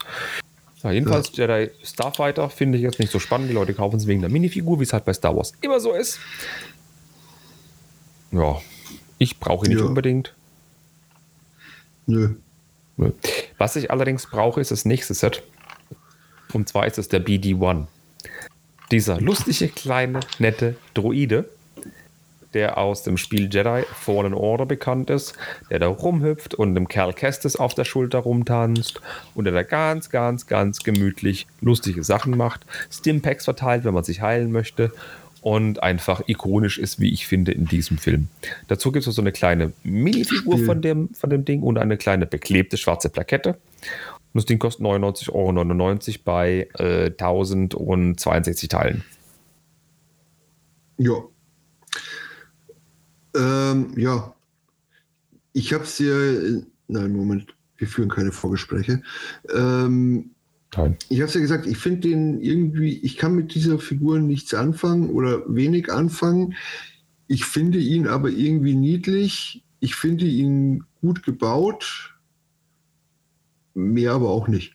Ja, 0.83 0.91
jedenfalls 0.91 1.35
ja. 1.35 1.47
Jedi 1.47 1.71
Starfighter 1.83 2.49
finde 2.49 2.77
ich 2.77 2.83
jetzt 2.83 2.99
nicht 2.99 3.11
so 3.11 3.19
spannend. 3.19 3.49
Die 3.49 3.53
Leute 3.53 3.73
kaufen 3.73 3.97
es 3.97 4.07
wegen 4.07 4.21
der 4.21 4.29
Minifigur, 4.29 4.79
wie 4.79 4.83
es 4.83 4.93
halt 4.93 5.05
bei 5.05 5.13
Star 5.13 5.35
Wars 5.35 5.53
immer 5.61 5.79
so 5.79 5.93
ist. 5.93 6.19
Ja, 8.31 8.61
ich 9.17 9.39
brauche 9.39 9.65
ihn 9.65 9.71
nicht 9.71 9.81
ja. 9.81 9.87
unbedingt. 9.87 10.33
Nö. 12.05 12.35
Was 13.57 13.75
ich 13.75 13.91
allerdings 13.91 14.27
brauche, 14.27 14.61
ist 14.61 14.71
das 14.71 14.85
nächste 14.85 15.13
Set. 15.13 15.43
Und 16.53 16.67
zwar 16.67 16.87
ist 16.87 16.97
es 16.97 17.07
der 17.07 17.23
BD-1. 17.23 17.85
Dieser 18.91 19.19
lustige, 19.19 19.67
kleine, 19.67 20.21
nette 20.39 20.75
Droide, 20.93 21.49
der 22.53 22.77
aus 22.77 23.03
dem 23.03 23.17
Spiel 23.17 23.53
Jedi 23.53 23.83
Fallen 23.93 24.33
Order 24.33 24.65
bekannt 24.65 25.09
ist, 25.09 25.33
der 25.69 25.79
da 25.79 25.87
rumhüpft 25.87 26.55
und 26.55 26.73
dem 26.73 26.87
Kerl 26.87 27.13
Kestis 27.13 27.57
auf 27.57 27.73
der 27.73 27.83
Schulter 27.83 28.19
rumtanzt 28.19 29.01
und 29.35 29.43
der 29.43 29.53
da 29.53 29.63
ganz, 29.63 30.09
ganz, 30.09 30.47
ganz 30.47 30.79
gemütlich 30.79 31.47
lustige 31.59 32.03
Sachen 32.03 32.37
macht, 32.37 32.65
Stimpacks 32.89 33.45
verteilt, 33.45 33.83
wenn 33.83 33.93
man 33.93 34.05
sich 34.05 34.21
heilen 34.21 34.51
möchte 34.51 34.91
und 35.47 35.81
einfach 35.81 36.23
ikonisch 36.27 36.77
ist, 36.77 36.99
wie 36.99 37.13
ich 37.13 37.25
finde, 37.25 37.53
in 37.53 37.63
diesem 37.63 37.97
Film. 37.97 38.27
Dazu 38.67 38.91
gibt 38.91 39.07
es 39.07 39.15
so 39.15 39.21
eine 39.21 39.31
kleine 39.31 39.71
Minifigur 39.81 40.57
von 40.57 40.81
dem, 40.81 41.07
von 41.13 41.29
dem 41.29 41.45
Ding 41.45 41.63
und 41.63 41.77
eine 41.77 41.95
kleine 41.95 42.25
beklebte 42.25 42.75
schwarze 42.75 43.07
Plakette. 43.07 43.51
Und 43.51 44.33
das 44.33 44.43
Ding 44.43 44.59
kostet 44.59 44.85
99,99 44.85 45.29
Euro 45.31 46.19
bei 46.25 46.67
äh, 46.77 47.05
1062 47.11 48.67
Teilen. 48.67 49.05
Ja. 50.97 51.15
Ähm, 53.33 53.93
ja. 53.95 54.35
Ich 55.53 55.71
habe 55.71 55.85
es 55.85 55.95
dir. 55.95 56.61
Nein, 56.89 57.13
Moment. 57.13 57.55
Wir 57.77 57.87
führen 57.87 58.09
keine 58.09 58.33
Vorgespräche. 58.33 59.01
Ähm, 59.55 60.31
Nein. 60.75 60.97
Ich 61.09 61.19
habe 61.19 61.29
es 61.29 61.33
ja 61.33 61.41
gesagt, 61.41 61.65
ich 61.65 61.77
finde 61.77 62.09
den 62.09 62.41
irgendwie, 62.41 62.97
ich 62.97 63.17
kann 63.17 63.35
mit 63.35 63.53
dieser 63.53 63.79
Figur 63.79 64.19
nichts 64.19 64.53
anfangen 64.53 65.09
oder 65.09 65.43
wenig 65.47 65.91
anfangen. 65.91 66.55
Ich 67.27 67.45
finde 67.45 67.79
ihn 67.79 68.07
aber 68.07 68.29
irgendwie 68.29 68.75
niedlich. 68.75 69.63
Ich 69.79 69.95
finde 69.95 70.25
ihn 70.25 70.83
gut 71.01 71.23
gebaut. 71.23 72.15
Mehr 73.73 74.13
aber 74.13 74.29
auch 74.29 74.47
nicht. 74.47 74.73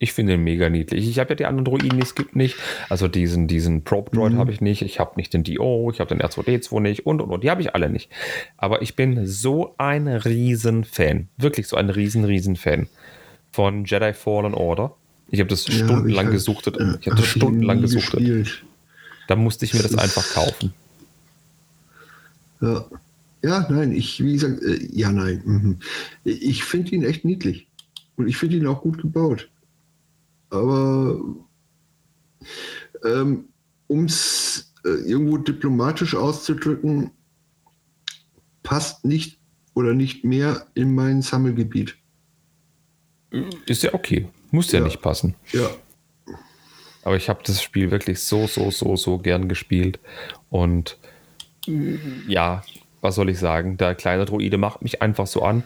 Ich 0.00 0.12
finde 0.12 0.34
ihn 0.34 0.44
mega 0.44 0.70
niedlich. 0.70 1.08
Ich 1.08 1.18
habe 1.18 1.30
ja 1.30 1.34
die 1.34 1.46
anderen 1.46 1.64
Droiden, 1.64 2.00
es 2.00 2.14
gibt 2.14 2.36
nicht. 2.36 2.56
Also 2.88 3.08
diesen, 3.08 3.48
diesen 3.48 3.82
Probe 3.82 4.12
Droid 4.12 4.34
mhm. 4.34 4.38
habe 4.38 4.52
ich 4.52 4.60
nicht. 4.60 4.82
Ich 4.82 5.00
habe 5.00 5.12
nicht 5.16 5.34
den 5.34 5.42
DO, 5.42 5.90
ich 5.90 5.98
habe 5.98 6.14
den 6.14 6.22
R2D2 6.22 6.80
nicht 6.80 7.04
und 7.04 7.20
und 7.20 7.30
und. 7.30 7.42
Die 7.42 7.50
habe 7.50 7.60
ich 7.60 7.74
alle 7.74 7.90
nicht. 7.90 8.08
Aber 8.56 8.80
ich 8.80 8.94
bin 8.94 9.26
so 9.26 9.74
ein 9.76 10.06
Riesen-Fan. 10.06 11.28
Wirklich 11.36 11.66
so 11.66 11.76
ein 11.76 11.90
riesen, 11.90 12.24
riesen 12.24 12.54
Fan 12.54 12.86
von 13.50 13.84
Jedi 13.84 14.12
Fallen 14.12 14.54
Order. 14.54 14.94
Ich 15.30 15.40
habe 15.40 15.48
das 15.48 15.66
ja, 15.66 15.74
stundenlang 15.74 16.16
hab 16.16 16.24
halt, 16.24 16.32
gesuchtet. 16.32 16.76
ich 17.00 17.06
habe 17.06 17.16
das 17.16 17.26
stundenlang 17.26 17.80
gesuchtet. 17.80 18.20
Gespielt. 18.20 18.64
Da 19.28 19.36
musste 19.36 19.64
ich 19.64 19.74
mir 19.74 19.82
das, 19.82 19.92
das 19.92 20.02
einfach 20.02 20.34
kaufen. 20.34 20.72
Ja. 22.60 22.84
Ja, 23.42 23.66
nein, 23.70 23.92
ich, 23.92 24.22
wie 24.22 24.32
gesagt, 24.32 24.62
äh, 24.62 24.88
ja, 24.92 25.12
nein. 25.12 25.42
Mhm. 25.44 25.78
Ich 26.24 26.64
finde 26.64 26.90
ihn 26.92 27.04
echt 27.04 27.24
niedlich. 27.24 27.68
Und 28.16 28.26
ich 28.26 28.36
finde 28.36 28.56
ihn 28.56 28.66
auch 28.66 28.82
gut 28.82 29.00
gebaut. 29.00 29.48
Aber 30.50 31.20
ähm, 33.04 33.44
um 33.86 34.06
es 34.06 34.72
äh, 34.84 34.88
irgendwo 34.88 35.38
diplomatisch 35.38 36.16
auszudrücken, 36.16 37.10
passt 38.64 39.04
nicht 39.04 39.38
oder 39.74 39.94
nicht 39.94 40.24
mehr 40.24 40.66
in 40.74 40.94
mein 40.94 41.22
Sammelgebiet. 41.22 41.96
Ist 43.66 43.82
ja 43.82 43.94
okay. 43.94 44.28
Muss 44.50 44.72
ja, 44.72 44.78
ja 44.78 44.84
nicht 44.84 45.02
passen. 45.02 45.34
Ja. 45.52 45.68
Aber 47.04 47.16
ich 47.16 47.28
habe 47.28 47.40
das 47.44 47.62
Spiel 47.62 47.90
wirklich 47.90 48.20
so, 48.20 48.46
so, 48.46 48.70
so, 48.70 48.96
so 48.96 49.18
gern 49.18 49.48
gespielt. 49.48 49.98
Und 50.50 50.98
ja, 52.26 52.62
was 53.00 53.14
soll 53.14 53.30
ich 53.30 53.38
sagen? 53.38 53.76
Der 53.76 53.94
kleine 53.94 54.24
Droide 54.24 54.58
macht 54.58 54.82
mich 54.82 55.02
einfach 55.02 55.26
so 55.26 55.42
an. 55.42 55.62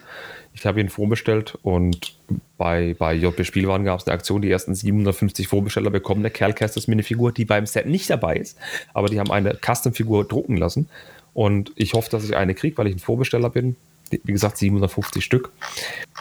Ich 0.54 0.66
habe 0.66 0.80
ihn 0.80 0.90
vorbestellt 0.90 1.58
und 1.62 2.14
bei, 2.58 2.94
bei 2.98 3.14
JB 3.14 3.44
Spielwaren 3.44 3.84
gab 3.84 4.00
es 4.00 4.06
eine 4.06 4.14
Aktion, 4.14 4.42
die 4.42 4.50
ersten 4.50 4.74
750 4.74 5.48
Vorbesteller 5.48 5.90
bekommen 5.90 6.20
eine 6.20 6.30
Kerlcasters 6.30 6.88
Minifigur, 6.88 7.32
die 7.32 7.46
beim 7.46 7.64
Set 7.64 7.86
nicht 7.86 8.10
dabei 8.10 8.36
ist, 8.36 8.58
aber 8.92 9.08
die 9.08 9.18
haben 9.18 9.30
eine 9.30 9.56
Custom-Figur 9.56 10.28
drucken 10.28 10.58
lassen. 10.58 10.90
Und 11.32 11.72
ich 11.76 11.94
hoffe, 11.94 12.10
dass 12.10 12.24
ich 12.24 12.36
eine 12.36 12.54
kriege, 12.54 12.76
weil 12.76 12.88
ich 12.88 12.96
ein 12.96 12.98
Vorbesteller 12.98 13.48
bin 13.48 13.76
wie 14.24 14.32
gesagt, 14.32 14.58
750 14.58 15.24
Stück. 15.24 15.50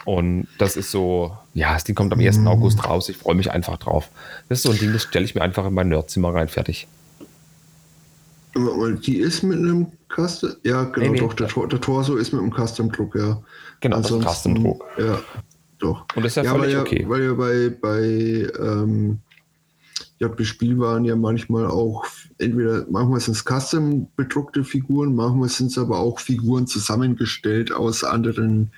Und 0.04 0.48
das 0.58 0.76
ist 0.76 0.90
so, 0.90 1.36
ja, 1.54 1.74
das 1.74 1.84
Ding 1.84 1.94
kommt 1.94 2.12
am 2.12 2.20
1. 2.20 2.38
Mhm. 2.38 2.48
August 2.48 2.84
raus. 2.84 3.08
Ich 3.08 3.16
freue 3.16 3.34
mich 3.34 3.50
einfach 3.50 3.78
drauf. 3.78 4.08
Das 4.48 4.58
ist 4.58 4.62
so 4.64 4.70
ein 4.70 4.78
Ding, 4.78 4.92
das 4.92 5.02
stelle 5.02 5.24
ich 5.24 5.34
mir 5.34 5.42
einfach 5.42 5.66
in 5.66 5.74
mein 5.74 5.88
Nerdzimmer 5.88 6.34
rein, 6.34 6.48
fertig. 6.48 6.88
Die 8.54 9.16
ist 9.16 9.42
mit 9.42 9.58
einem 9.58 9.86
Custom, 10.14 10.50
ja, 10.62 10.84
genau, 10.84 11.06
nee, 11.06 11.12
nee. 11.12 11.18
doch, 11.20 11.32
der, 11.32 11.46
der, 11.48 11.80
Torso 11.80 12.16
ist 12.16 12.32
mit 12.32 12.42
einem 12.42 12.52
Custom-Druck, 12.52 13.14
ja. 13.14 13.40
Genau, 13.80 13.96
Ansonsten, 13.96 14.30
Custom-Druck. 14.30 14.84
Ja, 14.98 15.20
doch. 15.78 16.04
Und 16.14 16.24
das 16.24 16.32
ist 16.32 16.36
ja, 16.36 16.42
ja 16.44 16.50
völlig 16.50 16.74
weil 16.74 16.82
okay. 16.82 17.04
weil 17.08 17.24
ja 17.24 17.32
bei, 17.32 17.70
bei 17.80 18.00
ähm, 18.62 19.20
JP 20.22 20.78
waren 20.78 21.04
ja 21.04 21.16
manchmal 21.16 21.66
auch, 21.66 22.04
entweder 22.38 22.86
manchmal 22.90 23.20
sind 23.20 23.36
es 23.36 23.44
custom 23.44 24.08
bedruckte 24.16 24.64
Figuren, 24.64 25.14
manchmal 25.14 25.48
sind 25.48 25.70
es 25.70 25.78
aber 25.78 25.98
auch 25.98 26.20
Figuren 26.20 26.66
zusammengestellt 26.66 27.72
aus 27.72 28.04
anderen 28.04 28.70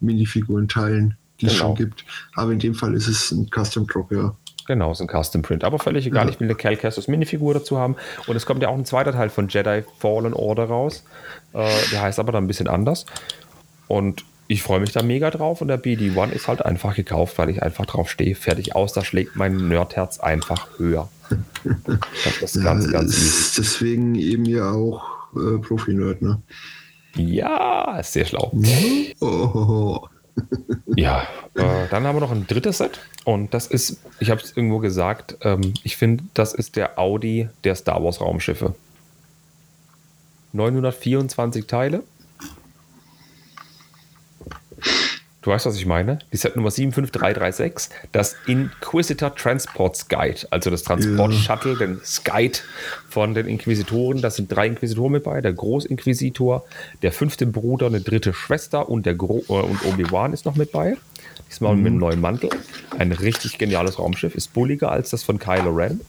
Minifigurenteilen, 0.00 1.16
die 1.40 1.46
genau. 1.46 1.52
es 1.52 1.58
schon 1.58 1.74
gibt. 1.74 2.04
Aber 2.34 2.52
in 2.52 2.58
dem 2.58 2.74
Fall 2.74 2.94
ist 2.94 3.08
es 3.08 3.30
ein 3.30 3.48
Custom-Druck, 3.50 4.12
ja. 4.12 4.34
Genau, 4.66 4.90
ist 4.90 5.00
ein 5.00 5.08
Custom 5.08 5.42
Print. 5.42 5.62
Aber 5.62 5.78
völlig 5.78 6.06
egal, 6.06 6.26
Ja. 6.26 6.32
ich 6.32 6.40
will 6.40 6.48
eine 6.48 6.56
Cal 6.56 6.76
Kestis 6.76 7.06
Minifigur 7.06 7.54
dazu 7.54 7.78
haben. 7.78 7.94
Und 8.26 8.34
es 8.34 8.46
kommt 8.46 8.62
ja 8.62 8.68
auch 8.68 8.74
ein 8.74 8.84
zweiter 8.84 9.12
Teil 9.12 9.28
von 9.28 9.48
Jedi 9.48 9.84
Fallen 9.98 10.34
Order 10.34 10.64
raus. 10.64 11.04
Äh, 11.52 11.68
der 11.92 12.02
heißt 12.02 12.18
aber 12.18 12.32
dann 12.32 12.44
ein 12.44 12.48
bisschen 12.48 12.66
anders. 12.66 13.06
Und 13.86 14.24
ich 14.48 14.62
freue 14.62 14.80
mich 14.80 14.92
da 14.92 15.02
mega 15.02 15.30
drauf. 15.30 15.60
Und 15.60 15.68
der 15.68 15.82
BD-1 15.82 16.30
ist 16.30 16.48
halt 16.48 16.64
einfach 16.64 16.94
gekauft, 16.94 17.38
weil 17.38 17.50
ich 17.50 17.62
einfach 17.62 17.86
drauf 17.86 18.10
stehe. 18.10 18.34
Fertig 18.34 18.74
aus, 18.74 18.92
da 18.92 19.04
schlägt 19.04 19.36
mein 19.36 19.68
Nerdherz 19.68 20.18
einfach 20.20 20.78
höher. 20.78 21.08
Das 22.24 22.54
ist 22.54 22.62
ganz, 22.62 22.90
ganz 22.90 23.16
easy. 23.16 23.60
deswegen 23.60 24.14
eben 24.14 24.44
ja 24.44 24.70
auch 24.70 25.02
äh, 25.34 25.58
Profi-Nerd, 25.58 26.22
ne? 26.22 26.40
Ja, 27.16 27.98
ist 27.98 28.12
sehr 28.12 28.26
schlau. 28.26 28.52
Oh, 29.20 30.06
Ja, 30.96 31.26
äh, 31.54 31.88
dann 31.90 32.04
haben 32.04 32.16
wir 32.16 32.20
noch 32.20 32.30
ein 32.30 32.46
drittes 32.46 32.78
Set 32.78 33.00
und 33.24 33.52
das 33.52 33.66
ist, 33.66 34.00
ich 34.20 34.30
habe 34.30 34.40
es 34.40 34.56
irgendwo 34.56 34.78
gesagt, 34.78 35.36
ähm, 35.42 35.74
ich 35.82 35.96
finde, 35.96 36.24
das 36.34 36.54
ist 36.54 36.76
der 36.76 36.98
Audi 36.98 37.48
der 37.64 37.74
Star 37.74 38.02
Wars 38.02 38.20
Raumschiffe. 38.20 38.74
924 40.52 41.66
Teile. 41.66 42.02
Du 45.46 45.52
weißt, 45.52 45.64
was 45.64 45.76
ich 45.76 45.86
meine? 45.86 46.18
Die 46.32 46.36
Set 46.36 46.56
Nummer 46.56 46.72
75336, 46.72 47.94
das 48.10 48.34
Inquisitor 48.48 49.32
Transports 49.32 50.08
Guide, 50.08 50.40
also 50.50 50.70
das 50.70 50.82
Transport. 50.82 51.34
Shuttle, 51.34 51.76
den 51.76 52.00
Guide 52.24 52.58
von 53.08 53.32
den 53.32 53.46
Inquisitoren. 53.46 54.20
Da 54.20 54.30
sind 54.30 54.50
drei 54.50 54.66
Inquisitoren 54.66 55.12
mit 55.12 55.22
bei, 55.22 55.40
der 55.40 55.52
Großinquisitor, 55.52 56.64
der 57.02 57.12
fünfte 57.12 57.46
Bruder, 57.46 57.86
eine 57.86 58.00
dritte 58.00 58.34
Schwester 58.34 58.88
und 58.88 59.06
der 59.06 59.14
Gro 59.14 59.44
äh, 59.48 59.52
und 59.52 59.84
Obi-Wan 59.84 60.32
ist 60.32 60.46
noch 60.46 60.56
mit 60.56 60.72
bei. 60.72 60.96
Diesmal 61.48 61.76
mit 61.76 61.86
einem 61.86 61.98
neuen 61.98 62.20
Mantel. 62.20 62.50
Ein 62.98 63.12
richtig 63.12 63.56
geniales 63.56 64.00
Raumschiff, 64.00 64.34
ist 64.34 64.52
bulliger 64.52 64.90
als 64.90 65.10
das 65.10 65.22
von 65.22 65.38
Kylo 65.38 65.70
Ren. 65.70 66.00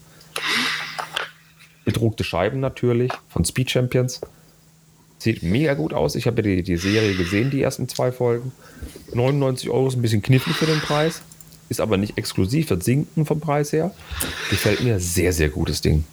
Bedruckte 1.84 2.24
Scheiben 2.24 2.58
natürlich 2.58 3.12
von 3.28 3.44
Speed 3.44 3.70
Champions. 3.70 4.20
Sieht 5.18 5.42
mega 5.42 5.74
gut 5.74 5.92
aus. 5.92 6.14
Ich 6.14 6.26
habe 6.26 6.42
ja 6.42 6.56
die, 6.56 6.62
die 6.62 6.76
Serie 6.76 7.14
gesehen, 7.14 7.50
die 7.50 7.62
ersten 7.62 7.88
zwei 7.88 8.12
Folgen. 8.12 8.52
99 9.12 9.68
Euro 9.70 9.88
ist 9.88 9.96
ein 9.96 10.02
bisschen 10.02 10.22
knifflig 10.22 10.56
für 10.56 10.66
den 10.66 10.80
Preis. 10.80 11.22
Ist 11.68 11.80
aber 11.80 11.96
nicht 11.96 12.16
exklusiv, 12.16 12.70
wird 12.70 12.84
sinken 12.84 13.26
vom 13.26 13.40
Preis 13.40 13.72
her. 13.72 13.94
Gefällt 14.48 14.82
mir 14.82 15.00
sehr, 15.00 15.32
sehr 15.32 15.48
gutes 15.48 15.80
Ding. 15.80 16.04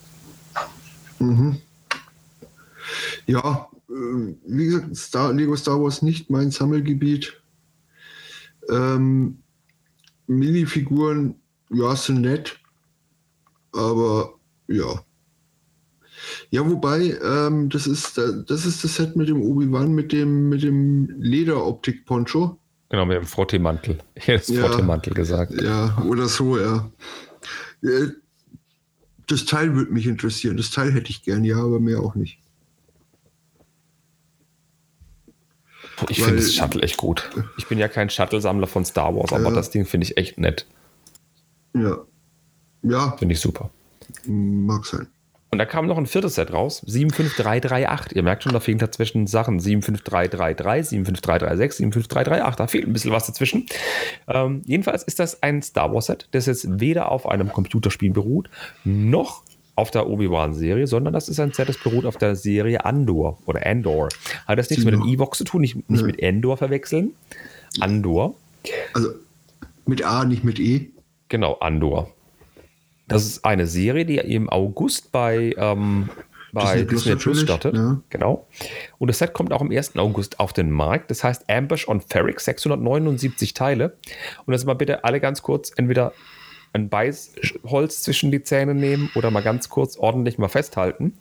Ja, 3.26 3.70
äh, 3.90 4.36
wie 4.46 4.66
gesagt, 4.66 4.96
Star, 4.96 5.34
Lego 5.34 5.56
Star 5.56 5.82
Wars 5.82 6.02
nicht 6.02 6.30
mein 6.30 6.52
Sammelgebiet. 6.52 7.42
Ähm, 8.70 9.40
Minifiguren, 10.28 11.36
ja, 11.70 11.96
sind 11.96 12.22
nett, 12.22 12.60
aber 13.72 14.34
ja. 14.68 15.05
Ja, 16.56 16.66
wobei, 16.70 17.18
ähm, 17.22 17.68
das, 17.70 17.86
ist, 17.86 18.18
äh, 18.18 18.32
das 18.48 18.66
ist 18.66 18.82
das 18.84 18.96
Set 18.96 19.18
mit 19.18 19.28
dem 19.28 19.42
Obi-Wan, 19.42 19.92
mit 19.92 20.14
dem, 20.14 20.48
mit 20.48 20.64
dem 20.64 21.10
Lederoptik-Poncho. 21.20 22.58
Genau, 22.88 23.06
mit 23.06 23.18
dem 23.18 23.26
Frotteemantel. 23.26 23.98
Ich 24.16 24.28
hätte 24.28 24.54
Ja. 24.54 24.66
Frotteemantel 24.68 25.14
gesagt. 25.14 25.62
Ja, 25.62 26.02
oder 26.08 26.30
so, 26.30 26.58
ja. 26.58 26.90
Äh, 27.84 28.08
Das 29.28 29.44
Teil 29.46 29.76
würde 29.76 29.92
mich 29.92 30.08
interessieren. 30.08 30.56
Das 30.56 30.70
Teil 30.72 30.94
hätte 30.94 31.10
ich 31.10 31.24
gern, 31.24 31.44
ja, 31.44 31.58
aber 31.58 31.80
mehr 31.82 32.00
auch 32.00 32.16
nicht. 32.16 32.40
Ich 36.10 36.22
finde 36.22 36.38
das 36.38 36.54
Shuttle 36.54 36.82
echt 36.84 36.98
gut. 36.98 37.30
Ich 37.58 37.68
bin 37.68 37.80
ja 37.80 37.88
kein 37.90 38.10
Shuttle-Sammler 38.10 38.68
von 38.68 38.86
Star 38.86 39.14
Wars, 39.16 39.34
aber 39.34 39.50
Ja. 39.50 39.52
das 39.52 39.72
Ding 39.72 39.86
finde 39.86 40.06
ich 40.06 40.16
echt 40.18 40.38
nett. 40.38 40.66
Ja. 41.74 41.98
Ja, 42.82 43.12
Finde 43.18 43.34
ich 43.34 43.42
super. 43.42 43.72
mag 44.26 44.86
sein. 44.86 45.08
Und 45.52 45.60
da 45.60 45.66
kam 45.66 45.86
noch 45.88 45.98
ein 45.98 46.06
viertes 46.06 46.36
Set 46.36 46.52
raus, 46.52 46.82
75338. 46.86 48.16
Ihr 48.16 48.24
merkt 48.24 48.44
schon, 48.44 48.52
da 48.52 48.60
fehlen 48.60 48.78
dazwischen 48.78 49.26
Sachen 49.28 49.60
75333, 49.60 50.90
75336, 50.90 51.78
75338. 51.78 52.56
Da 52.58 52.68
fehlt 52.68 52.88
ein 52.88 52.94
bisschen 52.94 53.12
was 53.12 53.28
dazwischen. 53.28 53.66
Ähm, 54.28 54.64
jedenfalls 54.66 55.04
ist 55.04 55.20
das 55.20 55.42
ein 55.44 55.62
Star 55.62 55.94
Wars 55.94 56.08
Set, 56.08 56.28
das 56.32 56.48
jetzt 56.48 56.80
weder 56.82 57.10
auf 57.12 57.26
einem 57.28 57.52
Computerspiel 57.54 58.12
beruht, 58.12 58.50
noch 58.84 59.44
auf 59.78 59.92
der 59.92 60.08
Obi-Wan-Serie, 60.08 60.88
sondern 60.88 61.14
das 61.14 61.30
ist 61.30 61.40
ein 61.40 61.52
Set, 61.52 61.70
das 61.70 61.78
beruht 61.78 62.06
auf 62.06 62.18
der 62.18 62.36
Serie 62.36 62.86
Andor 62.86 63.38
oder 63.46 63.66
Andor. 63.66 64.10
Hat 64.48 64.58
das 64.58 64.70
nichts 64.70 64.86
mit 64.86 64.96
Genau. 64.96 65.06
Evox 65.06 65.38
zu 65.38 65.44
tun, 65.44 65.62
nicht, 65.62 65.90
nicht 65.90 66.06
mit 66.06 66.20
Endor 66.20 66.58
verwechseln. 66.58 67.12
Andor. 67.80 68.36
Also 68.94 69.10
mit 69.86 70.04
A, 70.04 70.26
nicht 70.26 70.44
mit 70.44 70.60
E. 70.60 70.90
Genau, 71.30 71.54
Andor. 71.60 72.12
Das 73.08 73.26
ist 73.26 73.46
eine 73.46 73.68
Serie, 73.68 74.06
die 74.06 74.18
im 74.18 74.50
August 74.50 75.12
bei, 75.12 75.54
ähm, 75.58 76.10
bei 76.52 76.82
Disney 76.82 76.88
Disney 76.88 77.16
Plus 77.16 77.42
startet. 77.42 77.76
ja. 77.76 78.02
Genau. 78.10 78.48
Und 78.98 79.10
das 79.10 79.20
Set 79.20 79.34
kommt 79.34 79.54
auch 79.54 79.62
am 79.62 79.72
1. 79.72 79.96
August 79.98 80.40
auf 80.40 80.54
den 80.54 80.72
Markt. 80.72 81.12
Das 81.12 81.24
heißt 81.24 81.50
Ambush 81.50 81.88
on 81.88 82.02
Ferric, 82.02 82.40
679 82.40 83.54
Teile. 83.54 83.98
Und 84.46 84.54
jetzt 84.54 84.66
mal 84.66 84.74
bitte 84.74 85.04
alle 85.04 85.20
ganz 85.20 85.42
kurz 85.42 85.72
entweder 85.76 86.14
ein 86.74 86.90
Beißholz 86.90 88.04
zwischen 88.04 88.32
die 88.32 88.44
Zähne 88.44 88.76
nehmen 88.76 89.10
oder 89.16 89.32
mal 89.32 89.44
ganz 89.44 89.70
kurz 89.70 89.98
ordentlich 89.98 90.38
mal 90.38 90.50
festhalten. 90.50 91.14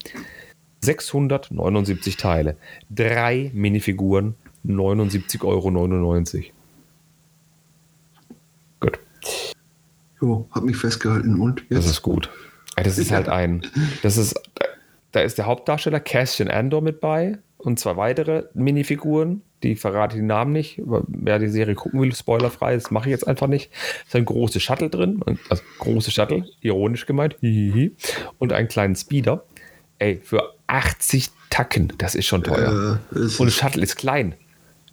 679 0.80 2.16
Teile. 2.16 2.56
Drei 2.90 3.50
Minifiguren, 3.54 4.34
79,99 4.66 5.44
Euro. 5.44 5.70
Gut. 8.80 9.00
Jo, 10.24 10.48
hab 10.52 10.64
mich 10.64 10.76
festgehalten 10.76 11.38
und 11.40 11.60
Das 11.70 11.84
jetzt. 11.84 11.90
ist 11.92 12.02
gut. 12.02 12.30
Das 12.76 12.98
ist 12.98 13.12
halt 13.12 13.28
ein, 13.28 13.64
das 14.02 14.16
ist, 14.16 14.34
da 15.12 15.20
ist 15.20 15.38
der 15.38 15.46
Hauptdarsteller 15.46 16.00
Cassian 16.00 16.48
Andor 16.50 16.80
mit 16.82 17.00
bei 17.00 17.38
und 17.58 17.78
zwei 17.78 17.96
weitere 17.96 18.44
Minifiguren, 18.54 19.42
die 19.62 19.76
verrate 19.76 20.16
ich 20.16 20.20
den 20.20 20.26
Namen 20.26 20.52
nicht. 20.52 20.82
Wer 20.84 21.38
die 21.38 21.48
Serie 21.48 21.74
gucken 21.74 22.00
will, 22.00 22.14
spoilerfrei, 22.14 22.74
das 22.74 22.90
mache 22.90 23.08
ich 23.08 23.12
jetzt 23.12 23.28
einfach 23.28 23.46
nicht. 23.46 23.70
Es 24.02 24.08
ist 24.08 24.16
ein 24.16 24.24
großes 24.24 24.62
Shuttle 24.62 24.90
drin, 24.90 25.20
also 25.48 25.62
große 25.78 26.10
Shuttle, 26.10 26.44
ironisch 26.60 27.06
gemeint, 27.06 27.36
und 27.42 28.52
einen 28.52 28.68
kleinen 28.68 28.96
Speeder. 28.96 29.44
Ey, 29.98 30.20
für 30.22 30.54
80 30.66 31.30
Tacken, 31.50 31.92
das 31.98 32.14
ist 32.16 32.26
schon 32.26 32.42
teuer. 32.42 32.98
Äh, 33.14 33.18
Und 33.18 33.40
das 33.46 33.54
Shuttle 33.54 33.82
ist 33.82 33.94
klein. 33.96 34.34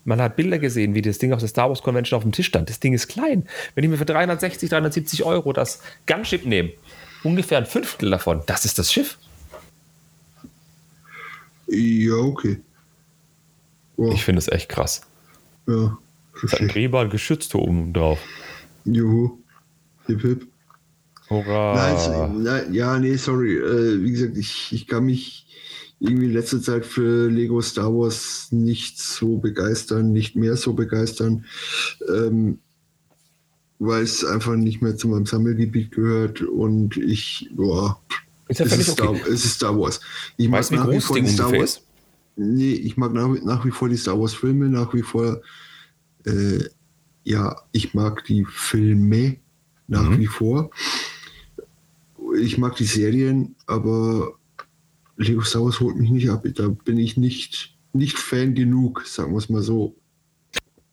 Man 0.03 0.19
hat 0.21 0.35
Bilder 0.35 0.57
gesehen, 0.59 0.95
wie 0.95 1.01
das 1.01 1.19
Ding 1.19 1.31
auf 1.33 1.39
der 1.39 1.47
Star 1.47 1.69
Wars 1.69 1.83
Convention 1.83 2.17
auf 2.17 2.23
dem 2.23 2.31
Tisch 2.31 2.47
stand. 2.47 2.69
Das 2.69 2.79
Ding 2.79 2.93
ist 2.93 3.07
klein. 3.07 3.47
Wenn 3.75 3.83
ich 3.83 3.89
mir 3.89 3.97
für 3.97 4.05
360, 4.05 4.69
370 4.69 5.23
Euro 5.23 5.53
das 5.53 5.81
Gunship 6.07 6.45
nehme, 6.45 6.71
ungefähr 7.23 7.59
ein 7.59 7.65
Fünftel 7.67 8.09
davon, 8.09 8.41
das 8.47 8.65
ist 8.65 8.79
das 8.79 8.91
Schiff. 8.91 9.17
ja, 11.67 12.15
okay. 12.15 12.59
Oh, 13.97 14.11
Ich 14.13 14.23
finde 14.23 14.39
es 14.39 14.47
echt 14.47 14.69
krass. 14.69 15.01
ja, 15.67 15.97
Es 16.43 16.51
hat 16.53 16.61
ein 16.61 16.67
drehbar 16.67 17.07
geschützt 17.07 17.53
oben 17.53 17.93
drauf. 17.93 18.19
Juhu. 18.85 19.37
Hip, 20.07 20.21
hip. 20.21 20.47
Hurra. 21.29 21.75
Nein, 21.75 22.43
nein, 22.43 22.73
ja, 22.73 22.97
nee, 22.99 23.15
sorry. 23.15 23.55
Äh, 23.57 24.03
wie 24.03 24.11
gesagt, 24.11 24.37
ich, 24.37 24.69
ich 24.73 24.87
kann 24.87 25.05
mich 25.05 25.45
irgendwie 26.01 26.25
in 26.25 26.33
letzter 26.33 26.61
Zeit 26.61 26.85
für 26.85 27.29
Lego 27.29 27.61
Star 27.61 27.93
Wars 27.93 28.47
nicht 28.51 28.99
so 28.99 29.37
begeistern, 29.37 30.11
nicht 30.11 30.35
mehr 30.35 30.57
so 30.57 30.73
begeistern, 30.73 31.45
ähm, 32.09 32.57
weil 33.77 34.01
es 34.03 34.25
einfach 34.25 34.55
nicht 34.55 34.81
mehr 34.81 34.97
zu 34.97 35.07
meinem 35.07 35.27
Sammelgebiet 35.27 35.91
gehört 35.91 36.41
und 36.41 36.97
ich, 36.97 37.49
boah, 37.55 38.01
ist 38.47 38.59
ja 38.59 38.65
es, 38.65 38.77
ist 38.77 38.99
okay. 38.99 39.15
Star, 39.15 39.27
es 39.27 39.45
ist 39.45 39.53
Star 39.53 39.79
Wars. 39.79 40.01
Ich 40.37 40.51
Weißt 40.51 40.71
wie 40.71 40.75
nach 40.75 40.89
wie 40.89 40.99
vor 40.99 41.19
die 41.19 41.27
Star 41.27 41.51
Wars. 41.51 41.77
ist? 41.77 41.83
Nee, 42.35 42.73
ich 42.73 42.97
mag 42.97 43.13
nach, 43.13 43.29
nach 43.43 43.63
wie 43.65 43.71
vor 43.71 43.87
die 43.87 43.97
Star 43.97 44.19
Wars 44.19 44.33
Filme, 44.33 44.69
nach 44.69 44.93
wie 44.95 45.03
vor, 45.03 45.41
äh, 46.25 46.63
ja, 47.23 47.55
ich 47.71 47.93
mag 47.93 48.25
die 48.25 48.45
Filme 48.49 49.37
nach 49.87 50.09
Mhm. 50.09 50.17
wie 50.17 50.27
vor. 50.27 50.71
Ich 52.39 52.57
mag 52.57 52.75
die 52.77 52.85
Serien, 52.85 53.55
aber 53.67 54.33
Lego 55.23 55.41
Star 55.41 55.63
Wars 55.63 55.79
holt 55.79 55.95
mich 55.97 56.09
nicht 56.09 56.29
ab. 56.29 56.43
Da 56.55 56.67
bin 56.69 56.97
ich 56.97 57.17
nicht, 57.17 57.75
nicht 57.93 58.17
Fan 58.17 58.53
genug, 58.55 59.03
sagen 59.05 59.31
wir 59.31 59.37
es 59.37 59.49
mal 59.49 59.61
so. 59.61 59.95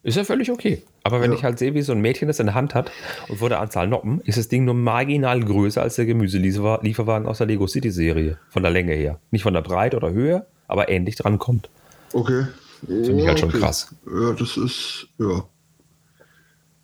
Ist 0.03 0.15
ja 0.15 0.23
völlig 0.23 0.49
okay. 0.51 0.81
Aber 1.03 1.21
wenn 1.21 1.31
Ja. 1.31 1.37
ich 1.37 1.43
halt 1.43 1.59
sehe, 1.59 1.73
wie 1.73 1.81
so 1.81 1.91
ein 1.91 1.99
Mädchen 2.01 2.27
das 2.27 2.39
in 2.39 2.45
der 2.45 2.55
Hand 2.55 2.73
hat 2.75 2.91
und 3.27 3.37
vor 3.37 3.49
der 3.49 3.59
Anzahl 3.59 3.87
Noppen, 3.87 4.21
ist 4.21 4.37
das 4.37 4.47
Ding 4.47 4.63
nur 4.65 4.73
marginal 4.73 5.39
größer 5.41 5.81
als 5.81 5.95
der 5.95 6.05
Gemüselieferwagen 6.05 7.27
aus 7.27 7.39
der 7.39 7.47
Lego 7.47 7.67
City 7.67 7.91
Serie. 7.91 8.37
Von 8.49 8.63
der 8.63 8.71
Länge 8.71 8.93
her. 8.93 9.19
Nicht 9.31 9.43
von 9.43 9.53
der 9.53 9.61
Breite 9.61 9.97
oder 9.97 10.11
Höhe, 10.11 10.45
aber 10.67 10.89
ähnlich 10.89 11.15
dran 11.15 11.37
kommt. 11.39 11.69
Okay. 12.13 12.45
Finde 12.85 13.21
ich 13.21 13.27
halt 13.27 13.39
schon 13.39 13.49
Okay. 13.49 13.59
krass. 13.59 13.93
Ja, 14.05 14.31
das 14.33 14.55
ist, 14.55 15.07
ja. 15.17 15.43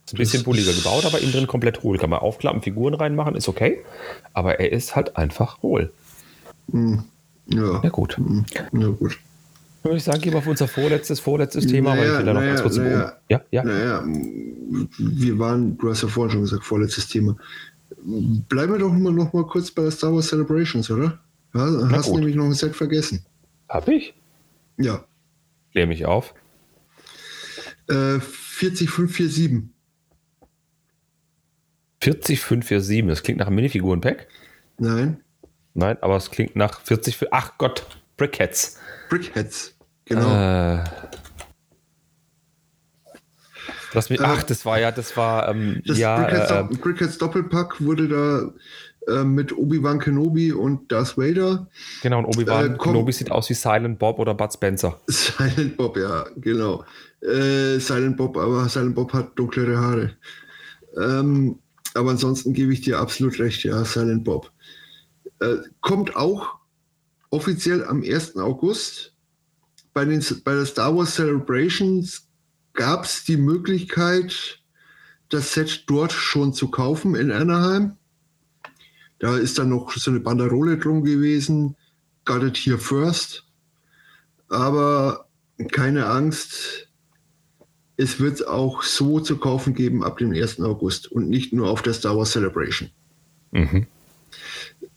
Ist 0.05 0.13
ein 0.13 0.17
bisschen 0.17 0.43
bulliger 0.43 0.73
gebaut, 0.73 1.05
aber 1.05 1.19
innen 1.19 1.31
drin 1.31 1.47
komplett 1.47 1.81
hohl. 1.83 1.97
Kann 1.97 2.09
man 2.09 2.19
aufklappen, 2.19 2.61
Figuren 2.61 2.93
reinmachen, 2.93 3.35
ist 3.35 3.47
okay. 3.47 3.79
Aber 4.33 4.59
er 4.59 4.71
ist 4.71 4.95
halt 4.95 5.15
einfach 5.17 5.61
hohl. 5.61 5.91
Hm. 6.71 7.03
Ja. 7.47 7.81
Ja, 7.83 7.89
gut. 7.89 8.17
Hm. 8.17 8.45
Ja, 8.53 8.87
gut. 8.87 9.17
Dann 9.83 9.91
würde 9.91 9.97
ich 9.97 10.03
sagen, 10.03 10.19
gehen 10.21 10.33
wir 10.33 10.39
auf 10.39 10.47
unser 10.47 10.67
vorletztes, 10.67 11.19
vorletztes 11.19 11.67
Thema, 11.67 11.91
weil 11.91 11.99
ich 11.99 12.05
Naja, 12.05 12.17
will 12.17 12.25
da 12.25 12.33
noch 12.33 12.39
naja, 12.41 12.51
ganz 12.53 12.61
kurz 12.63 12.77
naja. 12.77 13.17
Ja, 13.29 13.41
ja. 13.51 13.63
Naja, 13.63 14.03
wir 14.97 15.39
waren, 15.39 15.77
du 15.77 15.89
hast 15.89 16.01
ja 16.01 16.07
vorhin 16.07 16.31
schon 16.31 16.41
gesagt, 16.41 16.63
vorletztes 16.63 17.07
Thema. 17.07 17.35
Bleiben 18.49 18.73
wir 18.73 18.79
doch 18.79 18.91
mal 18.91 19.13
noch 19.13 19.31
mal 19.31 19.45
kurz 19.45 19.69
bei 19.69 19.83
der 19.83 19.91
Star 19.91 20.13
Wars 20.13 20.29
Celebrations, 20.29 20.89
oder? 20.89 21.19
Ja, 21.53 21.89
hast 21.91 22.07
gut. 22.07 22.17
nämlich 22.17 22.35
noch 22.35 22.45
ein 22.45 22.53
Set 22.53 22.75
vergessen. 22.75 23.23
Hab 23.69 23.87
ich? 23.87 24.15
Ja. 24.77 25.05
Klär 25.71 25.87
mich 25.87 26.05
auf. 26.05 26.33
Äh, 27.87 28.19
40547. 28.19 29.69
40547, 32.01 33.07
das 33.07 33.23
klingt 33.23 33.39
nach 33.39 33.47
einem 33.47 33.55
Minifiguren-Pack. 33.57 34.27
Nein. 34.77 35.21
Nein, 35.75 35.97
aber 36.01 36.15
es 36.15 36.31
klingt 36.31 36.55
nach 36.55 36.79
40 36.81 37.17
für. 37.17 37.27
Ach 37.31 37.57
Gott, 37.57 37.85
Brickheads. 38.17 38.79
Brickheads. 39.09 39.75
Genau. 40.05 40.31
Äh, 40.31 40.83
mich, 44.09 44.19
Äh, 44.19 44.23
ach, 44.23 44.43
das 44.43 44.65
war 44.65 44.79
ja, 44.79 44.91
das 44.91 45.15
war, 45.17 45.49
ähm, 45.49 45.81
Das 45.85 45.97
ja, 45.97 46.17
Brickheads, 46.17 46.51
äh, 46.51 46.77
Brickheads 46.77 47.17
Doppelpack 47.17 47.81
wurde 47.81 48.07
da 48.07 49.13
äh, 49.13 49.23
mit 49.25 49.55
Obi-Wan 49.57 49.99
Kenobi 49.99 50.53
und 50.53 50.91
Darth 50.91 51.17
Vader. 51.17 51.67
genau, 52.01 52.19
und 52.19 52.25
Obi-Wan 52.25 52.75
äh, 52.75 52.77
Kenobi 52.77 53.11
sieht 53.11 53.29
aus 53.29 53.49
wie 53.49 53.53
Silent 53.53 53.99
Bob 53.99 54.17
oder 54.19 54.33
Bud 54.33 54.53
Spencer. 54.53 54.99
Silent 55.07 55.75
Bob, 55.75 55.97
ja, 55.97 56.25
genau. 56.37 56.85
Äh, 57.21 57.79
Silent 57.79 58.15
Bob, 58.15 58.37
aber 58.37 58.69
Silent 58.69 58.95
Bob 58.95 59.11
hat 59.11 59.37
dunklere 59.37 59.77
Haare. 59.77 60.11
Ähm, 60.97 61.59
aber 61.93 62.11
ansonsten 62.11 62.53
gebe 62.53 62.71
ich 62.71 62.81
dir 62.81 62.99
absolut 62.99 63.39
recht, 63.39 63.63
ja, 63.63 63.83
Silent 63.83 64.23
Bob. 64.23 64.51
Äh, 65.45 65.61
kommt 65.81 66.15
auch 66.15 66.55
offiziell 67.29 67.85
am 67.85 68.01
1. 68.01 68.37
August. 68.37 69.13
Bei, 69.93 70.03
den, 70.05 70.23
bei 70.43 70.55
der 70.55 70.65
Star 70.65 70.95
Wars 70.95 71.15
Celebrations 71.15 72.27
gab 72.73 73.05
es 73.05 73.23
die 73.23 73.37
Möglichkeit, 73.37 74.59
das 75.29 75.53
Set 75.53 75.83
dort 75.87 76.11
schon 76.11 76.53
zu 76.53 76.69
kaufen 76.69 77.15
in 77.15 77.31
Anaheim. 77.31 77.97
Da 79.19 79.37
ist 79.37 79.57
dann 79.57 79.69
noch 79.69 79.91
so 79.93 80.11
eine 80.11 80.19
Banderole 80.19 80.77
drum 80.77 81.03
gewesen. 81.03 81.75
Got 82.25 82.43
it 82.43 82.57
here 82.57 82.77
first. 82.77 83.45
Aber 84.49 85.27
keine 85.71 86.07
Angst, 86.07 86.89
es 87.97 88.19
wird 88.19 88.47
auch 88.47 88.83
so 88.83 89.19
zu 89.19 89.37
kaufen 89.37 89.73
geben 89.73 90.03
ab 90.03 90.17
dem 90.17 90.31
1. 90.31 90.59
August 90.61 91.11
und 91.11 91.29
nicht 91.29 91.53
nur 91.53 91.69
auf 91.69 91.81
der 91.81 91.93
Star 91.93 92.17
Wars 92.17 92.31
Celebration. 92.31 92.89
Mhm. 93.51 93.87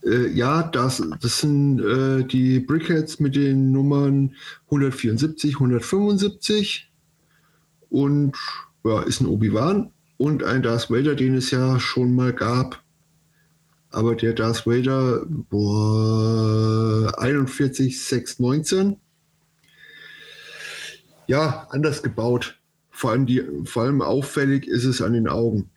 Äh, 0.05 0.29
ja, 0.29 0.63
das, 0.63 1.03
das 1.21 1.41
sind 1.41 1.81
äh, 1.81 2.25
die 2.25 2.61
Brickheads 2.61 3.21
mit 3.21 3.37
den 3.37 3.73
Nummern 3.73 4.35
174, 4.67 5.55
175 5.55 6.91
und 7.91 8.37
ja, 8.85 9.03
ist 9.03 9.21
ein 9.21 9.27
Obi-Wan 9.27 9.91
und 10.17 10.43
ein 10.43 10.63
Darth 10.63 10.91
Vader, 10.91 11.15
den 11.15 11.37
es 11.37 11.51
ja 11.51 11.79
schon 11.81 12.15
mal 12.15 12.33
gab. 12.33 12.83
Aber 13.91 14.15
der 14.15 14.35
Darth 14.35 14.67
Vader, 14.67 15.25
boah, 15.27 17.13
41, 17.19 18.05
619. 18.05 18.97
Ja, 21.27 21.67
anders 21.71 22.03
gebaut. 22.03 22.59
Vor 22.91 23.11
allem, 23.13 23.27
die, 23.27 23.43
vor 23.65 23.85
allem 23.85 24.03
auffällig 24.03 24.67
ist 24.67 24.85
es 24.85 25.01
an 25.01 25.13
den 25.13 25.29
Augen. 25.29 25.71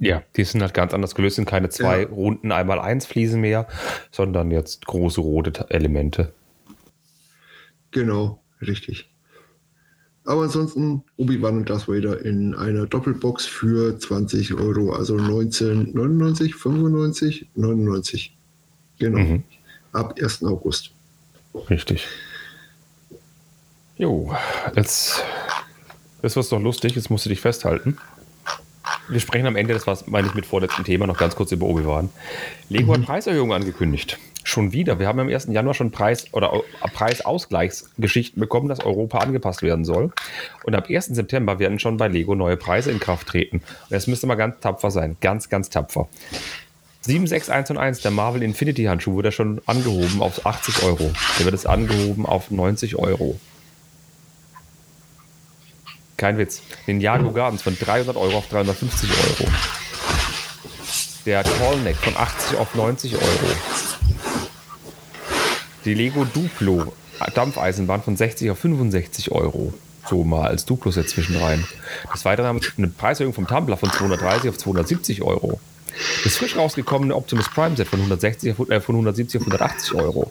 Ja, 0.00 0.22
die 0.36 0.44
sind 0.44 0.62
halt 0.62 0.72
ganz 0.74 0.94
anders 0.94 1.14
gelöst, 1.14 1.36
sind 1.36 1.44
keine 1.48 1.68
zwei 1.68 2.02
Ja. 2.02 2.08
runden 2.08 2.52
einmal 2.52 2.80
eins 2.80 3.04
Fliesen 3.06 3.40
mehr, 3.42 3.68
sondern 4.10 4.50
jetzt 4.50 4.86
große 4.86 5.20
rote 5.20 5.66
Elemente. 5.68 6.32
Genau, 7.90 8.40
richtig. 8.62 9.10
Aber 10.24 10.42
ansonsten 10.42 11.02
Obi-Wan 11.16 11.58
und 11.58 11.70
Darth 11.70 11.88
Vader 11.88 12.24
in 12.24 12.54
einer 12.54 12.86
Doppelbox 12.86 13.46
für 13.46 13.98
20 13.98 14.54
Euro, 14.54 14.92
also 14.92 15.16
1999, 15.16 16.54
95, 16.54 17.48
99. 17.54 18.36
Genau. 18.98 19.18
Mhm. 19.18 19.42
Ab 19.92 20.14
1. 20.20 20.44
August. 20.44 20.92
Richtig. 21.68 22.06
Jo, 23.96 24.34
jetzt, 24.76 25.22
das 26.22 26.36
war 26.36 26.42
doch 26.44 26.60
lustig, 26.60 26.94
jetzt 26.96 27.10
musst 27.10 27.26
du 27.26 27.28
dich 27.28 27.40
festhalten. 27.40 27.98
Wir 29.08 29.20
sprechen 29.20 29.46
am 29.46 29.56
Ende, 29.56 29.74
das 29.74 29.86
war 29.86 29.98
meine 30.06 30.28
ich 30.28 30.34
mit 30.34 30.46
vorletzten 30.46 30.84
Thema, 30.84 31.06
noch 31.06 31.18
ganz 31.18 31.34
kurz 31.36 31.52
über 31.52 31.66
Obi-Wan. 31.66 32.10
Lego 32.68 32.94
hat 32.94 33.02
Preiserhöhungen 33.02 33.54
angekündigt. 33.54 34.18
Schon 34.42 34.72
wieder. 34.72 34.98
Wir 34.98 35.06
haben 35.06 35.20
am 35.20 35.28
1. 35.28 35.48
Januar 35.50 35.74
schon 35.74 35.90
Preis- 35.90 36.32
oder 36.32 36.52
Au- 36.52 36.64
Preisausgleichsgeschichten 36.94 38.40
bekommen, 38.40 38.68
dass 38.68 38.80
Europa 38.80 39.18
angepasst 39.18 39.62
werden 39.62 39.84
soll. 39.84 40.12
Und 40.64 40.74
ab 40.74 40.86
1. 40.88 41.06
September 41.14 41.58
werden 41.58 41.78
schon 41.78 41.96
bei 41.98 42.08
Lego 42.08 42.34
neue 42.34 42.56
Preise 42.56 42.90
in 42.90 43.00
Kraft 43.00 43.28
treten. 43.28 43.56
Und 43.58 43.90
jetzt 43.90 44.08
müsste 44.08 44.26
mal 44.26 44.36
ganz 44.36 44.60
tapfer 44.60 44.90
sein. 44.90 45.16
Ganz, 45.20 45.48
ganz 45.48 45.68
tapfer. 45.70 46.08
76111, 47.02 48.02
der 48.02 48.10
Marvel 48.10 48.42
Infinity 48.42 48.84
Handschuh, 48.84 49.12
wurde 49.14 49.32
schon 49.32 49.60
angehoben 49.66 50.20
auf 50.20 50.44
80 50.44 50.82
Euro. 50.84 51.10
Der 51.38 51.44
wird 51.46 51.54
jetzt 51.54 51.66
angehoben 51.66 52.26
auf 52.26 52.50
90 52.50 52.96
Euro. 52.96 53.38
Kein 56.20 56.36
Witz. 56.36 56.60
Ninjago 56.86 57.32
Gardens 57.32 57.62
von 57.62 57.74
300 57.78 58.14
Euro 58.14 58.36
auf 58.36 58.46
350 58.48 59.08
Euro. 59.10 59.50
Der 61.24 61.42
Tallneck 61.42 61.96
von 61.96 62.14
80 62.14 62.58
auf 62.58 62.74
90 62.74 63.14
Euro. 63.14 63.24
Die 65.86 65.94
Lego 65.94 66.26
Duplo 66.26 66.92
Dampfeisenbahn 67.34 68.02
von 68.02 68.18
60 68.18 68.50
auf 68.50 68.58
65 68.58 69.32
Euro. 69.32 69.72
So 70.10 70.22
mal 70.22 70.48
als 70.48 70.66
Duplo 70.66 70.90
jetzt 70.90 71.08
zwischenrein. 71.08 71.66
Des 72.12 72.26
Weiteren 72.26 72.48
haben 72.48 72.60
wir 72.62 72.68
eine 72.76 72.88
Preiserhöhung 72.88 73.32
vom 73.32 73.46
Tumblr 73.46 73.78
von 73.78 73.90
230 73.90 74.50
auf 74.50 74.58
270 74.58 75.22
Euro. 75.22 75.58
Das 76.22 76.36
frisch 76.36 76.54
rausgekommene 76.54 77.14
Optimus 77.16 77.48
Prime 77.48 77.76
Set 77.78 77.88
von 77.88 77.98
160 78.00 78.52
auf, 78.58 78.68
äh, 78.68 78.80
von 78.82 78.94
170 78.94 79.40
auf 79.40 79.46
180 79.46 79.94
Euro. 79.94 80.30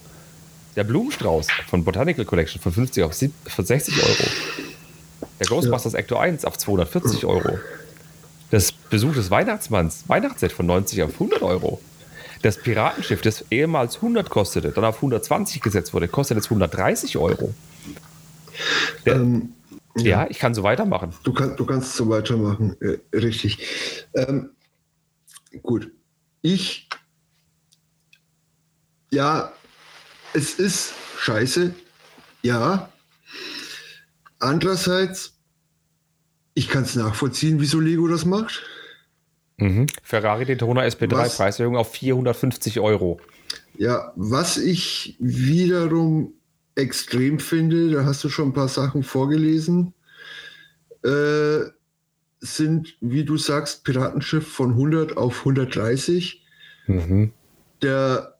Der 0.76 0.84
Blumenstrauß 0.84 1.48
von 1.68 1.84
Botanical 1.84 2.26
Collection 2.26 2.62
von 2.62 2.72
50 2.74 3.04
auf 3.04 3.14
sieb- 3.14 3.34
von 3.48 3.66
60 3.66 3.96
Euro. 4.04 4.30
Der 5.40 5.48
Ghostbusters 5.48 5.94
Ecto 5.94 6.18
1 6.18 6.46
auf 6.46 6.58
240 6.58 7.26
Euro. 7.26 7.60
Das 8.52 8.72
Besuch 8.72 9.14
des 9.14 9.30
Weihnachtsmanns 9.30 10.06
Weihnachtsset 10.08 10.52
von 10.52 10.66
90 10.66 11.04
auf 11.04 11.14
100 11.14 11.42
Euro. 11.42 11.80
Das 12.42 12.58
Piratenschiff, 12.58 13.22
das 13.22 13.46
ehemals 13.52 13.98
100 13.98 14.30
kostete, 14.30 14.72
dann 14.72 14.86
auf 14.86 14.96
120 14.98 15.62
gesetzt 15.62 15.94
wurde, 15.94 16.08
kostet 16.08 16.38
jetzt 16.38 16.46
130 16.46 17.18
Euro. 17.18 17.54
Der, 19.06 19.16
Ähm, 19.16 19.54
ja, 19.98 20.28
ich 20.30 20.40
kann 20.40 20.54
so 20.54 20.64
weitermachen. 20.64 21.14
Du, 21.24 21.34
kann, 21.34 21.56
du 21.58 21.66
kannst 21.66 21.96
so 21.96 22.10
weitermachen, 22.10 22.76
äh, 22.82 22.98
richtig. 23.16 23.60
Ähm, 24.14 24.52
gut. 25.62 25.92
Ich, 26.42 26.88
ja, 29.12 29.52
es 30.34 30.54
ist 30.54 30.94
scheiße, 31.18 31.74
ja. 32.42 32.90
Andererseits, 34.40 35.38
ich 36.54 36.70
kann 36.70 36.84
es 36.84 36.96
nachvollziehen, 36.96 37.60
wieso 37.60 37.80
Lego 37.80 38.08
das 38.08 38.26
macht. 38.26 38.64
Mhm. 39.58 39.88
Ferrari 40.04 40.46
Daytona 40.46 40.82
SP3 40.82 41.12
Was? 41.12 41.38
Preiserhöhung 41.38 41.76
auf 41.76 41.92
450 41.92 42.80
Euro. 42.80 43.20
Ja, 43.78 44.14
was 44.16 44.58
ich 44.58 45.18
wiederum 45.20 46.34
extrem 46.76 47.40
finde, 47.40 47.92
da 47.92 48.06
hast 48.06 48.24
du 48.24 48.30
schon 48.30 48.50
ein 48.50 48.54
paar 48.54 48.70
Sachen 48.70 49.04
vorgelesen, 49.04 49.94
äh, 51.04 51.60
sind, 52.40 52.96
wie 53.02 53.26
du 53.26 53.38
sagst, 53.38 53.84
Piratenschiff 53.84 54.48
von 54.48 54.72
100 54.72 55.18
auf 55.18 55.40
130. 55.40 56.46
Mhm. 56.88 57.34
Der 57.82 58.40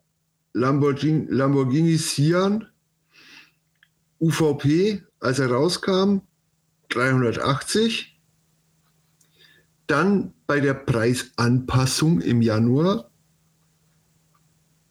Lamborghini, 0.54 1.26
Lamborghini 1.28 1.96
Sian 1.96 2.66
UVP, 4.20 5.02
als 5.20 5.38
er 5.38 5.50
rauskam, 5.50 6.18
380. 6.90 8.18
Dann 9.86 10.32
bei 10.46 10.60
der 10.60 10.74
Preisanpassung 10.74 12.20
im 12.20 12.42
Januar 12.42 13.10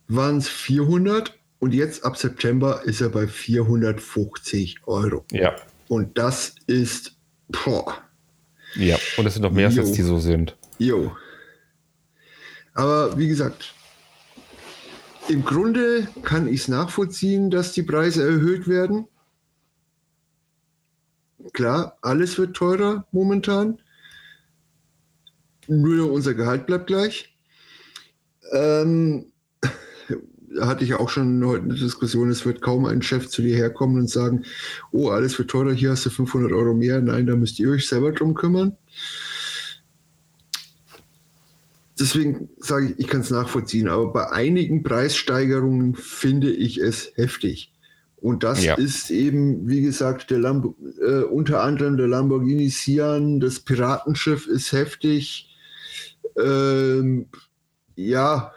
waren 0.07 0.37
es 0.37 0.47
400 0.49 1.37
und 1.59 1.73
jetzt 1.73 2.03
ab 2.03 2.17
September 2.17 2.81
ist 2.83 3.01
er 3.01 3.09
bei 3.09 3.27
450 3.27 4.87
Euro. 4.87 5.25
Ja. 5.31 5.55
Und 5.87 6.17
das 6.17 6.55
ist, 6.67 7.15
boah, 7.47 7.97
Ja. 8.75 8.97
Und 9.17 9.25
es 9.25 9.33
sind 9.33 9.43
noch 9.43 9.51
mehr 9.51 9.69
Jo. 9.69 9.83
Sets, 9.83 9.95
die 9.95 10.01
so 10.03 10.19
sind. 10.19 10.55
jo. 10.77 11.11
Aber 12.73 13.17
wie 13.17 13.27
gesagt, 13.27 13.73
im 15.27 15.43
Grunde 15.43 16.07
kann 16.23 16.47
ich 16.47 16.61
es 16.61 16.67
nachvollziehen, 16.69 17.49
dass 17.51 17.73
die 17.73 17.83
Preise 17.83 18.23
erhöht 18.23 18.67
werden. 18.67 19.07
Klar, 21.53 21.97
alles 22.01 22.37
wird 22.37 22.55
teurer 22.55 23.05
momentan. 23.11 23.79
Nur 25.67 26.11
unser 26.11 26.33
Gehalt 26.33 26.65
bleibt 26.65 26.87
gleich. 26.87 27.35
Ähm, 28.51 29.27
da 29.61 29.69
hatte 30.67 30.83
ich 30.83 30.95
auch 30.95 31.09
schon 31.09 31.45
heute 31.45 31.65
eine 31.65 31.75
Diskussion, 31.75 32.29
es 32.29 32.45
wird 32.45 32.61
kaum 32.61 32.85
ein 32.85 33.01
Chef 33.01 33.29
zu 33.29 33.41
dir 33.41 33.55
herkommen 33.55 33.97
und 33.99 34.09
sagen, 34.09 34.43
oh, 34.91 35.09
alles 35.09 35.37
wird 35.37 35.51
teurer, 35.51 35.73
hier 35.73 35.91
hast 35.91 36.05
du 36.05 36.09
500 36.09 36.51
Euro 36.51 36.73
mehr. 36.73 37.01
Nein, 37.01 37.27
da 37.27 37.35
müsst 37.35 37.59
ihr 37.59 37.69
euch 37.69 37.87
selber 37.87 38.11
drum 38.11 38.33
kümmern. 38.33 38.75
deswegen 41.99 42.49
sage 42.57 42.87
ich, 42.87 42.99
ich 42.99 43.07
kann 43.07 43.21
es 43.21 43.29
nachvollziehen, 43.29 43.87
aber 43.87 44.11
bei 44.11 44.31
einigen 44.31 44.83
Preissteigerungen 44.83 45.95
finde 45.95 46.51
ich 46.51 46.79
es 46.79 47.11
heftig. 47.15 47.71
Und 48.21 48.43
das 48.43 48.63
Ja. 48.63 48.75
ist 48.75 49.11
eben, 49.11 49.67
wie 49.67 49.81
gesagt, 49.81 50.29
der 50.29 50.39
Lambo, 50.39 50.75
äh, 51.01 51.23
unter 51.23 51.61
anderem 51.63 51.97
der 51.97 52.07
Lamborghini 52.07 52.69
Sian, 52.69 53.39
das 53.39 53.59
Piratenschiff 53.61 54.47
ist 54.47 54.71
heftig. 54.73 55.49
Ähm, 56.37 57.27
ja, 57.95 58.51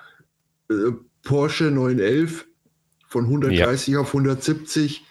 äh, 0.69 0.93
Porsche 1.23 1.71
911 1.71 2.47
von 3.09 3.27
130 3.27 3.97
auf 3.97 4.13
170 4.15 5.05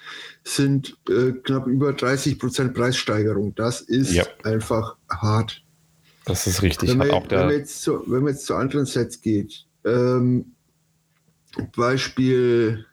sind 0.43 0.97
äh, 1.09 1.31
knapp 1.31 1.67
über 1.67 1.93
30 1.93 2.39
Prozent 2.39 2.73
Preissteigerung. 2.73 3.53
Das 3.55 3.81
ist 3.81 4.13
Ja. 4.13 4.25
einfach 4.43 4.97
hart. 5.09 5.63
Das 6.25 6.47
ist 6.47 6.61
richtig. 6.61 6.89
Wenn 6.89 6.97
man, 6.97 7.09
wenn, 7.09 7.39
man 7.39 7.51
jetzt 7.51 7.81
zu, 7.81 8.03
wenn 8.07 8.23
man 8.23 8.33
jetzt 8.33 8.45
zu 8.45 8.55
anderen 8.55 8.85
Sets 8.85 9.21
geht, 9.21 9.65
ähm, 9.85 10.55
Beispiel, 11.75 12.85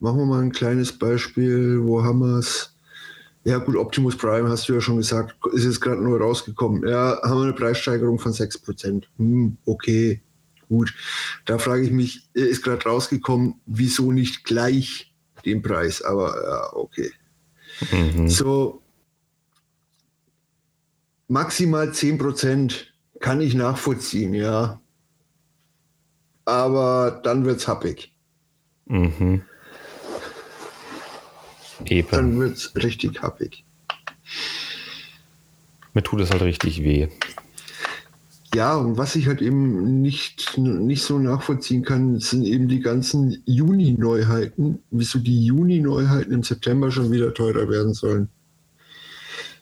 machen 0.00 0.18
wir 0.18 0.26
mal 0.26 0.42
ein 0.42 0.52
kleines 0.52 0.92
Beispiel, 0.92 1.82
wo 1.82 2.02
haben 2.02 2.20
wir 2.20 2.38
es? 2.38 2.74
Ja 3.44 3.58
gut, 3.58 3.76
Optimus 3.76 4.16
Prime 4.16 4.48
hast 4.48 4.68
du 4.68 4.74
ja 4.74 4.80
schon 4.80 4.98
gesagt, 4.98 5.34
ist 5.52 5.64
jetzt 5.64 5.80
gerade 5.80 6.02
neu 6.02 6.16
rausgekommen. 6.16 6.86
Ja, 6.86 7.20
haben 7.22 7.38
wir 7.38 7.44
eine 7.44 7.52
Preissteigerung 7.52 8.18
von 8.18 8.32
6%. 8.32 9.04
Hm, 9.16 9.56
okay, 9.64 10.20
gut. 10.68 10.92
Da 11.46 11.58
frage 11.58 11.82
ich 11.82 11.90
mich, 11.90 12.28
er 12.34 12.48
ist 12.48 12.62
gerade 12.62 12.84
rausgekommen, 12.84 13.54
wieso 13.66 14.12
nicht 14.12 14.44
gleich 14.44 15.14
den 15.44 15.62
Preis? 15.62 16.02
Aber 16.02 16.34
ja, 16.42 16.76
okay. 16.76 17.10
mhm. 17.90 18.28
So 18.28 18.82
maximal 21.28 21.88
10% 21.88 22.74
kann 23.20 23.40
ich 23.40 23.54
nachvollziehen, 23.54 24.34
ja. 24.34 24.80
Aber 26.44 27.20
dann 27.22 27.44
wird's 27.44 27.68
happig. 27.68 28.12
Mhm. 28.86 29.42
Eben. 31.86 32.08
Dann 32.10 32.38
wird's 32.38 32.74
richtig 32.76 33.22
happig. 33.22 33.64
Mir 35.94 36.02
tut 36.02 36.20
es 36.20 36.30
halt 36.30 36.42
richtig 36.42 36.84
weh. 36.84 37.08
Ja, 38.54 38.76
und 38.76 38.98
was 38.98 39.14
ich 39.14 39.28
halt 39.28 39.42
eben 39.42 40.02
nicht, 40.02 40.58
nicht 40.58 41.02
so 41.02 41.18
nachvollziehen 41.18 41.84
kann, 41.84 42.18
sind 42.18 42.44
eben 42.44 42.66
die 42.66 42.80
ganzen 42.80 43.42
Juni-Neuheiten, 43.46 44.80
wieso 44.90 45.20
die 45.20 45.44
Juni-Neuheiten 45.44 46.32
im 46.32 46.42
September 46.42 46.90
schon 46.90 47.12
wieder 47.12 47.32
teurer 47.32 47.68
werden 47.68 47.94
sollen. 47.94 48.28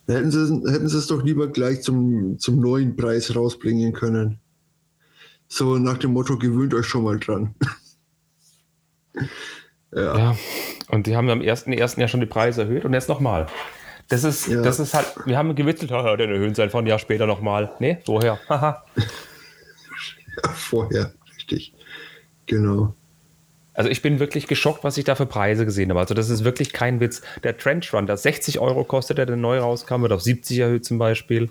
Da 0.07 0.15
hätten 0.15 0.31
sie, 0.31 0.70
hätten 0.70 0.89
sie 0.89 0.97
es 0.97 1.07
doch 1.07 1.23
lieber 1.23 1.49
gleich 1.49 1.82
zum, 1.82 2.39
zum 2.39 2.61
neuen 2.61 2.97
Preis 2.97 3.36
rausbringen 3.36 3.93
können. 3.93 4.39
So 5.49 5.77
nach 5.77 5.99
dem 5.99 6.15
Motto, 6.15 6.39
gewöhnt 6.39 6.73
euch 6.73 6.86
schon 6.86 7.05
mal 7.05 7.19
dran. 7.19 7.55
ja. 9.95 10.19
Ja. 10.19 10.36
Und 10.89 11.06
die 11.06 11.16
haben 11.16 11.28
am 11.31 11.40
1.1. 11.40 12.01
ja 12.01 12.09
schon 12.09 12.20
die 12.20 12.27
Preise 12.27 12.62
erhöht 12.62 12.85
und 12.85 12.94
jetzt 12.94 13.09
nochmal. 13.09 13.47
Das 14.09 14.24
ist, 14.24 14.47
Ja. 14.47 14.62
das 14.62 14.81
ist 14.81 14.94
halt, 14.94 15.06
wir 15.27 15.36
haben 15.36 15.55
gewitzelt, 15.55 15.90
haha, 15.90 16.16
dann 16.16 16.31
erhöhen 16.31 16.55
sie 16.55 16.62
einfach 16.62 16.78
ein 16.78 16.86
Jahr 16.86 16.98
später 16.98 17.27
nochmal. 17.27 17.70
Nee, 17.78 17.98
vorher. 18.06 18.39
Haha. 18.48 18.82
Vorher, 20.55 21.12
richtig. 21.36 21.73
Genau. 22.47 22.94
Also 23.74 23.90
ich 23.90 24.02
bin 24.02 24.19
wirklich 24.19 24.48
geschockt, 24.48 24.82
was 24.82 24.97
ich 24.97 25.05
da 25.05 25.15
für 25.15 25.27
Preise 25.27 25.65
gesehen 25.65 25.90
habe. 25.90 26.01
Also 26.01 26.12
das 26.15 26.31
ist 26.31 26.43
wirklich 26.43 26.73
kein 26.73 26.98
Witz. 27.01 27.23
Der 27.44 27.56
Trench 27.56 27.93
Run, 27.94 28.06
der 28.06 28.16
60 28.16 28.59
Euro 28.59 28.82
kostet, 28.85 29.19
der 29.19 29.27
der 29.27 29.36
neu 29.36 29.59
rauskam, 29.60 30.02
wird 30.02 30.12
auf 30.12 30.23
70 30.23 30.59
erhöht 30.59 30.85
zum 30.85 30.98
Beispiel. 30.98 31.48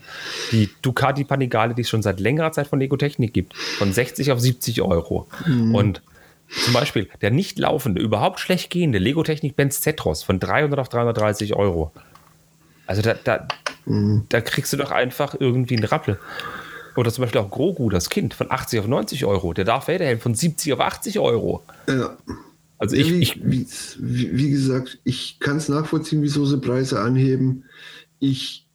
Die 0.52 0.70
Ducati 0.82 1.24
Panigale, 1.24 1.74
die 1.74 1.84
es 1.84 1.90
schon 1.90 2.02
seit 2.02 2.20
längerer 2.20 2.52
Zeit 2.52 2.68
von 2.68 2.80
Lego 2.80 2.98
Technik 2.98 3.34
gibt, 3.34 3.56
von 3.56 3.94
60 3.94 4.32
auf 4.34 4.40
70 4.42 4.82
Euro. 4.82 5.28
Und 5.46 6.02
zum 6.50 6.74
Beispiel 6.74 7.10
der 7.22 7.32
nicht 7.32 7.60
laufende, 7.60 8.02
überhaupt 8.02 8.40
schlecht 8.40 8.70
gehende 8.70 9.00
Lego 9.00 9.24
Technik 9.24 9.56
Benz 9.56 9.82
Zetros 9.82 10.24
von 10.24 10.40
300 10.40 10.80
auf 10.80 10.90
330 10.90 11.56
Euro. 11.56 11.92
Also 12.86 13.02
da, 13.02 13.16
da, 13.16 13.48
da 14.30 14.42
kriegst 14.42 14.72
du 14.72 14.78
doch 14.78 14.92
einfach 14.92 15.36
irgendwie 15.40 15.76
einen 15.76 15.86
Rappel. 15.86 16.18
Oder 16.96 17.12
zum 17.12 17.24
Beispiel 17.24 17.42
auch 17.42 17.52
Grogu, 17.52 17.90
das 17.90 18.10
Kind, 18.10 18.34
von 18.34 18.50
80 18.50 18.80
auf 18.80 18.88
90 18.88 19.26
Euro. 19.26 19.54
Der 19.54 19.66
Darth 19.66 19.88
Vader 19.88 20.06
Helm 20.06 20.20
von 20.20 20.34
70 20.34 20.74
auf 20.74 20.80
80 20.80 21.20
Euro. 21.20 21.64
Ja. 21.88 22.18
Also 22.80 22.96
ich, 22.96 23.12
wie, 23.12 23.20
ich 23.20 23.42
wie, 23.44 23.68
wie, 24.00 24.38
wie 24.38 24.50
gesagt, 24.50 25.00
ich 25.04 25.40
kann 25.40 25.58
es 25.58 25.70
nachvollziehen, 25.70 26.22
wieso 26.22 26.46
sie 26.46 26.60
Preise 26.60 27.00
anheben. 27.00 27.66
Ich 28.20 28.68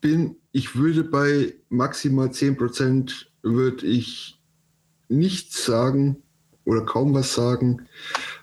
bin, 0.00 0.36
ich 0.52 0.76
würde 0.76 1.04
bei 1.04 1.54
maximal 1.68 2.28
10% 2.28 3.26
würde 3.42 3.86
ich 3.86 4.40
nichts 5.08 5.64
sagen 5.64 6.22
oder 6.68 6.82
kaum 6.82 7.14
was 7.14 7.34
sagen, 7.34 7.88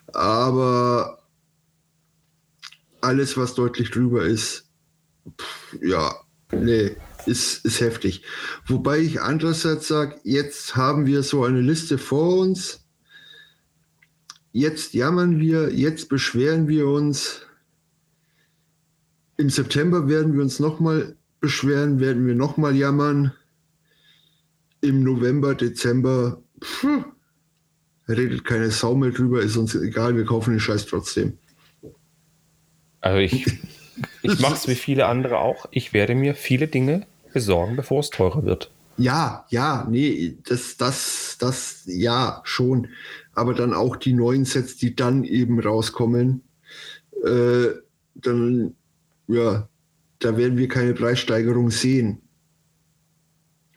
aber 0.07 1.19
alles, 2.99 3.37
was 3.37 3.53
deutlich 3.53 3.91
drüber 3.91 4.25
ist, 4.25 4.67
pff, 5.39 5.77
ja, 5.83 6.15
nee, 6.51 6.95
ist, 7.27 7.63
ist 7.63 7.81
heftig. 7.81 8.23
Wobei 8.65 8.97
ich 8.97 9.21
andererseits 9.21 9.87
sage, 9.87 10.19
jetzt 10.23 10.75
haben 10.75 11.05
wir 11.05 11.21
so 11.21 11.43
eine 11.43 11.61
Liste 11.61 11.99
vor 11.99 12.39
uns, 12.39 12.83
jetzt 14.51 14.95
jammern 14.95 15.39
wir, 15.39 15.71
jetzt 15.71 16.09
beschweren 16.09 16.67
wir 16.67 16.87
uns. 16.87 17.41
Im 19.37 19.51
September 19.51 20.07
werden 20.07 20.33
wir 20.33 20.41
uns 20.41 20.59
nochmal 20.59 21.15
beschweren, 21.41 21.99
werden 21.99 22.25
wir 22.25 22.33
nochmal 22.33 22.75
jammern. 22.75 23.33
Im 24.81 25.03
November, 25.03 25.53
Dezember, 25.53 26.41
pff, 26.63 27.05
redet 28.07 28.45
keine 28.45 28.71
Sau 28.71 28.95
mehr 28.95 29.11
drüber, 29.11 29.41
ist 29.41 29.57
uns 29.57 29.75
egal, 29.75 30.15
wir 30.15 30.25
kaufen 30.25 30.51
den 30.51 30.59
Scheiß 30.59 30.85
trotzdem. 30.85 31.37
Also 33.01 33.19
ich, 33.19 33.45
ich 34.21 34.39
mache 34.39 34.55
es 34.55 34.67
wie 34.67 34.75
viele 34.75 35.07
andere 35.07 35.39
auch. 35.39 35.65
Ich 35.71 35.93
werde 35.93 36.15
mir 36.15 36.35
viele 36.35 36.67
Dinge 36.67 37.05
besorgen, 37.33 37.75
bevor 37.75 37.99
es 37.99 38.09
teurer 38.09 38.45
wird. 38.45 38.71
Ja, 38.97 39.45
ja, 39.49 39.85
nee, 39.89 40.37
das, 40.47 40.77
das, 40.77 41.35
das, 41.39 41.83
ja, 41.85 42.41
schon. 42.45 42.87
Aber 43.33 43.53
dann 43.53 43.73
auch 43.73 43.97
die 43.97 44.13
neuen 44.13 44.45
Sets, 44.45 44.77
die 44.77 44.95
dann 44.95 45.25
eben 45.25 45.59
rauskommen, 45.59 46.43
äh, 47.23 47.67
dann, 48.15 48.73
ja, 49.27 49.67
da 50.19 50.37
werden 50.37 50.57
wir 50.57 50.69
keine 50.69 50.93
Preissteigerung 50.93 51.71
sehen. 51.71 52.21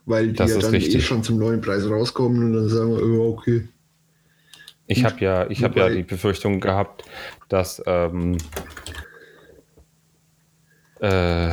Weil 0.07 0.29
die 0.29 0.35
Das 0.35 0.53
ja 0.53 0.59
dann 0.59 0.75
eh 0.75 0.77
richtig. 0.77 1.05
schon 1.05 1.25
zum 1.25 1.39
neuen 1.39 1.61
Preis 1.61 1.85
rauskommen 1.85 2.45
und 2.45 2.53
dann 2.53 2.69
sagen 2.69 2.97
wir, 2.97 3.21
okay. 3.21 3.69
Ich 4.91 5.05
habe 5.05 5.21
ja, 5.21 5.49
ich 5.51 5.63
habe 5.63 5.79
ja 5.79 5.89
die 5.91 6.03
Befürchtung 6.03 6.61
gehabt, 6.61 7.05
dass 7.49 7.81
ähm, 7.87 8.39
äh, 11.01 11.51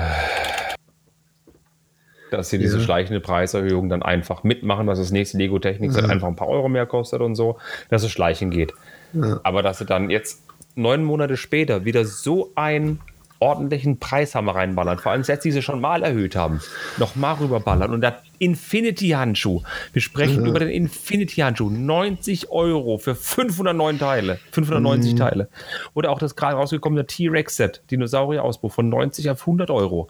dass 2.32 2.50
sie 2.50 2.58
diese 2.58 2.78
Ja. 2.78 2.84
schleichende 2.84 3.20
Preiserhöhung 3.20 3.88
dann 3.88 4.02
einfach 4.04 4.44
mitmachen, 4.44 4.88
dass 4.88 5.00
das 5.00 5.12
nächste 5.12 5.38
Lego 5.38 5.60
Technik 5.60 5.94
Ja. 5.94 6.06
einfach 6.06 6.28
ein 6.28 6.36
paar 6.36 6.48
Euro 6.48 6.68
mehr 6.70 6.86
kostet 6.86 7.22
und 7.22 7.36
so, 7.36 7.58
dass 7.90 8.04
es 8.04 8.12
schleichen 8.12 8.50
geht. 8.50 8.74
Ja. 9.14 9.40
Aber 9.44 9.62
dass 9.62 9.78
sie 9.78 9.86
dann 9.86 10.10
jetzt 10.10 10.44
neun 10.76 11.04
Monate 11.04 11.38
später 11.38 11.86
wieder 11.86 12.04
so 12.04 12.52
einen 12.56 13.00
ordentlichen 13.40 14.00
Preishammer 14.00 14.56
reinballern, 14.56 14.98
vor 14.98 15.12
allem 15.12 15.24
Sets, 15.24 15.44
die 15.44 15.52
sie 15.52 15.62
schon 15.62 15.82
mal 15.82 16.04
erhöht 16.04 16.36
haben, 16.36 16.62
nochmal 16.98 17.36
rüberballern 17.36 17.92
und 17.94 18.02
der 18.02 18.22
Infinity-Handschuh. 18.40 19.62
Wir 19.94 20.02
sprechen 20.02 20.44
Ja. 20.44 20.50
über 20.50 20.60
den 20.60 20.70
Infinity-Handschuh. 20.70 21.70
90 21.70 22.50
Euro 22.50 22.98
für 22.98 23.16
509 23.16 24.00
Teile, 24.00 24.40
590 24.52 25.14
Mhm. 25.14 25.18
Teile. 25.18 25.50
Oder 25.94 26.12
auch 26.12 26.20
das 26.20 26.36
gerade 26.36 26.56
rausgekommene 26.56 27.06
T-Rex-Set, 27.06 27.82
Dinosaurier-Ausbruch 27.92 28.72
von 28.72 28.90
90 28.90 29.30
auf 29.30 29.46
100 29.46 29.70
Euro. 29.70 30.10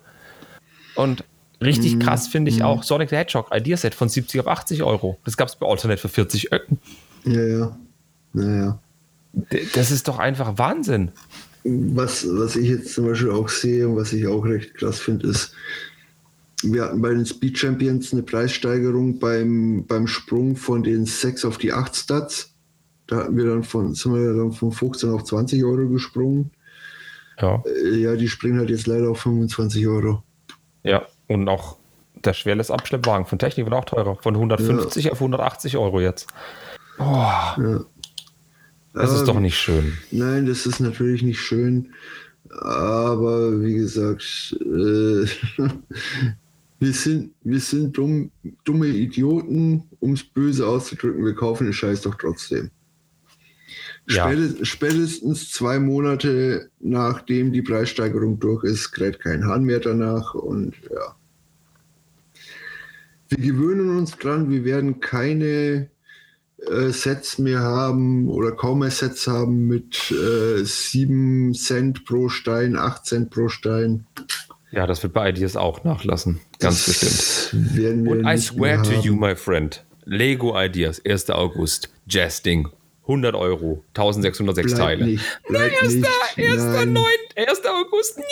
Und 0.96 1.24
richtig 1.62 1.96
Mhm. 1.96 2.00
krass 2.00 2.28
finde 2.28 2.52
ich 2.52 2.64
auch 2.64 2.84
Sonic 2.84 3.10
the 3.10 3.18
Hedgehog 3.18 3.50
Ideaset 3.54 3.96
von 3.96 4.08
70 4.10 4.40
auf 4.42 4.48
80 4.48 4.84
Euro. 4.84 5.18
Das 5.26 5.36
gab 5.38 5.48
es 5.48 5.56
bei 5.56 5.68
Alternate 5.68 6.00
für 6.00 6.10
40 6.10 6.52
Öcken. 6.54 6.80
Ja, 7.26 7.42
ja. 7.44 7.78
Naja. 8.34 8.80
D- 9.34 9.66
Das 9.74 9.92
ist 9.92 10.08
doch 10.08 10.20
einfach 10.20 10.58
Wahnsinn. 10.58 11.12
Was, 11.68 12.28
was 12.30 12.56
ich 12.56 12.70
jetzt 12.70 12.94
zum 12.94 13.08
Beispiel 13.08 13.32
auch 13.32 13.50
sehe 13.50 13.88
und 13.88 13.96
was 13.96 14.14
ich 14.14 14.28
auch 14.28 14.46
recht 14.46 14.76
krass 14.76 15.00
finde, 15.00 15.28
ist, 15.28 15.54
wir 16.62 16.84
hatten 16.84 17.02
bei 17.02 17.10
den 17.10 17.26
Speed 17.26 17.58
Champions 17.58 18.14
eine 18.14 18.24
Preissteigerung 18.24 19.20
beim, 19.20 19.84
beim 19.88 20.08
Sprung 20.08 20.56
von 20.56 20.84
den 20.84 21.06
6 21.06 21.44
auf 21.46 21.58
die 21.58 21.74
8 21.74 21.96
Stats. 21.96 22.54
Da 23.08 23.18
hatten 23.18 23.38
wir 23.38 23.46
dann 23.46 23.64
von, 23.64 23.94
sind 23.94 24.14
wir 24.14 24.34
dann 24.34 24.52
von 24.52 24.72
15 24.72 25.10
auf 25.10 25.24
20 25.24 25.64
Euro 25.64 25.88
gesprungen. 25.90 26.52
Ja. 27.40 27.64
Äh, 27.66 27.98
Ja, 27.98 28.16
die 28.16 28.28
springen 28.28 28.60
halt 28.60 28.70
jetzt 28.70 28.88
leider 28.88 29.10
auf 29.10 29.22
25 29.22 29.88
Euro. 29.88 30.24
Ja, 30.84 31.06
und 31.28 31.48
auch 31.50 31.78
der 32.14 32.34
schwerles 32.34 32.72
Abschleppwagen 32.72 33.26
von 33.26 33.40
Technik 33.40 33.66
wird 33.66 33.76
auch 33.76 33.86
teurer. 33.86 34.16
Von 34.22 34.36
150 34.36 35.12
auf 35.12 35.18
180 35.18 35.78
Euro 35.78 36.00
jetzt. 36.00 36.28
Boah, 36.98 37.56
Ja. 37.60 37.82
Das 38.96 39.14
ist 39.14 39.28
doch 39.28 39.40
nicht 39.40 39.58
schön. 39.58 39.94
Nein, 40.12 40.46
das 40.46 40.66
ist 40.66 40.80
natürlich 40.80 41.22
nicht 41.22 41.40
schön. 41.40 41.94
Aber 42.50 43.62
wie 43.62 43.76
gesagt, 43.76 44.56
äh, 44.62 45.26
wir 46.80 46.94
sind, 46.94 47.34
wir 47.44 47.60
sind 47.60 47.98
dumm, 47.98 48.32
dumme 48.64 48.88
Idioten, 48.88 49.84
um 50.00 50.14
es 50.14 50.24
böse 50.24 50.66
auszudrücken. 50.66 51.26
Wir 51.26 51.36
kaufen 51.36 51.66
den 51.66 51.74
Scheiß 51.74 52.02
doch 52.02 52.16
trotzdem. 52.16 52.72
Ja. 54.08 54.28
Spätestens, 54.28 54.68
spätestens 54.68 55.52
zwei 55.52 55.80
Monate 55.80 56.70
nachdem 56.80 57.52
die 57.52 57.64
Preissteigerung 57.64 58.40
durch 58.40 58.64
ist, 58.64 58.92
kräht 58.92 59.20
kein 59.20 59.46
Hahn 59.46 59.64
mehr 59.64 59.80
danach 59.80 60.36
und 60.36 60.76
ja. 60.92 61.16
Wir 63.30 63.40
gewöhnen 63.40 63.98
uns 63.98 64.16
dran, 64.18 64.52
wir 64.52 64.64
werden 64.64 65.00
keine 65.00 65.90
äh, 66.70 66.90
Sets 66.92 67.38
mehr 67.38 67.60
haben 67.62 68.28
oder 68.30 68.52
kaum 68.52 68.80
mehr 68.80 68.92
Sets 68.92 69.28
haben 69.28 69.68
mit 69.68 70.12
äh, 70.12 70.64
7 70.64 71.54
Cent 71.54 72.06
pro 72.06 72.30
Stein, 72.30 72.76
8 72.76 73.06
Cent 73.06 73.30
pro 73.30 73.50
Stein. 73.50 74.06
Ja, 74.72 74.86
das 74.88 75.02
wird 75.04 75.14
bei 75.14 75.30
Ideas 75.30 75.56
auch 75.56 75.84
nachlassen. 75.84 76.42
Ganz 76.60 76.86
bestimmt. 76.86 77.66
bestimmt. 77.74 78.08
Und 78.10 78.26
I 78.26 78.38
swear 78.38 78.82
to 78.84 78.92
you, 78.92 79.16
my 79.16 79.36
friend, 79.36 79.84
Lego 80.06 80.60
Ideas, 80.60 81.02
1. 81.06 81.30
August, 81.30 81.90
Jazzding, 82.08 82.68
100 83.04 83.36
Euro, 83.36 83.84
1606 83.90 84.74
Bleib 84.74 84.78
Teile. 84.86 85.06
nicht, 85.06 85.24
bleib 85.48 85.72
Erster, 85.72 85.88
nicht. 85.88 86.38
erster, 86.38 86.86
Nein. 86.86 86.94
9, 86.94 87.04
1. 87.36 87.50
August, 87.66 88.18
nee, 88.18 88.24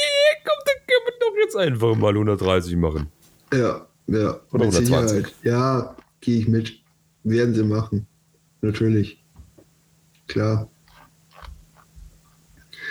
komm, 0.44 0.56
dann 0.66 0.76
können 0.88 1.06
wir 1.06 1.14
doch 1.20 1.36
jetzt 1.44 1.56
einfach 1.56 1.96
mal 1.96 2.14
130 2.14 2.76
machen. 2.76 3.08
Ja, 3.54 3.86
ja. 4.08 4.40
Oder 4.52 4.66
mit 4.66 4.76
120. 4.76 4.88
Sicherheit. 4.88 5.34
Ja, 5.44 5.96
gehe 6.20 6.40
ich 6.40 6.48
mit. 6.48 6.74
Werden 7.24 7.54
sie 7.54 7.64
machen. 7.64 8.06
Natürlich. 8.64 9.22
Klar. 10.28 10.70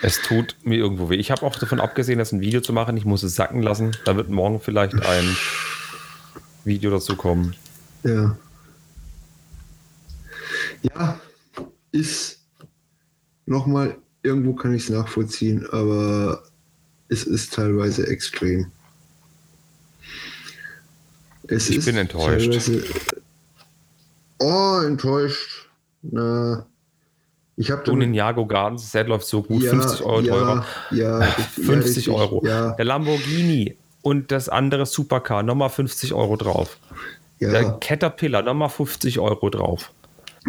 Es 0.03 0.21
tut 0.21 0.57
mir 0.65 0.77
irgendwo 0.77 1.09
weh. 1.09 1.17
Ich 1.17 1.31
habe 1.31 1.47
auch 1.47 1.57
davon 1.57 1.81
abgesehen, 1.81 2.19
das 2.19 2.31
ein 2.31 2.41
Video 2.41 2.61
zu 2.61 2.75
machen. 2.75 2.97
Ich 2.97 3.07
muss 3.07 3.23
es 3.23 3.35
sacken 3.35 3.63
lassen. 3.63 3.97
Da 4.05 4.15
wird 4.17 4.29
morgen 4.29 4.61
vielleicht 4.61 4.95
ein 4.95 5.37
Video 6.65 6.91
dazu 6.91 7.17
kommen. 7.17 7.57
Ja. 8.03 8.37
Ja, 10.83 11.19
ist 11.93 12.41
nochmal, 13.47 13.97
irgendwo 14.23 14.53
kann 14.55 14.75
ich 14.75 14.83
es 14.83 14.91
nachvollziehen, 14.91 15.67
aber 15.71 16.43
es 17.09 17.25
ist 17.25 17.55
teilweise 17.55 18.07
extrem. 18.09 18.71
Es 21.49 21.71
Ich 21.71 21.85
bin 21.85 21.97
enttäuscht. 21.97 22.71
Oh, 24.39 24.81
enttäuscht. 24.85 25.62
Na, 26.03 26.67
ich 27.57 27.71
habe 27.71 27.83
Du, 27.85 27.95
Ninjago 27.95 28.47
Gardens 28.47 28.91
Set 28.91 29.07
läuft 29.09 29.27
so 29.27 29.43
gut, 29.43 29.63
ja, 29.63 29.71
50 29.71 30.03
Euro 30.03 30.21
ja, 30.21 30.33
teurer. 30.33 30.67
Ja, 30.91 31.19
richtig, 31.19 31.65
50 31.67 32.07
ja, 32.07 32.13
Euro. 32.15 32.47
Ja, 32.47 32.71
Der 32.73 32.85
Lamborghini 32.85 33.77
und 34.03 34.33
das 34.33 34.49
andere 34.49 34.87
Supercar, 34.87 35.43
nochmal 35.43 35.69
50 35.71 36.13
Euro 36.15 36.37
drauf. 36.37 36.79
Der. 37.41 37.73
Caterpillar, 37.81 38.43
nochmal 38.43 38.69
50 38.69 39.19
Euro 39.19 39.51
drauf. 39.51 39.91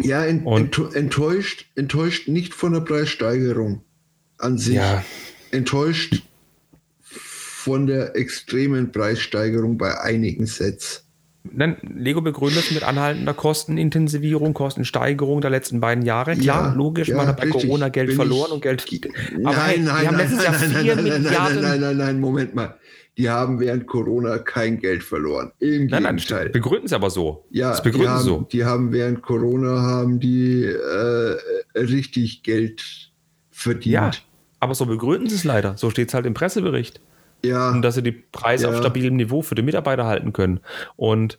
ja 0.00 0.24
ent, 0.24 0.46
Und- 0.46 0.78
ent, 0.78 0.94
enttäuscht, 0.94 1.66
enttäuscht 1.74 2.28
nicht 2.28 2.54
von 2.54 2.72
der 2.72 2.80
Preissteigerung 2.80 3.82
an 4.38 4.58
sich. 4.58 4.78
Enttäuscht 5.50 6.22
von 7.00 7.86
der 7.86 8.14
extremen 8.16 8.92
Preissteigerung 8.92 9.76
bei 9.78 9.98
einigen 10.00 10.46
Sets. 10.46 11.03
Nein, 11.52 11.76
Lego 11.82 12.22
begründet 12.22 12.64
es 12.64 12.70
mit 12.70 12.82
anhaltender 12.84 13.34
Kostenintensivierung, 13.34 14.54
Kostensteigerung 14.54 15.42
der 15.42 15.50
letzten 15.50 15.78
beiden 15.78 16.04
Jahre. 16.04 16.36
Klar, 16.36 16.68
Ja, 16.70 16.74
logisch, 16.74 17.08
ja, 17.08 17.16
man 17.16 17.26
hat 17.26 17.36
bei 17.36 17.44
richtig. 17.44 17.62
Corona 17.66 17.88
Geld 17.90 18.08
Bin 18.08 18.16
verloren 18.16 18.46
ich- 18.48 18.52
und 18.54 18.62
Geld. 18.62 18.84
Nein, 18.90 19.46
Aber 19.46 19.56
hey, 19.66 19.78
nein, 19.78 20.00
die 20.00 20.08
haben 20.08 20.16
nein, 20.16 20.30
nein, 20.36 20.44
nein, 20.72 20.82
4 20.82 20.96
nein, 20.96 21.04
nein, 21.04 21.22
nein, 21.22 21.60
nein, 21.60 21.80
nein, 21.80 21.96
nein, 21.98 22.20
Moment 22.20 22.54
mal. 22.54 22.76
Die 23.16 23.28
haben 23.30 23.60
während 23.60 23.86
Corona 23.86 24.38
kein 24.38 24.80
Geld 24.80 25.04
verloren. 25.04 25.52
Im 25.60 25.86
Nein, 25.86 26.02
nein, 26.02 26.16
Gegenteil. 26.16 26.48
begründen 26.48 26.86
es 26.86 26.92
aber 26.92 27.10
so. 27.10 27.44
ja, 27.50 27.70
das 27.70 27.82
die 27.82 27.90
begründen 27.90 28.10
haben, 28.10 28.22
sie 28.22 28.28
so. 28.28 28.48
die 28.50 28.64
haben 28.64 28.92
während 28.92 29.22
Corona 29.22 29.82
haben 29.82 30.18
die 30.18 30.64
äh, 30.64 31.36
richtig 31.78 32.42
Geld 32.42 33.10
verdient. 33.52 33.86
Ja, 33.94 34.10
aber 34.60 34.74
so 34.74 34.86
begründen 34.86 35.28
sie 35.28 35.36
es 35.36 35.44
leider. 35.44 35.76
So 35.76 35.90
steht 35.90 36.08
es 36.08 36.14
halt 36.14 36.26
im 36.26 36.34
Pressebericht. 36.34 37.00
Ja, 37.44 37.70
Und 37.70 37.82
dass 37.82 37.94
sie 37.96 38.02
die 38.02 38.12
Preise 38.12 38.68
auf 38.68 38.74
Ja. 38.74 38.80
stabilem 38.80 39.16
Niveau 39.16 39.42
für 39.42 39.54
die 39.54 39.62
Mitarbeiter 39.62 40.04
halten 40.06 40.32
können. 40.32 40.60
Und 40.96 41.38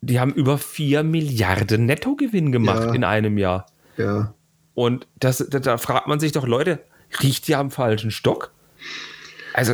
die 0.00 0.20
haben 0.20 0.32
über 0.32 0.58
4 0.58 1.02
Milliarden 1.02 1.86
Nettogewinn 1.86 2.52
gemacht 2.52 2.84
Ja. 2.88 2.94
in 2.94 3.04
einem 3.04 3.38
Jahr. 3.38 3.66
ja. 3.96 4.32
Und 4.74 5.06
das, 5.18 5.38
da, 5.38 5.58
da 5.58 5.78
fragt 5.78 6.06
man 6.06 6.20
sich 6.20 6.32
doch, 6.32 6.46
Leute, 6.46 6.80
riecht 7.22 7.48
ihr 7.48 7.58
am 7.58 7.70
falschen 7.70 8.10
Stock? 8.10 8.52
Also, 9.54 9.72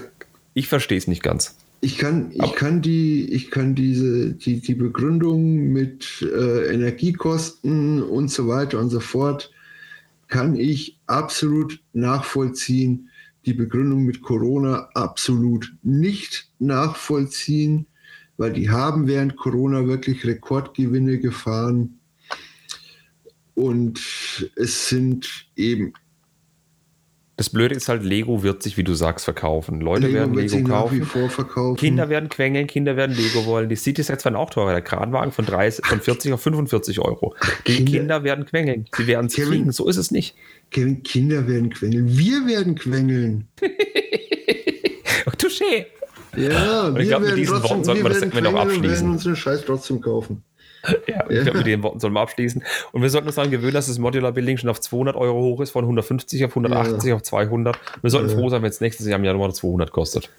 ich 0.55 0.69
verstehe 0.69 0.97
es 0.97 1.09
nicht 1.09 1.25
ganz. 1.25 1.57
Ich 1.81 1.99
kann, 1.99 2.31
ich 2.33 2.41
Aber- 2.41 2.55
kann 2.55 2.83
die, 2.83 3.25
ich 3.33 3.51
kann 3.51 3.75
diese, 3.75 4.31
die, 4.33 4.61
die 4.61 4.75
Begründung 4.77 5.73
mit 5.73 6.23
äh, 6.23 6.73
Energiekosten 6.73 8.01
und 8.03 8.31
so 8.31 8.47
weiter 8.47 8.79
und 8.79 8.91
so 8.91 9.01
fort, 9.01 9.51
kann 10.29 10.55
ich 10.55 10.99
absolut 11.09 11.81
nachvollziehen. 11.93 13.09
Die 13.45 13.55
Begründung 13.55 14.05
mit 14.05 14.23
Corona 14.23 14.89
absolut 14.95 15.75
nicht 15.83 16.51
nachvollziehen, 16.59 17.87
weil 18.37 18.53
die 18.53 18.71
haben 18.71 19.07
während 19.07 19.37
Corona 19.37 19.87
wirklich 19.87 20.25
Rekordgewinne 20.25 21.19
gefahren. 21.19 21.99
Und 23.55 24.01
es 24.57 24.89
sind 24.89 25.49
eben 25.57 25.93
Das 27.37 27.49
Blöde 27.49 27.75
ist 27.75 27.89
halt, 27.89 28.03
Lego 28.05 28.43
wird 28.43 28.63
sich, 28.63 28.77
wie 28.77 28.85
du 28.85 28.93
sagst, 28.95 29.25
verkaufen. 29.25 29.81
Leute 29.81 30.03
Lego 30.07 30.15
werden 30.15 30.35
Lego 30.35 30.63
kaufen. 30.69 31.03
verkaufen. 31.05 31.77
Kinder 31.79 32.09
werden 32.11 32.29
quengeln, 32.29 32.67
Kinder 32.67 32.95
werden 32.95 33.17
Lego 33.17 33.47
wollen. 33.47 33.69
Die 33.71 33.75
City-Sets 33.77 34.25
werden 34.27 34.37
auch 34.37 34.51
teurer. 34.51 34.73
Der 34.73 34.83
Kranwagen 34.83 35.33
von, 35.33 35.47
30, 35.47 35.85
von 35.87 36.01
40 36.01 36.35
auf 36.35 36.43
45 36.43 37.01
Euro. 37.01 37.35
Die 37.67 37.77
Kinder- 37.77 37.91
Kinder, 37.93 38.25
werden 38.25 38.45
quengeln. 38.45 38.85
Sie 38.97 39.07
werden 39.07 39.27
es 39.27 39.35
kriegen. 39.35 39.73
So 39.73 39.89
ist 39.89 39.97
es 39.97 40.11
nicht. 40.11 40.35
Kevin, 40.71 41.03
Kinder 41.03 41.49
werden 41.49 41.71
quengeln. 41.71 42.07
Wir 42.19 42.47
werden 42.47 42.75
quengeln. 42.75 43.49
Touché. 45.39 45.87
Ja, 46.37 46.95
wir 46.95 47.01
ich 47.01 47.09
glaub, 47.09 47.21
mit 47.21 47.31
werden 47.31 47.37
diesen 47.41 47.63
Worten 47.63 47.85
sollten 47.85 48.03
wir 48.05 48.09
das 48.11 48.21
werden 48.23 48.33
Segment 48.33 48.57
auch 48.57 48.61
abschließen. 48.63 48.91
werden 48.91 49.11
unseren 49.11 49.37
Scheiß 49.37 49.65
trotzdem 49.67 50.01
kaufen. 50.01 50.43
Ja, 51.07 51.25
ich 51.31 51.43
glaube, 51.43 51.59
mit 51.59 51.67
den 51.67 51.83
Worten 51.83 52.01
sollen 52.01 52.13
wir 52.13 52.21
abschließen. 52.21 52.63
Und 52.93 53.03
wir 53.03 53.11
sollten 53.11 53.27
uns 53.29 53.37
daran 53.37 53.51
gewöhnen, 53.51 53.75
dass 53.75 53.87
das 53.87 53.99
Modular 53.99 54.33
Building 54.33 54.57
schon 54.57 54.69
auf 54.71 54.81
200 54.81 55.15
Euro 55.17 55.41
hoch 55.41 55.61
ist, 55.61 55.71
von 55.71 55.85
150 55.85 56.45
auf 56.45 56.51
180 56.53 57.13
auf 57.13 57.23
200. 57.23 57.79
Wir 58.03 58.11
sollten 58.11 58.29
Ja. 58.31 58.37
froh 58.37 58.49
sein, 58.49 58.63
wenn 58.63 58.71
es 58.71 58.81
nächstes 58.81 59.07
Jahr 59.07 59.19
im 59.19 59.25
Januar 59.25 59.53
200 59.53 59.93
kostet. 59.93 60.31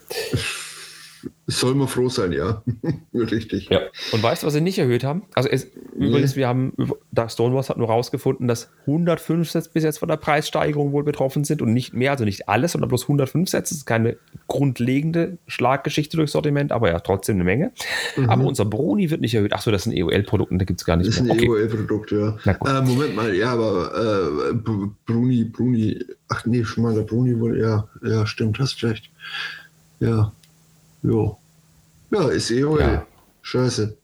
Soll 1.48 1.76
man 1.76 1.88
froh 1.88 2.10
sein, 2.10 2.32
ja. 2.32 2.64
Richtig. 3.14 3.70
Ja. 3.70 3.82
Und 4.12 4.24
weißt 4.24 4.44
du, 4.44 4.48
was 4.48 4.54
sie 4.54 4.62
nicht 4.62 4.78
erhöht 4.80 5.04
haben? 5.04 5.24
Also 5.34 5.50
es, 5.50 5.68
übrigens, 5.96 6.36
wir 6.36 6.48
haben, 6.48 6.74
Dark 7.12 7.32
Stonewalls 7.32 7.70
hat 7.70 7.78
nur 7.78 7.88
rausgefunden, 7.88 8.48
dass 8.48 8.70
105 8.88 9.50
Sets 9.50 9.68
bis 9.70 9.84
jetzt 9.84 10.00
von 10.00 10.10
der 10.10 10.18
Preissteigerung 10.18 10.92
wohl 10.92 11.04
betroffen 11.04 11.44
sind 11.44 11.62
und 11.62 11.74
nicht 11.74 11.94
mehr, 11.94 12.12
also 12.12 12.26
nicht 12.26 12.50
alles, 12.50 12.74
sondern 12.74 12.90
bloß 12.90 13.04
105 13.04 13.50
Sets. 13.50 13.70
Das 13.70 13.78
ist 13.80 13.86
keine 13.86 14.18
grundlegende 14.48 15.38
Schlaggeschichte 15.48 16.18
durchs 16.18 16.32
Sortiment, 16.34 16.72
aber 16.72 16.90
ja, 16.90 17.00
trotzdem 17.00 17.36
eine 17.36 17.44
Menge. 17.44 17.72
Aber 18.28 18.46
unser 18.46 18.66
Bruni 18.66 19.10
wird 19.10 19.22
nicht 19.22 19.34
erhöht. 19.36 19.54
Achso, 19.54 19.72
das 19.72 19.84
sind 19.84 19.94
EOL-Produkt 19.94 20.52
und 20.52 20.60
da 20.60 20.66
gibt 20.66 20.80
es 20.82 20.86
gar 20.86 20.96
nicht 20.98 21.04
Mhm. 21.04 21.10
Das 21.10 21.16
ist 21.16 21.22
ein 21.22 21.28
mehr. 21.28 21.36
Okay. 21.36 21.46
EOL-Produkt, 21.46 22.12
ja. 22.12 22.38
Äh, 22.46 22.82
Moment 22.82 23.16
mal, 23.16 23.34
ja, 23.36 23.52
aber 23.54 24.50
äh, 24.52 24.54
Br- 24.54 24.90
Bruni, 25.06 25.44
Bruni, 25.44 26.00
ach 26.30 26.46
nee, 26.46 26.64
schon 26.64 26.84
mal 26.84 26.94
der 26.94 27.02
Bruni 27.02 27.38
wurde, 27.40 27.60
ja, 27.60 27.88
ja, 28.04 28.26
stimmt, 28.26 28.58
hast 28.60 28.82
recht. 28.84 29.10
Ja, 30.00 30.32
jo. 31.04 31.38
Ja, 32.12 32.28
ist 32.30 32.52
EOL. 32.52 32.80
Ja. 32.80 33.06
Scheiße. 33.42 33.98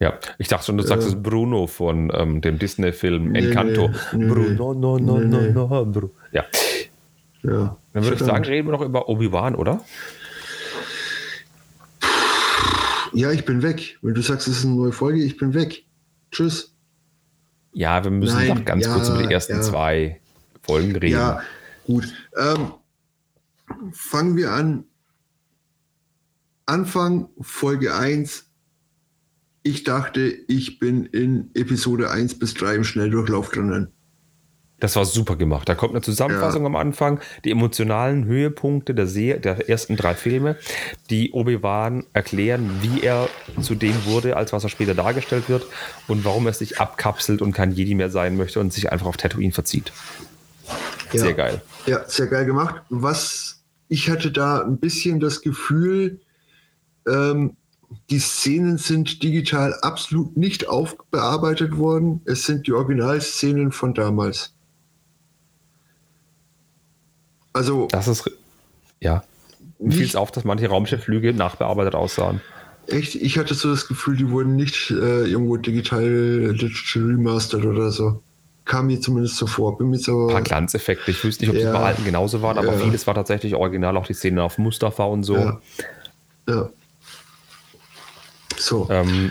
Ja, 0.00 0.18
ich 0.38 0.48
dachte 0.48 0.66
schon, 0.66 0.76
du 0.76 0.82
sagst 0.84 1.06
es 1.06 1.22
Bruno 1.22 1.66
von 1.66 2.10
ähm, 2.14 2.40
dem 2.40 2.58
Disney-Film 2.58 3.32
Nee, 3.32 3.46
Encanto. 3.46 3.90
nee, 4.12 4.26
Bruno, 4.26 4.74
no, 4.74 4.98
no, 4.98 5.18
nee, 5.18 5.26
no, 5.26 5.40
nee. 5.40 5.50
no, 5.52 5.86
Bru. 5.86 6.10
Ja, 6.32 6.44
Ja. 7.42 7.76
dann 7.92 8.02
würde 8.04 8.16
ich 8.16 8.22
sagen, 8.22 8.44
reden 8.44 8.68
wir 8.68 8.72
noch 8.72 8.80
über 8.82 9.08
Obi-Wan, 9.08 9.54
oder? 9.54 9.82
Ja, 13.12 13.30
ich 13.30 13.44
bin 13.44 13.62
weg. 13.62 13.98
Wenn 14.02 14.14
du 14.14 14.22
sagst, 14.22 14.48
es 14.48 14.58
ist 14.58 14.64
eine 14.64 14.74
neue 14.74 14.92
Folge, 14.92 15.22
ich 15.22 15.36
bin 15.36 15.54
weg. 15.54 15.84
Tschüss. 16.32 16.74
Ja, 17.72 18.02
wir 18.02 18.10
müssen 18.10 18.36
Nein, 18.36 18.48
noch 18.48 18.64
ganz 18.64 18.84
ja, 18.86 18.94
kurz 18.94 19.08
über 19.08 19.22
die 19.26 19.32
ersten 19.32 19.54
ja. 19.54 19.60
zwei 19.62 20.20
Folgen 20.62 20.96
reden. 20.96 21.12
Ja, 21.14 21.40
gut. 21.86 22.12
Ähm, 22.36 22.72
fangen 23.92 24.36
wir 24.36 24.50
an. 24.52 24.84
Anfang 26.66 27.28
Folge 27.40 27.94
1. 27.94 28.46
Ich 29.62 29.84
dachte, 29.84 30.20
ich 30.48 30.78
bin 30.78 31.06
in 31.06 31.50
Episode 31.54 32.10
1 32.10 32.38
bis 32.38 32.54
3 32.54 32.76
im 32.76 32.84
Schnelldurchlauf 32.84 33.50
drinnen. 33.50 33.88
Das 34.80 34.96
war 34.96 35.04
super 35.06 35.36
gemacht. 35.36 35.68
Da 35.68 35.74
kommt 35.74 35.92
eine 35.94 36.02
Zusammenfassung 36.02 36.62
Ja. 36.62 36.66
am 36.66 36.76
Anfang, 36.76 37.20
die 37.44 37.50
emotionalen 37.50 38.24
Höhepunkte 38.26 38.94
der, 38.94 39.06
Se 39.06 39.38
der 39.38 39.68
ersten 39.70 39.96
drei 39.96 40.14
Filme, 40.14 40.56
die 41.10 41.32
Obi-Wan 41.32 42.04
erklären, 42.12 42.70
wie 42.82 43.00
er 43.02 43.28
zu 43.62 43.74
dem 43.74 44.04
wurde, 44.04 44.36
als 44.36 44.52
was 44.52 44.64
er 44.64 44.68
später 44.68 44.94
dargestellt 44.94 45.48
wird 45.48 45.64
und 46.08 46.24
warum 46.24 46.46
er 46.46 46.52
sich 46.52 46.80
abkapselt 46.80 47.40
und 47.40 47.52
kein 47.52 47.72
Jedi 47.72 47.94
mehr 47.94 48.10
sein 48.10 48.36
möchte 48.36 48.60
und 48.60 48.72
sich 48.72 48.90
einfach 48.92 49.06
auf 49.06 49.16
Tatooine 49.16 49.52
verzieht. 49.52 49.92
Sehr 51.12 51.30
Ja. 51.30 51.32
geil. 51.32 51.62
Ja, 51.86 52.06
sehr 52.08 52.26
geil 52.26 52.44
gemacht. 52.44 52.82
Was 52.90 53.62
ich 53.88 54.10
hatte 54.10 54.32
da 54.32 54.60
ein 54.62 54.78
bisschen 54.78 55.20
das 55.20 55.40
Gefühl, 55.40 56.20
Ähm, 57.06 57.56
die 58.10 58.18
Szenen 58.18 58.76
sind 58.78 59.22
digital 59.22 59.74
absolut 59.82 60.36
nicht 60.36 60.68
aufbearbeitet 60.68 61.76
worden. 61.76 62.20
Es 62.24 62.44
sind 62.44 62.66
die 62.66 62.72
Originalszenen 62.72 63.72
von 63.72 63.94
damals. 63.94 64.52
Also. 67.52 67.86
Das 67.90 68.08
ist. 68.08 68.30
Ja. 69.00 69.22
Mir 69.78 69.92
fiel 69.92 70.06
es 70.06 70.16
auf, 70.16 70.30
dass 70.32 70.44
manche 70.44 70.68
Raumschiffflüge 70.68 71.34
nachbearbeitet 71.34 71.94
aussahen. 71.94 72.40
Echt? 72.86 73.14
Ich 73.14 73.38
hatte 73.38 73.54
so 73.54 73.70
das 73.70 73.86
Gefühl, 73.88 74.16
die 74.16 74.30
wurden 74.30 74.56
nicht 74.56 74.90
äh, 74.90 75.24
irgendwo 75.26 75.56
digital, 75.56 76.54
digital 76.54 77.02
remastered 77.02 77.64
oder 77.64 77.90
so. 77.90 78.22
Kam 78.64 78.86
mir 78.86 79.00
zumindest 79.00 79.36
so 79.36 79.46
vor. 79.46 79.76
Bin 79.76 79.90
mir 79.90 79.98
so, 79.98 80.28
Ein 80.28 80.32
paar 80.32 80.42
Glanzeffekte. 80.42 81.10
Ich 81.10 81.22
wüsste 81.22 81.44
nicht, 81.44 81.50
ob 81.54 81.60
Ja. 81.60 81.70
die 81.72 81.78
bei 81.78 81.84
alten 81.84 82.04
genauso 82.04 82.40
waren, 82.42 82.56
aber 82.58 82.72
Ja. 82.72 82.78
vieles 82.78 83.06
war 83.06 83.14
tatsächlich 83.14 83.54
original, 83.54 83.96
auch 83.96 84.06
die 84.06 84.14
Szenen 84.14 84.38
auf 84.38 84.58
Mustafa 84.58 85.04
und 85.04 85.22
so. 85.24 85.36
Ja. 85.36 85.60
ja. 86.48 86.70
So. 88.64 88.88
Ähm, 88.90 89.30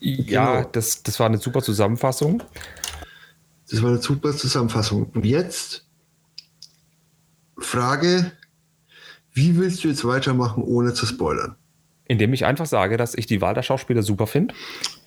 ja, 0.00 0.56
Genau. 0.56 0.68
das, 0.72 1.02
das 1.02 1.18
war 1.20 1.26
eine 1.26 1.38
super 1.38 1.62
Zusammenfassung. 1.62 2.42
Das 3.70 3.80
war 3.82 3.90
eine 3.90 4.02
super 4.02 4.36
Zusammenfassung. 4.36 5.08
Und 5.14 5.24
jetzt 5.24 5.86
Frage, 7.58 8.32
wie 9.32 9.56
willst 9.56 9.84
du 9.84 9.88
jetzt 9.88 10.04
weitermachen, 10.04 10.62
ohne 10.62 10.94
zu 10.94 11.06
spoilern? 11.06 11.56
Indem 12.06 12.32
ich 12.34 12.44
einfach 12.44 12.66
sage, 12.66 12.96
dass 12.96 13.14
ich 13.14 13.26
die 13.26 13.40
Wahl 13.40 13.54
der 13.54 13.62
Schauspieler 13.62 14.02
super 14.02 14.26
finde. 14.26 14.54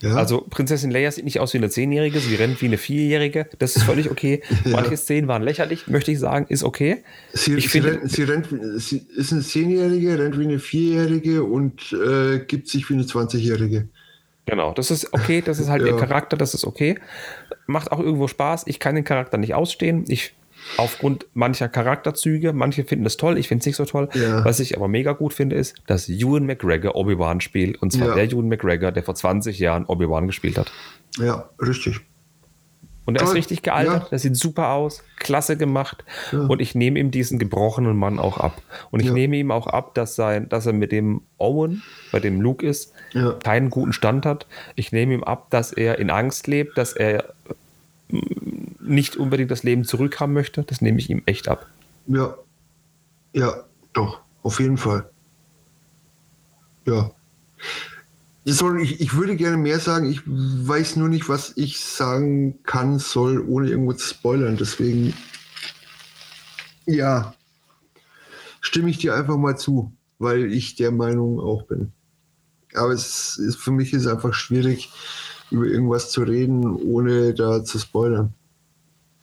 Ja? 0.02 0.15
Also 0.15 0.45
Prinzessin 0.49 0.91
Leia 0.91 1.11
sieht 1.11 1.26
nicht 1.26 1.40
aus 1.40 1.53
wie 1.53 1.57
eine 1.57 1.69
Zehnjährige, 1.69 2.19
sie 2.19 2.36
rennt 2.36 2.61
wie 2.61 2.65
eine 2.68 2.78
Vierjährige. 2.78 3.48
Das 3.60 3.76
ist 3.76 3.84
völlig 3.84 4.11
okay. 4.11 4.41
Ja. 4.65 4.72
Manche 4.72 4.98
Szenen 4.98 5.28
waren 5.28 5.41
lächerlich, 5.44 5.88
möchte 5.88 6.11
ich 6.11 6.19
sagen, 6.19 6.45
ist 6.49 6.64
okay. 6.64 7.03
sie, 7.34 7.56
ich 7.56 7.64
sie, 7.64 7.69
finde- 7.69 7.94
rennt, 8.02 8.11
sie, 8.11 8.24
rennt, 8.24 8.48
sie 8.78 9.06
ist 9.15 9.32
eine 9.34 9.41
Zehnjährige, 9.41 10.19
rennt 10.19 10.38
wie 10.38 10.44
eine 10.44 10.60
Vierjährige 10.60 11.44
und 11.44 11.94
äh, 11.94 12.40
gibt 12.40 12.68
sich 12.68 12.90
wie 12.90 12.94
eine 12.95 13.03
20-Jährige. 13.03 13.88
Genau, 14.45 14.74
das 14.74 14.91
ist 14.91 15.14
okay, 15.14 15.41
das 15.45 15.60
ist 15.60 15.68
halt 15.69 15.82
Ja. 15.82 15.90
ihr 15.90 15.98
Charakter, 15.98 16.38
das 16.38 16.53
ist 16.53 16.65
okay. 16.65 16.98
Macht 17.65 17.91
auch 17.91 17.99
irgendwo 17.99 18.28
Spaß. 18.28 18.64
Ich 18.68 18.80
kann 18.80 18.95
den 18.95 19.03
Charakter 19.03 19.38
nicht 19.38 19.53
ausstehen. 19.56 20.06
Ich 20.07 20.34
aufgrund 20.77 21.26
mancher 21.34 21.69
Charakterzüge, 21.69 22.52
manche 22.53 22.84
finden 22.84 23.06
es 23.06 23.15
toll, 23.18 23.38
ich 23.38 23.48
finde 23.48 23.61
es 23.61 23.65
nicht 23.68 23.76
so 23.77 23.85
toll. 23.85 24.10
Ja. 24.14 24.44
Was 24.44 24.60
ich 24.60 24.76
aber 24.76 24.88
mega 24.88 25.14
gut 25.14 25.34
finde, 25.34 25.56
ist, 25.56 25.76
dass 25.88 26.10
Ewan 26.10 26.45
McGregor 26.45 26.95
Obi-Wan 26.95 27.39
spielt. 27.41 27.81
Und 27.81 27.94
zwar 27.94 28.10
Ja. 28.10 28.15
der 28.15 28.26
Ewan 28.26 28.48
McGregor, 28.49 28.91
der 28.91 29.03
vor 29.03 29.15
20 29.15 29.60
Jahren 29.60 29.85
Obi-Wan 29.85 30.27
gespielt 30.27 30.57
hat. 30.57 30.72
Ja, 31.18 31.49
richtig. 31.61 32.02
Und 33.06 33.15
er 33.15 33.23
ist 33.23 33.35
richtig 33.35 33.61
gealtert, 33.64 34.03
Ja. 34.03 34.10
der 34.10 34.19
sieht 34.19 34.35
super 34.35 34.72
aus, 34.72 35.02
klasse 35.15 35.56
gemacht. 35.56 36.03
Ja. 36.34 36.39
Und 36.41 36.61
ich 36.61 36.76
nehme 36.76 36.99
ihm 36.99 37.10
diesen 37.10 37.39
gebrochenen 37.39 37.95
Mann 37.95 38.19
auch 38.19 38.38
ab. 38.38 38.61
Und 38.91 38.99
ich 38.99 39.07
Ja. 39.07 39.14
nehme 39.14 39.38
ihm 39.38 39.49
auch 39.49 39.68
ab, 39.68 39.95
dass, 39.95 40.15
sein, 40.15 40.49
dass 40.49 40.65
er 40.65 40.73
mit 40.73 40.91
dem 40.91 41.22
Owen, 41.38 41.84
bei 42.11 42.19
dem 42.19 42.41
Luke 42.41 42.68
ist, 42.68 42.91
keinen 43.41 43.69
guten 43.69 43.94
Stand 43.94 44.26
hat. 44.26 44.45
Ich 44.76 44.91
nehme 44.91 45.14
ihm 45.14 45.23
ab, 45.23 45.48
dass 45.52 45.72
er 45.72 45.99
in 45.99 46.10
Angst 46.10 46.48
lebt, 46.48 46.77
dass 46.77 46.91
er 46.91 47.34
nicht 48.09 49.17
unbedingt 49.17 49.51
das 49.51 49.63
Leben 49.63 49.84
zurückhaben 49.84 50.34
möchte. 50.34 50.63
Das 50.63 50.81
nehme 50.81 50.99
ich 50.99 51.09
ihm 51.09 51.23
echt 51.25 51.47
ab. 51.47 51.67
Ja. 52.07 52.35
Ja, 53.34 53.65
doch, 53.93 54.21
auf 54.43 54.59
jeden 54.59 54.77
Fall. 54.77 55.09
Ja. 56.85 57.11
Soll, 58.45 58.81
ich, 58.81 59.01
ich 59.01 59.13
würde 59.13 59.35
gerne 59.35 59.57
mehr 59.57 59.79
sagen, 59.79 60.09
ich 60.09 60.21
weiß 60.25 60.95
nur 60.95 61.09
nicht, 61.09 61.27
was 61.27 61.51
ich 61.57 61.81
sagen 61.81 62.63
kann, 62.63 62.97
soll, 62.97 63.41
ohne 63.45 63.69
irgendwo 63.69 63.91
zu 63.91 64.07
spoilern. 64.07 64.55
Deswegen, 64.55 65.13
ja, 66.85 67.34
stimme 68.61 68.89
ich 68.89 68.99
dir 68.99 69.15
einfach 69.15 69.35
mal 69.35 69.57
zu, 69.57 69.91
weil 70.17 70.51
ich 70.51 70.75
der 70.75 70.91
Meinung 70.91 71.41
auch 71.41 71.63
bin. 71.63 71.91
Aber 72.73 72.91
es 72.91 73.38
ist 73.38 73.57
für 73.57 73.71
mich 73.71 73.93
ist 73.93 74.07
einfach 74.07 74.34
schwierig, 74.34 74.91
über 75.52 75.65
irgendwas 75.65 76.11
zu 76.11 76.24
reden, 76.24 76.76
ohne 76.76 77.34
da 77.34 77.64
zu 77.64 77.80
spoilern. 77.80 78.34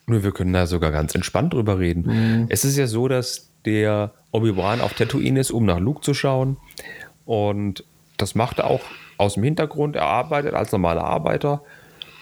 Nur 0.06 0.22
wir 0.22 0.32
können 0.32 0.52
da 0.52 0.66
sogar 0.66 0.90
ganz 0.90 1.14
entspannt 1.14 1.54
drüber 1.54 1.78
reden. 1.78 2.04
Mhm. 2.06 2.46
Es 2.48 2.64
ist 2.64 2.76
ja 2.76 2.86
so, 2.86 3.08
dass 3.08 3.50
der 3.64 4.12
Obi-Wan 4.32 4.80
auf 4.80 4.94
Tatooine 4.94 5.40
ist, 5.40 5.50
um 5.50 5.64
nach 5.64 5.78
Luke 5.78 6.02
zu 6.02 6.12
schauen. 6.12 6.58
Und 7.24 7.84
das 8.16 8.34
macht 8.34 8.58
er 8.58 8.66
auch 8.66 8.82
aus 9.16 9.34
dem 9.34 9.44
Hintergrund. 9.44 9.96
Er 9.96 10.06
arbeitet 10.06 10.54
als 10.54 10.72
normaler 10.72 11.04
Arbeiter 11.04 11.62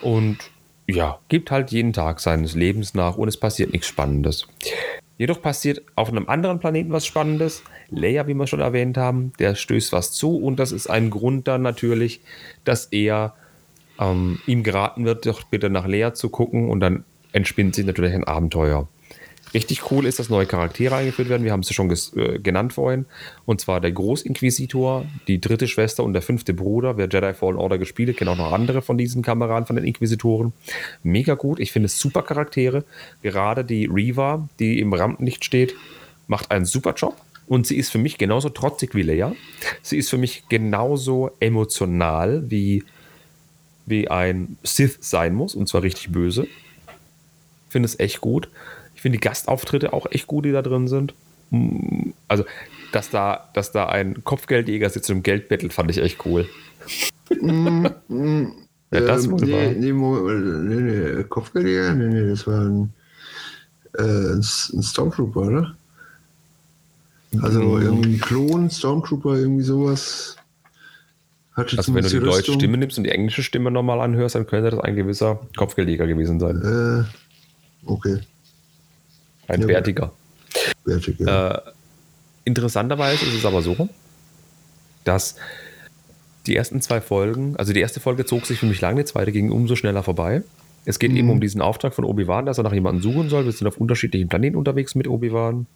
und 0.01 0.39
ja, 0.89 1.19
gibt 1.29 1.51
halt 1.51 1.71
jeden 1.71 1.93
Tag 1.93 2.21
seines 2.21 2.55
Lebens 2.55 2.95
nach 2.95 3.17
und 3.17 3.29
es 3.29 3.37
passiert 3.37 3.73
nichts 3.73 3.87
Spannendes. 3.87 4.47
Jedoch 5.19 5.41
passiert 5.41 5.83
auf 5.95 6.09
einem 6.09 6.29
anderen 6.29 6.59
Planeten 6.59 6.93
was 6.93 7.07
Spannendes. 7.07 7.63
Leia, 7.91 8.27
wie 8.27 8.35
wir 8.35 8.47
schon 8.47 8.61
erwähnt 8.61 8.97
haben, 8.97 9.33
der 9.39 9.55
stößt 9.55 9.93
was 9.93 10.13
zu 10.13 10.37
und 10.37 10.59
das 10.59 10.73
ist 10.73 10.89
ein 10.89 11.11
Grund 11.11 11.47
dann 11.47 11.63
natürlich, 11.63 12.21
dass 12.65 12.87
er 12.87 13.35
ähm, 14.03 14.41
ihm 14.47 14.63
geraten 14.63 15.05
wird, 15.05 15.27
doch 15.27 15.45
bitte 15.45 15.71
nach 15.71 15.87
Leia 15.87 16.15
zu 16.15 16.29
gucken 16.29 16.69
und 16.69 16.81
dann 16.81 17.05
entspinnt 17.33 17.75
sich 17.75 17.87
natürlich 17.87 18.15
ein 18.15 18.25
Abenteuer. 18.25 18.89
Richtig 19.55 19.91
cool 19.91 20.07
ist, 20.07 20.19
dass 20.19 20.31
neue 20.31 20.47
Charaktere 20.47 20.97
eingeführt 20.97 21.29
werden. 21.29 21.45
Wir 21.45 21.53
haben 21.53 21.63
sie 21.63 21.75
schon 21.75 21.91
äh, 21.91 22.39
genannt 22.39 22.73
vorhin. 22.73 23.05
Und 23.45 23.61
zwar 23.61 23.83
der 23.83 23.93
Großinquisitor, 23.93 25.05
die 25.29 25.43
dritte 25.43 25.69
Schwester 25.69 26.05
und 26.05 26.15
der 26.15 26.23
fünfte 26.23 26.55
Bruder. 26.55 26.97
Wer 26.97 27.09
Jedi 27.11 27.35
Fallen 27.35 27.57
Order 27.57 27.77
gespielt 27.77 28.09
hat, 28.09 28.17
kennt 28.17 28.31
auch 28.31 28.37
noch 28.37 28.53
andere 28.53 28.81
von 28.81 28.97
diesen 28.97 29.21
Kameraden, 29.21 29.67
von 29.67 29.77
den 29.77 29.85
Inquisitoren. 29.85 30.55
Mega 31.03 31.35
gut. 31.35 31.61
Ich 31.61 31.71
finde 31.71 31.87
es 31.87 31.99
super 31.99 32.23
Charaktere. 32.23 32.85
Gerade 33.23 33.63
die 33.63 33.85
Reva, 33.93 34.49
die 34.59 34.81
im 34.81 34.95
Rampenlicht 34.95 35.45
steht, 35.45 35.75
macht 36.29 36.51
einen 36.51 36.65
super 36.65 36.95
Job. 36.95 37.17
Und 37.47 37.67
sie 37.67 37.77
ist 37.77 37.91
für 37.91 37.99
mich 37.99 38.17
genauso 38.17 38.49
trotzig 38.49 38.95
wie 38.95 39.03
Leia. 39.03 39.35
Sie 39.83 39.99
ist 39.99 40.09
für 40.09 40.17
mich 40.17 40.45
genauso 40.49 41.33
emotional 41.41 42.51
wie, 42.51 42.85
wie 43.93 44.09
ein 44.09 44.57
Sith 44.65 44.99
sein 45.01 45.35
muss. 45.35 45.55
Und 45.55 45.69
zwar 45.69 45.85
richtig 45.85 46.11
böse 46.11 46.49
finde 47.73 47.87
es 47.89 47.99
echt 47.99 48.21
gut. 48.21 48.49
Ich 48.95 49.01
finde 49.01 49.19
die 49.19 49.23
Gastauftritte 49.23 49.93
auch 49.93 50.07
echt 50.13 50.29
gut, 50.29 50.45
die 50.45 50.53
da 50.53 50.63
drin 50.63 50.87
sind. 50.87 51.15
Mm, 51.51 52.11
Also, 52.29 52.45
dass 52.93 53.11
da, 53.11 53.49
dass 53.55 53.73
da 53.73 53.87
ein 53.87 54.23
Kopfgeldjäger 54.23 54.91
sitzt 54.91 55.11
und 55.11 55.23
Geld 55.23 55.49
bettelt, 55.49 55.73
fand 55.73 55.91
ich 55.91 55.99
echt 55.99 56.25
cool. 56.27 56.47
Ja, 58.95 59.01
das 59.01 59.25
Ähm, 59.25 59.37
nee, 59.37 59.75
nee, 59.75 59.93
Moment, 59.95 60.69
nee, 60.69 61.15
nee, 61.15 61.25
Kopfgeldjäger? 61.25 61.95
Nee, 61.95 62.09
nee, 62.09 62.29
das 62.29 62.47
war 62.47 62.61
ein, 62.61 62.93
äh, 63.97 64.35
ein, 64.35 64.43
Stormtrooper, 64.43 65.41
oder? 65.41 65.77
Also 67.41 67.63
Mm. 67.63 67.81
irgendwie 67.81 68.17
ein 68.17 68.21
Klon, 68.21 68.69
Stormtrooper, 68.69 69.39
irgendwie 69.39 69.63
sowas. 69.63 70.37
Hatte 71.55 71.77
Also, 71.77 71.95
wenn 71.95 72.03
du 72.03 72.09
die 72.09 72.15
zumindest 72.15 72.15
deutsche 72.15 72.39
Rüstung. 72.39 72.55
Stimme 72.61 72.79
nimmst 72.79 72.99
und 72.99 73.05
die 73.05 73.11
englische 73.11 73.43
Stimme 73.43 73.71
nochmal 73.71 74.01
anhörst, 74.01 74.35
dann 74.35 74.47
könnte 74.47 74.71
das 74.71 74.81
ein 74.81 74.97
gewisser 74.97 75.41
Kopfgeldjäger 75.57 76.07
gewesen 76.07 76.41
sein. 76.41 76.63
Äh, 76.63 77.91
okay, 77.91 78.21
Ein 79.49 79.61
ja, 79.61 79.67
bärtiger. 79.67 80.13
wertig, 80.85 81.19
ja. 81.19 81.51
Äh, 81.51 81.61
interessanterweise 82.45 83.27
ist 83.27 83.35
es 83.35 83.45
aber 83.45 83.61
so, 83.61 83.89
dass 85.05 85.37
die 86.47 86.57
ersten 86.57 86.81
zwei 86.81 87.01
Folgen, 87.01 87.57
also 87.57 87.73
die 87.73 87.81
erste 87.81 88.01
Folge 88.01 88.25
zog 88.25 88.47
sich 88.47 88.59
für 88.59 88.67
mich 88.67 88.81
lange, 88.81 89.03
die 89.03 89.05
zweite 89.05 89.31
ging 89.31 89.51
umso 89.51 89.77
schneller 89.77 90.03
vorbei. 90.03 90.43
Es 90.85 90.99
geht 90.99 91.13
eben 91.13 91.31
um 91.31 91.41
diesen 91.41 91.61
Auftrag 91.61 91.95
von 91.95 92.05
Obi-Wan, 92.05 92.45
dass 92.45 92.59
er 92.59 92.65
nach 92.65 92.73
jemandem 92.73 93.03
suchen 93.03 93.29
soll. 93.29 93.45
Wir 93.45 93.53
sind 93.53 93.69
auf 93.69 93.77
unterschiedlichen 93.77 94.29
Planeten 94.29 94.57
unterwegs 94.57 94.97
mit 94.97 95.07
Obi-Wan. 95.07 95.67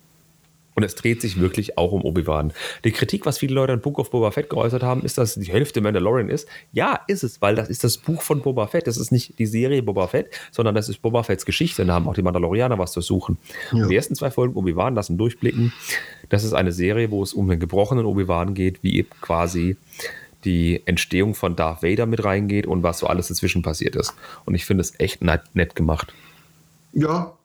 Und 0.76 0.82
es 0.82 0.94
dreht 0.94 1.22
sich 1.22 1.40
wirklich 1.40 1.78
auch 1.78 1.92
um 1.92 2.04
Obi-Wan. 2.04 2.52
Die 2.84 2.92
Kritik, 2.92 3.24
was 3.24 3.38
viele 3.38 3.54
Leute 3.54 3.72
an 3.72 3.80
Book 3.80 3.98
of 3.98 4.10
Boba 4.10 4.30
Fett 4.30 4.50
geäußert 4.50 4.82
haben, 4.82 5.02
ist, 5.02 5.16
dass 5.16 5.34
die 5.34 5.50
Hälfte 5.50 5.80
Mandalorian 5.80 6.28
ist. 6.28 6.46
Ja, 6.70 7.00
ist 7.08 7.24
es, 7.24 7.40
weil 7.40 7.54
das 7.54 7.70
ist 7.70 7.82
das 7.82 7.96
Buch 7.96 8.20
von 8.20 8.42
Boba 8.42 8.66
Fett. 8.66 8.86
Das 8.86 8.98
ist 8.98 9.10
nicht 9.10 9.38
die 9.38 9.46
Serie 9.46 9.82
Boba 9.82 10.06
Fett, 10.06 10.38
sondern 10.52 10.74
das 10.74 10.90
ist 10.90 11.00
Boba 11.00 11.22
Fetts 11.22 11.46
Geschichte. 11.46 11.86
Da 11.86 11.94
haben 11.94 12.06
auch 12.06 12.14
die 12.14 12.20
Mandalorianer 12.20 12.78
was 12.78 12.92
zu 12.92 13.00
suchen. 13.00 13.38
Ja. 13.72 13.84
Und 13.84 13.88
die 13.88 13.96
ersten 13.96 14.14
zwei 14.14 14.30
Folgen 14.30 14.54
Obi-Wan 14.54 14.94
lassen 14.94 15.16
durchblicken. 15.16 15.72
Das 16.28 16.44
ist 16.44 16.52
eine 16.52 16.72
Serie, 16.72 17.10
wo 17.10 17.22
es 17.22 17.32
um 17.32 17.48
den 17.48 17.58
gebrochenen 17.58 18.04
Obi-Wan 18.04 18.52
geht, 18.52 18.82
wie 18.82 18.98
eben 18.98 19.08
quasi 19.22 19.78
die 20.44 20.82
Entstehung 20.84 21.34
von 21.34 21.56
Darth 21.56 21.82
Vader 21.82 22.04
mit 22.04 22.22
reingeht 22.22 22.66
und 22.66 22.82
was 22.82 22.98
so 22.98 23.06
alles 23.06 23.28
dazwischen 23.28 23.62
passiert 23.62 23.96
ist. 23.96 24.12
Und 24.44 24.54
ich 24.54 24.66
finde 24.66 24.82
es 24.82 25.00
echt 25.00 25.22
nett 25.22 25.74
gemacht. 25.74 26.12
ja. 26.92 27.35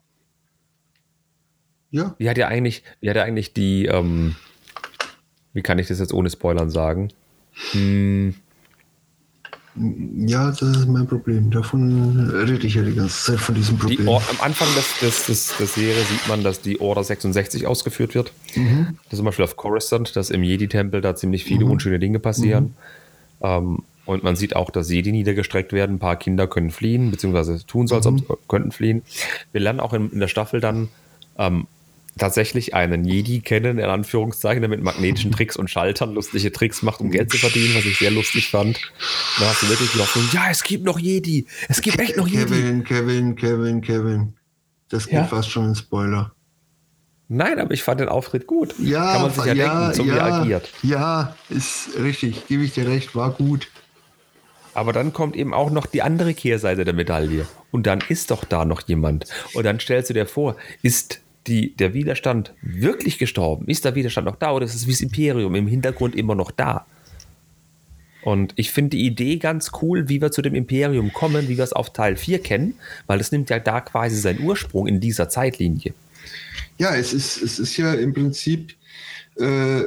Ja, 1.92 2.16
Wie 2.18 2.30
hat 2.30 2.38
ja 2.38 2.48
eigentlich, 2.48 2.84
wie 3.02 3.10
hat 3.10 3.18
ja 3.18 3.24
eigentlich 3.24 3.54
die, 3.54 3.86
ähm, 3.86 4.36
wie 5.54 5.62
kann 5.62 5.78
ich 5.80 5.88
das 5.88 6.00
jetzt 6.00 6.14
ohne 6.14 6.30
Spoilern 6.30 6.70
sagen? 6.70 7.10
Hm, 7.72 8.34
ja, 10.28 10.50
das 10.52 10.62
ist 10.62 10.88
mein 10.88 11.08
Problem. 11.08 11.50
Davon 11.50 12.30
rede 12.30 12.68
ich 12.68 12.76
ja 12.76 12.82
die 12.84 12.94
ganze 12.94 13.32
Zeit 13.32 13.40
von 13.40 13.56
diesem 13.56 13.78
die 13.78 13.82
Problem. 13.96 14.08
Or 14.10 14.22
am 14.30 14.42
Anfang 14.42 14.68
des, 14.76 15.00
des, 15.00 15.26
des, 15.28 15.58
der 15.58 15.68
Serie 15.68 16.04
sieht 16.04 16.28
man, 16.28 16.44
dass 16.44 16.60
die 16.62 16.82
Order 16.82 17.04
66 17.06 17.66
ausgeführt 17.68 18.14
wird. 18.14 18.34
Mhm. 18.56 18.98
Das 19.06 19.14
ist 19.14 19.18
zum 19.18 19.26
Beispiel 19.26 19.46
auf 19.46 19.56
Coruscant, 19.56 20.14
dass 20.18 20.30
im 20.30 20.44
Jedi-Tempel 20.44 21.00
da 21.00 21.16
ziemlich 21.16 21.46
viele 21.46 21.66
unschöne 21.66 22.00
Dinge 22.00 22.20
passieren. 22.20 22.76
Ähm, 23.42 23.80
und 24.06 24.24
man 24.24 24.36
sieht 24.36 24.58
auch, 24.58 24.72
dass 24.72 24.90
Jedi 24.92 25.14
niedergestreckt 25.14 25.72
werden. 25.72 25.96
Ein 25.96 26.00
paar 26.00 26.18
Kinder 26.18 26.48
können 26.48 26.70
fliehen, 26.72 27.10
beziehungsweise 27.12 27.66
tun 27.66 27.88
so, 27.88 27.96
als 27.96 28.06
ob 28.08 28.16
Mhm. 28.16 28.18
sie 28.20 28.26
könnten 28.50 28.72
fliehen. 28.74 29.04
Wir 29.54 29.62
lernen 29.62 29.80
auch 29.80 29.94
in, 29.94 30.10
in 30.12 30.20
der 30.20 30.28
Staffel 30.28 30.60
dann 30.60 30.90
ähm, 31.38 31.68
tatsächlich 32.18 32.74
einen 32.74 33.06
Jedi 33.06 33.40
kennen, 33.40 33.80
in 33.80 33.86
Anführungszeichen, 33.86 34.62
der 34.62 34.70
mit 34.70 34.82
magnetischen 34.82 35.32
Tricks 35.32 35.56
und 35.56 35.70
Schaltern 35.70 36.14
lustige 36.14 36.52
Tricks 36.52 36.82
macht, 36.82 37.00
um 37.00 37.10
Geld 37.12 37.32
zu 37.32 37.38
verdienen, 37.38 37.74
was 37.76 37.86
ich 37.86 37.98
sehr 37.98 38.12
lustig 38.12 38.50
fand. 38.50 38.80
Da 39.40 39.46
hast 39.50 39.64
du 39.64 39.70
wirklich 39.70 39.94
Hoffnung, 39.96 40.26
ja, 40.34 40.50
es 40.52 40.64
gibt 40.64 40.84
noch 40.84 41.00
Jedi. 41.00 41.46
Es 41.70 41.82
gibt 41.82 42.00
echt 42.00 42.18
noch 42.18 42.28
Jedi. 42.28 42.46
Kevin, 42.46 42.84
Kevin, 42.84 43.36
Kevin, 43.36 43.82
Kevin. 43.82 44.34
Das 44.90 45.06
geht 45.06 45.14
Ja? 45.14 45.24
fast 45.26 45.50
schon 45.50 45.70
in 45.70 45.76
Spoiler. 45.76 46.34
Nein, 47.30 47.60
aber 47.60 47.74
ich 47.74 47.82
fand 47.82 48.02
den 48.02 48.10
Auftritt 48.10 48.46
gut. 48.46 48.76
Ja, 48.78 49.14
Kann 49.14 49.22
man 49.22 49.32
sich 49.32 49.46
ja, 49.46 49.54
denken, 49.54 49.94
so 49.94 50.06
wie 50.06 50.10
er 50.10 50.16
ja, 50.18 50.42
agiert. 50.42 50.70
ja, 50.84 51.36
ist 51.50 51.92
richtig, 51.98 52.46
gebe 52.48 52.64
ich 52.64 52.74
dir 52.74 52.86
recht, 52.88 53.16
war 53.16 53.32
gut. 53.32 53.70
Aber 54.74 54.92
dann 54.92 55.14
kommt 55.14 55.38
eben 55.38 55.54
auch 55.54 55.70
noch 55.72 55.86
die 55.86 56.02
andere 56.02 56.34
Kehrseite 56.34 56.84
der 56.84 56.94
Medaille. 56.94 57.46
Und 57.72 57.88
dann 57.88 58.00
ist 58.10 58.32
doch 58.32 58.44
da 58.44 58.66
noch 58.66 58.82
jemand. 58.88 59.26
Und 59.54 59.64
dann 59.66 59.80
stellst 59.80 60.10
du 60.10 60.14
dir 60.14 60.26
vor, 60.26 60.58
ist 60.82 61.22
die, 61.48 61.76
der 61.76 61.94
Widerstand 61.94 62.54
wirklich 62.62 63.18
gestorben? 63.18 63.68
Ist 63.68 63.86
der 63.86 63.96
Widerstand 63.96 64.26
noch 64.26 64.36
da 64.36 64.54
oder 64.54 64.66
ist 64.66 64.76
es 64.76 64.88
wie 64.88 64.92
das 64.92 65.02
Imperium 65.02 65.56
im 65.56 65.68
Hintergrund 65.68 66.16
immer 66.16 66.36
noch 66.36 66.52
da? 66.52 66.86
Und 68.24 68.54
ich 68.56 68.72
finde 68.72 68.92
die 68.92 69.06
Idee 69.06 69.38
ganz 69.38 69.72
cool, 69.82 70.08
wie 70.08 70.22
wir 70.22 70.32
zu 70.32 70.42
dem 70.42 70.54
Imperium 70.54 71.12
kommen, 71.12 71.48
wie 71.48 71.58
wir 71.58 71.64
es 71.64 71.74
auf 71.74 71.92
Teil 71.92 72.16
4 72.16 72.40
kennen, 72.40 72.76
weil 73.08 73.20
es 73.20 73.32
nimmt 73.32 73.50
ja 73.50 73.60
da 73.60 73.82
quasi 73.82 74.16
seinen 74.16 74.42
Ursprung 74.42 74.88
in 74.88 75.00
dieser 75.00 75.28
Zeitlinie. 75.28 75.94
Ja, 76.78 76.96
es 76.96 77.14
ist, 77.14 77.42
es 77.42 77.58
ist 77.58 77.78
ja 77.78 77.94
im 77.94 78.14
Prinzip, 78.14 78.76
äh, 79.38 79.84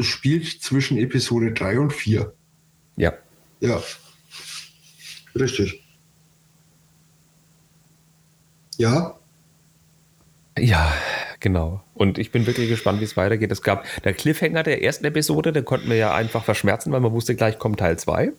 spielt 0.00 0.46
zwischen 0.62 0.96
Episode 0.98 1.52
3 1.52 1.80
und 1.80 1.92
4. 1.92 2.32
Ja. 2.96 3.12
Ja. 3.60 3.82
Richtig. 5.34 5.82
Ja, 8.78 9.15
Ja, 10.58 10.92
genau. 11.40 11.82
Und 11.94 12.18
ich 12.18 12.32
bin 12.32 12.46
wirklich 12.46 12.68
gespannt, 12.68 13.00
wie 13.00 13.04
es 13.04 13.16
weitergeht. 13.16 13.52
Es 13.52 13.62
gab 13.62 13.84
der 14.02 14.14
Cliffhanger 14.14 14.62
der 14.62 14.82
ersten 14.82 15.04
Episode, 15.04 15.52
den 15.52 15.64
konnten 15.64 15.88
wir 15.88 15.96
ja 15.96 16.14
einfach 16.14 16.44
verschmerzen, 16.44 16.92
weil 16.92 17.00
man 17.00 17.12
wusste, 17.12 17.34
gleich 17.34 17.58
kommt 17.58 17.80
Teil 17.80 17.98
2. 17.98 18.32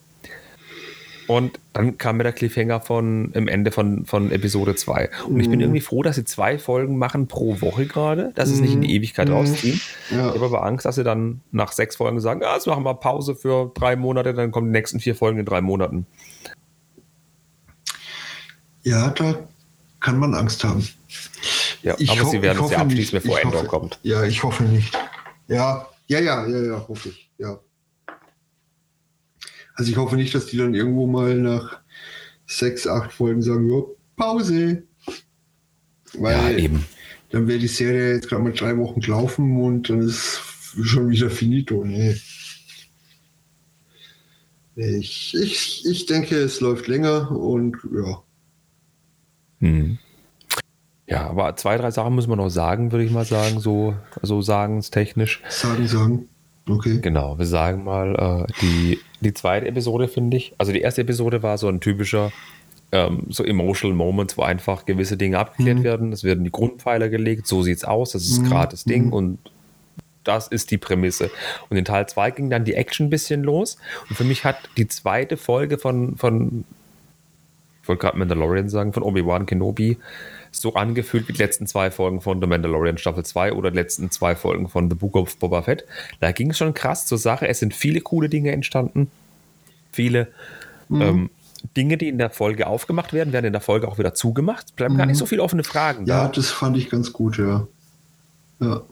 Und 1.28 1.60
dann 1.74 1.98
kam 1.98 2.16
mir 2.16 2.22
der 2.22 2.32
Cliffhanger 2.32 2.80
von 2.80 3.32
im 3.32 3.48
Ende 3.48 3.70
von, 3.70 4.06
von 4.06 4.32
Episode 4.32 4.74
2. 4.74 5.10
Und 5.28 5.38
ich 5.38 5.50
bin 5.50 5.60
irgendwie 5.60 5.82
froh, 5.82 6.02
dass 6.02 6.16
sie 6.16 6.24
zwei 6.24 6.58
Folgen 6.58 6.96
machen 6.96 7.28
pro 7.28 7.60
Woche 7.60 7.84
gerade, 7.84 8.32
dass 8.34 8.48
sie 8.48 8.54
es 8.54 8.60
nicht 8.62 8.72
in 8.72 8.80
die 8.80 8.94
Ewigkeit 8.94 9.28
rausziehen. 9.28 9.78
Ja. 10.10 10.28
Ich 10.28 10.34
habe 10.34 10.46
aber 10.46 10.64
Angst, 10.64 10.86
dass 10.86 10.94
sie 10.94 11.04
dann 11.04 11.42
nach 11.52 11.72
sechs 11.72 11.96
Folgen 11.96 12.18
sagen, 12.20 12.42
ah, 12.44 12.54
jetzt 12.54 12.66
machen 12.66 12.82
wir 12.82 12.94
Pause 12.94 13.34
für 13.34 13.70
drei 13.74 13.94
Monate, 13.94 14.32
dann 14.32 14.50
kommen 14.50 14.68
die 14.68 14.78
nächsten 14.78 15.00
vier 15.00 15.14
Folgen 15.14 15.38
in 15.38 15.44
drei 15.44 15.60
Monaten. 15.60 16.06
ja, 18.82 19.10
da 19.10 19.34
kann 20.00 20.18
man 20.18 20.34
Angst 20.34 20.64
haben. 20.64 20.88
Ja, 21.88 21.94
Ich 21.98 22.10
aber 22.10 22.24
ho- 22.24 22.30
sie 22.30 22.42
werden 22.42 22.64
es 22.64 22.70
ja 22.70 22.78
abschließen, 22.78 23.16
nicht. 23.16 23.24
bevor 23.24 23.40
Endor 23.40 23.64
kommt. 23.64 23.98
Ja, 24.02 24.22
ich 24.24 24.42
hoffe 24.42 24.62
nicht. 24.64 24.92
Ja, 25.48 25.88
ja, 26.06 26.20
ja, 26.20 26.46
ja, 26.46 26.62
ja, 26.62 26.86
hoffe 26.88 27.08
ich. 27.08 27.30
Ja. 27.38 27.58
Also 29.74 29.90
ich 29.90 29.96
hoffe 29.96 30.16
nicht, 30.16 30.34
dass 30.34 30.46
die 30.46 30.58
dann 30.58 30.74
irgendwo 30.74 31.06
mal 31.06 31.34
nach 31.36 31.80
sechs, 32.46 32.86
acht 32.86 33.12
Folgen 33.12 33.40
sagen, 33.42 33.68
jo, 33.68 33.96
Pause. 34.16 34.82
Weil 36.14 36.36
Ja, 36.36 36.58
eben. 36.58 36.84
dann 37.30 37.46
wäre 37.48 37.58
die 37.58 37.68
Serie 37.68 38.14
jetzt 38.14 38.28
gerade 38.28 38.42
mal 38.42 38.52
drei 38.52 38.76
Wochen 38.76 39.00
gelaufen 39.00 39.60
und 39.62 39.88
dann 39.88 40.00
ist 40.02 40.40
schon 40.82 41.08
wieder 41.10 41.30
finito. 41.30 41.84
Nee. 41.84 42.16
Ich, 44.76 45.34
ich, 45.34 45.84
ich 45.86 46.06
denke, 46.06 46.36
es 46.36 46.60
läuft 46.60 46.86
länger 46.86 47.30
und 47.32 47.76
ja. 47.94 48.22
Hm. 49.60 49.98
Ja, 51.08 51.28
aber 51.28 51.56
zwei, 51.56 51.76
drei 51.78 51.90
Sachen 51.90 52.14
müssen 52.14 52.30
wir 52.30 52.36
noch 52.36 52.50
sagen, 52.50 52.92
würde 52.92 53.04
ich 53.04 53.10
mal 53.10 53.24
sagen, 53.24 53.60
so, 53.60 53.94
so 54.22 54.42
sagenstechnisch. 54.42 55.42
Sagen, 55.48 55.86
sagen. 55.88 56.28
Okay. 56.68 56.98
Genau, 57.00 57.38
wir 57.38 57.46
sagen 57.46 57.82
mal, 57.84 58.46
äh, 58.46 58.52
die, 58.60 58.98
die 59.22 59.32
zweite 59.32 59.66
Episode 59.66 60.06
finde 60.06 60.36
ich, 60.36 60.54
also 60.58 60.70
die 60.70 60.82
erste 60.82 61.00
Episode 61.00 61.42
war 61.42 61.56
so 61.56 61.66
ein 61.68 61.80
typischer, 61.80 62.30
ähm, 62.92 63.22
so 63.30 63.42
emotional 63.42 63.96
Moments, 63.96 64.36
wo 64.36 64.42
einfach 64.42 64.84
gewisse 64.84 65.16
Dinge 65.16 65.38
abgeklärt 65.38 65.78
Mhm. 65.78 65.84
werden. 65.84 66.12
Es 66.12 66.24
werden 66.24 66.44
die 66.44 66.50
Grundpfeiler 66.52 67.08
gelegt, 67.08 67.46
so 67.46 67.62
sieht's 67.62 67.84
aus, 67.84 68.12
das 68.12 68.24
ist 68.24 68.42
Mhm. 68.42 68.48
gerade 68.50 68.70
das 68.72 68.84
Ding 68.84 69.06
Mhm. 69.06 69.12
und 69.14 69.38
das 70.24 70.46
ist 70.48 70.70
die 70.70 70.76
Prämisse. 70.78 71.30
Und 71.70 71.78
in 71.78 71.86
Teil 71.86 72.06
2 72.06 72.32
ging 72.32 72.50
dann 72.50 72.66
die 72.66 72.74
Action 72.74 73.06
ein 73.06 73.10
bisschen 73.10 73.42
los. 73.44 73.78
Und 74.10 74.16
für 74.16 74.24
mich 74.24 74.44
hat 74.44 74.56
die 74.76 74.86
zweite 74.88 75.38
Folge 75.38 75.78
von, 75.78 76.16
von 76.16 76.64
ich 77.82 77.88
wollte 77.88 78.00
gerade 78.02 78.18
Mandalorian 78.18 78.68
sagen, 78.68 78.92
von 78.92 79.02
Obi-Wan 79.02 79.46
Kenobi, 79.46 79.96
so 80.50 80.74
angefühlt 80.74 81.28
wie 81.28 81.32
die 81.32 81.42
letzten 81.42 81.66
zwei 81.66 81.90
Folgen 81.90 82.20
von 82.20 82.40
The 82.40 82.46
Mandalorian 82.46 82.98
Staffel 82.98 83.24
2 83.24 83.52
oder 83.52 83.70
die 83.70 83.76
letzten 83.76 84.10
zwei 84.10 84.34
Folgen 84.36 84.68
von 84.68 84.88
The 84.88 84.96
Book 84.96 85.16
of 85.16 85.36
Boba 85.38 85.62
Fett. 85.62 85.84
Da 86.20 86.32
ging 86.32 86.50
es 86.50 86.58
schon 86.58 86.74
krass 86.74 87.06
zur 87.06 87.18
Sache. 87.18 87.48
Es 87.48 87.58
sind 87.58 87.74
viele 87.74 88.00
coole 88.00 88.28
Dinge 88.28 88.52
entstanden. 88.52 89.10
Viele 89.92 90.28
ähm, 90.90 91.30
Dinge, 91.76 91.96
die 91.96 92.08
in 92.08 92.18
der 92.18 92.30
Folge 92.30 92.66
aufgemacht 92.66 93.12
werden, 93.12 93.32
werden 93.32 93.46
in 93.46 93.52
der 93.52 93.60
Folge 93.60 93.88
auch 93.88 93.98
wieder 93.98 94.14
zugemacht. 94.14 94.66
Es 94.66 94.72
bleiben 94.72 94.96
gar 94.96 95.06
nicht 95.06 95.18
so 95.18 95.26
viele 95.26 95.42
offene 95.42 95.64
Fragen 95.64 96.06
Ja, 96.06 96.24
da. 96.24 96.32
das 96.32 96.50
fand 96.50 96.76
ich 96.76 96.90
ganz 96.90 97.12
gut, 97.12 97.38
ja. 97.38 97.66
Ja. 98.60 98.82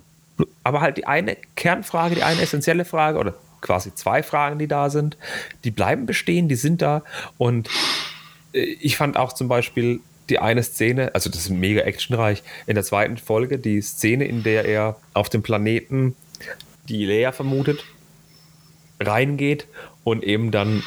Aber 0.65 0.81
halt 0.81 0.97
die 0.97 1.07
eine 1.07 1.37
Kernfrage, 1.55 2.17
die 2.17 2.23
eine 2.23 2.41
essentielle 2.41 2.85
Frage 2.85 3.19
oder 3.19 3.35
quasi 3.61 3.95
zwei 3.95 4.23
Fragen, 4.23 4.59
die 4.59 4.69
da 4.69 4.91
sind, 4.91 5.17
die 5.65 5.71
bleiben 5.71 6.07
bestehen, 6.07 6.49
die 6.49 6.57
sind 6.57 6.83
da. 6.83 7.03
Und 7.39 7.69
äh, 8.53 8.61
ich 8.61 8.97
fand 8.97 9.17
auch 9.17 9.33
zum 9.33 9.49
Beispiel 9.49 10.01
die 10.29 10.39
eine 10.39 10.63
Szene, 10.63 11.15
also 11.15 11.31
das 11.31 11.41
ist 11.41 11.51
mega 11.51 11.83
actionreich, 11.83 12.43
in 12.67 12.75
der 12.75 12.85
zweiten 12.85 13.17
Folge, 13.17 13.59
die 13.59 13.81
Szene, 13.81 14.25
in 14.25 14.43
der 14.43 14.65
er 14.65 14.97
auf 15.15 15.29
dem 15.29 15.43
Planeten 15.43 16.15
die 16.89 17.05
Leia 17.05 17.33
vermutet, 17.33 17.85
reingeht 19.01 19.67
und 20.05 20.25
eben 20.25 20.51
dann 20.51 20.83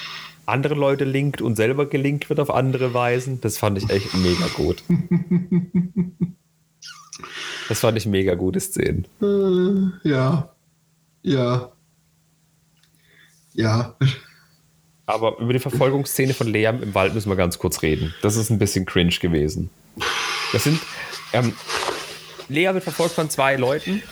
andere 0.46 0.74
Leute 0.76 1.06
linkt 1.06 1.42
und 1.42 1.56
selber 1.56 1.86
gelinkt 1.86 2.30
wird 2.30 2.40
auf 2.40 2.50
andere 2.50 2.94
Weisen. 2.94 3.40
Das 3.42 3.58
fand 3.58 3.78
ich 3.78 3.90
echt 3.90 4.14
mega 4.16 4.48
gut. 4.56 4.84
Das 7.70 7.82
fand 7.82 7.98
ich 8.00 8.08
mega 8.08 8.34
gute 8.34 8.60
Szenen. 8.60 9.06
Äh, 9.22 10.10
ja. 10.10 10.56
Ja. 11.22 11.72
Ja. 13.54 13.96
Aber 15.10 15.40
über 15.40 15.54
die 15.54 15.60
Verfolgungsszene 15.60 16.36
von 16.36 16.46
Lea 16.46 16.68
im 16.68 16.94
Wald 16.94 17.16
müssen 17.16 17.30
wir 17.30 17.36
ganz 17.36 17.58
kurz 17.58 17.82
reden. 17.82 18.14
Das 18.22 18.36
ist 18.36 18.52
ein 18.52 18.60
bisschen 18.60 18.86
cringe 18.86 19.16
gewesen. 19.20 19.72
Das 20.54 20.66
sind. 20.66 20.80
Ähm, 21.34 21.54
Lea 22.48 22.70
wird 22.74 22.84
verfolgt 22.84 23.16
von 23.16 23.28
zwei 23.28 23.56
Leuten, 23.56 24.04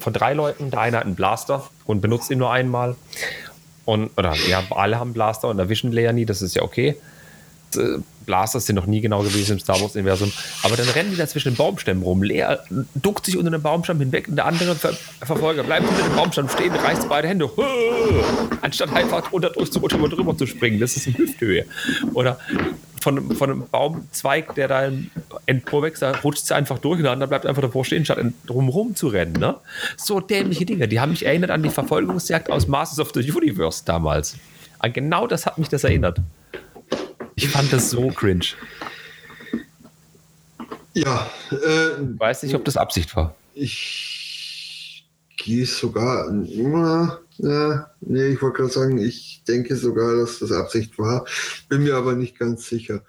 von 0.00 0.12
drei 0.12 0.32
Leuten. 0.32 0.70
Der 0.70 0.80
eine 0.80 0.96
hat 0.96 1.04
einen 1.04 1.16
Blaster 1.16 1.68
und 1.84 2.00
benutzt 2.00 2.30
ihn 2.30 2.38
nur 2.38 2.50
einmal. 2.50 2.96
Und, 3.84 4.10
oder 4.16 4.34
ja, 4.48 4.62
alle 4.70 4.98
haben 4.98 5.12
Blaster 5.12 5.48
und 5.48 5.58
erwischen 5.58 5.92
Lea 5.92 6.12
nie, 6.14 6.24
das 6.24 6.40
ist 6.40 6.56
ja 6.56 6.62
okay. 6.62 6.96
Äh, 7.76 7.98
Blasters 8.24 8.66
sind 8.66 8.76
noch 8.76 8.86
nie 8.86 9.00
genau 9.00 9.22
gewesen 9.22 9.52
im 9.52 9.58
Star 9.58 9.80
Wars-Universum. 9.80 10.32
Aber 10.62 10.76
dann 10.76 10.88
rennen 10.88 11.10
die 11.10 11.16
da 11.16 11.26
zwischen 11.26 11.50
den 11.50 11.56
Baumstämmen 11.56 12.02
rum. 12.02 12.22
Lea 12.22 12.56
duckt 12.94 13.26
sich 13.26 13.36
unter 13.36 13.50
den 13.50 13.62
Baumstamm 13.62 13.98
hinweg 13.98 14.28
und 14.28 14.36
der 14.36 14.46
andere 14.46 14.74
Ver 14.74 14.92
Verfolger 15.22 15.62
bleibt 15.62 15.88
unter 15.88 16.02
dem 16.02 16.14
Baumstamm 16.14 16.48
stehen, 16.48 16.72
reißt 16.72 17.08
beide 17.08 17.28
Hände, 17.28 17.50
anstatt 18.60 18.92
einfach 18.92 19.28
drunter 19.28 19.50
durchzurutschen 19.50 20.00
und 20.00 20.10
drüber 20.10 20.36
zu 20.36 20.46
springen. 20.46 20.80
Das 20.80 20.96
ist 20.96 21.06
in 21.06 21.14
Hüfthöhe. 21.14 21.66
Oder 22.14 22.38
von, 23.00 23.34
von 23.34 23.50
einem 23.50 23.68
Baumzweig, 23.68 24.54
der 24.54 24.68
da 24.68 24.86
im 24.86 25.10
Endpro 25.46 25.84
da 25.98 26.12
rutscht 26.22 26.46
sie 26.46 26.54
einfach 26.54 26.78
durch 26.78 27.00
und 27.00 27.06
andere 27.06 27.28
bleibt 27.28 27.46
einfach 27.46 27.62
davor 27.62 27.84
stehen, 27.84 28.04
statt 28.04 28.18
drumherum 28.46 28.94
zu 28.94 29.08
rennen. 29.08 29.34
Ne? 29.34 29.56
So 29.96 30.20
dämliche 30.20 30.64
Dinge. 30.64 30.86
Die 30.88 31.00
haben 31.00 31.10
mich 31.10 31.26
erinnert 31.26 31.50
an 31.50 31.62
die 31.62 31.70
Verfolgungsjagd 31.70 32.50
aus 32.50 32.68
Masters 32.68 33.00
of 33.00 33.10
the 33.14 33.30
Universe 33.30 33.82
damals. 33.84 34.36
An 34.78 34.92
genau 34.92 35.26
das 35.26 35.46
hat 35.46 35.58
mich 35.58 35.68
das 35.68 35.84
erinnert. 35.84 36.20
Ich 37.36 37.48
fand 37.48 37.72
das 37.72 37.90
so 37.90 38.08
cringe. 38.08 38.44
Ja. 40.94 41.30
Äh, 41.50 42.02
Ich 42.02 42.20
weiß 42.20 42.42
nicht, 42.42 42.54
ob 42.54 42.64
das 42.64 42.76
Absicht 42.76 43.14
war. 43.16 43.34
ich 43.54 45.06
gehe 45.36 45.66
sogar. 45.66 46.30
Na, 46.30 47.18
na, 47.38 47.90
nee, 48.00 48.26
ich 48.28 48.42
wollte 48.42 48.58
gerade 48.58 48.72
sagen, 48.72 48.98
ich 48.98 49.42
denke 49.48 49.74
sogar, 49.76 50.16
dass 50.16 50.38
das 50.38 50.52
Absicht 50.52 50.98
war. 50.98 51.24
Bin 51.68 51.82
mir 51.82 51.96
aber 51.96 52.14
nicht 52.14 52.38
ganz 52.38 52.68
sicher. 52.68 53.02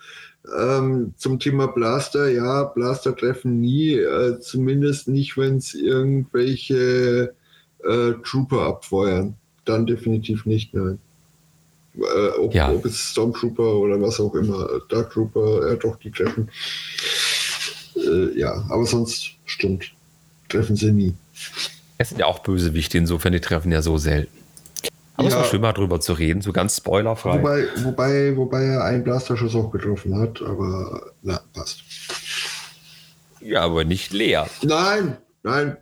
Ähm, 0.58 1.14
zum 1.18 1.40
Thema 1.40 1.68
Blaster, 1.68 2.30
ja, 2.30 2.64
Blaster 2.64 3.16
treffen 3.16 3.62
nie, 3.62 3.94
äh, 3.94 4.40
zumindest 4.40 5.08
nicht, 5.08 5.38
wenn 5.38 5.58
es 5.58 5.74
irgendwelche 5.74 7.34
äh, 7.84 8.14
Trooper 8.24 8.62
abfeuern. 8.64 9.36
Dann 9.66 9.86
definitiv 9.86 10.46
nicht, 10.46 10.74
nein. 10.74 11.00
Äh, 11.96 12.30
ob, 12.40 12.54
Ja. 12.54 12.72
ob 12.72 12.86
es 12.86 13.12
Stormtrooper 13.12 13.76
oder 13.76 14.02
was 14.02 14.20
auch 14.20 14.34
immer, 14.36 14.68
Dark 14.90 15.12
Trooper, 15.12 15.72
äh, 15.74 15.78
doch, 15.78 15.96
die 15.98 16.10
treffen. 16.12 16.50
Äh, 17.96 18.38
ja, 18.40 18.64
aber 18.70 18.86
sonst 18.86 19.32
stimmt. 19.46 19.92
Treffen 20.50 20.76
sie 20.76 20.92
nie. 20.92 21.14
Es 21.98 22.10
sind 22.10 22.20
ja 22.20 22.26
auch 22.26 22.40
Bösewichte, 22.40 22.98
insofern 22.98 23.34
die 23.34 23.40
treffen 23.40 23.72
ja 23.72 23.82
so 23.82 23.98
selten. 23.98 24.32
Aber 25.16 25.28
es 25.28 25.34
Ja. 25.36 25.42
war 25.42 25.46
schön, 25.46 25.62
mal 25.62 25.74
drüber 25.74 26.00
zu 26.00 26.14
reden, 26.14 26.42
so 26.42 26.52
ganz 26.52 26.78
spoilerfrei. 26.78 27.38
Wobei, 27.38 27.68
wobei, 27.84 28.36
wobei 28.36 28.64
er 28.64 28.84
einen 28.84 29.04
Blasterschuss 29.04 29.54
auch 29.56 29.70
getroffen 29.72 30.18
hat, 30.18 30.42
aber 30.42 31.12
na, 31.22 31.40
passt. 31.54 31.84
ja, 33.40 33.62
aber 33.62 33.84
nicht 33.84 34.12
Lea. 34.14 34.42
Nein, 34.64 35.18
Nein. 35.44 35.78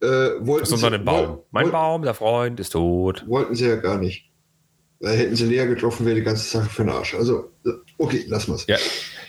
Äh, 0.00 0.06
wollten 0.40 0.60
Das 0.60 0.68
ist 0.70 0.72
unter 0.74 0.90
dem 0.90 1.04
Baum. 1.04 1.28
woll- 1.28 1.44
Mein 1.50 1.70
Baum, 1.70 2.02
der 2.02 2.14
Freund, 2.14 2.58
ist 2.60 2.70
tot. 2.70 3.24
Wollten 3.26 3.54
sie 3.54 3.66
ja 3.66 3.76
gar 3.76 3.98
nicht. 3.98 4.24
Weil 5.00 5.16
hätten 5.16 5.36
sie 5.36 5.46
Lea 5.46 5.66
getroffen, 5.66 6.06
wäre 6.06 6.16
die 6.16 6.22
ganze 6.22 6.42
Sache 6.48 6.68
für 6.68 6.82
den 6.82 6.90
Arsch. 6.90 7.14
Also, 7.14 7.50
äh, 7.64 7.70
okay, 7.98 8.24
lassen 8.26 8.52
wir's. 8.52 8.66
Ja, 8.66 8.76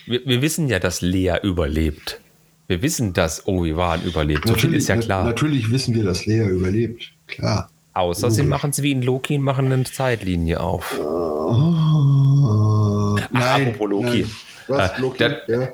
wir, 0.07 0.25
wir 0.25 0.41
wissen 0.41 0.67
ja, 0.67 0.79
dass 0.79 1.01
Lea 1.01 1.35
überlebt. 1.43 2.19
Wir 2.67 2.81
wissen, 2.81 3.13
dass 3.13 3.47
Obi-Wan 3.47 4.03
überlebt. 4.03 4.47
So 4.47 4.55
viel 4.55 4.73
ist 4.73 4.87
ja 4.87 4.95
na- 4.95 5.01
klar. 5.01 5.23
Natürlich 5.25 5.71
wissen 5.71 5.93
wir, 5.95 6.03
dass 6.03 6.25
Lea 6.25 6.47
überlebt. 6.47 7.11
Klar. 7.27 7.69
Außer 7.93 8.31
sie 8.31 8.43
machen 8.43 8.69
es 8.71 8.81
wie 8.81 8.91
in 8.91 9.01
Loki 9.01 9.35
und 9.37 9.43
machen 9.43 9.71
eine 9.71 9.83
Zeitlinie 9.83 10.59
auf. 10.59 10.97
Oh, 10.99 13.17
apropos 13.33 13.89
Loki. 13.89 14.25
Was, 14.67 14.91
Äh, 14.97 15.01
Loki? 15.01 15.17
der- 15.17 15.41
ja. 15.47 15.69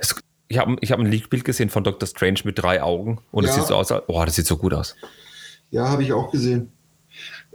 Ich 0.48 0.58
habe 0.58 0.76
ich 0.80 0.92
hab 0.92 1.00
ein 1.00 1.06
Leak-Bild 1.08 1.44
gesehen 1.44 1.70
von 1.70 1.84
Dr. 1.84 2.08
Strange 2.08 2.40
mit 2.44 2.60
drei 2.60 2.82
Augen 2.82 3.20
und 3.32 3.46
es 3.46 3.52
Ja. 3.52 3.58
sieht 3.62 3.68
so 3.68 3.76
aus, 3.76 3.90
boah, 4.08 4.26
das 4.26 4.36
sieht 4.36 4.46
so 4.48 4.58
gut 4.58 4.74
aus. 4.74 4.96
ja, 5.72 5.90
habe 5.90 6.04
ich 6.04 6.14
auch 6.14 6.32
gesehen. 6.32 6.72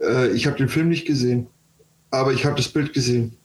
Äh, 0.02 0.28
ich 0.32 0.46
habe 0.46 0.56
den 0.56 0.68
Film 0.68 0.88
nicht 0.88 1.06
gesehen, 1.06 1.46
aber 2.10 2.32
ich 2.32 2.44
habe 2.44 2.56
das 2.56 2.68
Bild 2.68 2.92
gesehen. 2.92 3.36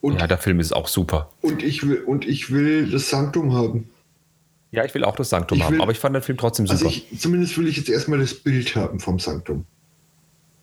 Und, 0.00 0.20
Ja, 0.20 0.26
der 0.26 0.38
Film 0.38 0.60
ist 0.60 0.72
auch 0.72 0.86
super. 0.88 1.30
und, 1.42 1.62
ich 1.62 1.86
will, 1.86 2.02
und 2.02 2.26
ich 2.26 2.50
will 2.52 2.88
das 2.90 3.10
Sanktum 3.10 3.52
haben. 3.54 3.88
Ja, 4.70 4.84
ich 4.84 4.94
will 4.94 5.02
auch 5.04 5.16
das 5.16 5.30
Sanktum 5.30 5.58
Ich 5.58 5.64
haben, 5.64 5.74
will- 5.74 5.80
aber 5.82 5.92
ich 5.92 5.98
fand 5.98 6.14
den 6.14 6.22
Film 6.22 6.38
trotzdem 6.38 6.66
super. 6.66 6.86
Also 6.86 6.88
ich, 7.10 7.18
zumindest 7.18 7.56
will 7.58 7.66
ich 7.66 7.76
jetzt 7.76 7.88
erstmal 7.88 8.18
das 8.18 8.34
Bild 8.34 8.76
haben 8.76 9.00
vom 9.00 9.18
Sanktum. 9.18 9.64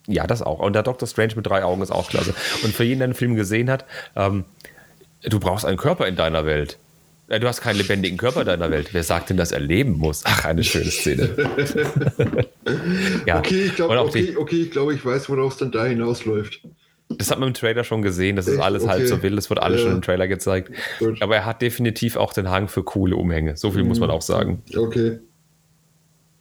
Ja, 0.08 0.28
das 0.28 0.42
auch. 0.44 0.60
Und 0.60 0.74
der 0.74 0.84
Dr. 0.84 1.08
Strange 1.08 1.34
mit 1.36 1.48
drei 1.48 1.64
Augen 1.64 1.82
ist 1.82 1.92
auch 1.92 2.08
klasse. 2.10 2.36
Und 2.64 2.74
für 2.74 2.84
jeden, 2.84 3.00
der 3.00 3.08
den 3.08 3.14
Film 3.16 3.36
gesehen 3.36 3.70
hat, 3.72 3.86
ähm, 4.16 4.46
du 5.24 5.40
brauchst 5.40 5.66
einen 5.66 5.78
Körper 5.78 6.08
in 6.08 6.16
deiner 6.16 6.46
Welt. 6.46 6.78
Äh, 7.28 7.40
Du 7.40 7.48
hast 7.48 7.60
keinen 7.62 7.78
lebendigen 7.78 8.18
Körper 8.20 8.42
in 8.42 8.46
deiner 8.48 8.70
Welt. 8.70 8.90
Wer 8.94 9.04
sagt 9.04 9.32
denn, 9.32 9.38
dass 9.38 9.52
er 9.52 9.60
leben 9.62 9.94
muss? 9.98 10.22
Ach, 10.26 10.46
eine 10.46 10.64
schöne 10.64 10.92
Szene. 10.92 11.36
ja. 13.26 13.40
Okay, 13.40 13.64
ich 13.66 13.76
glaube, 13.76 14.00
okay, 14.00 14.36
okay, 14.38 14.62
ich, 14.62 14.72
glaub, 14.72 14.92
ich 14.92 15.04
weiß, 15.04 15.28
worauf 15.30 15.54
es 15.54 15.58
dann 15.58 15.72
da 15.72 15.86
hinausläuft. 15.86 16.62
Das 17.10 17.30
hat 17.30 17.40
man 17.40 17.50
im 17.50 17.54
Trailer 17.54 17.84
schon 17.84 18.02
gesehen. 18.02 18.36
Das 18.36 18.48
ist 18.48 18.60
alles 18.60 18.88
halb 18.88 19.02
Okay. 19.02 19.08
so 19.08 19.22
wild. 19.22 19.38
Das 19.38 19.50
wird 19.50 19.62
alles 19.62 19.82
Ja. 19.82 19.88
schon 19.88 19.96
im 19.98 20.02
Trailer 20.02 20.28
gezeigt. 20.28 20.72
Gut. 21.00 21.22
Aber 21.22 21.36
er 21.36 21.46
hat 21.46 21.62
definitiv 21.62 22.16
auch 22.18 22.34
den 22.34 22.50
Hang 22.50 22.68
für 22.68 22.84
coole 22.84 23.16
Umhänge. 23.16 23.58
So 23.58 23.70
viel 23.72 23.84
muss 23.84 24.00
man 24.00 24.10
auch 24.10 24.24
sagen. 24.24 24.64
Okay. 24.76 25.20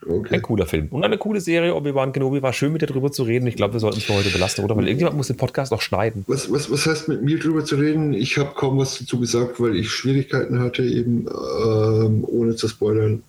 Okay. 0.07 0.35
Ein 0.35 0.41
cooler 0.43 0.67
Film. 0.67 0.87
Und 0.91 1.03
eine 1.03 1.17
coole 1.17 1.41
Serie. 1.41 1.73
Obi-Wan 1.73 2.11
Kenobi 2.13 2.41
war 2.43 2.53
schön, 2.53 2.71
mit 2.71 2.81
dir 2.83 2.85
drüber 2.85 3.11
zu 3.11 3.23
reden. 3.23 3.47
Ich 3.47 3.55
glaube, 3.55 3.73
wir 3.73 3.79
sollten 3.79 3.97
es 3.97 4.03
für 4.03 4.13
heute 4.13 4.29
belassen, 4.29 4.63
oder? 4.63 4.75
Weil 4.77 4.85
irgendjemand 4.87 5.17
muss 5.17 5.27
den 5.27 5.37
Podcast 5.37 5.71
noch 5.71 5.81
schneiden. 5.81 6.23
Was, 6.27 6.51
was, 6.51 6.69
was 6.69 6.85
heißt 6.85 7.07
mit 7.07 7.23
mir 7.23 7.39
drüber 7.39 7.65
zu 7.65 7.75
reden? 7.75 8.13
Ich 8.13 8.37
habe 8.37 8.51
kaum 8.55 8.77
was 8.77 8.99
dazu 8.99 9.19
gesagt, 9.19 9.59
weil 9.59 9.75
ich 9.75 9.89
Schwierigkeiten 9.89 10.59
hatte, 10.59 10.83
eben 10.83 11.25
ähm, 11.27 12.23
ohne 12.27 12.55
zu 12.55 12.67
spoilern. 12.67 13.23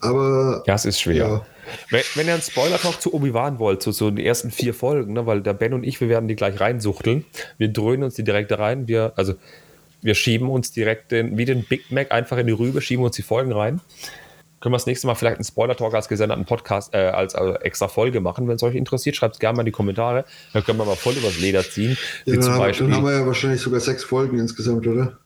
Aber 0.00 0.62
Ja, 0.66 0.74
es 0.74 0.84
ist 0.84 1.00
schwer. 1.00 1.16
Ja. 1.16 1.46
Wenn, 1.90 2.02
wenn 2.14 2.26
ihr 2.26 2.34
einen 2.34 2.42
Spoiler-Talk 2.42 3.00
zu 3.00 3.14
Obi-Wan 3.14 3.58
wollt, 3.58 3.82
zu 3.82 3.92
so 3.92 4.10
den 4.10 4.24
ersten 4.24 4.50
vier 4.50 4.74
Folgen, 4.74 5.12
ne, 5.12 5.26
weil 5.26 5.42
der 5.42 5.54
Ben 5.54 5.74
und 5.74 5.84
ich, 5.84 6.00
wir 6.00 6.08
werden 6.08 6.28
die 6.28 6.36
gleich 6.36 6.60
reinsuchteln. 6.60 7.24
Wir 7.58 7.68
dröhnen 7.68 8.04
uns 8.04 8.14
die 8.14 8.24
direkt 8.24 8.52
rein. 8.58 8.88
Wir, 8.88 9.12
also, 9.16 9.34
wir 10.00 10.14
schieben 10.14 10.50
uns 10.50 10.72
direkt 10.72 11.12
den, 11.12 11.38
wie 11.38 11.44
den 11.44 11.64
Big 11.64 11.90
Mac 11.90 12.12
einfach 12.12 12.36
in 12.38 12.46
die 12.46 12.52
Rübe, 12.52 12.80
schieben 12.80 13.04
uns 13.04 13.16
die 13.16 13.22
Folgen 13.22 13.52
rein. 13.52 13.80
Können 14.60 14.72
wir 14.72 14.76
das 14.76 14.86
nächste 14.86 15.06
Mal 15.08 15.16
vielleicht 15.16 15.36
einen 15.36 15.44
Spoiler-Talk 15.44 15.94
als 15.94 16.08
gesonderten 16.08 16.44
Podcast, 16.44 16.94
äh, 16.94 16.98
als 16.98 17.34
äh, 17.34 17.54
extra 17.62 17.88
Folge 17.88 18.20
machen. 18.20 18.46
Wenn 18.46 18.56
es 18.56 18.62
euch 18.62 18.76
interessiert, 18.76 19.16
schreibt 19.16 19.34
es 19.34 19.40
gerne 19.40 19.56
mal 19.56 19.62
in 19.62 19.66
die 19.66 19.72
Kommentare. 19.72 20.24
Dann 20.52 20.64
können 20.64 20.78
wir 20.78 20.84
mal 20.84 20.96
voll 20.96 21.14
übers 21.14 21.40
Leder 21.40 21.62
ziehen. 21.62 21.96
ja, 22.24 22.36
dann, 22.36 22.52
haben, 22.52 22.72
dann 22.72 22.94
haben 22.94 23.04
wir 23.04 23.12
ja 23.12 23.26
wahrscheinlich 23.26 23.60
sogar 23.60 23.80
sechs 23.80 24.04
Folgen 24.04 24.38
insgesamt, 24.38 24.86
oder? 24.86 25.18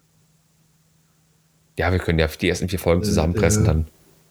ja, 1.78 1.92
wir 1.92 1.98
können 1.98 2.18
ja 2.18 2.26
die 2.26 2.48
ersten 2.48 2.68
vier 2.68 2.78
Folgen 2.78 3.02
zusammenpressen 3.02 3.64
ja. 3.64 3.72
dann. 3.72 3.86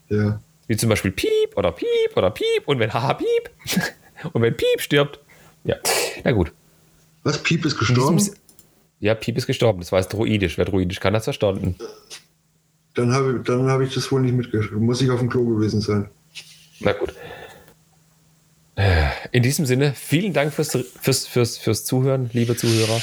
Ja. 0.10 0.40
Wie 0.68 0.78
zum 0.78 0.90
Beispiel 0.90 1.12
Piep 1.12 1.56
oder 1.56 1.72
Piep 1.72 2.16
oder 2.16 2.32
Piep 2.32 2.64
und 2.66 2.80
wenn 2.80 2.94
Haha 2.94 3.14
Piep 3.14 3.50
und 4.34 4.42
wenn 4.42 4.56
Piep 4.56 4.82
stirbt. 4.82 5.20
Ja, 5.64 5.78
na 6.24 6.32
gut. 6.32 6.52
Was? 7.24 7.42
Piep 7.42 7.66
ist 7.66 7.78
gestorben? 7.78 8.22
Ja, 9.00 9.16
Piep 9.16 9.38
ist 9.38 9.48
gestorben. 9.48 9.80
Das 9.80 9.92
war 9.92 10.00
jetzt 10.00 10.14
Druidisch. 10.14 10.58
Wer 10.58 10.66
Druidisch 10.66 11.00
kann, 11.00 11.14
hat 11.14 11.22
es 11.22 11.26
verstanden. 11.26 11.76
Dann 12.94 13.14
habe 13.14 13.42
dann 13.46 13.70
hab 13.70 13.82
ich 13.82 13.94
das 13.94 14.12
wohl 14.12 14.22
nicht 14.22 14.36
mitgeschrieben. 14.36 14.86
Muss 14.86 15.02
ich 15.02 15.10
auf 15.10 15.20
dem 15.20 15.30
Klo 15.30 15.44
gewesen 15.46 15.82
sein. 15.82 16.10
Na 16.80 16.94
gut. 16.94 17.14
In 19.32 19.44
diesem 19.44 19.66
Sinne, 19.66 19.94
vielen 19.94 20.34
Dank 20.34 20.54
fürs, 20.54 20.78
fürs, 21.02 21.28
fürs, 21.28 21.58
fürs 21.58 21.86
Zuhören, 21.86 22.30
liebe 22.34 22.56
Zuhörer. 22.56 23.02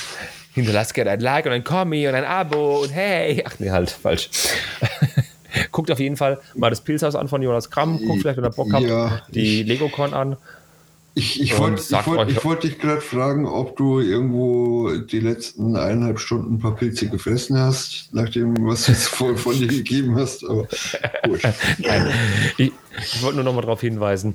Hinterlasst 0.55 0.93
gerne 0.93 1.13
ein 1.13 1.21
Like 1.21 1.47
und 1.47 1.53
ein 1.53 1.65
Kommi 1.65 2.07
und 2.07 2.15
ein 2.15 2.25
Abo 2.25 2.83
und 2.83 2.91
hey. 2.91 3.43
Ach 3.47 3.59
nee, 3.59 3.71
halt, 3.71 3.91
falsch. 3.91 4.29
Guckt 5.73 5.91
auf 5.91 5.99
jeden 5.99 6.17
Fall 6.17 6.39
mal 6.55 6.71
das 6.71 6.81
Pilzhaus 6.83 7.15
an 7.17 7.27
von 7.29 7.43
Jonas 7.43 7.71
Kramm. 7.71 7.99
Guckt 8.07 8.21
vielleicht, 8.21 8.37
wenn 8.37 8.45
ihr 8.45 8.51
Bock 8.51 8.73
habt, 8.73 8.85
Ja. 8.85 9.23
die 9.35 9.63
Legocon 9.65 10.15
an. 10.15 10.37
Ich, 11.15 11.43
ich 11.43 11.59
wollte 11.59 11.83
wollt, 12.07 12.43
wollt 12.45 12.63
dich 12.63 12.79
gerade 12.79 13.03
fragen, 13.03 13.45
ob 13.47 13.77
du 13.77 14.01
irgendwo 14.01 14.91
die 14.97 15.21
letzten 15.21 15.77
eineinhalb 15.77 16.19
Stunden 16.19 16.55
ein 16.55 16.59
paar 16.59 16.75
Pilze 16.75 17.09
gefressen 17.09 17.59
hast, 17.59 18.09
nachdem 18.13 18.55
was 18.67 18.87
du 18.87 18.95
voll 18.95 19.37
von 19.37 19.53
dir 19.59 19.67
gegeben 19.67 20.17
hast. 20.17 20.43
Aber 20.45 20.63
gut. 21.25 21.41
Nein. 21.79 22.11
Ich, 22.57 22.73
ich 22.99 23.23
wollte 23.23 23.37
nur 23.37 23.45
noch 23.45 23.53
mal 23.55 23.61
darauf 23.61 23.83
hinweisen, 23.83 24.35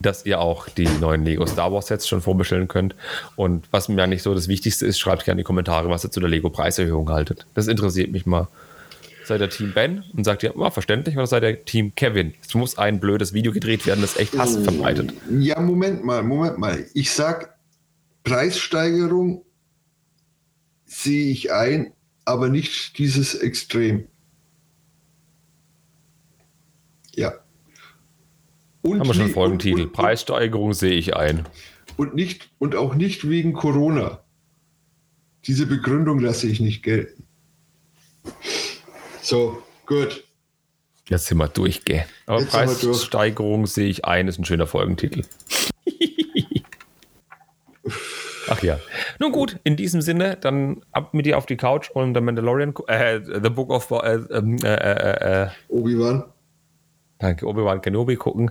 dass 0.00 0.26
ihr 0.26 0.38
auch 0.38 0.68
die 0.68 0.86
neuen 1.00 1.24
Lego 1.24 1.46
Star 1.46 1.72
Wars 1.72 1.86
Sets 1.86 2.06
schon 2.06 2.20
vorbestellen 2.20 2.68
könnt. 2.68 2.94
Und 3.36 3.64
was 3.70 3.88
mir 3.88 4.02
eigentlich 4.02 4.22
so 4.22 4.34
das 4.34 4.48
Wichtigste 4.48 4.84
ist, 4.84 4.98
schreibt 4.98 5.24
gerne 5.24 5.36
in 5.40 5.44
die 5.44 5.46
Kommentare, 5.46 5.88
was 5.88 6.04
ihr 6.04 6.10
zu 6.10 6.20
der 6.20 6.28
Lego 6.28 6.50
Preiserhöhung 6.50 7.08
haltet. 7.08 7.46
Das 7.54 7.68
interessiert 7.68 8.12
mich 8.12 8.26
mal. 8.26 8.48
Seid 9.24 9.40
ihr 9.40 9.48
Team 9.50 9.72
Ben 9.72 10.04
und 10.14 10.24
sagt 10.24 10.42
ihr, 10.42 10.52
ja, 10.56 10.70
verständlich, 10.70 11.16
oder 11.16 11.26
seid 11.26 11.42
ihr 11.44 11.64
Team 11.64 11.94
Kevin? 11.94 12.34
Es 12.42 12.54
muss 12.54 12.76
ein 12.78 12.98
blödes 13.00 13.32
Video 13.32 13.52
gedreht 13.52 13.86
werden, 13.86 14.00
das 14.00 14.16
echt 14.16 14.36
Hass 14.36 14.56
verbreitet. 14.56 15.12
Ja, 15.30 15.60
Moment 15.60 16.04
mal, 16.04 16.22
Moment 16.22 16.58
mal. 16.58 16.86
Ich 16.94 17.12
sag, 17.12 17.56
Preissteigerung 18.24 19.44
sehe 20.84 21.30
ich 21.30 21.52
ein, 21.52 21.92
aber 22.24 22.48
nicht 22.48 22.98
dieses 22.98 23.34
Extrem. 23.34 24.06
Ja. 27.14 27.32
Und 28.82 28.98
Haben 29.00 29.08
wir 29.08 29.14
schon 29.14 29.26
nie- 29.26 29.32
Folgentitel. 29.32 29.82
Und, 29.82 29.92
Preissteigerung 29.92 30.72
sehe 30.72 30.92
ich 30.94 31.14
ein. 31.16 31.46
und, 31.96 32.14
nicht, 32.14 32.50
und 32.58 32.74
auch 32.74 32.94
nicht 32.94 33.28
wegen 33.28 33.52
Corona. 33.52 34.20
Diese 35.46 35.66
Begründung 35.66 36.18
lasse 36.20 36.46
ich 36.48 36.60
nicht 36.60 36.82
gelten. 36.82 37.24
So, 39.32 39.62
gut. 39.86 40.24
Jetzt 41.08 41.24
sind 41.24 41.38
wir 41.38 41.48
durch, 41.48 41.86
gell? 41.86 42.04
Aber 42.26 42.40
Jetzt. 42.40 42.50
Preissteigerung 42.50 43.66
sehe 43.66 43.88
ich 43.88 44.04
ein, 44.04 44.28
ist 44.28 44.38
ein 44.38 44.44
schöner 44.44 44.66
Folgentitel. 44.66 45.24
Ach 48.50 48.62
ja. 48.62 48.78
Nun 49.18 49.32
gut, 49.32 49.58
in 49.64 49.76
diesem 49.76 50.02
Sinne, 50.02 50.36
dann 50.36 50.84
ab 50.92 51.14
mit 51.14 51.24
dir 51.24 51.38
auf 51.38 51.46
die 51.46 51.56
Couch 51.56 51.88
und 51.88 52.14
The 52.14 52.20
Mandalorian, 52.20 52.74
äh, 52.88 53.20
The 53.24 53.48
Book 53.48 53.70
of, 53.70 53.90
äh, 53.90 54.16
ähm, 54.16 54.58
äh, 54.62 54.66
äh, 54.66 55.44
äh, 55.44 55.48
Obi-Wan. 55.68 56.24
danke, 57.18 57.46
Obi-Wan 57.46 57.80
Kenobi 57.80 58.16
gucken. 58.16 58.50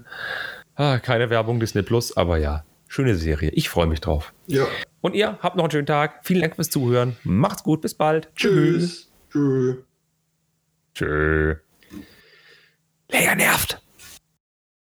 Ah, 0.73 0.97
keine 0.97 1.29
Werbung, 1.29 1.59
Disney 1.59 1.83
Plus, 1.83 2.17
aber 2.17 2.39
ja, 2.39 2.65
schöne 2.87 3.13
Serie. 3.13 3.51
Ich 3.51 3.69
freue 3.69 3.85
mich 3.85 4.01
drauf. 4.01 4.33
Ja. 4.47 4.65
Und 5.01 5.13
ihr 5.13 5.37
habt 5.43 5.57
noch 5.57 5.65
einen 5.65 5.71
schönen 5.71 5.85
Tag. 5.85 6.21
Vielen 6.23 6.41
Dank 6.41 6.55
fürs 6.55 6.71
Zuhören. 6.71 7.17
Macht's 7.23 7.61
gut, 7.61 7.81
bis 7.81 7.93
bald. 7.93 8.29
Tschüss. 8.35 9.11
Tschüss. 9.29 9.77
Tschö. 10.93 11.55
Leia 13.07 13.33
nervt. 13.35 13.80